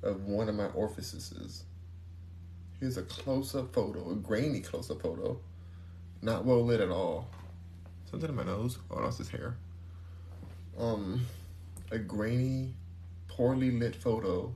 of 0.01 0.25
one 0.25 0.49
of 0.49 0.55
my 0.55 0.67
orifices. 0.67 1.63
Here's 2.79 2.97
a 2.97 3.03
close 3.03 3.55
up 3.55 3.73
photo, 3.73 4.11
a 4.11 4.15
grainy 4.15 4.61
close 4.61 4.89
up 4.89 5.01
photo. 5.01 5.39
Not 6.21 6.45
well 6.45 6.63
lit 6.63 6.79
at 6.79 6.89
all. 6.89 7.29
Something 8.09 8.29
in 8.29 8.35
my 8.35 8.43
nose. 8.43 8.77
Oh, 8.89 9.03
that's 9.03 9.17
his 9.17 9.29
hair. 9.29 9.57
Um, 10.77 11.25
a 11.91 11.97
grainy, 11.97 12.73
poorly 13.27 13.71
lit 13.71 13.95
photo 13.95 14.53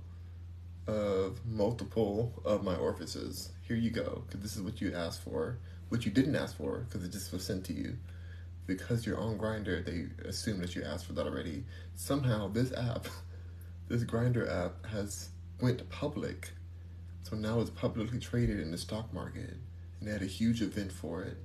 of 0.87 1.45
multiple 1.45 2.41
of 2.45 2.63
my 2.63 2.75
orifices. 2.75 3.51
Here 3.67 3.75
you 3.75 3.91
go, 3.91 4.23
because 4.25 4.41
this 4.41 4.55
is 4.55 4.61
what 4.61 4.81
you 4.81 4.93
asked 4.93 5.21
for, 5.21 5.59
what 5.89 6.05
you 6.05 6.11
didn't 6.11 6.35
ask 6.35 6.55
for, 6.57 6.79
because 6.79 7.03
it 7.03 7.11
just 7.11 7.31
was 7.31 7.45
sent 7.45 7.65
to 7.65 7.73
you. 7.73 7.97
Because 8.65 9.05
you're 9.05 9.19
on 9.19 9.37
Grindr, 9.37 9.85
they 9.85 10.27
assume 10.27 10.59
that 10.59 10.75
you 10.75 10.83
asked 10.83 11.05
for 11.05 11.13
that 11.13 11.25
already. 11.25 11.63
Somehow, 11.95 12.49
this 12.49 12.73
app, 12.73 13.07
this 13.87 14.03
Grindr 14.03 14.49
app, 14.49 14.85
has 14.87 15.29
went 15.61 15.89
public, 15.89 16.51
so 17.23 17.35
now 17.35 17.59
it's 17.59 17.69
publicly 17.69 18.19
traded 18.19 18.59
in 18.59 18.71
the 18.71 18.77
stock 18.77 19.13
market, 19.13 19.55
and 19.99 20.07
they 20.07 20.11
had 20.11 20.21
a 20.21 20.25
huge 20.25 20.61
event 20.61 20.91
for 20.91 21.23
it 21.23 21.37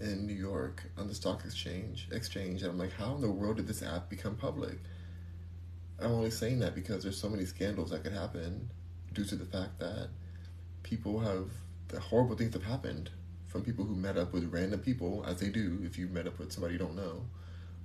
in 0.00 0.26
New 0.26 0.34
York 0.34 0.82
on 0.96 1.08
the 1.08 1.14
stock 1.14 1.44
exchange. 1.44 2.08
Exchange, 2.12 2.62
and 2.62 2.70
I'm 2.70 2.78
like, 2.78 2.92
how 2.92 3.14
in 3.14 3.20
the 3.20 3.30
world 3.30 3.56
did 3.56 3.66
this 3.66 3.82
app 3.82 4.08
become 4.08 4.36
public? 4.36 4.78
I'm 6.04 6.12
only 6.12 6.30
saying 6.30 6.58
that 6.60 6.74
because 6.74 7.02
there's 7.02 7.18
so 7.18 7.28
many 7.30 7.46
scandals 7.46 7.90
that 7.90 8.02
could 8.02 8.12
happen 8.12 8.68
due 9.14 9.24
to 9.24 9.36
the 9.36 9.46
fact 9.46 9.78
that 9.78 10.08
people 10.82 11.18
have 11.18 11.50
the 11.88 11.98
horrible 11.98 12.36
things 12.36 12.52
have 12.54 12.64
happened 12.64 13.10
from 13.46 13.62
people 13.62 13.84
who 13.84 13.94
met 13.94 14.18
up 14.18 14.32
with 14.32 14.52
random 14.52 14.80
people, 14.80 15.24
as 15.26 15.40
they 15.40 15.48
do 15.48 15.80
if 15.82 15.96
you 15.96 16.08
met 16.08 16.26
up 16.26 16.38
with 16.38 16.52
somebody 16.52 16.74
you 16.74 16.78
don't 16.78 16.96
know. 16.96 17.24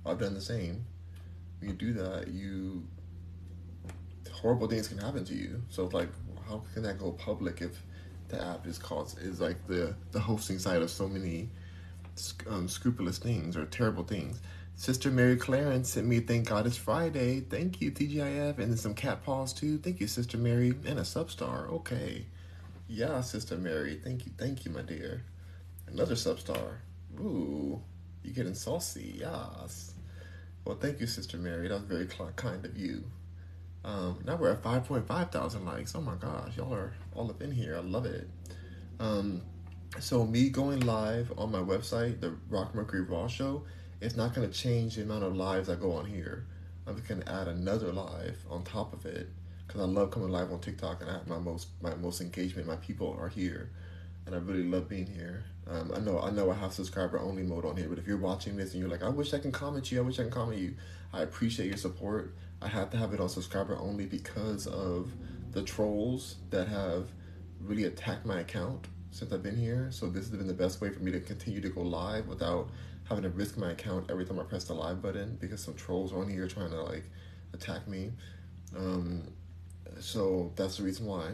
I've 0.04 0.18
done 0.18 0.34
the 0.34 0.40
same. 0.40 0.84
When 1.60 1.70
you 1.70 1.76
do 1.76 1.92
that, 1.94 2.28
you 2.28 2.86
horrible 4.32 4.68
things 4.68 4.88
can 4.88 4.98
happen 4.98 5.24
to 5.24 5.34
you. 5.34 5.62
So 5.70 5.86
like, 5.86 6.08
how 6.48 6.62
can 6.74 6.82
that 6.82 6.98
go 6.98 7.12
public 7.12 7.62
if 7.62 7.82
the 8.28 8.42
app 8.42 8.66
is 8.66 8.78
called 8.78 9.14
is 9.20 9.40
like 9.40 9.66
the 9.66 9.94
the 10.12 10.20
hosting 10.20 10.58
side 10.58 10.82
of 10.82 10.90
so 10.90 11.08
many 11.08 11.48
um, 12.48 12.68
scrupulous 12.68 13.18
things 13.18 13.56
or 13.56 13.64
terrible 13.66 14.04
things? 14.04 14.40
Sister 14.80 15.10
Mary 15.10 15.36
Clarence 15.36 15.90
sent 15.90 16.06
me 16.06 16.20
Thank 16.20 16.48
God 16.48 16.66
It's 16.66 16.78
Friday. 16.78 17.40
Thank 17.40 17.82
you, 17.82 17.90
TGIF. 17.90 18.56
And 18.56 18.70
then 18.70 18.78
some 18.78 18.94
cat 18.94 19.22
paws 19.22 19.52
too. 19.52 19.76
Thank 19.76 20.00
you, 20.00 20.06
Sister 20.06 20.38
Mary. 20.38 20.70
And 20.86 20.98
a 20.98 21.02
substar. 21.02 21.68
Okay. 21.70 22.24
Yeah, 22.88 23.20
Sister 23.20 23.58
Mary. 23.58 24.00
Thank 24.02 24.24
you. 24.24 24.32
Thank 24.38 24.64
you, 24.64 24.70
my 24.70 24.80
dear. 24.80 25.22
Another 25.86 26.14
substar. 26.14 26.76
Ooh. 27.20 27.82
you're 28.24 28.32
getting 28.32 28.54
saucy. 28.54 29.16
Yes. 29.18 29.92
Well, 30.64 30.76
thank 30.76 30.98
you, 30.98 31.06
Sister 31.06 31.36
Mary. 31.36 31.68
That 31.68 31.74
was 31.74 31.82
very 31.82 32.06
kind 32.36 32.64
of 32.64 32.74
you. 32.74 33.04
Um, 33.84 34.20
now 34.24 34.36
we're 34.36 34.52
at 34.52 34.62
5.5 34.62 35.30
thousand 35.30 35.66
likes. 35.66 35.94
Oh 35.94 36.00
my 36.00 36.14
gosh. 36.14 36.56
Y'all 36.56 36.72
are 36.72 36.94
all 37.14 37.28
up 37.28 37.42
in 37.42 37.52
here. 37.52 37.76
I 37.76 37.80
love 37.80 38.06
it. 38.06 38.30
Um, 38.98 39.42
so 39.98 40.24
me 40.24 40.48
going 40.48 40.80
live 40.80 41.34
on 41.36 41.52
my 41.52 41.58
website, 41.58 42.22
the 42.22 42.34
Rock 42.48 42.74
Mercury 42.74 43.02
Raw 43.02 43.26
Show, 43.26 43.64
it's 44.00 44.16
not 44.16 44.34
going 44.34 44.48
to 44.48 44.56
change 44.56 44.96
the 44.96 45.02
amount 45.02 45.24
of 45.24 45.36
lives 45.36 45.68
I 45.68 45.74
go 45.74 45.92
on 45.92 46.06
here. 46.06 46.46
I'm 46.86 46.96
just 46.96 47.08
going 47.08 47.20
to 47.22 47.30
add 47.30 47.48
another 47.48 47.92
live 47.92 48.38
on 48.48 48.64
top 48.64 48.92
of 48.92 49.04
it 49.06 49.28
because 49.66 49.82
I 49.82 49.84
love 49.84 50.10
coming 50.10 50.30
live 50.30 50.50
on 50.50 50.60
TikTok 50.60 51.00
and 51.00 51.10
I 51.10 51.14
have 51.14 51.28
my 51.28 51.38
most 51.38 51.68
my 51.80 51.94
most 51.94 52.20
engagement. 52.20 52.66
My 52.66 52.76
people 52.76 53.16
are 53.20 53.28
here, 53.28 53.70
and 54.26 54.34
I 54.34 54.38
really 54.38 54.64
love 54.64 54.88
being 54.88 55.06
here. 55.06 55.44
Um, 55.68 55.92
I 55.94 56.00
know 56.00 56.18
I 56.18 56.30
know 56.30 56.50
I 56.50 56.54
have 56.54 56.72
subscriber 56.72 57.20
only 57.20 57.42
mode 57.42 57.64
on 57.64 57.76
here, 57.76 57.88
but 57.88 57.98
if 57.98 58.06
you're 58.06 58.16
watching 58.16 58.56
this 58.56 58.72
and 58.72 58.80
you're 58.80 58.90
like, 58.90 59.02
I 59.02 59.08
wish 59.08 59.34
I 59.34 59.38
can 59.38 59.52
comment 59.52 59.92
you, 59.92 59.98
I 59.98 60.02
wish 60.02 60.18
I 60.18 60.22
can 60.22 60.32
comment 60.32 60.58
you. 60.58 60.74
I 61.12 61.22
appreciate 61.22 61.66
your 61.68 61.76
support. 61.76 62.34
I 62.62 62.68
have 62.68 62.90
to 62.90 62.96
have 62.96 63.14
it 63.14 63.20
on 63.20 63.28
subscriber 63.28 63.76
only 63.78 64.06
because 64.06 64.66
of 64.66 65.12
the 65.52 65.62
trolls 65.62 66.36
that 66.50 66.68
have 66.68 67.08
really 67.60 67.84
attacked 67.84 68.24
my 68.24 68.40
account 68.40 68.86
since 69.10 69.32
I've 69.32 69.42
been 69.42 69.56
here. 69.56 69.88
So 69.90 70.08
this 70.08 70.28
has 70.28 70.36
been 70.36 70.46
the 70.46 70.54
best 70.54 70.80
way 70.80 70.90
for 70.90 71.00
me 71.00 71.12
to 71.12 71.20
continue 71.20 71.60
to 71.60 71.68
go 71.68 71.82
live 71.82 72.26
without 72.26 72.70
having 73.10 73.24
to 73.24 73.30
risk 73.30 73.58
my 73.58 73.72
account 73.72 74.08
every 74.08 74.24
time 74.24 74.38
I 74.38 74.44
press 74.44 74.64
the 74.64 74.72
live 74.72 75.02
button 75.02 75.36
because 75.40 75.60
some 75.60 75.74
trolls 75.74 76.12
are 76.12 76.20
on 76.20 76.30
here 76.30 76.46
trying 76.46 76.70
to 76.70 76.80
like 76.80 77.04
attack 77.52 77.88
me. 77.88 78.12
Um, 78.76 79.24
so 79.98 80.52
that's 80.54 80.76
the 80.76 80.84
reason 80.84 81.06
why. 81.06 81.32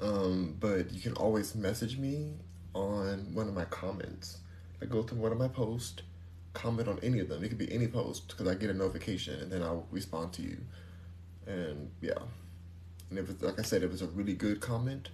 Um, 0.00 0.56
but 0.58 0.92
you 0.92 1.00
can 1.00 1.12
always 1.12 1.54
message 1.54 1.96
me 1.96 2.32
on 2.74 3.32
one 3.32 3.46
of 3.46 3.54
my 3.54 3.64
comments. 3.66 4.38
I 4.82 4.86
go 4.86 5.04
to 5.04 5.14
one 5.14 5.30
of 5.30 5.38
my 5.38 5.46
posts, 5.46 6.02
comment 6.54 6.88
on 6.88 6.98
any 7.04 7.20
of 7.20 7.28
them. 7.28 7.44
It 7.44 7.48
could 7.48 7.58
be 7.58 7.72
any 7.72 7.86
post 7.86 8.26
because 8.26 8.48
I 8.48 8.56
get 8.56 8.68
a 8.68 8.74
notification 8.74 9.40
and 9.40 9.52
then 9.52 9.62
I'll 9.62 9.86
respond 9.92 10.32
to 10.34 10.42
you. 10.42 10.58
And 11.46 11.92
yeah, 12.00 12.18
and 13.10 13.18
if 13.18 13.30
it's 13.30 13.42
like 13.42 13.60
I 13.60 13.62
said, 13.62 13.84
if 13.84 13.92
it's 13.92 14.02
a 14.02 14.06
really 14.08 14.34
good 14.34 14.60
comment, 14.60 15.10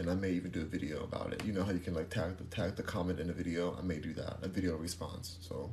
and 0.00 0.10
I 0.10 0.14
may 0.14 0.30
even 0.30 0.50
do 0.50 0.62
a 0.62 0.64
video 0.64 1.04
about 1.04 1.34
it. 1.34 1.44
You 1.44 1.52
know 1.52 1.62
how 1.62 1.72
you 1.72 1.78
can 1.78 1.94
like 1.94 2.08
tag 2.08 2.38
the 2.38 2.44
tag 2.44 2.74
the 2.74 2.82
comment 2.82 3.20
in 3.20 3.26
the 3.26 3.34
video. 3.34 3.76
I 3.78 3.82
may 3.82 3.98
do 3.98 4.14
that, 4.14 4.38
a 4.42 4.48
video 4.48 4.76
response. 4.76 5.36
So 5.42 5.70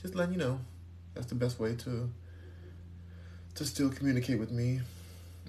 just 0.00 0.14
letting 0.14 0.34
you 0.34 0.38
know, 0.38 0.60
that's 1.14 1.26
the 1.26 1.34
best 1.34 1.58
way 1.58 1.74
to 1.74 2.08
to 3.56 3.64
still 3.64 3.90
communicate 3.90 4.38
with 4.38 4.52
me. 4.52 4.80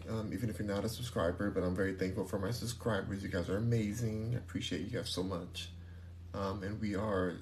Um, 0.09 0.31
even 0.33 0.49
if 0.49 0.57
you're 0.57 0.67
not 0.67 0.83
a 0.83 0.89
subscriber, 0.89 1.51
but 1.51 1.61
I'm 1.61 1.75
very 1.75 1.93
thankful 1.93 2.25
for 2.25 2.39
my 2.39 2.49
subscribers. 2.49 3.21
You 3.21 3.29
guys 3.29 3.47
are 3.47 3.57
amazing. 3.57 4.31
I 4.33 4.37
appreciate 4.39 4.81
you 4.81 4.89
guys 4.89 5.09
so 5.09 5.21
much. 5.21 5.69
Um, 6.33 6.63
and 6.63 6.81
we 6.81 6.95
are, 6.95 7.35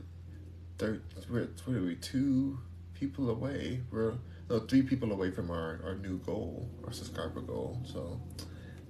third, 0.78 1.02
we're, 1.30 1.48
what 1.64 1.78
are 1.78 1.82
we, 1.82 1.96
two 1.96 2.60
people 2.94 3.30
away. 3.30 3.84
We're 3.90 4.16
no, 4.50 4.60
three 4.60 4.82
people 4.82 5.14
away 5.14 5.32
from 5.32 5.50
our, 5.50 5.80
our 5.86 5.96
new 5.96 6.18
goal, 6.20 6.70
our 6.86 6.92
subscriber 6.92 7.40
goal. 7.40 7.82
So 7.86 8.20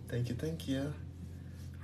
thank 0.07 0.29
you, 0.29 0.35
thank 0.35 0.67
you. 0.67 0.91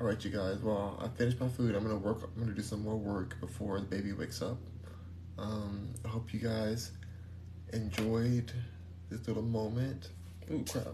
All 0.03 0.09
right, 0.09 0.25
you 0.25 0.31
guys. 0.31 0.59
Well, 0.61 0.99
I 1.01 1.07
finished 1.17 1.39
my 1.39 1.47
food. 1.47 1.75
I'm 1.75 1.83
gonna 1.83 1.95
work. 1.95 2.29
I'm 2.35 2.43
gonna 2.43 2.53
do 2.53 2.61
some 2.61 2.83
more 2.83 2.97
work 2.97 3.39
before 3.39 3.79
the 3.79 3.85
baby 3.85 4.11
wakes 4.11 4.41
up. 4.41 4.57
Um, 5.37 5.93
I 6.03 6.09
hope 6.09 6.33
you 6.33 6.41
guys 6.41 6.91
enjoyed 7.71 8.51
this 9.09 9.25
little 9.29 9.43
moment. 9.43 10.09
Ooh, 10.51 10.65
crap. 10.69 10.87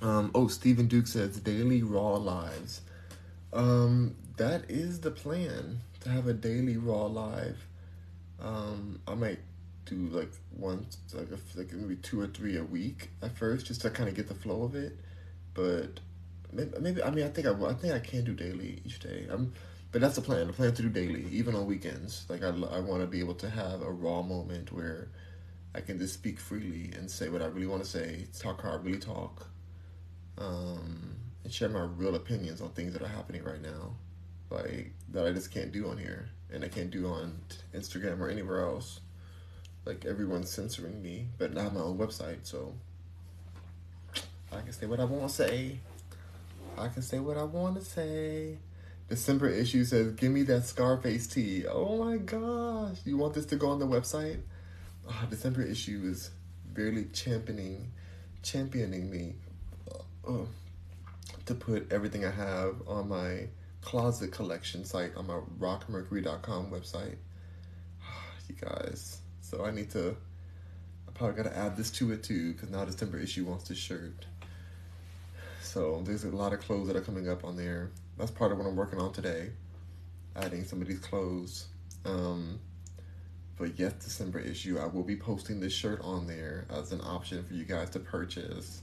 Um, 0.00 0.30
oh, 0.34 0.48
Stephen 0.48 0.86
Duke 0.86 1.08
says 1.08 1.38
daily 1.40 1.82
raw 1.82 2.14
lives. 2.14 2.80
Um, 3.52 4.16
that 4.38 4.70
is 4.70 5.00
the 5.00 5.10
plan 5.10 5.80
to 6.00 6.08
have 6.08 6.26
a 6.26 6.32
daily 6.32 6.78
raw 6.78 7.04
live. 7.04 7.66
Um, 8.40 8.98
I 9.06 9.14
might 9.14 9.40
do 9.84 10.08
like 10.10 10.32
once, 10.56 10.96
like, 11.12 11.28
a, 11.32 11.58
like 11.58 11.70
maybe 11.74 11.96
two 11.96 12.18
or 12.18 12.28
three 12.28 12.56
a 12.56 12.64
week 12.64 13.10
at 13.20 13.36
first, 13.36 13.66
just 13.66 13.82
to 13.82 13.90
kind 13.90 14.08
of 14.08 14.14
get 14.14 14.26
the 14.26 14.34
flow 14.34 14.62
of 14.62 14.74
it. 14.74 14.98
But 15.52 16.00
maybe, 16.52 16.70
maybe 16.80 17.02
I 17.02 17.10
mean 17.10 17.24
I 17.24 17.28
think 17.28 17.46
I 17.46 17.52
I 17.52 17.74
think 17.74 17.94
I 17.94 17.98
can 17.98 18.24
do 18.24 18.34
daily 18.34 18.82
each 18.84 19.00
day. 19.00 19.26
I'm, 19.30 19.52
but 19.92 20.00
that's 20.00 20.16
the 20.16 20.22
plan. 20.22 20.46
The 20.46 20.52
plan 20.52 20.74
to 20.74 20.82
do 20.82 20.88
daily, 20.88 21.26
even 21.30 21.54
on 21.54 21.66
weekends. 21.66 22.26
Like 22.28 22.42
I 22.42 22.48
I 22.48 22.80
want 22.80 23.00
to 23.00 23.06
be 23.06 23.20
able 23.20 23.34
to 23.34 23.50
have 23.50 23.82
a 23.82 23.90
raw 23.90 24.22
moment 24.22 24.72
where 24.72 25.08
I 25.74 25.80
can 25.80 25.98
just 25.98 26.14
speak 26.14 26.38
freely 26.38 26.92
and 26.96 27.10
say 27.10 27.28
what 27.28 27.42
I 27.42 27.46
really 27.46 27.66
want 27.66 27.82
to 27.84 27.88
say, 27.88 28.26
talk 28.38 28.62
how 28.62 28.72
I 28.72 28.76
really 28.76 28.98
talk, 28.98 29.46
um, 30.38 31.16
and 31.44 31.52
share 31.52 31.68
my 31.68 31.82
real 31.82 32.16
opinions 32.16 32.60
on 32.60 32.70
things 32.70 32.92
that 32.92 33.02
are 33.02 33.08
happening 33.08 33.44
right 33.44 33.62
now, 33.62 33.94
like 34.50 34.92
that 35.12 35.26
I 35.26 35.32
just 35.32 35.52
can't 35.52 35.70
do 35.70 35.88
on 35.88 35.98
here 35.98 36.30
and 36.52 36.64
I 36.64 36.68
can't 36.68 36.90
do 36.90 37.06
on 37.06 37.40
Instagram 37.74 38.20
or 38.20 38.28
anywhere 38.28 38.64
else. 38.64 39.00
Like 39.84 40.04
everyone's 40.04 40.50
censoring 40.50 41.00
me, 41.02 41.28
but 41.38 41.54
not 41.54 41.74
my 41.74 41.80
own 41.80 41.98
website, 41.98 42.40
so 42.42 42.74
I 44.52 44.60
can 44.60 44.72
say 44.72 44.86
what 44.86 45.00
I 45.00 45.04
want 45.04 45.28
to 45.28 45.34
say. 45.34 45.78
I 46.78 46.88
can 46.88 47.02
say 47.02 47.18
what 47.18 47.36
I 47.36 47.44
want 47.44 47.76
to 47.76 47.84
say. 47.84 48.58
December 49.08 49.48
issue 49.48 49.84
says, 49.84 50.12
"Give 50.12 50.30
me 50.30 50.42
that 50.44 50.64
Scarface 50.66 51.26
tea." 51.26 51.66
Oh 51.66 52.04
my 52.04 52.16
gosh! 52.16 52.98
You 53.04 53.16
want 53.16 53.34
this 53.34 53.46
to 53.46 53.56
go 53.56 53.70
on 53.70 53.78
the 53.78 53.86
website? 53.86 54.40
Oh, 55.08 55.26
December 55.28 55.62
issue 55.62 56.02
is 56.04 56.30
barely 56.64 57.06
championing, 57.06 57.90
championing 58.42 59.10
me 59.10 59.34
uh, 60.26 60.44
to 61.46 61.54
put 61.54 61.92
everything 61.92 62.24
I 62.24 62.30
have 62.30 62.76
on 62.86 63.08
my 63.08 63.48
closet 63.80 64.30
collection 64.30 64.84
site 64.84 65.16
on 65.16 65.26
my 65.26 65.40
rockmercury.com 65.58 66.70
website. 66.70 67.16
you 68.48 68.54
guys. 68.60 69.18
So 69.40 69.64
I 69.64 69.70
need 69.70 69.90
to, 69.90 70.16
I 71.08 71.12
probably 71.12 71.42
got 71.42 71.50
to 71.50 71.56
add 71.56 71.76
this 71.76 71.90
to 71.92 72.12
it 72.12 72.22
too 72.22 72.52
because 72.52 72.70
now 72.70 72.84
December 72.84 73.18
issue 73.18 73.44
wants 73.44 73.68
this 73.68 73.78
shirt. 73.78 74.26
So 75.72 76.02
there's 76.04 76.24
a 76.24 76.30
lot 76.30 76.52
of 76.52 76.58
clothes 76.58 76.88
that 76.88 76.96
are 76.96 77.00
coming 77.00 77.28
up 77.28 77.44
on 77.44 77.56
there. 77.56 77.92
That's 78.18 78.32
part 78.32 78.50
of 78.50 78.58
what 78.58 78.66
I'm 78.66 78.74
working 78.74 78.98
on 78.98 79.12
today, 79.12 79.50
adding 80.34 80.64
some 80.64 80.82
of 80.82 80.88
these 80.88 80.98
clothes. 80.98 81.68
Um, 82.04 82.58
but 83.56 83.78
yes, 83.78 83.92
December 83.92 84.40
issue, 84.40 84.80
I 84.80 84.86
will 84.86 85.04
be 85.04 85.14
posting 85.14 85.60
this 85.60 85.72
shirt 85.72 86.00
on 86.02 86.26
there 86.26 86.66
as 86.70 86.90
an 86.90 87.00
option 87.02 87.44
for 87.44 87.54
you 87.54 87.64
guys 87.64 87.88
to 87.90 88.00
purchase. 88.00 88.82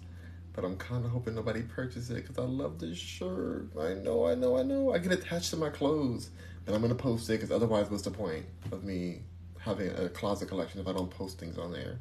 But 0.53 0.64
I'm 0.64 0.77
kind 0.77 1.03
of 1.03 1.11
hoping 1.11 1.35
nobody 1.35 1.61
purchases 1.61 2.09
it 2.09 2.26
because 2.26 2.38
I 2.38 2.47
love 2.47 2.80
this 2.80 2.97
shirt. 2.97 3.68
I 3.77 3.95
know, 3.95 4.26
I 4.26 4.35
know, 4.35 4.57
I 4.57 4.64
know. 4.64 4.93
I 4.93 4.99
get 4.99 5.11
attached 5.11 5.49
to 5.49 5.57
my 5.57 5.69
clothes, 5.69 6.30
but 6.64 6.73
I'm 6.73 6.80
gonna 6.80 6.95
post 6.95 7.30
it 7.30 7.34
because 7.34 7.51
otherwise, 7.51 7.91
what's 7.91 8.03
the 8.03 8.11
point 8.11 8.45
of 8.72 8.85
me 8.85 9.23
having 9.59 9.89
a 9.89 10.07
closet 10.07 10.47
collection 10.47 10.80
if 10.80 10.88
I 10.88 10.93
don't 10.93 11.11
post 11.11 11.38
things 11.38 11.57
on 11.57 11.73
there? 11.73 11.99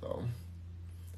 So, 0.00 0.22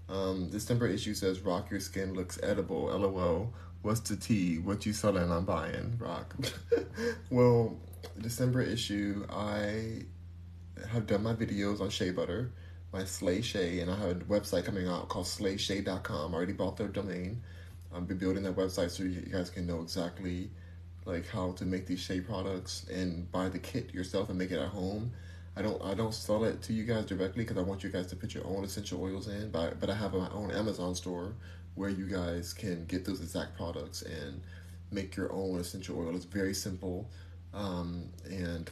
um, 0.09 0.49
December 0.51 0.87
issue 0.87 1.15
says, 1.15 1.41
"Rock 1.41 1.71
your 1.71 1.81
skin 1.81 2.15
looks 2.15 2.39
edible." 2.43 2.87
LOL. 2.87 3.53
What's 3.83 4.01
the 4.01 4.17
tea? 4.17 4.59
What 4.59 4.85
you 4.87 4.93
selling? 4.93 5.31
I'm 5.31 5.45
buying. 5.45 5.97
Rock. 5.99 6.35
well, 7.31 7.77
December 8.21 8.63
issue, 8.63 9.25
I 9.31 10.03
have 10.91 11.07
done 11.07 11.23
my 11.23 11.35
videos 11.35 11.81
on 11.81 11.91
shea 11.91 12.11
butter 12.11 12.53
my 12.93 13.05
Slay 13.05 13.43
Shea, 13.43 13.81
and 13.81 13.91
I 13.91 13.97
have 13.97 14.11
a 14.11 14.15
website 14.25 14.65
coming 14.65 14.89
out 14.89 15.09
called 15.09 15.27
slayshay.com. 15.27 16.33
I 16.33 16.37
already 16.37 16.53
bought 16.53 16.77
their 16.77 16.89
domain. 16.89 17.43
I'm 17.93 18.05
be 18.05 18.15
building 18.15 18.43
that 18.45 18.57
website 18.57 18.91
so 18.91 19.03
you 19.03 19.21
guys 19.21 19.51
can 19.51 19.67
know 19.67 19.81
exactly 19.81 20.51
like 21.05 21.27
how 21.29 21.53
to 21.53 21.65
make 21.65 21.87
these 21.87 22.01
shea 22.01 22.21
products 22.21 22.87
and 22.91 23.31
buy 23.33 23.49
the 23.49 23.59
kit 23.59 23.95
yourself 23.95 24.29
and 24.29 24.39
make 24.39 24.51
it 24.51 24.59
at 24.59 24.69
home. 24.69 25.13
I 25.59 25.63
don't 25.63 25.83
I 25.83 25.95
don't 25.95 26.15
sell 26.15 26.45
it 26.45 26.63
to 26.63 26.73
you 26.73 26.85
guys 26.85 27.07
directly 27.07 27.43
because 27.43 27.59
I 27.59 27.63
want 27.63 27.83
you 27.83 27.91
guys 27.91 28.07
to 28.09 28.17
put 28.17 28.33
your 28.33 28.47
own 28.47 28.63
essential 28.63 29.03
oils 29.03 29.27
in. 29.27 29.51
But 29.51 29.81
but 29.81 29.91
I 29.91 29.95
have 29.95 30.15
my 30.15 30.31
own 30.31 30.53
Amazon 30.53 30.95
store 30.95 31.35
where 31.75 31.91
you 31.91 32.07
guys 32.07 32.55
can 32.55 32.87
get 32.87 33.05
those 33.05 33.21
exact 33.21 33.57
products 33.57 34.03
and 34.03 34.41
make 34.93 35.17
your 35.17 35.33
own 35.33 35.59
essential 35.59 35.99
oil. 35.99 36.15
It's 36.15 36.25
very 36.25 36.55
simple, 36.55 37.11
um, 37.53 38.05
and 38.25 38.71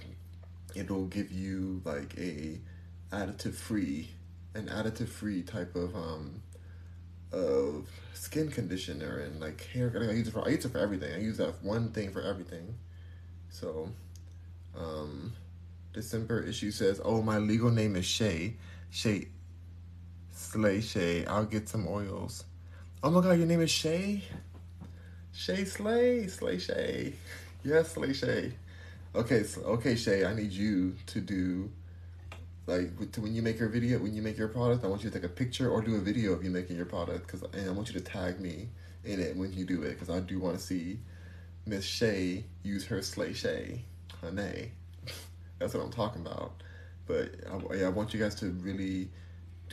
it'll 0.76 1.06
give 1.06 1.32
you 1.32 1.82
like 1.84 2.14
a 2.18 2.60
additive 3.10 3.54
free, 3.54 4.10
an 4.54 4.66
additive 4.68 5.08
free 5.08 5.42
type 5.42 5.74
of 5.74 5.94
um 5.96 6.40
of 7.32 7.88
skin 8.14 8.48
conditioner 8.48 9.18
and 9.18 9.40
like 9.40 9.66
hair. 9.72 9.92
I 10.08 10.12
use 10.12 10.28
it 10.28 10.30
for 10.30 10.46
I 10.46 10.50
use 10.50 10.64
it 10.64 10.70
for 10.70 10.78
everything. 10.78 11.12
I 11.12 11.18
use 11.18 11.38
that 11.38 11.64
one 11.64 11.90
thing 11.90 12.12
for 12.12 12.22
everything. 12.22 12.76
So, 13.50 13.90
um, 14.76 15.32
December 15.96 16.42
issue 16.42 16.70
says, 16.70 17.00
"Oh, 17.02 17.22
my 17.22 17.38
legal 17.38 17.70
name 17.70 17.96
is 17.96 18.04
Shay, 18.04 18.56
Shay, 18.90 19.28
Slay 20.30 20.82
Shay. 20.82 21.24
I'll 21.24 21.46
get 21.46 21.70
some 21.70 21.88
oils." 21.88 22.44
Oh 23.02 23.10
my 23.10 23.22
God, 23.22 23.38
your 23.38 23.46
name 23.46 23.62
is 23.62 23.70
Shay. 23.70 24.22
Shay 25.32 25.64
Slay, 25.64 26.26
Slay 26.26 26.58
Shay. 26.58 27.14
Yes, 27.64 27.92
Slay 27.92 28.12
Shay. 28.12 28.52
Okay, 29.14 29.42
so, 29.44 29.62
okay, 29.62 29.96
Shay. 29.96 30.26
I 30.26 30.34
need 30.34 30.52
you 30.52 30.94
to 31.06 31.20
do 31.22 31.70
like 32.66 32.90
when 33.16 33.34
you 33.34 33.40
make 33.40 33.58
your 33.58 33.70
video, 33.70 33.98
when 33.98 34.14
you 34.14 34.20
make 34.20 34.36
your 34.36 34.48
product, 34.48 34.84
I 34.84 34.88
want 34.88 35.02
you 35.02 35.08
to 35.08 35.18
take 35.18 35.24
a 35.24 35.32
picture 35.32 35.70
or 35.70 35.80
do 35.80 35.94
a 35.94 36.00
video 36.00 36.32
of 36.34 36.44
you 36.44 36.50
making 36.50 36.76
your 36.76 36.84
product, 36.84 37.26
cause 37.26 37.42
and 37.54 37.70
I 37.70 37.72
want 37.72 37.88
you 37.88 37.94
to 37.98 38.04
tag 38.04 38.38
me 38.38 38.68
in 39.04 39.18
it 39.18 39.34
when 39.34 39.54
you 39.54 39.64
do 39.64 39.82
it, 39.82 39.98
cause 39.98 40.10
I 40.10 40.20
do 40.20 40.40
want 40.40 40.58
to 40.58 40.62
see 40.62 40.98
Miss 41.64 41.86
Shay 41.86 42.44
use 42.62 42.84
her 42.86 43.00
Slay 43.00 43.32
Shay, 43.32 43.84
honey. 44.20 44.72
That's 45.58 45.74
what 45.74 45.82
I'm 45.82 45.92
talking 45.92 46.22
about. 46.22 46.62
But 47.06 47.34
I, 47.50 47.84
I 47.84 47.88
want 47.88 48.12
you 48.12 48.20
guys 48.20 48.34
to 48.36 48.50
really 48.50 49.10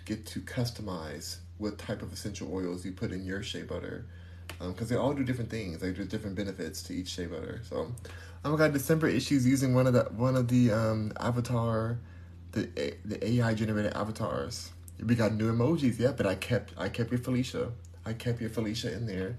get 0.05 0.25
to 0.27 0.41
customize 0.41 1.37
what 1.57 1.77
type 1.77 2.01
of 2.01 2.11
essential 2.11 2.53
oils 2.53 2.85
you 2.85 2.91
put 2.91 3.11
in 3.11 3.25
your 3.25 3.43
shea 3.43 3.63
butter, 3.63 4.05
because 4.59 4.81
um, 4.81 4.87
they 4.87 4.95
all 4.95 5.13
do 5.13 5.23
different 5.23 5.49
things. 5.49 5.81
Like 5.81 5.95
there's 5.95 6.07
different 6.07 6.35
benefits 6.35 6.83
to 6.83 6.93
each 6.93 7.09
shea 7.09 7.25
butter. 7.25 7.61
So, 7.69 7.91
oh 8.43 8.51
my 8.51 8.57
god, 8.57 8.73
December 8.73 9.07
issues 9.07 9.45
using 9.45 9.73
one 9.73 9.87
of 9.87 9.93
the 9.93 10.03
one 10.15 10.35
of 10.35 10.47
the 10.47 10.71
um, 10.71 11.13
avatar 11.19 11.99
the 12.53 12.95
the 13.03 13.27
AI 13.27 13.53
generated 13.53 13.93
avatars. 13.93 14.71
We 15.03 15.15
got 15.15 15.33
new 15.33 15.51
emojis, 15.51 15.99
yeah, 15.99 16.11
but 16.11 16.25
I 16.25 16.35
kept 16.35 16.73
I 16.77 16.87
kept 16.87 17.11
your 17.11 17.19
Felicia. 17.19 17.71
I 18.05 18.13
kept 18.13 18.39
your 18.39 18.49
Felicia 18.49 18.93
in 18.93 19.05
there, 19.05 19.37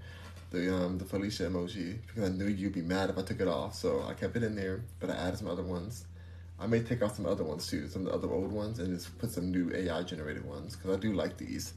the 0.51 0.75
um 0.75 0.99
the 0.99 1.05
Felicia 1.05 1.45
emoji 1.45 1.99
because 2.07 2.25
I 2.25 2.33
knew 2.33 2.47
you'd 2.47 2.75
be 2.75 2.83
mad 2.83 3.11
if 3.11 3.19
I 3.19 3.23
took 3.23 3.41
it 3.41 3.49
off. 3.49 3.75
So 3.75 4.05
I 4.07 4.15
kept 4.15 4.37
it 4.37 4.43
in 4.43 4.55
there, 4.55 4.85
but 5.01 5.11
I 5.11 5.15
added 5.15 5.39
some 5.39 5.49
other 5.49 5.63
ones. 5.63 6.05
I 6.65 6.67
may 6.67 6.81
take 6.81 7.03
off 7.03 7.17
some 7.17 7.27
other 7.27 7.45
ones 7.45 7.67
too, 7.67 7.87
some 7.89 8.07
of 8.07 8.09
the 8.09 8.15
other 8.15 8.33
old 8.33 8.51
ones, 8.51 8.79
and 8.79 8.89
just 8.89 9.19
put 9.19 9.31
some 9.31 9.51
new 9.51 9.71
AI 9.75 10.03
generated 10.03 10.47
ones 10.47 10.75
because 10.75 10.97
I 10.97 10.99
do 10.99 11.13
like 11.13 11.37
these. 11.37 11.75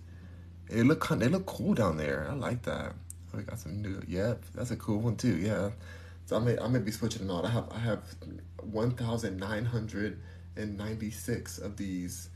They 0.70 0.82
look 0.82 1.06
they 1.10 1.28
look 1.28 1.46
cool 1.46 1.74
down 1.74 1.98
there. 1.98 2.26
I 2.30 2.34
like 2.34 2.62
that. 2.64 2.94
Oh, 3.34 3.38
we 3.38 3.44
got 3.44 3.60
some 3.60 3.82
new. 3.82 4.02
Yep, 4.08 4.46
that's 4.56 4.72
a 4.72 4.78
cool 4.78 5.00
one 5.00 5.18
too. 5.18 5.36
Yeah. 5.36 5.72
So 6.26 6.38
I 6.38 6.40
may 6.40 6.58
I 6.58 6.70
may 6.70 6.80
be 6.80 6.92
switching 6.92 7.28
them 7.28 7.36
out. 7.36 7.44
I 7.44 7.50
have 7.50 7.68
I 7.70 7.80
have 7.80 8.04
one 8.62 8.92
thousand 8.92 9.36
nine 9.36 9.66
hundred 9.66 10.22
and 10.56 10.78
96 10.78 11.60
of 11.60 11.76
these 11.76 12.30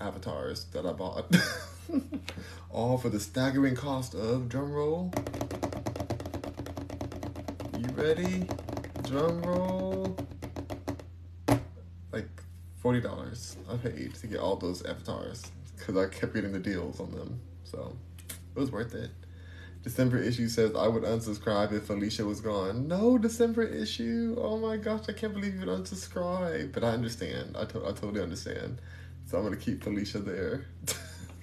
avatars 0.00 0.64
that 0.72 0.86
I 0.86 0.92
bought. 0.92 1.36
All 2.70 2.96
for 2.96 3.10
the 3.10 3.20
staggering 3.20 3.76
cost 3.76 4.14
of 4.14 4.48
drum 4.48 4.72
roll. 4.72 5.12
You 7.78 7.88
ready? 7.94 8.48
Drum 9.02 9.42
roll. 9.42 10.16
Like 12.82 13.02
$40 13.02 13.56
I 13.70 13.76
paid 13.76 14.14
to 14.14 14.26
get 14.26 14.40
all 14.40 14.56
those 14.56 14.84
avatars 14.84 15.50
because 15.76 15.96
I 15.96 16.08
kept 16.08 16.34
getting 16.34 16.52
the 16.52 16.58
deals 16.58 17.00
on 17.00 17.10
them. 17.12 17.40
So 17.64 17.96
it 18.28 18.58
was 18.58 18.70
worth 18.70 18.94
it. 18.94 19.10
December 19.82 20.18
issue 20.18 20.48
says 20.48 20.74
I 20.76 20.88
would 20.88 21.04
unsubscribe 21.04 21.72
if 21.72 21.84
Felicia 21.84 22.24
was 22.24 22.40
gone. 22.40 22.86
No 22.86 23.16
December 23.16 23.62
issue. 23.62 24.36
Oh 24.38 24.58
my 24.58 24.76
gosh, 24.76 25.08
I 25.08 25.12
can't 25.12 25.32
believe 25.32 25.54
you 25.54 25.60
would 25.60 25.68
unsubscribe. 25.68 26.72
But 26.72 26.84
I 26.84 26.88
understand. 26.90 27.56
I, 27.58 27.64
to- 27.66 27.86
I 27.86 27.92
totally 27.92 28.20
understand. 28.20 28.80
So 29.26 29.38
I'm 29.38 29.44
gonna 29.44 29.56
keep 29.56 29.82
Felicia 29.82 30.18
there. 30.18 30.66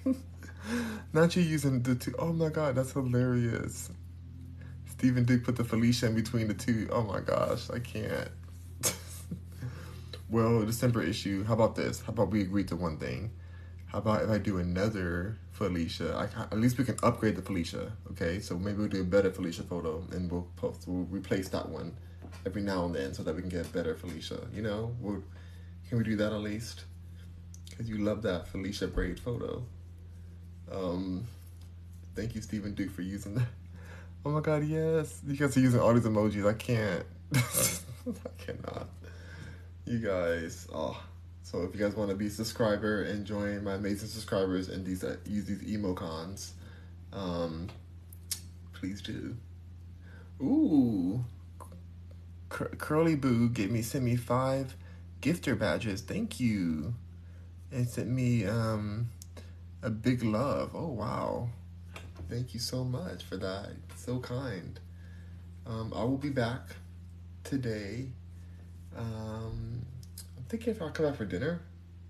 Not 1.12 1.34
you 1.34 1.42
using 1.42 1.82
the 1.82 1.94
two. 1.96 2.14
Oh 2.18 2.32
my 2.32 2.48
god, 2.48 2.76
that's 2.76 2.92
hilarious. 2.92 3.90
Stephen 4.86 5.24
Duke 5.24 5.44
put 5.44 5.56
the 5.56 5.64
Felicia 5.64 6.06
in 6.06 6.14
between 6.14 6.48
the 6.48 6.54
two. 6.54 6.88
Oh 6.92 7.02
my 7.02 7.20
gosh, 7.20 7.70
I 7.70 7.78
can't. 7.80 8.28
Well, 10.30 10.64
December 10.64 11.02
issue. 11.02 11.44
How 11.44 11.54
about 11.54 11.74
this? 11.76 12.00
How 12.00 12.12
about 12.12 12.30
we 12.30 12.42
agree 12.42 12.64
to 12.64 12.76
one 12.76 12.98
thing? 12.98 13.30
How 13.86 13.98
about 13.98 14.22
if 14.22 14.30
I 14.30 14.38
do 14.38 14.58
another 14.58 15.38
Felicia? 15.52 16.14
I 16.14 16.42
at 16.52 16.58
least 16.58 16.76
we 16.76 16.84
can 16.84 16.96
upgrade 17.02 17.36
the 17.36 17.42
Felicia. 17.42 17.92
Okay, 18.10 18.38
so 18.40 18.58
maybe 18.58 18.78
we'll 18.78 18.88
do 18.88 19.00
a 19.00 19.04
better 19.04 19.30
Felicia 19.30 19.62
photo, 19.62 20.04
and 20.12 20.30
we'll 20.30 20.46
post. 20.56 20.84
We'll 20.86 21.06
replace 21.06 21.48
that 21.50 21.68
one 21.68 21.96
every 22.44 22.62
now 22.62 22.84
and 22.84 22.94
then, 22.94 23.14
so 23.14 23.22
that 23.22 23.34
we 23.34 23.40
can 23.40 23.48
get 23.48 23.72
better 23.72 23.94
Felicia. 23.94 24.46
You 24.54 24.62
know, 24.62 24.94
we'll, 25.00 25.22
can 25.88 25.98
we 25.98 26.04
do 26.04 26.16
that 26.16 26.32
at 26.32 26.40
least? 26.40 26.84
Because 27.70 27.88
you 27.88 27.98
love 27.98 28.22
that 28.22 28.48
Felicia 28.48 28.88
braid 28.88 29.18
photo. 29.18 29.64
Um, 30.70 31.26
thank 32.14 32.34
you, 32.34 32.42
Stephen 32.42 32.74
Duke, 32.74 32.90
for 32.90 33.02
using 33.02 33.34
that. 33.34 33.46
Oh 34.26 34.30
my 34.30 34.40
God, 34.40 34.64
yes! 34.64 35.22
You 35.26 35.36
guys 35.36 35.56
are 35.56 35.60
using 35.60 35.80
all 35.80 35.94
these 35.94 36.02
emojis. 36.02 36.46
I 36.46 36.52
can't. 36.52 37.06
I 37.34 38.30
cannot. 38.36 38.88
You 39.88 40.00
guys, 40.00 40.68
oh. 40.70 41.02
So 41.42 41.62
if 41.62 41.74
you 41.74 41.80
guys 41.80 41.96
want 41.96 42.10
to 42.10 42.14
be 42.14 42.26
a 42.26 42.30
subscriber 42.30 43.04
and 43.04 43.24
join 43.24 43.64
my 43.64 43.72
amazing 43.76 44.08
subscribers 44.08 44.68
and 44.68 44.84
these 44.84 45.02
uh, 45.02 45.16
use 45.24 45.46
these 45.46 45.62
emocons, 45.62 46.50
um, 47.10 47.68
please 48.74 49.00
do. 49.00 49.34
Ooh, 50.42 51.24
Cur- 52.50 52.74
Curly 52.76 53.16
Boo 53.16 53.48
gave 53.48 53.70
me 53.70 53.80
sent 53.80 54.04
me 54.04 54.14
five 54.14 54.76
gifter 55.22 55.58
badges. 55.58 56.02
Thank 56.02 56.38
you, 56.38 56.92
and 57.72 57.88
sent 57.88 58.10
me 58.10 58.44
um 58.44 59.08
a 59.82 59.88
big 59.88 60.22
love. 60.22 60.72
Oh 60.74 60.88
wow, 60.88 61.48
thank 62.28 62.52
you 62.52 62.60
so 62.60 62.84
much 62.84 63.24
for 63.24 63.38
that. 63.38 63.70
So 63.96 64.18
kind. 64.18 64.78
Um, 65.66 65.94
I 65.96 66.04
will 66.04 66.18
be 66.18 66.28
back 66.28 66.76
today. 67.42 68.08
Um, 68.96 69.84
I'm 70.36 70.44
thinking 70.48 70.74
if 70.74 70.82
I'll 70.82 70.90
come 70.90 71.06
out 71.06 71.16
for 71.16 71.24
dinner. 71.24 71.60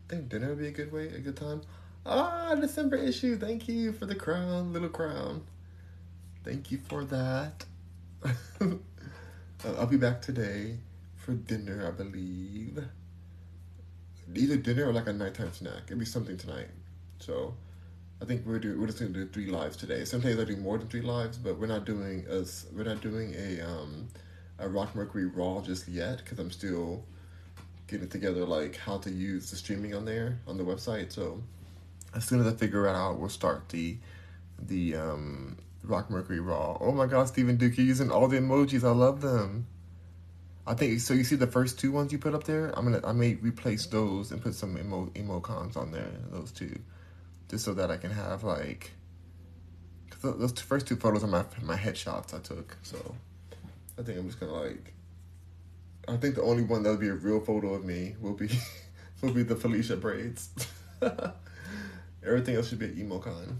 I 0.06 0.14
think 0.14 0.28
dinner 0.28 0.48
would 0.48 0.58
be 0.58 0.68
a 0.68 0.72
good 0.72 0.92
way, 0.92 1.08
a 1.08 1.18
good 1.18 1.36
time. 1.36 1.62
Ah, 2.06 2.54
December 2.54 2.96
issue. 2.96 3.36
Thank 3.38 3.68
you 3.68 3.92
for 3.92 4.06
the 4.06 4.14
crown, 4.14 4.72
little 4.72 4.88
crown. 4.88 5.42
Thank 6.44 6.70
you 6.70 6.78
for 6.78 7.04
that. 7.04 7.64
I'll 9.64 9.86
be 9.86 9.96
back 9.96 10.22
today 10.22 10.78
for 11.16 11.32
dinner, 11.32 11.86
I 11.86 11.90
believe. 11.90 12.82
Either 14.34 14.56
dinner 14.56 14.88
or 14.88 14.92
like 14.92 15.08
a 15.08 15.12
nighttime 15.12 15.52
snack. 15.52 15.82
It'd 15.86 15.98
be 15.98 16.04
something 16.04 16.36
tonight. 16.36 16.68
So, 17.18 17.54
I 18.20 18.24
think 18.24 18.44
we're 18.46 18.58
do, 18.58 18.78
we're 18.80 18.86
just 18.86 18.98
gonna 18.98 19.10
do 19.10 19.26
three 19.26 19.46
lives 19.46 19.76
today. 19.76 20.04
Sometimes 20.04 20.38
I 20.40 20.44
do 20.44 20.56
more 20.56 20.78
than 20.78 20.88
three 20.88 21.02
lives, 21.02 21.38
but 21.38 21.58
we're 21.58 21.66
not 21.66 21.84
doing 21.84 22.24
as 22.28 22.66
we're 22.72 22.84
not 22.84 23.00
doing 23.00 23.34
a 23.34 23.60
um 23.60 24.08
Rock 24.66 24.94
Mercury 24.94 25.26
Raw 25.26 25.60
just 25.60 25.88
yet 25.88 26.18
because 26.18 26.38
I'm 26.38 26.50
still 26.50 27.04
getting 27.86 28.08
together 28.08 28.44
like 28.44 28.76
how 28.76 28.98
to 28.98 29.10
use 29.10 29.50
the 29.50 29.56
streaming 29.56 29.94
on 29.94 30.04
there 30.04 30.40
on 30.46 30.56
the 30.56 30.64
website. 30.64 31.12
So 31.12 31.42
as 32.14 32.24
soon 32.24 32.40
as 32.40 32.46
I 32.46 32.52
figure 32.52 32.86
it 32.86 32.94
out, 32.94 33.18
we'll 33.18 33.28
start 33.28 33.68
the 33.68 33.98
the 34.60 34.96
um 34.96 35.56
Rock 35.84 36.10
Mercury 36.10 36.40
Raw. 36.40 36.76
Oh 36.80 36.92
my 36.92 37.06
God, 37.06 37.28
Stephen 37.28 37.56
Duke, 37.56 37.76
you're 37.78 37.86
using 37.86 38.10
all 38.10 38.28
the 38.28 38.38
emojis. 38.38 38.84
I 38.84 38.90
love 38.90 39.20
them. 39.20 39.66
I 40.66 40.74
think 40.74 41.00
so. 41.00 41.14
You 41.14 41.24
see 41.24 41.36
the 41.36 41.46
first 41.46 41.78
two 41.78 41.92
ones 41.92 42.12
you 42.12 42.18
put 42.18 42.34
up 42.34 42.44
there. 42.44 42.76
I'm 42.76 42.84
gonna 42.84 43.06
I 43.06 43.12
may 43.12 43.34
replace 43.34 43.86
those 43.86 44.32
and 44.32 44.42
put 44.42 44.54
some 44.54 44.76
emo 44.76 45.06
emocons 45.14 45.76
on 45.76 45.92
there. 45.92 46.10
Those 46.30 46.52
two 46.52 46.78
just 47.48 47.64
so 47.64 47.74
that 47.74 47.90
I 47.90 47.96
can 47.96 48.10
have 48.10 48.44
like 48.44 48.92
those 50.20 50.52
first 50.52 50.86
two 50.86 50.96
photos 50.96 51.24
are 51.24 51.28
my 51.28 51.44
my 51.62 51.76
headshots 51.76 52.34
I 52.34 52.40
took. 52.40 52.76
So 52.82 53.14
I 53.98 54.02
think 54.02 54.18
I'm 54.18 54.26
just 54.26 54.38
gonna 54.38 54.52
like. 54.52 54.94
I 56.06 56.16
think 56.16 56.36
the 56.36 56.42
only 56.42 56.62
one 56.62 56.82
that'll 56.82 56.98
be 56.98 57.08
a 57.08 57.14
real 57.14 57.40
photo 57.40 57.74
of 57.74 57.84
me 57.84 58.14
will 58.20 58.34
be 58.34 58.48
will 59.22 59.32
be 59.32 59.42
the 59.42 59.56
Felicia 59.56 59.96
braids. 59.96 60.50
Everything 62.24 62.56
else 62.56 62.68
should 62.68 62.78
be 62.78 62.86
an 62.86 62.94
emocon. 62.94 63.56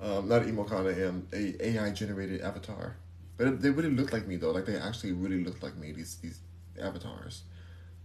Um, 0.00 0.28
not 0.28 0.42
emocon, 0.42 0.92
I 0.92 1.00
am 1.02 1.28
a 1.32 1.68
AI 1.68 1.90
generated 1.90 2.40
avatar. 2.40 2.96
But 3.36 3.46
it, 3.46 3.62
they 3.62 3.70
really 3.70 3.90
look 3.90 4.12
like 4.12 4.26
me 4.26 4.36
though. 4.36 4.50
Like 4.50 4.66
they 4.66 4.76
actually 4.76 5.12
really 5.12 5.42
look 5.44 5.62
like 5.62 5.76
me. 5.76 5.92
These 5.92 6.16
these 6.16 6.40
avatars. 6.80 7.42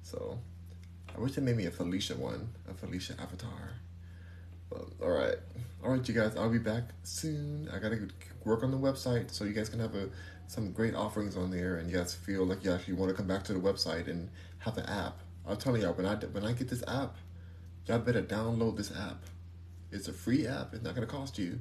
So 0.03 0.39
I 1.15 1.19
wish 1.19 1.33
they 1.33 1.41
made 1.41 1.57
me 1.57 1.65
a 1.65 1.71
Felicia 1.71 2.15
one, 2.15 2.49
a 2.69 2.73
Felicia 2.73 3.15
avatar. 3.19 3.73
But 4.69 4.85
all 5.01 5.09
right, 5.09 5.35
all 5.83 5.91
right, 5.91 6.07
you 6.07 6.13
guys. 6.13 6.35
I'll 6.35 6.49
be 6.49 6.59
back 6.59 6.83
soon. 7.03 7.69
I 7.73 7.79
gotta 7.79 8.07
work 8.43 8.63
on 8.63 8.71
the 8.71 8.77
website 8.77 9.31
so 9.31 9.45
you 9.45 9.53
guys 9.53 9.69
can 9.69 9.79
have 9.79 9.95
a 9.95 10.09
some 10.47 10.71
great 10.71 10.95
offerings 10.95 11.35
on 11.35 11.51
there, 11.51 11.75
and 11.77 11.89
you 11.89 11.97
guys 11.97 12.15
feel 12.15 12.45
like 12.45 12.63
you 12.63 12.71
actually 12.71 12.95
want 12.95 13.09
to 13.09 13.15
come 13.15 13.27
back 13.27 13.43
to 13.43 13.53
the 13.53 13.59
website 13.59 14.07
and 14.07 14.29
have 14.59 14.75
the 14.75 14.89
app. 14.89 15.19
I'm 15.45 15.57
telling 15.57 15.81
y'all, 15.81 15.93
when 15.93 16.05
I 16.05 16.15
when 16.15 16.45
I 16.45 16.53
get 16.53 16.69
this 16.69 16.83
app, 16.87 17.15
y'all 17.85 17.99
better 17.99 18.21
download 18.21 18.77
this 18.77 18.91
app. 18.97 19.23
It's 19.91 20.07
a 20.07 20.13
free 20.13 20.47
app. 20.47 20.73
It's 20.73 20.83
not 20.83 20.95
gonna 20.95 21.07
cost 21.07 21.37
you, 21.37 21.59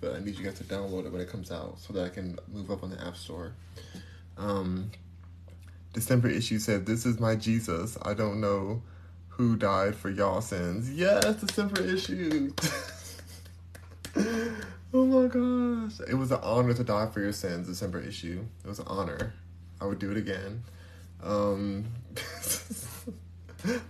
but 0.00 0.14
I 0.14 0.20
need 0.20 0.36
you 0.36 0.44
guys 0.44 0.58
to 0.58 0.64
download 0.64 1.06
it 1.06 1.12
when 1.12 1.20
it 1.20 1.28
comes 1.28 1.50
out 1.50 1.78
so 1.78 1.92
that 1.92 2.04
I 2.04 2.08
can 2.08 2.38
move 2.48 2.70
up 2.70 2.82
on 2.82 2.90
the 2.90 3.00
app 3.04 3.16
store. 3.16 3.54
Um, 4.36 4.90
December 5.92 6.28
issue 6.28 6.58
said, 6.58 6.86
"This 6.86 7.06
is 7.06 7.20
my 7.20 7.36
Jesus. 7.36 7.96
I 8.02 8.14
don't 8.14 8.40
know." 8.40 8.82
Who 9.36 9.56
died 9.56 9.96
for 9.96 10.10
y'all 10.10 10.40
sins. 10.40 10.92
Yes, 10.92 11.36
December 11.36 11.82
issue. 11.82 12.52
oh 14.94 15.06
my 15.06 15.26
gosh. 15.26 16.00
It 16.08 16.14
was 16.14 16.30
an 16.30 16.40
honor 16.42 16.74
to 16.74 16.84
die 16.84 17.06
for 17.06 17.20
your 17.20 17.32
sins, 17.32 17.66
December 17.66 18.00
issue. 18.00 18.44
It 18.64 18.68
was 18.68 18.78
an 18.78 18.86
honor. 18.88 19.32
I 19.80 19.86
would 19.86 19.98
do 19.98 20.10
it 20.10 20.16
again. 20.16 20.62
Um, 21.22 21.86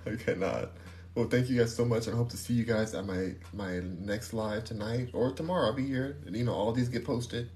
I 0.07 0.17
cannot. 0.17 0.71
Well, 1.15 1.29
thank 1.29 1.51
you 1.51 1.59
guys 1.59 1.75
so 1.75 1.85
much. 1.85 2.09
I 2.09 2.13
hope 2.13 2.31
to 2.31 2.37
see 2.37 2.55
you 2.55 2.65
guys 2.65 2.95
at 2.95 3.05
my 3.05 3.35
my 3.53 3.81
next 3.81 4.33
live 4.33 4.65
tonight 4.65 5.11
or 5.13 5.33
tomorrow. 5.33 5.67
I'll 5.67 5.75
be 5.75 5.87
here. 5.87 6.17
And, 6.25 6.37
you 6.37 6.45
know, 6.45 6.55
all 6.55 6.73
these 6.73 6.89
get 6.89 7.05
posted. 7.05 7.51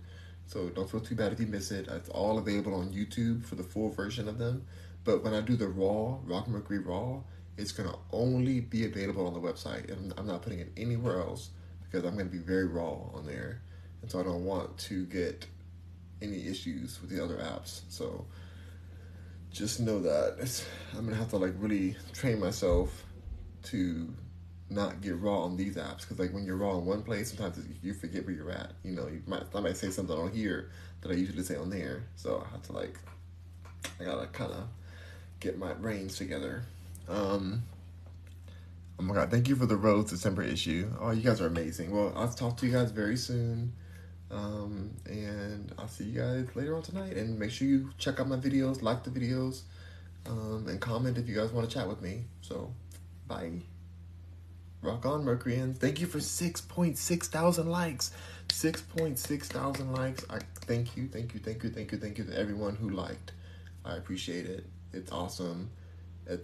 So 0.46 0.68
don't 0.70 0.90
feel 0.90 1.00
too 1.00 1.14
bad 1.14 1.32
if 1.32 1.40
you 1.40 1.46
miss 1.46 1.70
it. 1.70 1.88
It's 1.88 2.08
all 2.08 2.38
available 2.38 2.74
on 2.74 2.88
YouTube 2.88 3.44
for 3.44 3.54
the 3.54 3.62
full 3.62 3.90
version 3.90 4.28
of 4.28 4.38
them. 4.38 4.66
But 5.04 5.22
when 5.24 5.34
I 5.34 5.40
do 5.40 5.56
the 5.56 5.68
Raw, 5.68 6.18
Rock 6.24 6.48
Mercury 6.48 6.80
Raw, 6.80 7.20
it's 7.56 7.72
going 7.72 7.88
to 7.88 7.96
only 8.12 8.60
be 8.60 8.84
available 8.84 9.26
on 9.26 9.34
the 9.34 9.40
website. 9.40 9.90
And 9.90 10.12
I'm 10.16 10.26
not 10.26 10.42
putting 10.42 10.60
it 10.60 10.72
anywhere 10.76 11.20
else 11.20 11.50
because 11.82 12.04
I'm 12.04 12.14
going 12.14 12.26
to 12.26 12.32
be 12.32 12.42
very 12.42 12.66
raw 12.66 12.98
on 13.14 13.26
there. 13.26 13.62
And 14.02 14.10
so 14.10 14.20
I 14.20 14.22
don't 14.22 14.44
want 14.44 14.76
to 14.78 15.06
get 15.06 15.46
any 16.20 16.46
issues 16.46 17.00
with 17.00 17.10
the 17.10 17.22
other 17.22 17.36
apps. 17.36 17.82
So 17.88 18.26
just 19.50 19.80
know 19.80 20.00
that 20.00 20.36
it's, 20.40 20.66
I'm 20.92 21.00
going 21.00 21.12
to 21.12 21.16
have 21.16 21.30
to 21.30 21.38
like 21.38 21.54
really 21.58 21.96
train 22.12 22.40
myself 22.40 23.04
to 23.64 24.12
not 24.68 25.00
get 25.00 25.18
raw 25.20 25.42
on 25.44 25.56
these 25.56 25.76
apps 25.76 26.00
because 26.00 26.18
like 26.18 26.32
when 26.32 26.44
you're 26.44 26.56
raw 26.56 26.76
in 26.76 26.84
one 26.84 27.02
place 27.02 27.28
sometimes 27.28 27.64
you 27.82 27.94
forget 27.94 28.26
where 28.26 28.34
you're 28.34 28.50
at 28.50 28.72
you 28.82 28.90
know 28.90 29.06
you 29.06 29.22
might 29.26 29.44
I 29.54 29.60
might 29.60 29.76
say 29.76 29.90
something 29.90 30.16
on 30.16 30.32
here 30.32 30.70
that 31.00 31.12
I 31.12 31.14
usually 31.14 31.44
say 31.44 31.54
on 31.54 31.70
there 31.70 32.02
so 32.16 32.44
I 32.44 32.50
have 32.50 32.62
to 32.62 32.72
like 32.72 32.98
I 34.00 34.04
gotta 34.04 34.26
kind 34.26 34.52
of 34.52 34.64
get 35.38 35.56
my 35.56 35.72
brains 35.72 36.16
together 36.16 36.64
um, 37.08 37.62
oh 38.98 39.02
my 39.02 39.14
god, 39.14 39.30
thank 39.30 39.48
you 39.48 39.56
for 39.56 39.66
the 39.66 39.76
Rose 39.76 40.10
December 40.10 40.42
issue. 40.42 40.90
Oh, 41.00 41.10
you 41.10 41.22
guys 41.22 41.40
are 41.40 41.46
amazing. 41.46 41.90
Well, 41.90 42.12
I'll 42.16 42.28
talk 42.28 42.56
to 42.58 42.66
you 42.66 42.72
guys 42.72 42.90
very 42.90 43.16
soon. 43.16 43.72
Um, 44.30 44.90
and 45.06 45.72
I'll 45.78 45.88
see 45.88 46.04
you 46.04 46.20
guys 46.20 46.48
later 46.56 46.76
on 46.76 46.82
tonight. 46.82 47.16
And 47.16 47.38
make 47.38 47.50
sure 47.50 47.68
you 47.68 47.90
check 47.98 48.18
out 48.20 48.28
my 48.28 48.36
videos, 48.36 48.82
like 48.82 49.04
the 49.04 49.10
videos, 49.10 49.62
um, 50.26 50.66
and 50.68 50.80
comment 50.80 51.18
if 51.18 51.28
you 51.28 51.36
guys 51.36 51.52
want 51.52 51.68
to 51.68 51.74
chat 51.74 51.88
with 51.88 52.02
me. 52.02 52.24
So, 52.40 52.72
bye. 53.28 53.52
Rock 54.82 55.06
on, 55.06 55.24
Mercuryans. 55.24 55.78
Thank 55.78 56.00
you 56.00 56.06
for 56.06 56.18
6.6 56.18 57.24
thousand 57.26 57.70
likes. 57.70 58.12
6.6 58.48 59.42
thousand 59.44 59.92
likes. 59.92 60.24
I 60.30 60.38
thank 60.62 60.96
you, 60.96 61.08
thank 61.08 61.34
you, 61.34 61.40
thank 61.40 61.62
you, 61.62 61.70
thank 61.70 61.92
you, 61.92 61.98
thank 61.98 62.18
you 62.18 62.24
to 62.24 62.38
everyone 62.38 62.76
who 62.76 62.90
liked. 62.90 63.32
I 63.84 63.96
appreciate 63.96 64.46
it. 64.46 64.66
It's 64.92 65.10
awesome. 65.10 65.70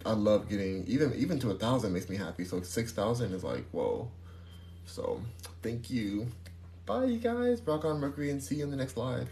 I 0.06 0.12
love 0.12 0.48
getting 0.48 0.84
even 0.86 1.12
even 1.14 1.38
to 1.40 1.50
a 1.50 1.54
thousand 1.54 1.92
makes 1.92 2.08
me 2.08 2.16
happy. 2.16 2.44
So 2.44 2.62
six 2.62 2.92
thousand 2.92 3.32
is 3.32 3.42
like 3.42 3.64
whoa. 3.70 4.10
So 4.86 5.20
thank 5.62 5.90
you. 5.90 6.28
Bye, 6.86 7.04
you 7.04 7.18
guys. 7.18 7.60
Rock 7.62 7.84
on 7.84 8.00
Mercury, 8.00 8.30
and 8.30 8.42
see 8.42 8.56
you 8.56 8.64
in 8.64 8.70
the 8.70 8.76
next 8.76 8.96
live. 8.96 9.28